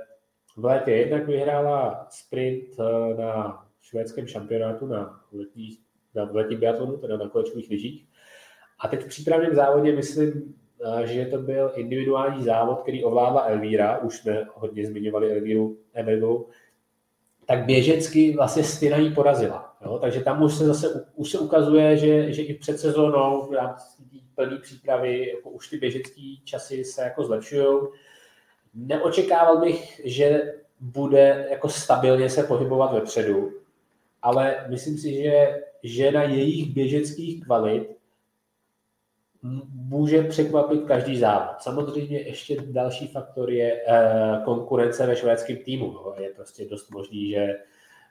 v 0.57 0.65
létě 0.65 0.91
jednak 0.91 1.27
vyhrála 1.27 2.07
sprint 2.09 2.63
eh, 2.79 3.21
na 3.21 3.65
švédském 3.81 4.27
šampionátu 4.27 4.85
na 4.85 5.21
letní, 5.33 5.77
na 6.15 6.23
letní 6.31 6.55
biatlonu, 6.55 6.97
teda 6.97 7.17
na 7.17 7.29
kolečkových 7.29 7.69
lyžích. 7.69 8.07
A 8.79 8.87
teď 8.87 9.03
v 9.03 9.07
přípravném 9.07 9.55
závodě 9.55 9.95
myslím, 9.95 10.55
eh, 11.03 11.07
že 11.07 11.25
to 11.25 11.37
byl 11.37 11.71
individuální 11.75 12.43
závod, 12.43 12.81
který 12.81 13.03
ovládla 13.03 13.41
Elvíra, 13.41 13.97
už 13.97 14.17
jsme 14.17 14.45
hodně 14.53 14.85
zmiňovali 14.85 15.31
Elvíru 15.31 15.77
Emerovou, 15.93 16.47
tak 17.51 17.65
běžecky 17.65 18.33
vlastně 18.35 18.63
Stina 18.63 18.97
jí 18.97 19.13
porazila. 19.13 19.75
Jo? 19.85 19.97
Takže 20.01 20.21
tam 20.21 20.43
už 20.43 20.53
se 20.53 20.65
zase 20.65 21.05
už 21.15 21.31
se 21.31 21.39
ukazuje, 21.39 21.97
že, 21.97 22.33
že 22.33 22.41
i 22.41 22.53
před 22.53 22.79
sezónou 22.79 23.47
v 23.49 23.53
rámci 23.53 23.83
plné 24.35 24.57
přípravy 24.57 25.29
jako 25.29 25.49
už 25.49 25.69
ty 25.69 25.77
běžecké 25.77 26.21
časy 26.43 26.83
se 26.83 27.01
jako 27.01 27.23
zlepšují. 27.23 27.77
Neočekával 28.73 29.57
bych, 29.57 30.01
že 30.03 30.53
bude 30.79 31.47
jako 31.49 31.69
stabilně 31.69 32.29
se 32.29 32.43
pohybovat 32.43 32.93
vepředu, 32.93 33.51
ale 34.21 34.65
myslím 34.69 34.97
si, 34.97 35.23
že, 35.23 35.61
že 35.83 36.11
na 36.11 36.23
jejich 36.23 36.73
běžeckých 36.73 37.43
kvalit 37.43 37.97
může 39.73 40.23
překvapit 40.23 40.83
každý 40.83 41.17
závod. 41.17 41.61
Samozřejmě 41.61 42.19
ještě 42.19 42.57
další 42.61 43.07
faktor 43.07 43.51
je 43.51 43.81
eh, 43.87 44.41
konkurence 44.45 45.07
ve 45.07 45.15
švédském 45.15 45.57
týmu. 45.57 45.97
Je 46.19 46.29
prostě 46.29 46.65
dost 46.65 46.91
možný, 46.91 47.29
že, 47.29 47.55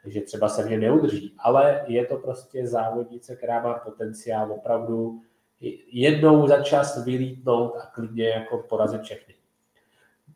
že 0.04 0.20
třeba 0.20 0.48
se 0.48 0.66
mě 0.66 0.78
neudrží, 0.78 1.34
ale 1.38 1.84
je 1.86 2.06
to 2.06 2.16
prostě 2.16 2.66
závodnice, 2.66 3.36
která 3.36 3.62
má 3.62 3.74
potenciál 3.74 4.52
opravdu 4.52 5.20
jednou 5.92 6.46
za 6.46 6.62
čas 6.62 7.04
vylítnout 7.04 7.76
a 7.76 7.86
klidně 7.86 8.28
jako 8.28 8.58
porazit 8.58 9.02
všechny. 9.02 9.34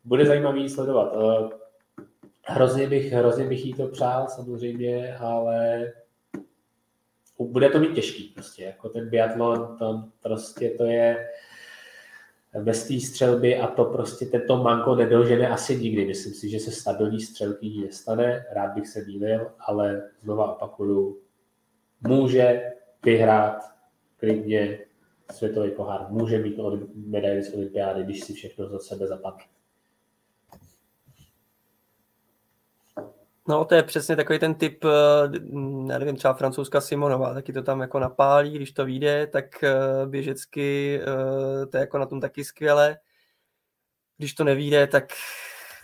Bude 0.03 0.25
zajímavý 0.25 0.69
sledovat. 0.69 1.13
Eh, 1.15 1.49
hrozně 2.43 2.87
bych, 2.87 3.11
hrozně 3.11 3.45
bych 3.45 3.65
jí 3.65 3.73
to 3.73 3.87
přál 3.87 4.27
samozřejmě, 4.27 5.17
ale 5.17 5.85
bude 7.39 7.69
to 7.69 7.79
mít 7.79 7.93
těžký 7.93 8.23
prostě, 8.23 8.63
jako 8.63 8.89
ten 8.89 9.09
biatlon, 9.09 9.77
to 9.79 10.03
prostě 10.21 10.69
to 10.69 10.83
je 10.83 11.27
bez 12.59 12.87
té 12.87 12.99
střelby 12.99 13.57
a 13.57 13.67
to 13.67 13.85
prostě 13.85 14.25
tento 14.25 14.57
manko 14.57 14.95
nedožene 14.95 15.49
asi 15.49 15.77
nikdy. 15.77 16.05
Myslím 16.05 16.33
si, 16.33 16.49
že 16.49 16.59
se 16.59 16.71
stabilní 16.71 17.21
střelky 17.21 17.81
nestane, 17.85 18.45
rád 18.51 18.73
bych 18.73 18.87
se 18.87 19.05
mýlil, 19.05 19.51
ale 19.59 20.09
znova 20.19 20.55
opakuju, 20.55 21.19
může 22.07 22.63
vyhrát 23.03 23.63
klidně 24.17 24.79
světový 25.31 25.71
pohár, 25.71 26.05
může 26.09 26.39
mít 26.39 26.59
medaili 26.95 27.43
z 27.43 27.53
olympiády, 27.53 28.03
když 28.03 28.23
si 28.23 28.33
všechno 28.33 28.69
za 28.69 28.79
sebe 28.79 29.07
zapadne. 29.07 29.54
No, 33.47 33.65
to 33.65 33.75
je 33.75 33.83
přesně 33.83 34.15
takový 34.15 34.39
ten 34.39 34.55
typ, 34.55 34.85
eh, 34.85 34.89
já 35.89 35.99
nevím, 35.99 36.15
třeba 36.15 36.33
francouzská 36.33 36.81
Simonová, 36.81 37.33
taky 37.33 37.53
to 37.53 37.63
tam 37.63 37.81
jako 37.81 37.99
napálí, 37.99 38.55
když 38.55 38.71
to 38.71 38.85
vyjde, 38.85 39.27
tak 39.27 39.63
eh, 39.63 39.73
běžecky 40.05 40.99
eh, 41.01 41.65
to 41.65 41.77
je 41.77 41.81
jako 41.81 41.97
na 41.97 42.05
tom 42.05 42.21
taky 42.21 42.43
skvěle. 42.43 42.97
Když 44.17 44.33
to 44.33 44.43
nevíde, 44.43 44.87
tak 44.87 45.13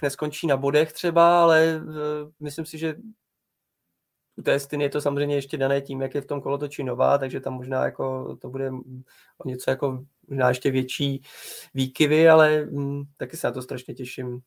neskončí 0.01 0.47
na 0.47 0.57
bodech 0.57 0.93
třeba, 0.93 1.43
ale 1.43 1.81
myslím 2.39 2.65
si, 2.65 2.77
že 2.77 2.95
u 4.35 4.41
té 4.41 4.59
stiny 4.59 4.83
je 4.83 4.89
to 4.89 5.01
samozřejmě 5.01 5.35
ještě 5.35 5.57
dané 5.57 5.81
tím, 5.81 6.01
jak 6.01 6.15
je 6.15 6.21
v 6.21 6.25
tom 6.25 6.41
kolotoči 6.41 6.83
nová, 6.83 7.17
takže 7.17 7.39
tam 7.39 7.53
možná 7.53 7.85
jako 7.85 8.35
to 8.35 8.49
bude 8.49 8.71
o 9.37 9.47
něco 9.47 9.69
jako 9.69 10.05
možná 10.27 10.49
ještě 10.49 10.71
větší 10.71 11.23
výkyvy, 11.73 12.29
ale 12.29 12.65
hm, 12.71 13.03
taky 13.17 13.37
se 13.37 13.47
na 13.47 13.53
to 13.53 13.61
strašně 13.61 13.93
těším. 13.93 14.39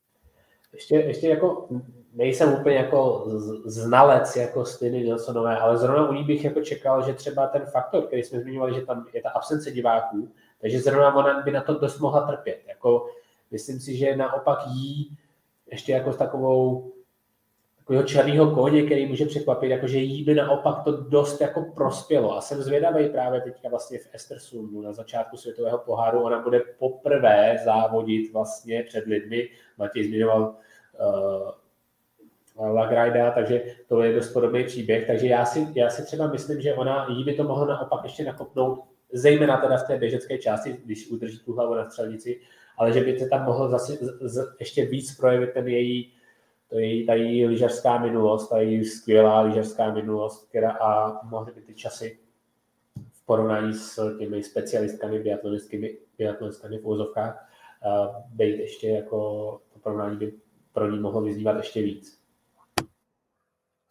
Ještě, 0.73 0.97
ještě 0.97 1.29
jako 1.29 1.69
nejsem 2.15 2.53
úplně 2.53 2.77
jako 2.77 3.27
znalec 3.65 4.37
jako 4.37 4.65
Stiny 4.65 5.03
Nilsonové, 5.03 5.59
ale 5.59 5.77
zrovna 5.77 6.09
u 6.09 6.13
ní 6.13 6.25
bych 6.25 6.45
jako 6.45 6.61
čekal, 6.61 7.07
že 7.07 7.15
třeba 7.15 7.47
ten 7.47 7.63
faktor, 7.67 8.03
který 8.03 8.23
jsme 8.23 8.41
zmiňovali, 8.41 8.75
že 8.75 8.87
tam 8.87 9.07
je 9.13 9.23
ta 9.23 9.31
absence 9.31 9.71
diváků, 9.71 10.29
takže 10.61 10.81
zrovna 10.81 11.15
ona 11.15 11.43
by 11.43 11.51
na 11.51 11.63
to 11.63 11.75
dost 11.75 11.99
mohla 11.99 12.21
trpět. 12.21 12.61
Jako, 12.69 13.07
myslím 13.51 13.81
si, 13.81 13.97
že 13.97 14.17
naopak 14.17 14.59
jí 14.67 15.17
ještě 15.71 15.93
jako 15.93 16.13
s 16.13 16.17
takovou 16.17 16.91
takového 17.79 18.03
černého 18.03 18.55
koně, 18.55 18.83
který 18.83 19.07
může 19.07 19.27
překvapit, 19.27 19.71
jakože 19.71 19.99
jí 19.99 20.25
by 20.25 20.35
naopak 20.35 20.85
to 20.85 20.93
dost 20.93 21.41
jako 21.41 21.63
prospělo. 21.75 22.37
A 22.37 22.41
jsem 22.41 22.63
zvědavý 22.63 23.09
právě 23.09 23.41
teďka 23.41 23.69
vlastně 23.69 23.99
v 23.99 24.09
Estersundu 24.13 24.83
na 24.83 24.93
začátku 24.93 25.37
světového 25.37 25.79
poháru. 25.79 26.23
Ona 26.23 26.43
bude 26.43 26.61
poprvé 26.79 27.57
závodit 27.65 28.33
vlastně 28.33 28.83
před 28.83 29.07
lidmi. 29.07 29.49
Matěj 29.79 30.09
zmiňoval 30.09 30.41
uh, 30.43 31.51
Lagrajda, 32.59 33.31
takže 33.31 33.63
to 33.89 34.03
je 34.03 34.15
dost 34.15 34.33
podobný 34.33 34.65
příběh. 34.65 35.07
Takže 35.07 35.27
já 35.27 35.45
si, 35.45 35.67
já 35.75 35.91
si 35.91 36.05
třeba 36.05 36.27
myslím, 36.27 36.61
že 36.61 36.75
ona, 36.75 37.07
jí 37.11 37.25
by 37.25 37.35
to 37.35 37.45
mohlo 37.45 37.67
naopak 37.67 38.05
ještě 38.05 38.25
nakopnout, 38.25 38.85
zejména 39.13 39.57
teda 39.57 39.77
v 39.77 39.87
té 39.87 39.99
běžecké 39.99 40.39
části, 40.39 40.77
když 40.85 41.11
udrží 41.11 41.39
tu 41.39 41.53
hlavu 41.53 41.75
na 41.75 41.91
střelnici, 41.91 42.41
ale 42.79 42.93
že 42.93 43.01
by 43.01 43.19
se 43.19 43.29
tam 43.29 43.45
mohl 43.45 43.69
zase 43.69 43.93
z, 43.93 44.19
z, 44.21 44.57
ještě 44.61 44.87
víc 44.87 45.17
projevit 45.17 45.53
ten 45.53 45.69
její 45.69 46.13
to 46.75 46.79
je 46.79 47.05
ta 47.05 47.15
její 47.15 47.47
lyžařská 47.47 47.99
minulost, 47.99 48.49
ta 48.49 48.61
její 48.61 48.85
skvělá 48.85 49.41
lyžařská 49.41 49.93
minulost, 49.93 50.49
která 50.49 50.71
a 50.71 51.21
mohly 51.27 51.53
by 51.53 51.61
ty 51.61 51.75
časy 51.75 52.19
v 53.13 53.27
porovnání 53.27 53.73
s 53.75 54.19
těmi 54.19 54.43
specialistkami, 54.43 55.19
biatlonistskými, 55.19 55.99
biatlonistkami 56.19 56.79
v 56.79 56.87
úzovkách, 56.87 57.49
být 58.29 58.59
ještě 58.59 58.89
jako 58.89 59.19
to 59.73 59.79
porovnání 59.79 60.17
by 60.17 60.33
pro 60.73 60.91
ní 60.91 60.99
mohlo 60.99 61.21
vyznívat 61.21 61.57
ještě 61.57 61.83
víc. 61.83 62.24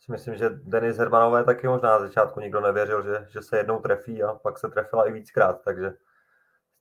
Myslím, 0.09 0.35
že 0.35 0.49
Denis 0.49 0.97
Hermanové 0.97 1.43
taky 1.43 1.67
možná 1.67 1.89
na 1.89 1.99
začátku 1.99 2.39
nikdo 2.39 2.61
nevěřil, 2.61 3.03
že, 3.03 3.27
že 3.29 3.41
se 3.41 3.57
jednou 3.57 3.79
trefí 3.79 4.23
a 4.23 4.33
pak 4.33 4.59
se 4.59 4.69
trefila 4.69 5.07
i 5.07 5.11
víckrát, 5.11 5.61
takže 5.61 5.93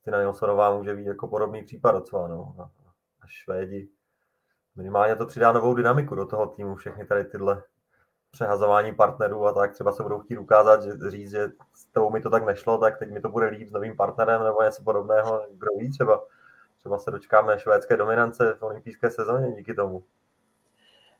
Stina 0.00 0.20
Nilsonová 0.20 0.76
může 0.76 0.94
být 0.94 1.06
jako 1.06 1.28
podobný 1.28 1.62
případ 1.62 1.92
docela. 1.92 2.28
No. 2.28 2.54
A 3.22 3.26
Švédi 3.26 3.88
minimálně 4.76 5.16
to 5.16 5.26
přidá 5.26 5.52
novou 5.52 5.74
dynamiku 5.74 6.14
do 6.14 6.26
toho 6.26 6.46
týmu, 6.46 6.74
všechny 6.74 7.06
tady 7.06 7.24
tyhle 7.24 7.62
přehazování 8.30 8.94
partnerů 8.94 9.46
a 9.46 9.52
tak 9.52 9.72
třeba 9.72 9.92
se 9.92 10.02
budou 10.02 10.20
chtít 10.20 10.38
ukázat, 10.38 10.82
že 10.82 11.10
říct, 11.10 11.30
že 11.30 11.48
s 11.74 11.84
tebou 11.84 12.10
mi 12.10 12.20
to 12.20 12.30
tak 12.30 12.44
nešlo, 12.44 12.78
tak 12.78 12.98
teď 12.98 13.10
mi 13.10 13.20
to 13.20 13.28
bude 13.28 13.46
líp 13.46 13.68
s 13.68 13.72
novým 13.72 13.96
partnerem 13.96 14.44
nebo 14.44 14.62
něco 14.62 14.82
podobného, 14.82 15.46
kdo 15.50 15.70
ví, 15.78 15.90
třeba, 15.90 16.24
třeba 16.78 16.98
se 16.98 17.10
dočkáme 17.10 17.58
švédské 17.58 17.96
dominance 17.96 18.54
v 18.54 18.62
olympijské 18.62 19.10
sezóně 19.10 19.52
díky 19.52 19.74
tomu. 19.74 20.04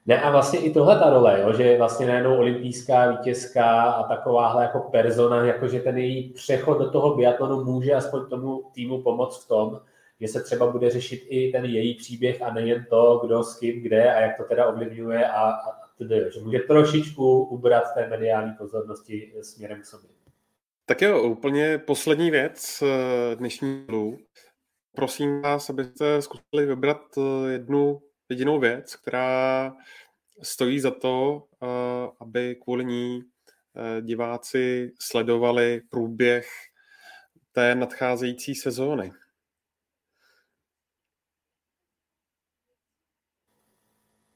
Ne, 0.06 0.22
a 0.22 0.30
vlastně 0.30 0.60
i 0.60 0.72
tohle 0.72 0.98
ta 0.98 1.10
role, 1.10 1.40
jo, 1.40 1.52
že 1.52 1.78
vlastně 1.78 2.06
najednou 2.06 2.36
olympijská 2.36 3.10
vítězka 3.10 3.82
a 3.82 4.08
takováhle 4.08 4.62
jako 4.62 4.80
persona, 4.80 5.44
jakože 5.44 5.80
ten 5.80 5.98
její 5.98 6.32
přechod 6.32 6.78
do 6.78 6.90
toho 6.90 7.16
biatlonu 7.16 7.64
může 7.64 7.94
aspoň 7.94 8.26
tomu 8.26 8.70
týmu 8.74 9.02
pomoct 9.02 9.44
v 9.44 9.48
tom, 9.48 9.80
že 10.20 10.28
se 10.28 10.42
třeba 10.42 10.66
bude 10.66 10.90
řešit 10.90 11.26
i 11.28 11.52
ten 11.52 11.64
její 11.64 11.94
příběh 11.94 12.42
a 12.42 12.52
nejen 12.52 12.86
to, 12.90 13.20
kdo 13.24 13.42
s 13.42 13.58
kým, 13.58 13.82
kde 13.82 14.14
a 14.14 14.20
jak 14.20 14.36
to 14.36 14.44
teda 14.44 14.66
ovlivňuje 14.66 15.26
a, 15.26 15.50
a 15.50 15.82
tedy, 15.98 16.30
že 16.34 16.40
může 16.40 16.58
trošičku 16.58 17.44
ubrat 17.44 17.94
té 17.94 18.08
mediální 18.08 18.52
pozornosti 18.58 19.32
směrem 19.42 19.80
k 19.80 19.86
sobě. 19.86 20.10
Tak 20.86 21.02
jo, 21.02 21.22
úplně 21.22 21.78
poslední 21.78 22.30
věc 22.30 22.82
eh, 22.82 23.36
dnešní. 23.36 23.86
Prosím 24.96 25.42
vás, 25.42 25.70
abyste 25.70 26.22
zkusili 26.22 26.66
vybrat 26.66 27.02
eh, 27.18 27.52
jednu 27.52 28.02
jedinou 28.32 28.58
věc, 28.58 28.96
která 28.96 29.72
stojí 30.42 30.80
za 30.80 30.90
to, 30.90 31.44
eh, 31.62 31.66
aby 32.20 32.56
kvůli 32.56 32.84
ní 32.84 33.22
diváci 34.00 34.92
sledovali 35.00 35.80
průběh 35.90 36.46
té 37.52 37.74
nadcházející 37.74 38.54
sezóny. 38.54 39.12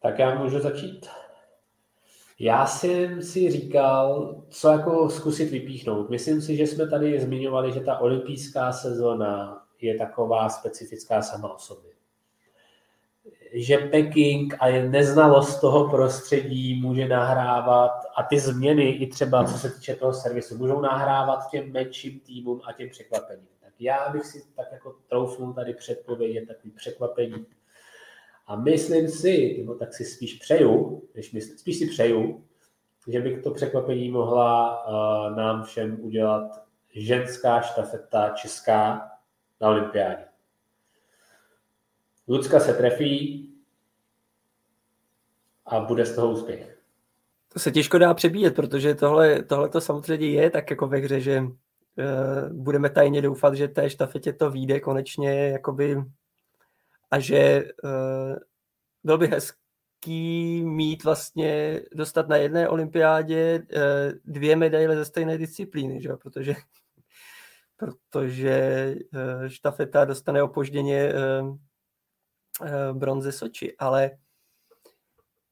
Tak 0.03 0.19
já 0.19 0.35
můžu 0.35 0.59
začít. 0.59 1.07
Já 2.39 2.67
jsem 2.67 3.23
si 3.23 3.51
říkal, 3.51 4.35
co 4.49 4.69
jako 4.69 5.11
zkusit 5.11 5.51
vypíchnout. 5.51 6.11
Myslím 6.11 6.43
si, 6.43 6.57
že 6.57 6.67
jsme 6.67 6.89
tady 6.89 7.21
zmiňovali, 7.21 7.73
že 7.73 7.81
ta 7.81 7.99
olympijská 7.99 8.73
sezona 8.73 9.63
je 9.81 9.99
taková 9.99 10.49
specifická 10.49 11.23
sama 11.23 11.55
o 11.55 11.59
sobě. 11.59 11.96
Že 13.59 13.79
Peking 13.79 14.55
a 14.61 14.89
neznalost 14.89 15.61
toho 15.61 15.89
prostředí 15.91 16.81
může 16.81 17.09
nahrávat 17.09 17.93
a 18.17 18.23
ty 18.23 18.41
změny 18.41 18.91
i 18.91 19.07
třeba 19.07 19.45
co 19.45 19.59
se 19.59 19.71
týče 19.71 19.97
toho 19.97 20.13
servisu 20.13 20.59
můžou 20.59 20.81
nahrávat 20.81 21.51
těm 21.51 21.73
menším 21.73 22.21
týmům 22.21 22.61
a 22.69 22.73
těm 22.73 22.91
překvapením. 22.91 23.49
Tak 23.61 23.73
já 23.81 24.09
bych 24.09 24.27
si 24.27 24.43
tak 24.57 24.67
jako 24.73 24.97
troufnul 25.09 25.53
tady 25.53 25.75
předpovědět 25.75 26.47
takový 26.49 26.71
překvapení 26.71 27.47
a 28.47 28.57
myslím 28.57 29.09
si, 29.09 29.57
nebo 29.59 29.75
tak 29.75 29.95
si 29.95 30.05
spíš 30.05 30.35
přeju, 30.35 31.03
než 31.15 31.33
myslím, 31.33 31.59
spíš 31.59 31.79
si 31.79 31.87
přeju, 31.87 32.45
že 33.09 33.21
bych 33.21 33.43
to 33.43 33.51
překvapení 33.51 34.11
mohla 34.11 34.87
uh, 34.87 35.37
nám 35.37 35.65
všem 35.65 35.99
udělat 36.01 36.67
ženská 36.95 37.61
štafeta 37.61 38.29
česká 38.29 39.11
na 39.61 39.69
olympiádě. 39.69 40.26
Lucka 42.29 42.61
se 42.61 42.75
trefí, 42.75 43.47
a 45.67 45.81
bude 45.81 46.07
z 46.07 46.15
toho 46.15 46.33
úspěch. 46.33 46.79
To 47.53 47.59
se 47.59 47.71
těžko 47.71 47.99
dá 47.99 48.15
přebíjet, 48.15 48.57
protože 48.57 48.95
tohle, 48.95 49.43
tohle 49.43 49.69
to 49.69 49.81
samozřejmě 49.81 50.27
je 50.27 50.51
tak 50.51 50.71
jako 50.71 50.87
ve 50.87 50.99
hře, 50.99 51.21
že 51.21 51.41
uh, 51.41 51.49
budeme 52.53 52.91
tajně 52.91 53.23
doufat, 53.23 53.55
že 53.55 53.69
té 53.69 53.91
štafetě 53.91 54.33
to 54.33 54.51
vyjde 54.51 54.81
konečně, 54.81 55.49
jakoby, 55.49 55.97
a 57.11 57.19
že 57.19 57.65
uh, 57.85 58.37
byl 59.05 59.19
by 59.19 59.27
hezký 59.27 60.63
mít 60.65 61.05
vlastně, 61.05 61.81
dostat 61.95 62.29
na 62.29 62.37
jedné 62.37 62.69
olympiádě 62.69 63.63
uh, 63.63 63.83
dvě 64.25 64.57
medaile 64.57 64.97
ze 64.97 65.05
stejné 65.05 65.39
disciplíny, 65.39 66.03
že? 66.03 66.09
protože 66.23 66.55
protože 67.79 68.95
štafeta 69.47 70.05
dostane 70.05 70.43
opožděně 70.43 71.13
bronze 72.93 73.33
Soči, 73.33 73.77
ale 73.79 74.11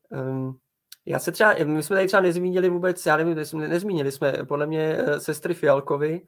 um, 0.08 0.58
já 1.06 1.18
se 1.18 1.32
třeba, 1.32 1.54
my 1.64 1.82
jsme 1.82 1.96
tady 1.96 2.06
třeba 2.06 2.20
nezmínili 2.20 2.68
vůbec, 2.68 3.06
já 3.06 3.16
nevím, 3.16 3.36
nezmínili 3.54 4.12
jsme 4.12 4.32
podle 4.32 4.66
mě 4.66 4.98
uh, 5.02 5.16
sestry 5.16 5.54
Fialkovi. 5.54 6.26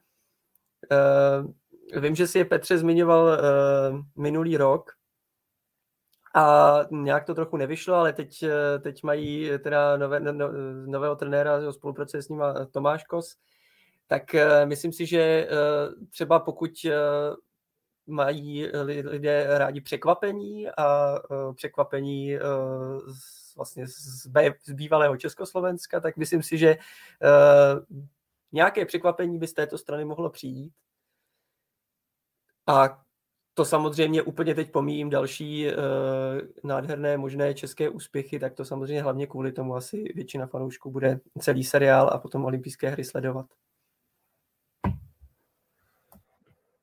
Uh, 0.91 2.01
vím, 2.01 2.15
že 2.15 2.27
si 2.27 2.37
je 2.37 2.45
Petře 2.45 2.77
zmiňoval 2.77 3.25
uh, 3.25 3.99
minulý 4.15 4.57
rok 4.57 4.91
a 6.35 6.79
nějak 6.91 7.25
to 7.25 7.35
trochu 7.35 7.57
nevyšlo, 7.57 7.95
ale 7.95 8.13
teď, 8.13 8.43
teď 8.81 9.03
mají 9.03 9.51
teda 9.63 9.97
nové, 9.97 10.19
no, 10.19 10.51
nového 10.85 11.15
trenéra, 11.15 11.71
spolupracuje 11.71 12.23
s 12.23 12.29
ním 12.29 12.43
Tomáš 12.71 13.03
Kos, 13.03 13.35
tak 14.07 14.23
uh, 14.33 14.69
myslím 14.69 14.93
si, 14.93 15.05
že 15.05 15.49
třeba 16.09 16.39
pokud 16.39 16.71
mají 18.07 18.67
lidé 19.03 19.45
rádi 19.57 19.81
překvapení 19.81 20.69
a 20.69 21.15
uh, 21.29 21.53
překvapení 21.53 22.35
uh, 22.35 22.41
z, 23.13 23.55
vlastně 23.55 23.87
z, 23.87 24.27
z 24.65 24.73
bývalého 24.73 25.17
Československa, 25.17 25.99
tak 25.99 26.17
myslím 26.17 26.43
si, 26.43 26.57
že 26.57 26.77
uh, 26.77 27.97
nějaké 28.51 28.85
překvapení 28.85 29.39
by 29.39 29.47
z 29.47 29.53
této 29.53 29.77
strany 29.77 30.05
mohlo 30.05 30.29
přijít. 30.29 30.73
A 32.67 33.03
to 33.53 33.65
samozřejmě 33.65 34.21
úplně 34.21 34.55
teď 34.55 34.71
pomíjím 34.71 35.09
další 35.09 35.67
uh, 35.67 35.73
nádherné 36.63 37.17
možné 37.17 37.53
české 37.53 37.89
úspěchy, 37.89 38.39
tak 38.39 38.53
to 38.53 38.65
samozřejmě 38.65 39.01
hlavně 39.01 39.27
kvůli 39.27 39.51
tomu 39.51 39.75
asi 39.75 40.03
většina 40.15 40.47
fanoušků 40.47 40.91
bude 40.91 41.19
celý 41.39 41.63
seriál 41.63 42.09
a 42.13 42.17
potom 42.17 42.45
olympijské 42.45 42.89
hry 42.89 43.03
sledovat. 43.03 43.45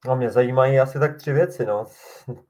No 0.06 0.16
mě 0.16 0.30
zajímají 0.30 0.80
asi 0.80 0.98
tak 0.98 1.16
tři 1.16 1.32
věci, 1.32 1.66
no. 1.66 1.86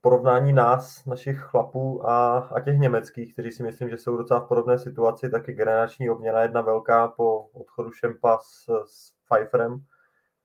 Porovnání 0.01 0.53
nás, 0.53 1.05
našich 1.05 1.39
chlapů 1.39 2.09
a, 2.09 2.39
a 2.39 2.61
těch 2.61 2.79
německých, 2.79 3.33
kteří 3.33 3.53
si 3.53 3.63
myslím, 3.63 3.91
že 3.91 3.99
jsou 3.99 4.17
docela 4.17 4.41
v 4.41 4.49
podobné 4.49 4.79
situaci, 4.79 5.31
taky 5.31 5.53
generační 5.53 6.11
obměna 6.11 6.43
jedna 6.43 6.61
velká 6.61 7.09
po 7.09 7.41
odchodu 7.41 7.91
Šempa 7.93 8.39
s, 8.39 8.65
s 8.87 9.13
Pfeifferem. 9.25 9.79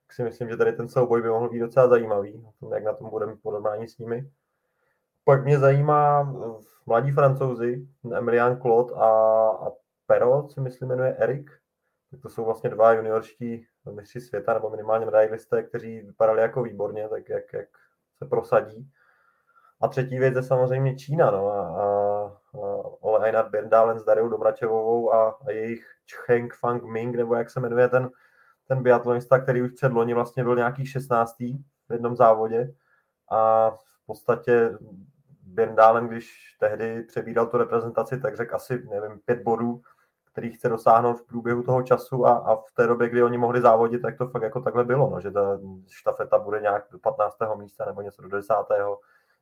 Tak 0.08 0.16
si 0.16 0.24
myslím, 0.24 0.50
že 0.50 0.58
tady 0.58 0.74
ten 0.74 0.90
souboj 0.90 1.22
by 1.22 1.30
mohl 1.30 1.50
být 1.50 1.60
docela 1.60 1.88
zajímavý, 1.88 2.48
jak 2.74 2.84
na 2.84 2.94
tom 2.94 3.10
budeme 3.10 3.36
porovnání 3.36 3.88
s 3.88 3.98
nimi. 3.98 4.30
Pak 5.24 5.44
mě 5.44 5.60
zajímá 5.60 6.34
mladí 6.86 7.12
francouzi, 7.12 7.88
Emilian 8.14 8.62
Claude 8.62 8.94
a, 8.96 9.08
a 9.50 9.72
Perot, 10.08 10.52
si 10.52 10.62
myslím 10.62 10.90
jmenuje 10.90 11.16
Erik. 11.16 11.52
To 12.22 12.30
jsou 12.30 12.46
vlastně 12.46 12.70
dva 12.70 12.94
juniorští 12.94 13.66
mistři 13.96 14.22
světa 14.22 14.54
nebo 14.54 14.70
minimálně 14.70 15.06
medailisté, 15.06 15.64
kteří 15.64 16.02
vypadali 16.02 16.42
jako 16.42 16.64
výborně, 16.64 17.10
tak 17.10 17.30
jak, 17.30 17.54
jak 17.54 17.68
se 18.18 18.26
prosadí. 18.26 18.92
A 19.82 19.88
třetí 19.88 20.20
věc 20.20 20.36
je 20.36 20.44
samozřejmě 20.44 20.96
Čína. 20.96 21.32
No, 21.32 21.48
a, 21.48 21.62
a, 21.62 22.10
Ole 23.02 23.26
Einar 23.26 23.50
Berndalen 23.50 24.00
s 24.00 24.04
Dariou 24.04 24.30
Domračevovou 24.30 25.14
a, 25.14 25.30
a 25.48 25.52
jejich 25.52 25.86
Cheng 26.26 26.54
Fang 26.54 26.84
Ming, 26.84 27.16
nebo 27.16 27.36
jak 27.36 27.50
se 27.50 27.60
jmenuje 27.60 27.88
ten, 27.88 28.10
ten 28.68 28.84
biatlonista, 28.84 29.40
který 29.40 29.62
už 29.62 29.72
před 29.72 29.92
loni 29.92 30.14
vlastně 30.14 30.44
byl 30.44 30.56
nějaký 30.56 30.86
16. 30.86 31.40
v 31.90 31.92
jednom 31.92 32.16
závodě. 32.16 32.74
A 33.32 33.72
v 33.72 34.06
podstatě 34.06 34.78
Berndalen, 35.44 36.08
když 36.08 36.56
tehdy 36.60 37.04
přebíral 37.04 37.48
tu 37.48 37.58
reprezentaci, 37.58 38.20
tak 38.20 38.38
řekl 38.38 38.56
asi, 38.56 38.84
nevím, 38.90 39.20
pět 39.26 39.44
bodů 39.44 39.82
který 40.32 40.52
chce 40.52 40.70
dosáhnout 40.70 41.20
v 41.20 41.26
průběhu 41.26 41.64
toho 41.64 41.84
času 41.84 42.26
a, 42.26 42.34
a 42.34 42.56
v 42.56 42.72
té 42.74 42.88
době, 42.88 43.10
kdy 43.10 43.24
oni 43.24 43.38
mohli 43.38 43.62
závodit, 43.62 44.02
tak 44.02 44.18
to 44.18 44.28
fakt 44.28 44.42
jako 44.42 44.62
takhle 44.62 44.84
bylo, 44.84 45.10
no, 45.10 45.22
že 45.22 45.32
ta 45.32 45.60
štafeta 45.88 46.40
bude 46.40 46.60
nějak 46.62 46.86
do 46.92 47.00
15. 47.00 47.38
místa 47.56 47.86
nebo 47.86 48.02
něco 48.02 48.22
do 48.22 48.30
10. 48.30 48.54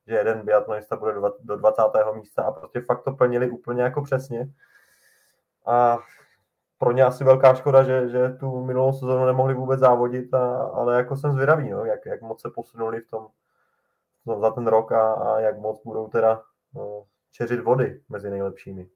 že 0.08 0.16
jeden 0.16 0.46
biatlonista 0.46 0.96
bude 0.96 1.14
do, 1.14 1.34
do 1.40 1.58
20. 1.58 1.82
místa 2.16 2.44
a 2.44 2.52
prostě 2.52 2.82
fakt 2.82 3.04
to 3.04 3.12
plnili 3.12 3.50
úplně 3.50 3.84
jako 3.84 4.02
přesně. 4.02 4.50
A 5.66 6.00
pro 6.78 6.92
ně 6.92 7.04
asi 7.04 7.24
velká 7.24 7.54
škoda, 7.54 7.84
že, 7.84 8.10
že 8.10 8.30
tu 8.30 8.66
minulou 8.66 8.94
sezónu 8.94 9.26
nemohli 9.26 9.54
vůbec 9.54 9.80
závodit, 9.80 10.34
a, 10.34 10.64
ale 10.64 10.96
jako 10.96 11.16
jsem 11.16 11.34
zvědavý, 11.34 11.70
no, 11.70 11.86
jak, 11.86 12.06
jak 12.06 12.22
moc 12.22 12.42
se 12.42 12.50
posunuli 12.56 13.02
v 13.02 13.10
tom 13.10 13.28
no, 14.26 14.40
za 14.40 14.52
ten 14.52 14.68
rok 14.68 14.92
a, 14.92 15.14
a 15.14 15.40
jak 15.40 15.60
moc 15.60 15.82
budou 15.84 16.08
teda 16.08 16.42
no, 16.74 17.04
čeřit 17.32 17.60
vody 17.60 18.02
mezi 18.10 18.30
nejlepšími. 18.30 18.90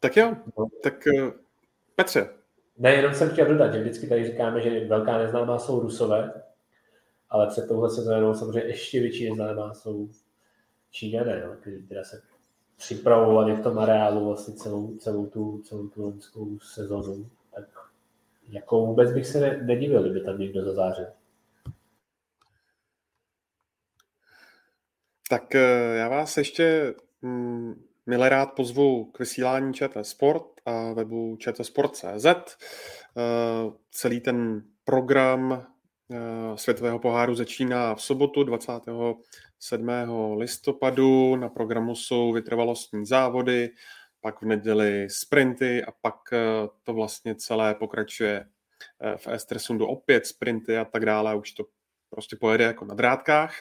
Tak 0.00 0.16
jo, 0.16 0.36
tak 0.82 1.06
eh, 1.06 1.32
Petře. 1.94 2.28
Ne, 2.78 2.94
jenom 2.94 3.14
jsem 3.14 3.30
chtěl 3.30 3.46
dodat, 3.46 3.72
že 3.72 3.80
vždycky 3.80 4.06
tady 4.06 4.26
říkáme, 4.26 4.60
že 4.60 4.86
velká 4.86 5.18
neznámá 5.18 5.58
jsou 5.58 5.80
Rusové, 5.80 6.42
ale 7.30 7.46
před 7.46 7.68
touhle 7.68 7.90
sezónou 7.90 8.34
samozřejmě 8.34 8.70
ještě 8.70 9.00
větší 9.00 9.28
neznámá 9.28 9.74
jsou 9.74 10.08
Číňané, 10.90 11.42
no, 11.46 11.56
kteří 11.56 11.86
teda 11.86 12.04
se 12.04 12.22
připravovali 12.76 13.54
v 13.54 13.62
tom 13.62 13.78
areálu 13.78 14.26
vlastně 14.26 14.54
celou, 14.54 14.96
celou 14.96 15.26
tu, 15.26 15.62
celou 15.64 15.88
tu 15.88 16.02
loňskou 16.02 16.58
sezonu. 16.58 17.30
Tak 17.54 17.64
jako 18.48 18.86
vůbec 18.86 19.12
bych 19.12 19.26
se 19.26 19.40
ne, 19.40 19.62
nedivil, 19.62 20.02
kdyby 20.02 20.20
tam 20.20 20.38
někdo 20.38 20.64
zazářil. 20.64 21.06
Tak 25.28 25.54
eh, 25.54 25.96
já 25.96 26.08
vás 26.08 26.36
ještě 26.36 26.94
mm, 27.22 27.84
Milé 28.10 28.28
rád 28.28 28.52
pozvu 28.52 29.04
k 29.04 29.18
vysílání 29.18 29.74
ČT 29.74 30.06
Sport 30.06 30.46
a 30.66 30.92
webu 30.92 31.36
čtsport.cz. 31.36 32.26
Eh, 32.26 32.46
celý 33.90 34.20
ten 34.20 34.62
program 34.84 35.66
eh, 36.12 36.16
Světového 36.56 36.98
poháru 36.98 37.34
začíná 37.34 37.94
v 37.94 38.02
sobotu 38.02 38.44
27. 38.44 39.88
listopadu. 40.36 41.36
Na 41.36 41.48
programu 41.48 41.94
jsou 41.94 42.32
vytrvalostní 42.32 43.06
závody, 43.06 43.70
pak 44.20 44.42
v 44.42 44.44
neděli 44.44 45.10
sprinty 45.10 45.84
a 45.84 45.92
pak 46.00 46.16
eh, 46.32 46.38
to 46.82 46.94
vlastně 46.94 47.34
celé 47.34 47.74
pokračuje 47.74 48.46
v 49.16 49.28
Estersundu 49.28 49.86
opět 49.86 50.26
sprinty 50.26 50.78
a 50.78 50.84
tak 50.84 51.06
dále. 51.06 51.34
Už 51.34 51.52
to 51.52 51.64
prostě 52.10 52.36
pojede 52.36 52.64
jako 52.64 52.84
na 52.84 52.94
drátkách. 52.94 53.54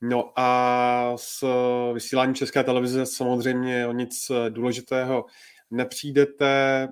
No 0.00 0.32
a 0.36 1.12
s 1.16 1.44
vysílání 1.92 2.34
České 2.34 2.64
televize 2.64 3.06
samozřejmě 3.06 3.86
o 3.86 3.92
nic 3.92 4.30
důležitého 4.48 5.24
nepřijdete. 5.70 6.88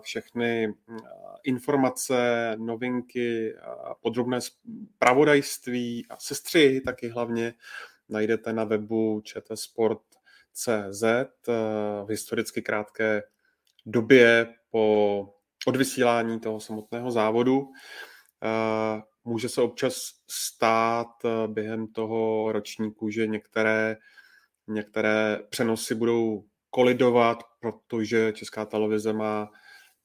Všechny 0.00 0.74
informace, 1.44 2.52
novinky, 2.58 3.54
podrobné 4.00 4.38
pravodajství 4.98 6.06
a 6.10 6.16
sestřihy 6.18 6.80
taky 6.80 7.08
hlavně 7.08 7.54
najdete 8.08 8.52
na 8.52 8.64
webu 8.64 9.20
čtsport.cz 9.24 11.02
v 12.04 12.06
historicky 12.08 12.62
krátké 12.62 13.22
době 13.86 14.54
po 14.70 15.28
odvysílání 15.66 16.40
toho 16.40 16.60
samotného 16.60 17.10
závodu. 17.10 17.68
Může 19.24 19.48
se 19.48 19.62
občas 19.62 19.96
stát 20.30 21.06
eh, 21.24 21.48
během 21.48 21.86
toho 21.86 22.52
ročníku, 22.52 23.10
že 23.10 23.26
některé, 23.26 23.96
některé 24.68 25.38
přenosy 25.50 25.94
budou 25.94 26.44
kolidovat, 26.70 27.38
protože 27.60 28.32
Česká 28.32 28.64
televize 28.64 29.12
má 29.12 29.50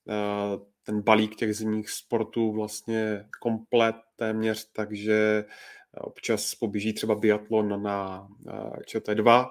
eh, 0.09 0.57
ten 0.83 1.01
balík 1.01 1.35
těch 1.35 1.55
zimních 1.55 1.89
sportů 1.89 2.51
vlastně 2.51 3.25
komplet 3.41 3.95
téměř, 4.15 4.71
takže 4.71 5.45
občas 5.93 6.55
poběží 6.55 6.93
třeba 6.93 7.15
biatlon 7.15 7.83
na 7.83 8.27
eh, 8.47 8.79
ČT2, 8.79 9.47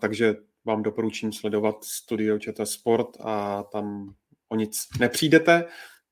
takže 0.00 0.34
vám 0.64 0.82
doporučím 0.82 1.32
sledovat 1.32 1.84
studio 1.84 2.38
ČT 2.38 2.66
Sport 2.66 3.08
a 3.20 3.62
tam 3.62 4.14
o 4.48 4.56
nic 4.56 4.86
nepřijdete. 5.00 5.64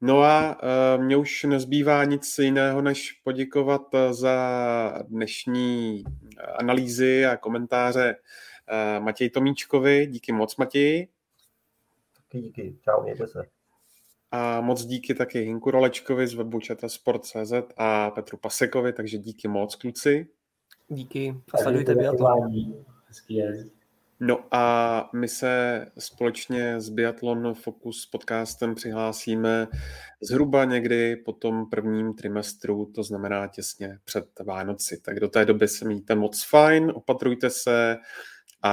No 0.05 0.23
a 0.23 0.63
uh, 0.63 1.05
mně 1.05 1.17
už 1.17 1.45
nezbývá 1.45 2.05
nic 2.05 2.39
jiného, 2.39 2.83
než 2.83 3.13
poděkovat 3.13 3.83
eh, 3.95 4.15
za 4.15 5.03
dnešní 5.09 6.05
eh, 6.39 6.43
analýzy 6.43 7.27
a 7.27 7.37
komentáře 7.37 8.17
uh, 8.17 9.05
Matěj 9.05 9.31
Tomíčkovi. 9.31 10.07
Díky 10.07 10.33
moc, 10.33 10.57
Matěji. 10.57 11.09
Taky 12.17 12.43
díky. 12.43 12.77
Čau, 12.81 13.03
mějte 13.03 13.27
se. 13.27 13.47
A 14.31 14.61
moc 14.61 14.85
díky 14.85 15.15
taky 15.15 15.41
Hinku 15.41 15.71
Rolečkovi 15.71 16.27
z 16.27 16.35
webu 16.35 16.61
Sport.cz 16.87 17.53
a 17.77 18.11
Petru 18.11 18.37
Pasekovi, 18.37 18.93
takže 18.93 19.19
díky 19.19 19.49
moc, 19.49 19.75
kluci. 19.75 20.27
Díky 20.89 21.35
a 21.55 21.59
sledujte 21.59 21.95
biatlon. 21.95 22.53
Hezký 23.07 23.37
den. 23.37 23.71
No 24.27 24.47
a 24.51 25.11
my 25.15 25.29
se 25.29 25.87
společně 25.99 26.81
s 26.81 26.89
Biathlon 26.89 27.55
Focus 27.55 28.07
podcastem 28.07 28.75
přihlásíme 28.75 29.67
zhruba 30.21 30.65
někdy 30.65 31.17
po 31.17 31.33
tom 31.33 31.71
prvním 31.71 32.15
trimestru, 32.15 32.93
to 32.95 33.03
znamená 33.03 33.47
těsně 33.47 33.99
před 34.05 34.27
Vánoci. 34.45 35.01
Tak 35.01 35.21
do 35.21 35.29
té 35.29 35.45
doby 35.45 35.69
se 35.69 35.85
mějte 35.85 36.15
moc 36.15 36.45
fajn, 36.45 36.93
opatrujte 36.95 37.51
se 37.51 37.97
a, 38.63 38.73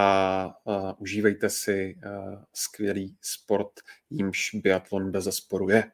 a 0.66 1.00
užívejte 1.00 1.50
si 1.50 1.96
a, 2.06 2.46
skvělý 2.54 3.18
sport, 3.22 3.72
jímž 4.10 4.52
biatlon 4.54 5.12
bez 5.12 5.24
zesporu 5.24 5.70
je. 5.70 5.92